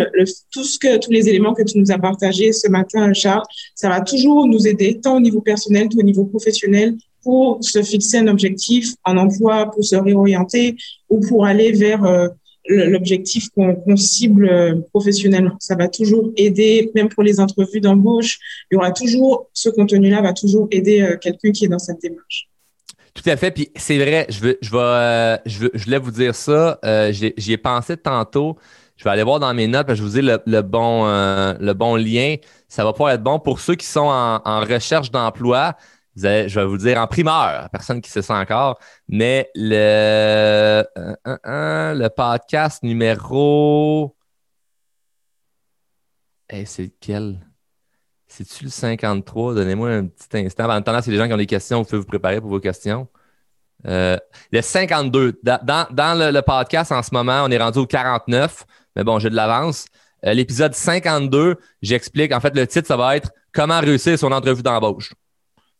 tout 0.51 0.63
ce 0.63 0.77
que, 0.77 0.97
tous 0.97 1.11
les 1.11 1.29
éléments 1.29 1.53
que 1.53 1.63
tu 1.63 1.79
nous 1.79 1.91
as 1.91 1.97
partagés 1.97 2.51
ce 2.51 2.69
matin, 2.69 3.13
Charles, 3.13 3.43
ça 3.75 3.89
va 3.89 4.01
toujours 4.01 4.47
nous 4.47 4.67
aider, 4.67 4.99
tant 5.01 5.17
au 5.17 5.19
niveau 5.19 5.41
personnel 5.41 5.89
qu'au 5.89 6.03
niveau 6.03 6.25
professionnel, 6.25 6.95
pour 7.23 7.63
se 7.63 7.81
fixer 7.83 8.17
un 8.17 8.27
objectif 8.27 8.93
en 9.03 9.17
emploi, 9.17 9.69
pour 9.71 9.83
se 9.83 9.95
réorienter 9.95 10.75
ou 11.09 11.19
pour 11.19 11.45
aller 11.45 11.71
vers 11.71 12.03
euh, 12.03 12.27
l'objectif 12.67 13.49
qu'on 13.49 13.97
cible 13.97 14.47
euh, 14.47 14.75
professionnellement. 14.93 15.55
Ça 15.59 15.75
va 15.75 15.87
toujours 15.87 16.31
aider, 16.35 16.91
même 16.95 17.09
pour 17.09 17.23
les 17.23 17.39
entrevues 17.39 17.81
d'embauche, 17.81 18.39
il 18.69 18.75
y 18.75 18.77
aura 18.77 18.91
toujours, 18.91 19.49
ce 19.53 19.69
contenu-là 19.69 20.21
va 20.21 20.33
toujours 20.33 20.67
aider 20.71 21.01
euh, 21.01 21.17
quelqu'un 21.17 21.51
qui 21.51 21.65
est 21.65 21.69
dans 21.69 21.79
cette 21.79 22.01
démarche. 22.01 22.50
Tout 23.13 23.29
à 23.29 23.35
fait. 23.35 23.51
Puis 23.51 23.71
c'est 23.75 23.97
vrai, 23.97 24.25
je, 24.29 24.39
veux, 24.39 24.57
je, 24.61 24.71
euh, 24.73 25.37
je, 25.45 25.59
veux, 25.59 25.71
je 25.73 25.85
voulais 25.85 25.99
vous 25.99 26.11
dire 26.11 26.35
ça. 26.35 26.79
J'y 27.11 27.53
ai 27.53 27.57
pensé 27.57 27.97
tantôt. 27.97 28.57
Je 28.95 29.03
vais 29.03 29.09
aller 29.09 29.23
voir 29.23 29.39
dans 29.39 29.53
mes 29.53 29.67
notes, 29.67 29.93
je 29.95 30.03
vous 30.03 30.19
ai 30.19 30.21
le, 30.21 30.61
bon, 30.61 31.05
le 31.05 31.73
bon 31.73 31.95
lien. 31.95 32.35
Ça 32.67 32.83
va 32.83 32.93
pouvoir 32.93 33.11
être 33.11 33.23
bon 33.23 33.39
pour 33.39 33.59
ceux 33.59 33.75
qui 33.75 33.87
sont 33.87 34.01
en, 34.01 34.59
recherche 34.61 35.11
d'emploi 35.11 35.75
je 36.15 36.59
vais 36.59 36.65
vous 36.65 36.77
dire 36.77 36.97
en 36.97 37.07
primeur, 37.07 37.69
personne 37.69 38.01
qui 38.01 38.09
se 38.09 38.21
sent 38.21 38.33
encore, 38.33 38.79
mais 39.07 39.49
le, 39.55 40.83
le 41.25 42.07
podcast 42.09 42.83
numéro. 42.83 44.15
c'est 46.49 46.83
lequel? 46.83 47.50
C'est-tu 48.31 48.63
le 48.63 48.69
53? 48.69 49.55
Donnez-moi 49.55 49.89
un 49.89 50.05
petit 50.05 50.37
instant. 50.37 50.63
En 50.63 50.69
attendant, 50.69 51.01
c'est 51.01 51.11
les 51.11 51.17
gens 51.17 51.27
qui 51.27 51.33
ont 51.33 51.37
des 51.37 51.45
questions, 51.45 51.79
vous 51.79 51.85
pouvez 51.85 51.99
vous 51.99 52.05
préparer 52.05 52.39
pour 52.39 52.49
vos 52.49 52.61
questions. 52.61 53.09
Euh, 53.85 54.15
le 54.53 54.61
52. 54.61 55.41
Dans, 55.43 56.17
le, 56.17 56.39
podcast, 56.39 56.93
en 56.93 57.03
ce 57.03 57.13
moment, 57.13 57.43
on 57.45 57.51
est 57.51 57.57
rendu 57.57 57.79
au 57.79 57.85
49, 57.85 58.65
mais 58.95 59.03
bon, 59.03 59.19
j'ai 59.19 59.29
de 59.29 59.35
l'avance. 59.35 59.85
Euh, 60.25 60.33
l'épisode 60.33 60.73
52, 60.73 61.57
j'explique. 61.81 62.31
En 62.31 62.39
fait, 62.39 62.55
le 62.55 62.65
titre, 62.65 62.87
ça 62.87 62.95
va 62.95 63.17
être 63.17 63.31
Comment 63.53 63.81
réussir 63.81 64.17
son 64.17 64.31
entrevue 64.31 64.63
d'embauche. 64.63 65.11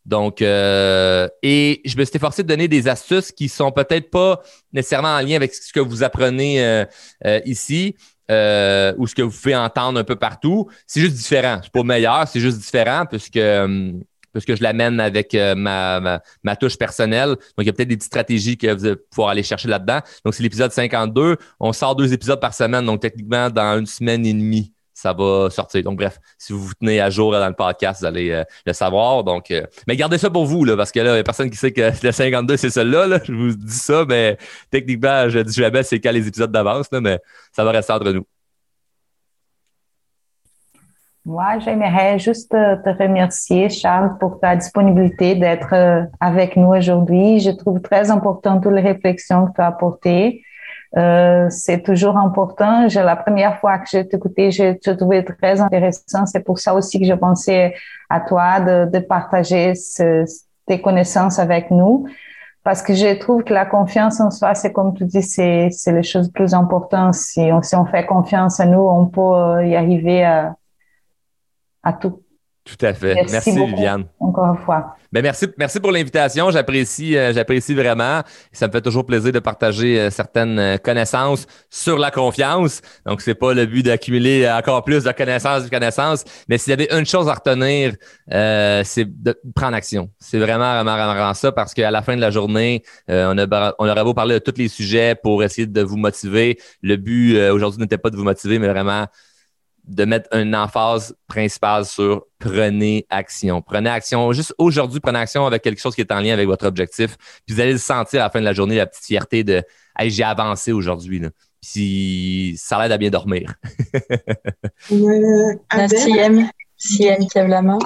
Donc, 0.04 0.42
euh, 0.42 1.26
et 1.42 1.80
je 1.86 1.96
me 1.96 2.04
suis 2.04 2.16
efforcé 2.16 2.42
de 2.42 2.48
donner 2.48 2.68
des 2.68 2.86
astuces 2.86 3.32
qui 3.32 3.48
sont 3.48 3.72
peut-être 3.72 4.10
pas 4.10 4.42
nécessairement 4.74 5.16
en 5.16 5.20
lien 5.20 5.36
avec 5.36 5.54
ce 5.54 5.72
que 5.72 5.80
vous 5.80 6.02
apprenez 6.02 6.62
euh, 6.62 6.84
euh, 8.30 8.94
ou 8.98 9.06
ce 9.06 9.14
que 9.14 9.22
vous 9.22 9.30
pouvez 9.30 9.56
entendre 9.56 9.98
un 9.98 10.04
peu 10.04 10.16
partout. 10.16 10.68
C'est 10.86 11.00
juste 11.00 11.16
différent. 11.16 11.60
C'est 11.62 11.72
pas 11.72 11.82
meilleur, 11.82 12.26
c'est 12.28 12.40
juste 12.40 12.58
différent 12.58 13.04
puisque 13.06 13.40
puisque 14.32 14.56
je 14.56 14.62
l'amène 14.62 14.98
avec 14.98 15.34
ma, 15.34 16.22
ma, 16.42 16.56
touche 16.56 16.78
personnelle. 16.78 17.28
Donc, 17.28 17.58
il 17.58 17.66
y 17.66 17.68
a 17.68 17.72
peut-être 17.74 17.88
des 17.88 17.96
petites 17.96 18.10
stratégies 18.10 18.56
que 18.56 18.72
vous 18.72 18.86
allez 18.86 18.96
pouvoir 18.96 19.28
aller 19.28 19.42
chercher 19.42 19.68
là-dedans. 19.68 19.98
Donc, 20.24 20.32
c'est 20.32 20.42
l'épisode 20.42 20.72
52. 20.72 21.36
On 21.60 21.74
sort 21.74 21.94
deux 21.94 22.14
épisodes 22.14 22.40
par 22.40 22.54
semaine. 22.54 22.86
Donc, 22.86 23.02
techniquement, 23.02 23.50
dans 23.50 23.78
une 23.78 23.84
semaine 23.84 24.24
et 24.24 24.32
demie, 24.32 24.72
ça 25.02 25.12
va 25.12 25.50
sortir. 25.50 25.82
Donc, 25.82 25.98
bref, 25.98 26.18
si 26.38 26.52
vous 26.52 26.60
vous 26.60 26.74
tenez 26.74 27.00
à 27.00 27.10
jour 27.10 27.32
dans 27.32 27.48
le 27.48 27.54
podcast, 27.54 28.00
vous 28.00 28.06
allez 28.06 28.30
euh, 28.30 28.44
le 28.64 28.72
savoir. 28.72 29.24
Donc, 29.24 29.50
euh, 29.50 29.66
mais 29.88 29.96
gardez 29.96 30.16
ça 30.16 30.30
pour 30.30 30.46
vous, 30.46 30.64
là, 30.64 30.76
parce 30.76 30.92
que 30.92 31.00
là, 31.00 31.10
il 31.10 31.14
n'y 31.14 31.18
a 31.18 31.24
personne 31.24 31.50
qui 31.50 31.56
sait 31.56 31.72
que 31.72 31.90
le 32.02 32.12
52, 32.12 32.56
c'est 32.56 32.70
celui-là. 32.70 33.08
Là. 33.08 33.18
Je 33.24 33.32
vous 33.32 33.56
dis 33.56 33.74
ça, 33.74 34.04
mais 34.08 34.38
techniquement, 34.70 35.28
je 35.28 35.40
dis 35.40 35.54
jamais 35.54 35.82
c'est 35.82 35.98
quand 35.98 36.12
les 36.12 36.28
épisodes 36.28 36.52
d'avance, 36.52 36.86
mais 36.92 37.18
ça 37.50 37.64
va 37.64 37.72
rester 37.72 37.92
entre 37.92 38.12
nous. 38.12 38.24
Moi, 41.24 41.58
j'aimerais 41.58 42.20
juste 42.20 42.50
te 42.50 43.02
remercier, 43.02 43.70
Charles, 43.70 44.18
pour 44.18 44.38
ta 44.38 44.54
disponibilité 44.54 45.34
d'être 45.34 45.72
euh, 45.72 46.04
avec 46.20 46.56
nous 46.56 46.68
aujourd'hui. 46.68 47.40
Je 47.40 47.50
trouve 47.50 47.80
très 47.80 48.10
important 48.12 48.60
toutes 48.60 48.72
les 48.72 48.82
réflexions 48.82 49.46
que 49.46 49.54
tu 49.54 49.60
as 49.60 49.66
apportées. 49.66 50.42
Euh, 50.96 51.46
c'est 51.48 51.82
toujours 51.82 52.16
important. 52.18 52.88
J'ai 52.88 53.02
la 53.02 53.16
première 53.16 53.58
fois 53.60 53.78
que 53.78 53.88
j'ai 53.90 54.00
écouté, 54.00 54.50
j'ai 54.50 54.78
trouvé 54.78 55.24
très 55.24 55.60
intéressant. 55.60 56.26
C'est 56.26 56.44
pour 56.44 56.58
ça 56.58 56.74
aussi 56.74 57.00
que 57.00 57.06
je 57.06 57.14
pensais 57.14 57.74
à 58.10 58.20
toi 58.20 58.60
de, 58.60 58.90
de 58.90 58.98
partager 58.98 59.74
ce, 59.74 60.24
tes 60.66 60.80
connaissances 60.80 61.38
avec 61.38 61.70
nous. 61.70 62.06
Parce 62.64 62.82
que 62.82 62.94
je 62.94 63.18
trouve 63.18 63.42
que 63.42 63.52
la 63.52 63.66
confiance 63.66 64.20
en 64.20 64.30
soi, 64.30 64.54
c'est 64.54 64.72
comme 64.72 64.94
tu 64.94 65.04
dis, 65.04 65.22
c'est, 65.22 65.68
c'est 65.70 65.92
les 65.92 66.04
choses 66.04 66.30
plus 66.30 66.54
importantes. 66.54 67.14
Si 67.14 67.40
on, 67.40 67.60
si 67.62 67.74
on 67.74 67.86
fait 67.86 68.06
confiance 68.06 68.60
à 68.60 68.66
nous, 68.66 68.86
on 68.86 69.06
peut 69.06 69.66
y 69.66 69.74
arriver 69.74 70.24
à, 70.24 70.54
à 71.82 71.92
tout. 71.92 72.22
Tout 72.64 72.86
à 72.86 72.94
fait. 72.94 73.14
Merci, 73.14 73.32
merci 73.32 73.66
Viviane. 73.66 74.04
Encore 74.20 74.46
une 74.46 74.64
fois. 74.64 74.94
Ben 75.12 75.20
merci, 75.20 75.46
merci 75.58 75.80
pour 75.80 75.90
l'invitation. 75.90 76.50
J'apprécie, 76.52 77.16
euh, 77.16 77.32
j'apprécie 77.32 77.74
vraiment. 77.74 78.22
Ça 78.52 78.68
me 78.68 78.72
fait 78.72 78.80
toujours 78.80 79.04
plaisir 79.04 79.32
de 79.32 79.40
partager 79.40 79.98
euh, 79.98 80.10
certaines 80.10 80.58
euh, 80.60 80.76
connaissances 80.78 81.46
sur 81.68 81.98
la 81.98 82.12
confiance. 82.12 82.80
Donc, 83.04 83.20
c'est 83.20 83.34
pas 83.34 83.52
le 83.52 83.66
but 83.66 83.82
d'accumuler 83.82 84.48
encore 84.48 84.84
plus 84.84 85.02
de 85.02 85.10
connaissances, 85.10 85.64
de 85.64 85.70
connaissances. 85.70 86.24
Mais 86.48 86.56
s'il 86.56 86.70
y 86.70 86.74
avait 86.74 86.88
une 86.96 87.04
chose 87.04 87.28
à 87.28 87.34
retenir, 87.34 87.94
c'est 88.28 89.06
de 89.06 89.38
prendre 89.56 89.74
action. 89.74 90.08
C'est 90.20 90.38
vraiment, 90.38 90.82
vraiment, 90.82 91.12
vraiment, 91.12 91.34
ça 91.34 91.50
parce 91.50 91.74
qu'à 91.74 91.90
la 91.90 92.00
fin 92.02 92.14
de 92.14 92.20
la 92.20 92.30
journée, 92.30 92.84
on, 93.08 93.36
a, 93.38 93.74
on 93.78 93.88
aurait 93.88 94.04
beau 94.04 94.14
parler 94.14 94.34
de 94.34 94.38
tous 94.38 94.56
les 94.56 94.68
sujets 94.68 95.14
pour 95.14 95.42
essayer 95.42 95.66
de 95.66 95.82
vous 95.82 95.96
motiver. 95.96 96.58
Le 96.80 96.96
but 96.96 97.38
aujourd'hui 97.50 97.80
n'était 97.80 97.98
pas 97.98 98.10
de 98.10 98.16
vous 98.16 98.24
motiver, 98.24 98.58
mais 98.58 98.68
vraiment 98.68 99.06
de 99.92 100.04
mettre 100.04 100.34
une 100.34 100.56
emphase 100.56 101.14
principale 101.26 101.84
sur 101.84 102.24
prenez 102.38 103.06
action. 103.10 103.60
Prenez 103.60 103.90
action. 103.90 104.32
Juste 104.32 104.54
aujourd'hui, 104.58 105.00
prenez 105.00 105.18
action 105.18 105.46
avec 105.46 105.62
quelque 105.62 105.80
chose 105.80 105.94
qui 105.94 106.00
est 106.00 106.12
en 106.12 106.20
lien 106.20 106.32
avec 106.32 106.46
votre 106.46 106.66
objectif. 106.66 107.16
Puis 107.46 107.54
vous 107.54 107.60
allez 107.60 107.72
le 107.72 107.78
sentir 107.78 108.20
à 108.20 108.24
la 108.24 108.30
fin 108.30 108.40
de 108.40 108.44
la 108.44 108.54
journée, 108.54 108.76
la 108.76 108.86
petite 108.86 109.04
fierté 109.04 109.44
de 109.44 109.62
hey, 109.98 110.10
j'ai 110.10 110.22
avancé 110.22 110.72
aujourd'hui. 110.72 111.22
Puis 111.60 112.54
ça 112.58 112.82
l'aide 112.82 112.92
à 112.92 112.98
bien 112.98 113.10
dormir. 113.10 113.54
euh, 114.90 115.88
si 115.88 116.18
M 116.18 116.48
qui 116.78 117.04
lève 117.34 117.46
la 117.46 117.62
main. 117.62 117.78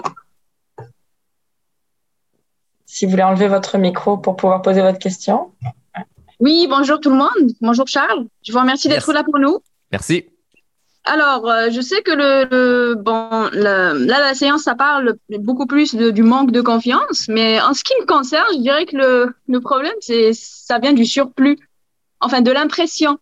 Si 2.87 3.05
vous 3.05 3.11
voulez 3.11 3.25
enlever 3.25 3.49
votre 3.49 3.77
micro 3.79 4.17
pour 4.17 4.37
pouvoir 4.37 4.63
poser 4.63 4.81
votre 4.81 4.99
question. 4.99 5.53
Oui, 6.39 6.67
bonjour 6.71 7.01
tout 7.01 7.11
le 7.11 7.17
monde. 7.17 7.53
Bonjour 7.61 7.87
Charles. 7.89 8.27
Je 8.43 8.53
vous 8.53 8.59
remercie 8.59 8.89
d'être 8.89 9.13
là 9.13 9.25
pour 9.25 9.39
nous. 9.39 9.59
Merci. 9.91 10.27
Alors, 11.09 11.49
euh, 11.49 11.71
je 11.71 11.81
sais 11.81 12.03
que 12.03 12.11
le, 12.11 12.95
bon, 12.97 13.49
là, 13.53 13.95
la 13.95 14.35
séance, 14.35 14.65
ça 14.65 14.75
parle 14.75 15.15
beaucoup 15.39 15.67
plus 15.67 15.95
du 15.95 16.23
manque 16.25 16.51
de 16.51 16.61
confiance, 16.61 17.29
mais 17.29 17.61
en 17.61 17.75
ce 17.75 17.85
qui 17.85 17.95
me 18.01 18.07
concerne, 18.07 18.45
je 18.55 18.59
dirais 18.59 18.87
que 18.87 18.97
le, 18.97 19.35
le 19.47 19.61
problème, 19.61 19.95
c'est 20.01 20.33
ça 20.33 20.81
vient 20.81 20.93
du 20.93 21.05
surplus, 21.05 21.59
enfin 22.21 22.41
de 22.41 22.51
l'impression. 22.51 23.19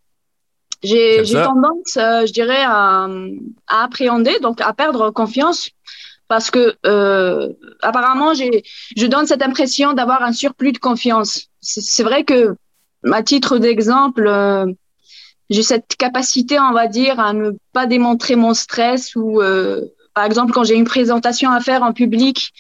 J'ai 0.82 1.22
tendance, 1.24 1.97
euh, 1.99 2.26
je 2.26 2.32
dirais, 2.32 2.62
à, 2.62 3.07
à, 3.66 3.85
appréhender, 3.85 4.39
donc 4.41 4.62
à 4.62 4.72
perdre 4.72 5.11
confiance, 5.11 5.70
parce 6.26 6.51
que 6.51 6.76
euh, 6.87 7.51
apparemment, 7.82 8.32
j'ai, 8.32 8.64
je 8.97 9.07
donne 9.07 9.26
cette 9.26 9.43
impression 9.43 9.93
d'avoir 9.93 10.22
un 10.22 10.32
surplus 10.32 10.72
de 10.72 10.78
confiance. 10.78 11.49
C'est 11.61 12.03
vrai 12.03 12.24
que, 12.24 12.57
à 13.12 13.22
titre 13.22 13.59
d'exemple, 13.59 14.26
euh, 14.26 14.66
j'ai 15.51 15.62
cette 15.62 15.97
capacité, 15.97 16.59
on 16.59 16.72
va 16.72 16.86
dire, 16.86 17.20
à 17.20 17.32
ne 17.32 17.53
pas 17.72 17.86
démontrer 17.86 18.36
mon 18.36 18.55
stress 18.55 19.14
ou, 19.14 19.42
euh, 19.42 19.82
par 20.14 20.24
exemple, 20.24 20.53
quand 20.53 20.64
j'ai 20.64 20.74
une 20.74 20.84
présentation 20.84 21.51
à 21.51 21.61
faire 21.61 21.82
en 21.82 21.92
public, 21.92 22.53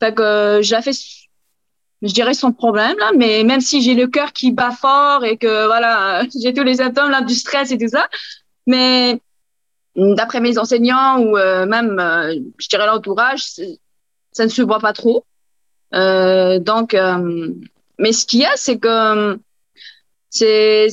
fait 0.00 0.14
que 0.14 0.22
euh, 0.22 0.62
j'ai 0.62 0.80
fait, 0.82 0.96
je 2.02 2.12
dirais, 2.12 2.34
son 2.34 2.52
problème 2.52 2.96
là, 2.98 3.10
mais 3.16 3.44
même 3.44 3.60
si 3.60 3.82
j'ai 3.82 3.94
le 3.94 4.06
cœur 4.06 4.32
qui 4.32 4.50
bat 4.50 4.70
fort 4.70 5.24
et 5.24 5.36
que 5.36 5.66
voilà, 5.66 6.22
j'ai 6.42 6.54
tous 6.54 6.64
les 6.64 6.76
symptômes 6.76 7.10
là 7.10 7.20
du 7.20 7.34
stress 7.34 7.70
et 7.70 7.78
tout 7.78 7.88
ça, 7.88 8.08
mais 8.66 9.20
d'après 9.94 10.40
mes 10.40 10.56
enseignants 10.56 11.18
ou 11.20 11.36
euh, 11.36 11.66
même, 11.66 12.00
je 12.58 12.68
dirais 12.68 12.86
l'entourage, 12.86 13.44
ça 14.32 14.44
ne 14.44 14.50
se 14.50 14.62
voit 14.62 14.80
pas 14.80 14.94
trop. 14.94 15.24
donc, 15.92 16.96
mais 17.98 18.12
ce 18.12 18.24
qu'il 18.24 18.40
y 18.40 18.46
a, 18.46 18.52
c'est 18.56 18.78
que 18.78 19.38
c'est 20.30 20.88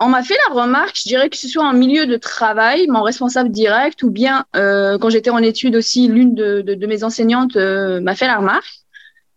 on 0.00 0.08
m'a 0.08 0.22
fait 0.22 0.36
la 0.48 0.54
remarque, 0.54 0.96
je 0.96 1.08
dirais 1.08 1.30
que 1.30 1.36
ce 1.36 1.48
soit 1.48 1.64
en 1.64 1.72
milieu 1.72 2.06
de 2.06 2.16
travail, 2.16 2.86
mon 2.88 3.02
responsable 3.02 3.50
direct, 3.50 4.02
ou 4.02 4.10
bien 4.10 4.44
euh, 4.56 4.98
quand 4.98 5.10
j'étais 5.10 5.30
en 5.30 5.38
études 5.38 5.76
aussi, 5.76 6.08
l'une 6.08 6.34
de, 6.34 6.86
mes 6.86 7.04
enseignantes 7.04 7.56
euh, 7.56 8.00
m'a 8.00 8.14
fait 8.14 8.26
la 8.26 8.38
remarque. 8.38 8.80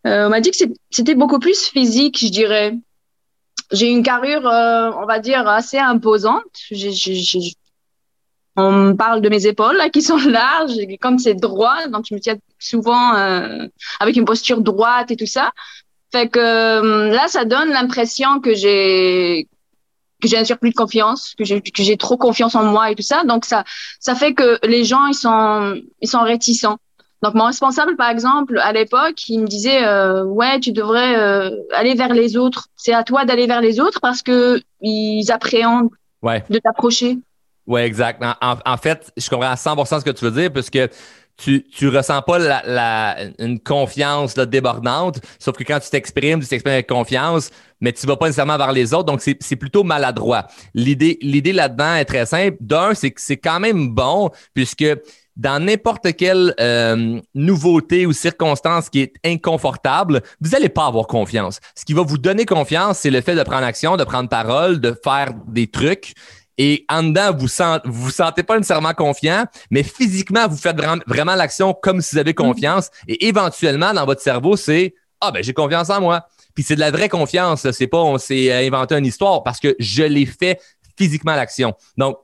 Euh, 0.05 0.27
on 0.27 0.29
m'a 0.29 0.41
dit 0.41 0.51
que 0.51 0.57
c'était 0.89 1.15
beaucoup 1.15 1.39
plus 1.39 1.67
physique, 1.67 2.17
je 2.19 2.29
dirais. 2.29 2.73
J'ai 3.71 3.89
une 3.89 4.01
carrure, 4.01 4.43
on 4.43 5.05
va 5.05 5.19
dire, 5.19 5.47
assez 5.47 5.77
imposante. 5.77 6.43
on 8.55 8.71
me 8.71 8.93
parle 8.93 9.21
de 9.21 9.29
mes 9.29 9.45
épaules 9.45 9.75
là, 9.77 9.89
qui 9.89 10.01
sont 10.01 10.17
larges, 10.29 10.77
et 10.77 10.97
comme 10.97 11.19
c'est 11.19 11.35
droit, 11.35 11.87
donc 11.89 12.05
je 12.09 12.15
me 12.15 12.19
tiens 12.19 12.37
souvent 12.57 13.13
avec 13.99 14.15
une 14.15 14.25
posture 14.25 14.61
droite 14.61 15.11
et 15.11 15.15
tout 15.15 15.27
ça. 15.27 15.51
Fait 16.11 16.29
que 16.29 17.11
là, 17.11 17.27
ça 17.27 17.43
donne 17.43 17.69
l'impression 17.69 18.39
que 18.39 18.55
j'ai 18.55 19.47
que 20.21 20.27
j'ai 20.27 20.37
un 20.37 20.45
surplus 20.45 20.71
de 20.71 20.75
confiance, 20.75 21.35
que 21.37 21.43
j'ai 21.43 21.97
trop 21.97 22.17
confiance 22.17 22.55
en 22.55 22.63
moi 22.63 22.91
et 22.91 22.95
tout 22.95 23.03
ça. 23.03 23.23
Donc 23.23 23.45
ça 23.45 23.63
ça 23.99 24.15
fait 24.15 24.33
que 24.33 24.59
les 24.65 24.83
gens 24.83 25.05
ils 25.05 25.15
sont 25.15 25.79
ils 26.01 26.09
sont 26.09 26.23
réticents. 26.23 26.77
Donc, 27.23 27.33
mon 27.33 27.45
responsable, 27.45 27.95
par 27.95 28.11
exemple, 28.11 28.59
à 28.59 28.71
l'époque, 28.73 29.27
il 29.27 29.39
me 29.39 29.47
disait, 29.47 29.83
euh, 29.83 30.23
ouais, 30.23 30.59
tu 30.59 30.71
devrais 30.71 31.17
euh, 31.17 31.49
aller 31.73 31.95
vers 31.95 32.13
les 32.13 32.37
autres. 32.37 32.67
C'est 32.75 32.93
à 32.93 33.03
toi 33.03 33.25
d'aller 33.25 33.47
vers 33.47 33.61
les 33.61 33.79
autres 33.79 33.99
parce 34.01 34.21
que 34.21 34.61
ils 34.81 35.31
appréhendent 35.31 35.89
de 36.21 36.59
t'approcher. 36.59 37.17
Oui, 37.67 37.81
exact. 37.81 38.23
En, 38.41 38.77
fait, 38.77 39.11
je 39.17 39.29
comprends 39.29 39.51
à 39.51 39.55
100% 39.55 39.99
ce 39.99 40.05
que 40.05 40.11
tu 40.11 40.23
veux 40.23 40.31
dire, 40.31 40.51
puisque 40.51 40.79
tu, 41.35 41.63
tu 41.69 41.89
ressens 41.89 42.21
pas 42.23 42.39
la, 42.39 43.17
une 43.37 43.59
confiance 43.59 44.35
débordante, 44.35 45.19
sauf 45.37 45.55
que 45.55 45.63
quand 45.63 45.79
tu 45.79 45.89
t'exprimes, 45.89 46.39
tu 46.39 46.47
t'exprimes 46.47 46.73
avec 46.73 46.87
confiance, 46.87 47.51
mais 47.79 47.91
tu 47.91 48.07
vas 48.07 48.15
pas 48.15 48.25
nécessairement 48.25 48.57
vers 48.57 48.71
les 48.71 48.93
autres, 48.93 49.03
donc 49.03 49.21
c'est 49.21 49.55
plutôt 49.55 49.83
maladroit. 49.83 50.47
L'idée 50.73 51.53
là-dedans 51.53 51.95
est 51.95 52.05
très 52.05 52.25
simple. 52.25 52.57
D'un, 52.61 52.93
c'est 52.95 53.11
que 53.11 53.21
c'est 53.21 53.37
quand 53.37 53.59
même 53.59 53.89
bon, 53.89 54.31
puisque 54.53 54.85
dans 55.37 55.63
n'importe 55.63 56.15
quelle 56.15 56.55
euh, 56.59 57.21
nouveauté 57.35 58.07
ou 58.07 58.13
circonstance 58.13 58.89
qui 58.89 59.01
est 59.01 59.13
inconfortable, 59.23 60.23
vous 60.41 60.49
n'allez 60.49 60.69
pas 60.69 60.87
avoir 60.87 61.05
confiance. 61.05 61.59
Ce 61.75 61.85
qui 61.85 61.93
va 61.93 62.01
vous 62.01 62.17
donner 62.17 62.45
confiance, 62.45 62.99
c'est 62.99 63.11
le 63.11 63.21
fait 63.21 63.35
de 63.35 63.43
prendre 63.43 63.63
action, 63.63 63.97
de 63.97 64.03
prendre 64.03 64.29
parole, 64.29 64.81
de 64.81 64.99
faire 65.03 65.33
des 65.47 65.67
trucs. 65.67 66.13
Et 66.57 66.85
en 66.89 67.03
dedans, 67.03 67.31
vous 67.35 67.45
ne 67.45 67.91
vous, 67.91 68.09
sentez 68.09 68.43
pas 68.43 68.57
nécessairement 68.57 68.93
confiant, 68.93 69.45
mais 69.69 69.83
physiquement, 69.83 70.47
vous 70.47 70.57
faites 70.57 70.77
vraiment, 71.05 71.35
l'action 71.35 71.73
comme 71.73 72.01
si 72.01 72.15
vous 72.15 72.19
avez 72.19 72.33
confiance. 72.33 72.89
Et 73.07 73.27
éventuellement, 73.27 73.93
dans 73.93 74.05
votre 74.05 74.21
cerveau, 74.21 74.55
c'est 74.55 74.95
Ah, 75.21 75.31
ben 75.31 75.43
j'ai 75.43 75.53
confiance 75.53 75.89
en 75.89 76.01
moi. 76.01 76.27
Puis 76.55 76.63
c'est 76.63 76.75
de 76.75 76.79
la 76.79 76.91
vraie 76.91 77.09
confiance. 77.09 77.69
C'est 77.71 77.87
pas 77.87 78.01
on 78.01 78.17
s'est 78.17 78.51
inventé 78.65 78.95
une 78.95 79.05
histoire 79.05 79.43
parce 79.43 79.59
que 79.59 79.75
je 79.79 80.03
l'ai 80.03 80.25
fait 80.25 80.59
physiquement 80.97 81.35
l'action. 81.35 81.75
Donc, 81.97 82.17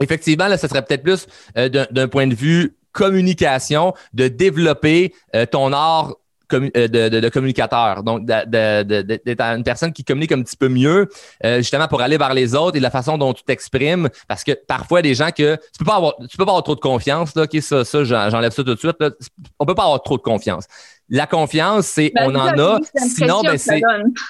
effectivement, 0.00 0.46
là, 0.46 0.56
ce 0.56 0.68
serait 0.68 0.84
peut-être 0.84 1.02
plus 1.02 1.26
euh, 1.56 1.68
d'un 1.68 2.08
point 2.08 2.26
de 2.26 2.34
vue 2.34 2.76
communication, 2.92 3.92
de 4.12 4.28
développer 4.28 5.12
euh, 5.34 5.46
ton 5.46 5.72
art 5.72 6.14
euh, 6.52 6.88
de, 6.88 7.28
communicateur. 7.28 8.02
Donc, 8.02 8.24
d'être 8.26 9.40
une 9.40 9.64
personne 9.64 9.92
qui 9.92 10.04
communique 10.04 10.32
un 10.32 10.42
petit 10.42 10.56
peu 10.56 10.68
mieux, 10.68 11.08
justement 11.42 11.88
pour 11.88 12.00
aller 12.00 12.18
vers 12.18 12.34
les 12.34 12.54
autres 12.54 12.76
et 12.76 12.80
la 12.80 12.90
façon 12.90 13.18
dont 13.18 13.32
tu 13.32 13.42
t'exprimes. 13.44 14.08
Parce 14.28 14.44
que 14.44 14.52
parfois, 14.52 15.02
des 15.02 15.14
gens 15.14 15.30
que 15.30 15.56
tu 15.56 15.78
peux 15.78 15.84
pas 15.84 15.96
avoir, 15.96 16.14
tu 16.28 16.36
peux 16.36 16.44
pas 16.44 16.52
avoir 16.52 16.64
trop 16.64 16.74
de 16.74 16.80
confiance. 16.80 17.34
Là, 17.34 17.46
ça, 17.60 17.84
ça 17.84 18.04
j'enlève 18.04 18.52
ça 18.52 18.62
tout 18.62 18.74
de 18.74 18.78
suite. 18.78 18.96
Là. 19.00 19.10
On 19.58 19.66
peut 19.66 19.74
pas 19.74 19.84
avoir 19.84 20.02
trop 20.02 20.16
de 20.16 20.22
confiance. 20.22 20.66
La 21.10 21.26
confiance, 21.26 21.86
c'est 21.86 22.12
ben, 22.14 22.30
on 22.30 22.34
en 22.34 22.58
a. 22.58 22.78
Sinon, 22.96 23.42
ben, 23.42 23.58
c'est 23.58 23.82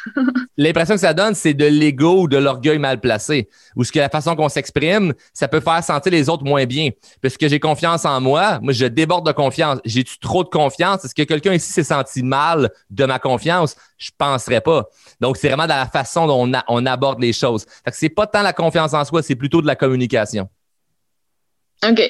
l'impression 0.56 0.94
que 0.94 1.00
ça 1.00 1.14
donne, 1.14 1.34
c'est 1.34 1.54
de 1.54 1.66
l'ego 1.66 2.22
ou 2.22 2.28
de 2.28 2.36
l'orgueil 2.36 2.78
mal 2.78 3.00
placé. 3.00 3.48
Ou 3.76 3.84
ce 3.84 3.92
que 3.92 4.00
la 4.00 4.08
façon 4.08 4.34
qu'on 4.34 4.48
s'exprime, 4.48 5.14
ça 5.32 5.46
peut 5.46 5.60
faire 5.60 5.84
sentir 5.84 6.10
les 6.10 6.28
autres 6.28 6.42
moins 6.42 6.64
bien. 6.64 6.90
Parce 7.22 7.36
que 7.36 7.48
j'ai 7.48 7.60
confiance 7.60 8.04
en 8.04 8.20
moi, 8.20 8.58
moi 8.60 8.72
je 8.72 8.86
déborde 8.86 9.24
de 9.24 9.32
confiance. 9.32 9.78
J'ai-tu 9.84 10.18
trop 10.18 10.42
de 10.42 10.48
confiance? 10.48 11.04
Est-ce 11.04 11.14
que 11.14 11.22
quelqu'un 11.22 11.54
ici 11.54 11.72
s'est 11.72 11.84
senti 11.84 12.24
mal 12.24 12.70
de 12.90 13.04
ma 13.04 13.20
confiance? 13.20 13.76
Je 13.96 14.10
penserais 14.18 14.60
pas. 14.60 14.88
Donc, 15.20 15.36
c'est 15.36 15.48
vraiment 15.48 15.68
dans 15.68 15.76
la 15.76 15.86
façon 15.86 16.26
dont 16.26 16.50
on, 16.68 16.86
aborde 16.86 17.20
les 17.20 17.32
choses. 17.32 17.64
Fait 17.84 17.92
que 17.92 17.96
c'est 17.96 18.08
pas 18.08 18.26
tant 18.26 18.42
la 18.42 18.52
confiance 18.52 18.94
en 18.94 19.04
soi, 19.04 19.22
c'est 19.22 19.36
plutôt 19.36 19.62
de 19.62 19.66
la 19.66 19.76
communication. 19.76 20.48
OK. 21.86 22.00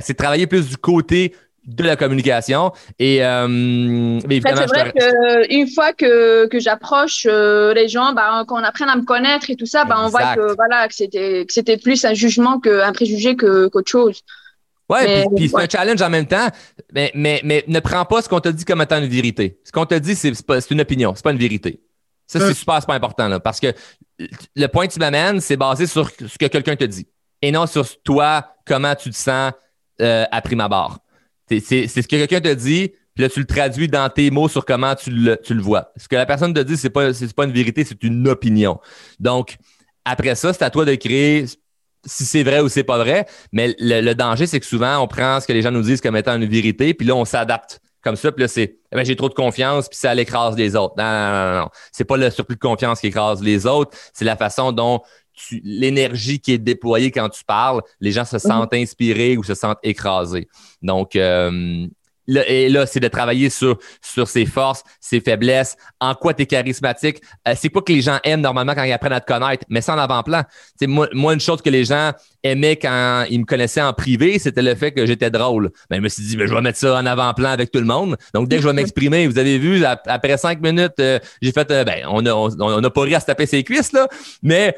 c'est 0.00 0.14
travailler 0.14 0.46
plus 0.46 0.68
du 0.68 0.76
côté 0.76 1.34
de 1.66 1.82
la 1.82 1.96
communication. 1.96 2.72
Et 2.98 3.24
euh, 3.24 4.20
c'est 4.20 4.40
vrai 4.40 4.92
qu'une 4.92 5.68
fois 5.68 5.92
que, 5.92 6.46
que 6.46 6.60
j'approche 6.60 7.26
euh, 7.28 7.74
les 7.74 7.88
gens, 7.88 8.12
ben, 8.12 8.44
qu'on 8.46 8.62
apprenne 8.62 8.88
à 8.88 8.96
me 8.96 9.04
connaître 9.04 9.50
et 9.50 9.56
tout 9.56 9.66
ça, 9.66 9.84
ben, 9.84 9.96
on 9.98 10.08
voit 10.08 10.34
que 10.34 10.54
voilà 10.54 10.88
que 10.88 10.94
c'était 10.94 11.44
que 11.46 11.52
c'était 11.52 11.76
plus 11.76 12.04
un 12.04 12.14
jugement 12.14 12.60
qu'un 12.60 12.92
préjugé 12.92 13.36
que, 13.36 13.68
qu'autre 13.68 13.90
chose. 13.90 14.22
Ouais, 14.90 15.24
puis, 15.34 15.48
c'est 15.48 15.62
un 15.62 15.68
challenge 15.68 16.02
en 16.02 16.10
même 16.10 16.26
temps, 16.26 16.48
mais, 16.92 17.10
mais, 17.14 17.40
mais 17.42 17.64
ne 17.66 17.80
prends 17.80 18.04
pas 18.04 18.20
ce 18.20 18.28
qu'on 18.28 18.40
te 18.40 18.50
dit 18.50 18.66
comme 18.66 18.82
étant 18.82 18.98
une 18.98 19.08
vérité. 19.08 19.58
Ce 19.64 19.72
qu'on 19.72 19.86
te 19.86 19.94
dit, 19.94 20.14
c'est, 20.14 20.32
c'est, 20.34 20.70
une 20.70 20.82
opinion, 20.82 21.14
c'est 21.16 21.24
pas 21.24 21.32
une 21.32 21.38
vérité. 21.38 21.80
Ça, 22.26 22.38
c'est 22.38 22.52
super, 22.52 22.80
super 22.80 22.94
important, 22.94 23.28
là, 23.28 23.40
parce 23.40 23.60
que 23.60 23.68
le 24.18 24.66
point 24.66 24.86
que 24.86 24.92
tu 24.92 24.98
m'amènes, 24.98 25.40
c'est 25.40 25.56
basé 25.56 25.86
sur 25.86 26.10
ce 26.10 26.38
que 26.38 26.46
quelqu'un 26.46 26.76
te 26.76 26.84
dit 26.84 27.06
et 27.44 27.50
non 27.50 27.66
sur 27.66 27.86
toi, 28.02 28.56
comment 28.66 28.94
tu 28.94 29.10
te 29.10 29.16
sens 29.16 29.52
euh, 30.00 30.24
à 30.30 30.40
prime 30.40 30.60
abord. 30.60 30.98
C'est 31.48 31.60
ce 31.88 32.00
que 32.00 32.16
quelqu'un 32.16 32.40
te 32.40 32.54
dit, 32.54 32.92
puis 33.14 33.22
là, 33.22 33.28
tu 33.28 33.40
le 33.40 33.46
traduis 33.46 33.88
dans 33.88 34.08
tes 34.08 34.30
mots 34.30 34.48
sur 34.48 34.64
comment 34.64 34.94
tu 34.94 35.10
le, 35.10 35.38
vois. 35.60 35.92
Ce 35.96 36.08
que 36.08 36.16
la 36.16 36.26
personne 36.26 36.52
te 36.52 36.60
dit, 36.60 36.76
c'est 36.76 36.90
pas, 36.90 37.10
pas 37.36 37.44
une 37.44 37.52
vérité, 37.52 37.84
c'est 37.84 38.02
une 38.02 38.26
opinion. 38.28 38.80
Donc, 39.20 39.56
après 40.04 40.34
ça, 40.34 40.52
c'est 40.52 40.64
à 40.64 40.70
toi 40.70 40.84
de 40.84 40.94
créer 40.94 41.46
si 42.06 42.24
c'est 42.24 42.42
vrai 42.42 42.60
ou 42.60 42.68
c'est 42.68 42.84
pas 42.84 42.98
vrai. 42.98 43.26
Mais 43.52 43.74
le, 43.78 44.12
danger, 44.14 44.46
c'est 44.46 44.60
que 44.60 44.66
souvent, 44.66 44.98
on 44.98 45.06
prend 45.06 45.40
ce 45.40 45.46
que 45.46 45.52
les 45.52 45.62
gens 45.62 45.70
nous 45.70 45.82
disent 45.82 46.00
comme 46.00 46.16
étant 46.16 46.36
une 46.36 46.46
vérité, 46.46 46.92
puis 46.92 47.06
là, 47.06 47.14
on 47.14 47.24
s'adapte 47.24 47.80
comme 48.02 48.16
ça, 48.16 48.30
puis 48.32 48.42
là, 48.42 48.48
c'est 48.48 48.78
eh 48.92 48.96
ben, 48.96 49.04
j'ai 49.04 49.16
trop 49.16 49.30
de 49.30 49.34
confiance, 49.34 49.88
puis 49.88 49.96
ça 49.96 50.14
l'écrase 50.14 50.56
les 50.56 50.76
autres. 50.76 50.94
Non, 50.98 51.04
non, 51.04 51.52
non, 51.52 51.60
non. 51.60 51.68
C'est 51.90 52.04
pas 52.04 52.18
le 52.18 52.28
surplus 52.30 52.56
de 52.56 52.60
confiance 52.60 53.00
qui 53.00 53.06
écrase 53.06 53.42
les 53.42 53.64
autres, 53.64 53.96
c'est 54.12 54.26
la 54.26 54.36
façon 54.36 54.72
dont 54.72 55.00
l'énergie 55.62 56.40
qui 56.40 56.52
est 56.52 56.58
déployée 56.58 57.10
quand 57.10 57.28
tu 57.28 57.44
parles, 57.44 57.82
les 58.00 58.12
gens 58.12 58.24
se 58.24 58.38
sentent 58.38 58.72
mhm. 58.72 58.82
inspirés 58.82 59.36
ou 59.36 59.44
se 59.44 59.54
sentent 59.54 59.78
écrasés. 59.82 60.48
Donc, 60.82 61.16
euh, 61.16 61.86
et 62.28 62.68
là, 62.68 62.86
c'est 62.86 63.00
de 63.00 63.08
travailler 63.08 63.50
sur, 63.50 63.78
sur 64.00 64.28
ses 64.28 64.46
forces, 64.46 64.82
ses 65.00 65.20
faiblesses, 65.20 65.76
en 66.00 66.14
quoi 66.14 66.34
tu 66.34 66.42
es 66.42 66.46
charismatique. 66.46 67.20
Euh, 67.46 67.54
c'est 67.56 67.68
pas 67.68 67.80
que 67.80 67.92
les 67.92 68.00
gens 68.00 68.18
aiment 68.24 68.40
normalement 68.40 68.74
quand 68.74 68.84
ils 68.84 68.92
apprennent 68.92 69.12
à 69.12 69.20
te 69.20 69.30
connaître, 69.30 69.64
mais 69.68 69.80
ça 69.80 69.94
en 69.94 69.98
avant-plan. 69.98 70.42
Moi, 70.82 71.08
moi, 71.12 71.34
une 71.34 71.40
chose 71.40 71.62
que 71.62 71.70
les 71.70 71.84
gens 71.84 72.12
aimaient 72.42 72.76
quand 72.76 73.24
ils 73.30 73.40
me 73.40 73.44
connaissaient 73.44 73.82
en 73.82 73.92
privé, 73.92 74.38
c'était 74.38 74.62
le 74.62 74.74
fait 74.74 74.92
que 74.92 75.06
j'étais 75.06 75.30
drôle. 75.30 75.70
Ben, 75.90 75.96
je 75.96 76.02
me 76.02 76.08
suis 76.08 76.22
dit, 76.22 76.36
ben, 76.36 76.46
je 76.46 76.54
vais 76.54 76.60
mettre 76.60 76.78
ça 76.78 76.96
en 76.96 77.06
avant-plan 77.06 77.50
avec 77.50 77.70
tout 77.70 77.80
le 77.80 77.86
monde. 77.86 78.16
Donc, 78.34 78.48
dès 78.48 78.56
que 78.56 78.62
je 78.62 78.68
vais 78.68 78.74
m'exprimer, 78.74 79.26
vous 79.26 79.38
avez 79.38 79.58
vu, 79.58 79.84
après 79.84 80.36
cinq 80.36 80.60
minutes, 80.60 80.94
euh, 81.00 81.18
j'ai 81.42 81.52
fait, 81.52 81.70
euh, 81.70 81.84
ben, 81.84 82.04
on 82.08 82.22
n'a 82.22 82.36
on, 82.36 82.90
pas 82.90 83.02
ri 83.02 83.14
à 83.14 83.20
se 83.20 83.26
taper 83.26 83.46
ses 83.46 83.62
cuisses, 83.64 83.92
là, 83.92 84.08
mais 84.42 84.76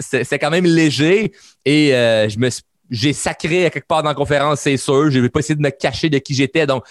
c'est 0.00 0.38
quand 0.38 0.50
même 0.50 0.64
léger 0.64 1.32
et 1.64 1.90
je 2.28 2.38
me 2.38 2.50
suis 2.50 2.62
j'ai 2.90 3.12
sacré 3.12 3.66
à 3.66 3.70
quelque 3.70 3.86
part 3.86 4.02
dans 4.02 4.10
la 4.10 4.14
conférence, 4.14 4.60
c'est 4.60 4.76
sûr. 4.76 5.10
Je 5.10 5.20
vais 5.20 5.28
pas 5.28 5.40
essayer 5.40 5.54
de 5.54 5.62
me 5.62 5.70
cacher 5.70 6.10
de 6.10 6.18
qui 6.18 6.34
j'étais. 6.34 6.66
Donc, 6.66 6.84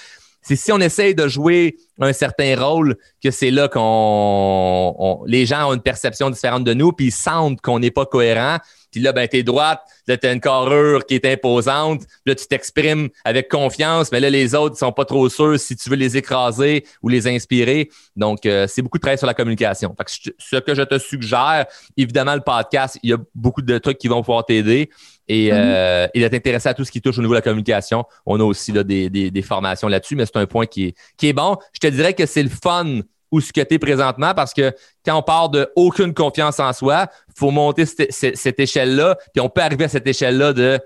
c'est 0.48 0.56
si 0.56 0.72
on 0.72 0.80
essaye 0.80 1.14
de 1.14 1.28
jouer 1.28 1.76
un 2.00 2.14
certain 2.14 2.56
rôle 2.56 2.96
que 3.22 3.32
c'est 3.32 3.52
là 3.52 3.68
qu'on 3.68 5.24
les 5.26 5.46
gens 5.46 5.70
ont 5.70 5.74
une 5.74 5.82
perception 5.82 6.30
différente 6.30 6.64
de 6.64 6.74
nous, 6.74 6.94
puis 6.94 7.08
ils 7.08 7.12
sentent 7.12 7.60
qu'on 7.60 7.80
n'est 7.80 7.92
pas 7.92 8.06
cohérent. 8.06 8.58
Puis 8.92 9.02
là, 9.02 9.12
ben, 9.12 9.28
t'es 9.28 9.44
droite, 9.44 9.82
là, 10.08 10.16
t'as 10.16 10.34
une 10.34 10.40
carrure 10.40 11.06
qui 11.06 11.16
est 11.16 11.26
imposante, 11.26 12.04
là, 12.26 12.34
tu 12.34 12.48
t'exprimes 12.48 13.10
avec 13.26 13.50
confiance, 13.50 14.12
mais 14.14 14.22
là, 14.22 14.30
les 14.30 14.56
autres 14.56 14.76
ne 14.76 14.78
sont 14.78 14.94
pas 14.94 15.04
trop 15.04 15.28
sûrs 15.28 15.60
si 15.60 15.76
tu 15.76 15.90
veux 15.90 15.98
les 15.98 16.16
écraser 16.16 16.86
ou 17.04 17.10
les 17.10 17.28
inspirer. 17.28 17.90
Donc, 18.16 18.46
euh, 18.46 18.66
c'est 18.68 18.82
beaucoup 18.82 18.98
de 18.98 19.02
travail 19.02 19.18
sur 19.18 19.28
la 19.28 19.34
communication. 19.34 19.94
Fait 19.98 20.06
que 20.06 20.32
ce 20.38 20.56
que 20.56 20.74
je 20.74 20.84
te 20.84 20.98
suggère, 20.98 21.66
évidemment, 21.98 22.36
le 22.36 22.42
podcast, 22.42 22.98
il 23.04 23.10
y 23.10 23.14
a 23.14 23.18
beaucoup 23.36 23.62
de 23.62 23.78
trucs 23.80 23.98
qui 23.98 24.08
vont 24.08 24.22
pouvoir 24.22 24.46
t'aider. 24.46 24.90
Et, 25.30 25.50
mm-hmm. 25.50 25.54
euh, 25.54 26.08
d'être 26.16 26.34
intéressé 26.34 26.70
à 26.70 26.74
tout 26.74 26.86
ce 26.86 26.92
qui 26.92 27.02
touche 27.02 27.18
au 27.18 27.22
niveau 27.22 27.34
de 27.34 27.40
la 27.40 27.42
communication. 27.42 28.06
On 28.26 28.40
a 28.40 28.44
aussi 28.44 28.72
là, 28.72 28.84
des, 28.84 29.10
des, 29.10 29.30
des 29.30 29.42
formations 29.42 29.88
là-dessus, 29.88 30.16
mais 30.16 30.26
c'est 30.26 30.38
un 30.38 30.46
point 30.46 30.66
qui 30.66 30.86
est, 30.86 30.96
qui 31.18 31.28
est 31.28 31.34
bon. 31.34 31.58
Je 31.74 31.80
te 31.80 31.88
dirais 31.88 32.14
que 32.14 32.26
c'est 32.26 32.44
le 32.44 32.50
fun 32.50 33.02
où 33.32 33.42
ce 33.42 33.52
que 33.52 33.62
tu 33.62 33.76
es 33.76 33.80
présentement 33.80 34.34
parce 34.34 34.54
que 34.54 34.74
quand 35.06 35.18
on 35.18 35.22
parle 35.22 35.52
de 35.52 35.72
aucune 35.76 36.14
confiance 36.14 36.60
en 36.60 36.72
soi, 36.74 37.08
il 37.28 37.34
faut 37.36 37.52
monter 37.52 37.86
cette, 37.86 38.12
cette, 38.12 38.60
échelle-là, 38.60 39.18
puis 39.34 39.42
on 39.42 39.50
peut 39.50 39.62
arriver 39.62 39.86
à 39.86 39.90
cette 39.90 40.08
échelle-là 40.08 40.54
de 40.54 40.80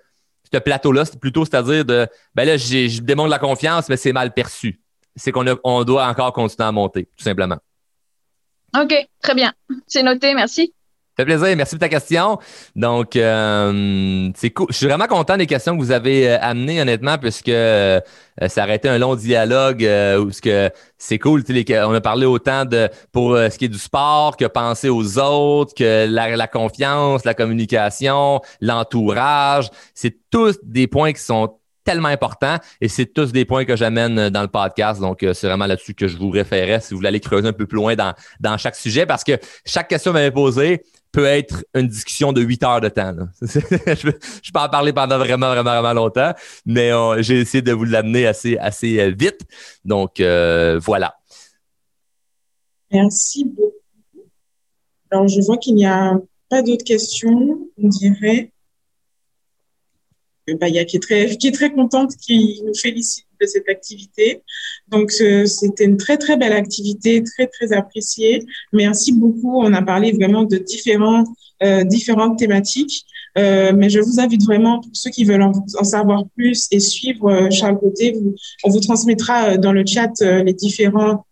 ce 0.51 0.59
plateau-là, 0.59 1.03
plutôt 1.19 1.45
c'est-à-dire 1.45 1.85
de 1.85 2.07
ben 2.35 2.45
là, 2.45 2.57
je 2.57 3.01
démontre 3.01 3.29
la 3.29 3.39
confiance, 3.39 3.89
mais 3.89 3.97
c'est 3.97 4.11
mal 4.11 4.33
perçu. 4.33 4.81
C'est 5.15 5.31
qu'on 5.31 5.45
on 5.63 5.83
doit 5.83 6.07
encore 6.07 6.33
continuer 6.33 6.67
à 6.67 6.71
monter, 6.71 7.05
tout 7.15 7.23
simplement. 7.23 7.57
OK, 8.77 8.93
très 9.21 9.35
bien. 9.35 9.53
C'est 9.87 10.03
noté, 10.03 10.33
merci 10.33 10.73
fait 11.17 11.25
plaisir. 11.25 11.55
Merci 11.55 11.75
pour 11.75 11.79
ta 11.79 11.89
question. 11.89 12.39
Donc, 12.75 13.15
euh, 13.15 14.29
c'est 14.35 14.51
cool. 14.51 14.67
Je 14.69 14.75
suis 14.75 14.85
vraiment 14.87 15.07
content 15.07 15.37
des 15.37 15.45
questions 15.45 15.77
que 15.77 15.81
vous 15.81 15.91
avez 15.91 16.29
euh, 16.29 16.37
amenées, 16.41 16.81
honnêtement, 16.81 17.17
puisque 17.17 17.49
euh, 17.49 17.99
ça 18.47 18.63
aurait 18.63 18.75
été 18.75 18.89
un 18.89 18.97
long 18.97 19.15
dialogue 19.15 19.81
où 19.81 20.31
ce 20.31 20.41
que 20.41 20.69
c'est 20.97 21.19
cool. 21.19 21.43
on 21.85 21.93
a 21.93 22.01
parlé 22.01 22.25
autant 22.25 22.65
de 22.65 22.89
pour 23.11 23.35
ce 23.35 23.57
qui 23.57 23.65
est 23.65 23.69
du 23.69 23.77
sport 23.77 24.37
que 24.37 24.45
penser 24.45 24.89
aux 24.89 25.19
autres, 25.19 25.73
que 25.75 26.07
la, 26.07 26.47
confiance, 26.47 27.25
la 27.25 27.33
communication, 27.33 28.41
l'entourage. 28.61 29.69
C'est 29.93 30.17
tous 30.31 30.57
des 30.63 30.87
points 30.87 31.13
qui 31.13 31.21
sont 31.21 31.57
tellement 31.83 32.09
importants 32.09 32.57
et 32.79 32.87
c'est 32.87 33.07
tous 33.07 33.31
des 33.31 33.43
points 33.43 33.65
que 33.65 33.75
j'amène 33.75 34.29
dans 34.29 34.41
le 34.41 34.47
podcast. 34.47 35.01
Donc, 35.01 35.19
c'est 35.33 35.47
vraiment 35.47 35.67
là-dessus 35.67 35.93
que 35.93 36.07
je 36.07 36.17
vous 36.17 36.29
référais 36.29 36.79
si 36.79 36.91
vous 36.91 36.97
voulez 36.97 37.09
aller 37.09 37.19
creuser 37.19 37.49
un 37.49 37.53
peu 37.53 37.67
plus 37.67 37.77
loin 37.77 37.95
dans, 37.95 38.13
dans 38.39 38.57
chaque 38.57 38.75
sujet 38.75 39.05
parce 39.05 39.23
que 39.23 39.33
chaque 39.65 39.89
question 39.89 40.13
que 40.13 40.25
vous 40.25 40.31
posée, 40.31 40.81
peut 41.11 41.25
être 41.25 41.65
une 41.73 41.87
discussion 41.87 42.33
de 42.33 42.41
8 42.41 42.63
heures 42.63 42.81
de 42.81 42.89
temps. 42.89 43.15
je, 43.41 44.11
peux 44.51 44.59
en 44.59 44.69
parler 44.69 44.93
pendant 44.93 45.17
vraiment, 45.17 45.49
vraiment, 45.49 45.81
vraiment 45.81 45.93
longtemps, 45.93 46.33
mais 46.65 46.91
euh, 46.91 47.21
j'ai 47.21 47.39
essayé 47.39 47.61
de 47.61 47.73
vous 47.73 47.83
l'amener 47.83 48.25
assez, 48.27 48.57
assez 48.57 48.99
euh, 48.99 49.13
vite. 49.17 49.41
Donc, 49.83 50.19
euh, 50.19 50.79
voilà. 50.79 51.15
Merci 52.91 53.45
beaucoup. 53.45 53.73
Alors, 55.09 55.27
je 55.27 55.41
vois 55.41 55.57
qu'il 55.57 55.75
n'y 55.75 55.85
a 55.85 56.17
pas 56.49 56.61
d'autres 56.61 56.85
questions. 56.85 57.67
On 57.77 57.87
dirait. 57.87 58.51
Bah, 60.59 60.67
il 60.67 60.75
y 60.75 60.79
a 60.79 60.85
qui 60.85 60.97
est 60.97 60.99
très, 60.99 61.37
qui 61.37 61.47
est 61.47 61.51
très 61.51 61.71
contente, 61.71 62.15
qui 62.17 62.61
nous 62.65 62.73
félicite 62.73 63.27
de 63.41 63.47
cette 63.47 63.67
activité. 63.69 64.41
Donc, 64.89 65.11
c'était 65.11 65.85
une 65.85 65.97
très, 65.97 66.17
très 66.17 66.37
belle 66.37 66.53
activité, 66.53 67.23
très, 67.23 67.47
très 67.47 67.73
appréciée. 67.73 68.45
Merci 68.71 69.11
beaucoup. 69.11 69.59
On 69.61 69.73
a 69.73 69.81
parlé 69.81 70.11
vraiment 70.11 70.43
de 70.43 70.57
euh, 71.63 71.83
différentes 71.83 72.39
thématiques. 72.39 73.05
Euh, 73.37 73.71
mais 73.75 73.89
je 73.89 73.99
vous 73.99 74.19
invite 74.19 74.43
vraiment, 74.43 74.81
pour 74.81 74.91
ceux 74.93 75.09
qui 75.09 75.23
veulent 75.23 75.41
en, 75.41 75.83
savoir 75.83 76.25
plus 76.35 76.67
et 76.71 76.79
suivre 76.79 77.29
euh, 77.29 77.49
Charles 77.49 77.79
Côté, 77.79 78.15
on 78.63 78.69
vous 78.69 78.79
transmettra 78.79 79.51
euh, 79.51 79.57
dans 79.57 79.71
le 79.71 79.85
chat 79.85 80.11
les 80.21 80.53
différents 80.53 81.25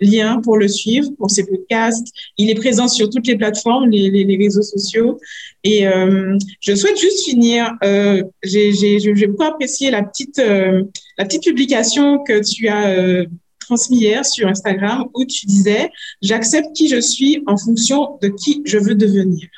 liens 0.00 0.40
pour 0.42 0.56
le 0.56 0.68
suivre, 0.68 1.10
pour 1.18 1.30
ses 1.30 1.46
podcasts. 1.46 2.08
Il 2.38 2.50
est 2.50 2.54
présent 2.54 2.88
sur 2.88 3.08
toutes 3.10 3.26
les 3.26 3.36
plateformes, 3.36 3.90
les, 3.90 4.36
réseaux 4.36 4.62
sociaux. 4.62 5.18
Et 5.64 5.84
je 6.60 6.74
souhaite 6.74 6.98
juste 6.98 7.24
finir. 7.24 7.72
J'ai 8.42 9.26
beaucoup 9.28 9.44
apprécié 9.44 9.90
la 9.90 10.02
petite, 10.02 10.40
publication 11.42 12.22
que 12.24 12.42
tu 12.42 12.68
as 12.68 13.24
transmis 13.60 13.98
hier 13.98 14.24
sur 14.24 14.48
Instagram 14.48 15.06
où 15.14 15.24
tu 15.24 15.46
disais, 15.46 15.90
j'accepte 16.22 16.74
qui 16.74 16.88
je 16.88 17.00
suis 17.00 17.42
en 17.46 17.56
fonction 17.56 18.18
de 18.22 18.28
qui 18.28 18.62
je 18.64 18.78
veux 18.78 18.94
devenir 18.94 19.48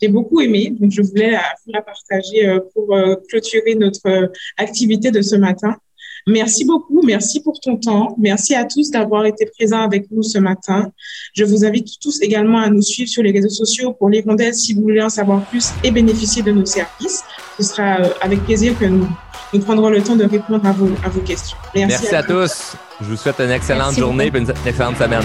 j'ai 0.00 0.08
beaucoup 0.08 0.40
aimé. 0.40 0.74
Donc, 0.78 0.90
je 0.90 1.02
voulais 1.02 1.32
vous 1.32 1.72
la 1.72 1.82
partager 1.82 2.46
euh, 2.46 2.60
pour 2.72 2.94
euh, 2.94 3.16
clôturer 3.28 3.74
notre 3.74 4.06
euh, 4.06 4.26
activité 4.56 5.10
de 5.10 5.22
ce 5.22 5.36
matin. 5.36 5.76
Merci 6.26 6.64
beaucoup, 6.64 7.02
merci 7.02 7.42
pour 7.42 7.60
ton 7.60 7.76
temps. 7.76 8.16
Merci 8.18 8.54
à 8.54 8.64
tous 8.64 8.90
d'avoir 8.90 9.26
été 9.26 9.44
présents 9.44 9.82
avec 9.82 10.10
nous 10.10 10.22
ce 10.22 10.38
matin. 10.38 10.90
Je 11.34 11.44
vous 11.44 11.66
invite 11.66 12.00
tous 12.00 12.22
également 12.22 12.60
à 12.60 12.70
nous 12.70 12.80
suivre 12.80 13.10
sur 13.10 13.22
les 13.22 13.30
réseaux 13.30 13.50
sociaux 13.50 13.92
pour 13.92 14.08
l'Hirondelle 14.08 14.54
si 14.54 14.72
vous 14.72 14.80
voulez 14.80 15.02
en 15.02 15.10
savoir 15.10 15.44
plus 15.50 15.68
et 15.82 15.90
bénéficier 15.90 16.42
de 16.42 16.50
nos 16.50 16.64
services. 16.64 17.22
Ce 17.58 17.64
sera 17.64 17.96
avec 18.22 18.42
plaisir 18.44 18.78
que 18.78 18.86
nous, 18.86 19.06
nous 19.52 19.60
prendrons 19.60 19.90
le 19.90 20.02
temps 20.02 20.16
de 20.16 20.24
répondre 20.24 20.64
à 20.66 20.72
vos, 20.72 20.88
à 21.04 21.10
vos 21.10 21.20
questions. 21.20 21.58
Merci, 21.74 22.14
à, 22.14 22.22
tous. 22.22 22.74
Je 23.02 23.06
vous 23.06 23.16
souhaite 23.16 23.40
une 23.40 23.50
excellente 23.50 23.94
journée 23.94 24.30
et 24.32 24.38
une 24.38 24.50
excellente 24.64 24.96
semaine. 24.96 25.24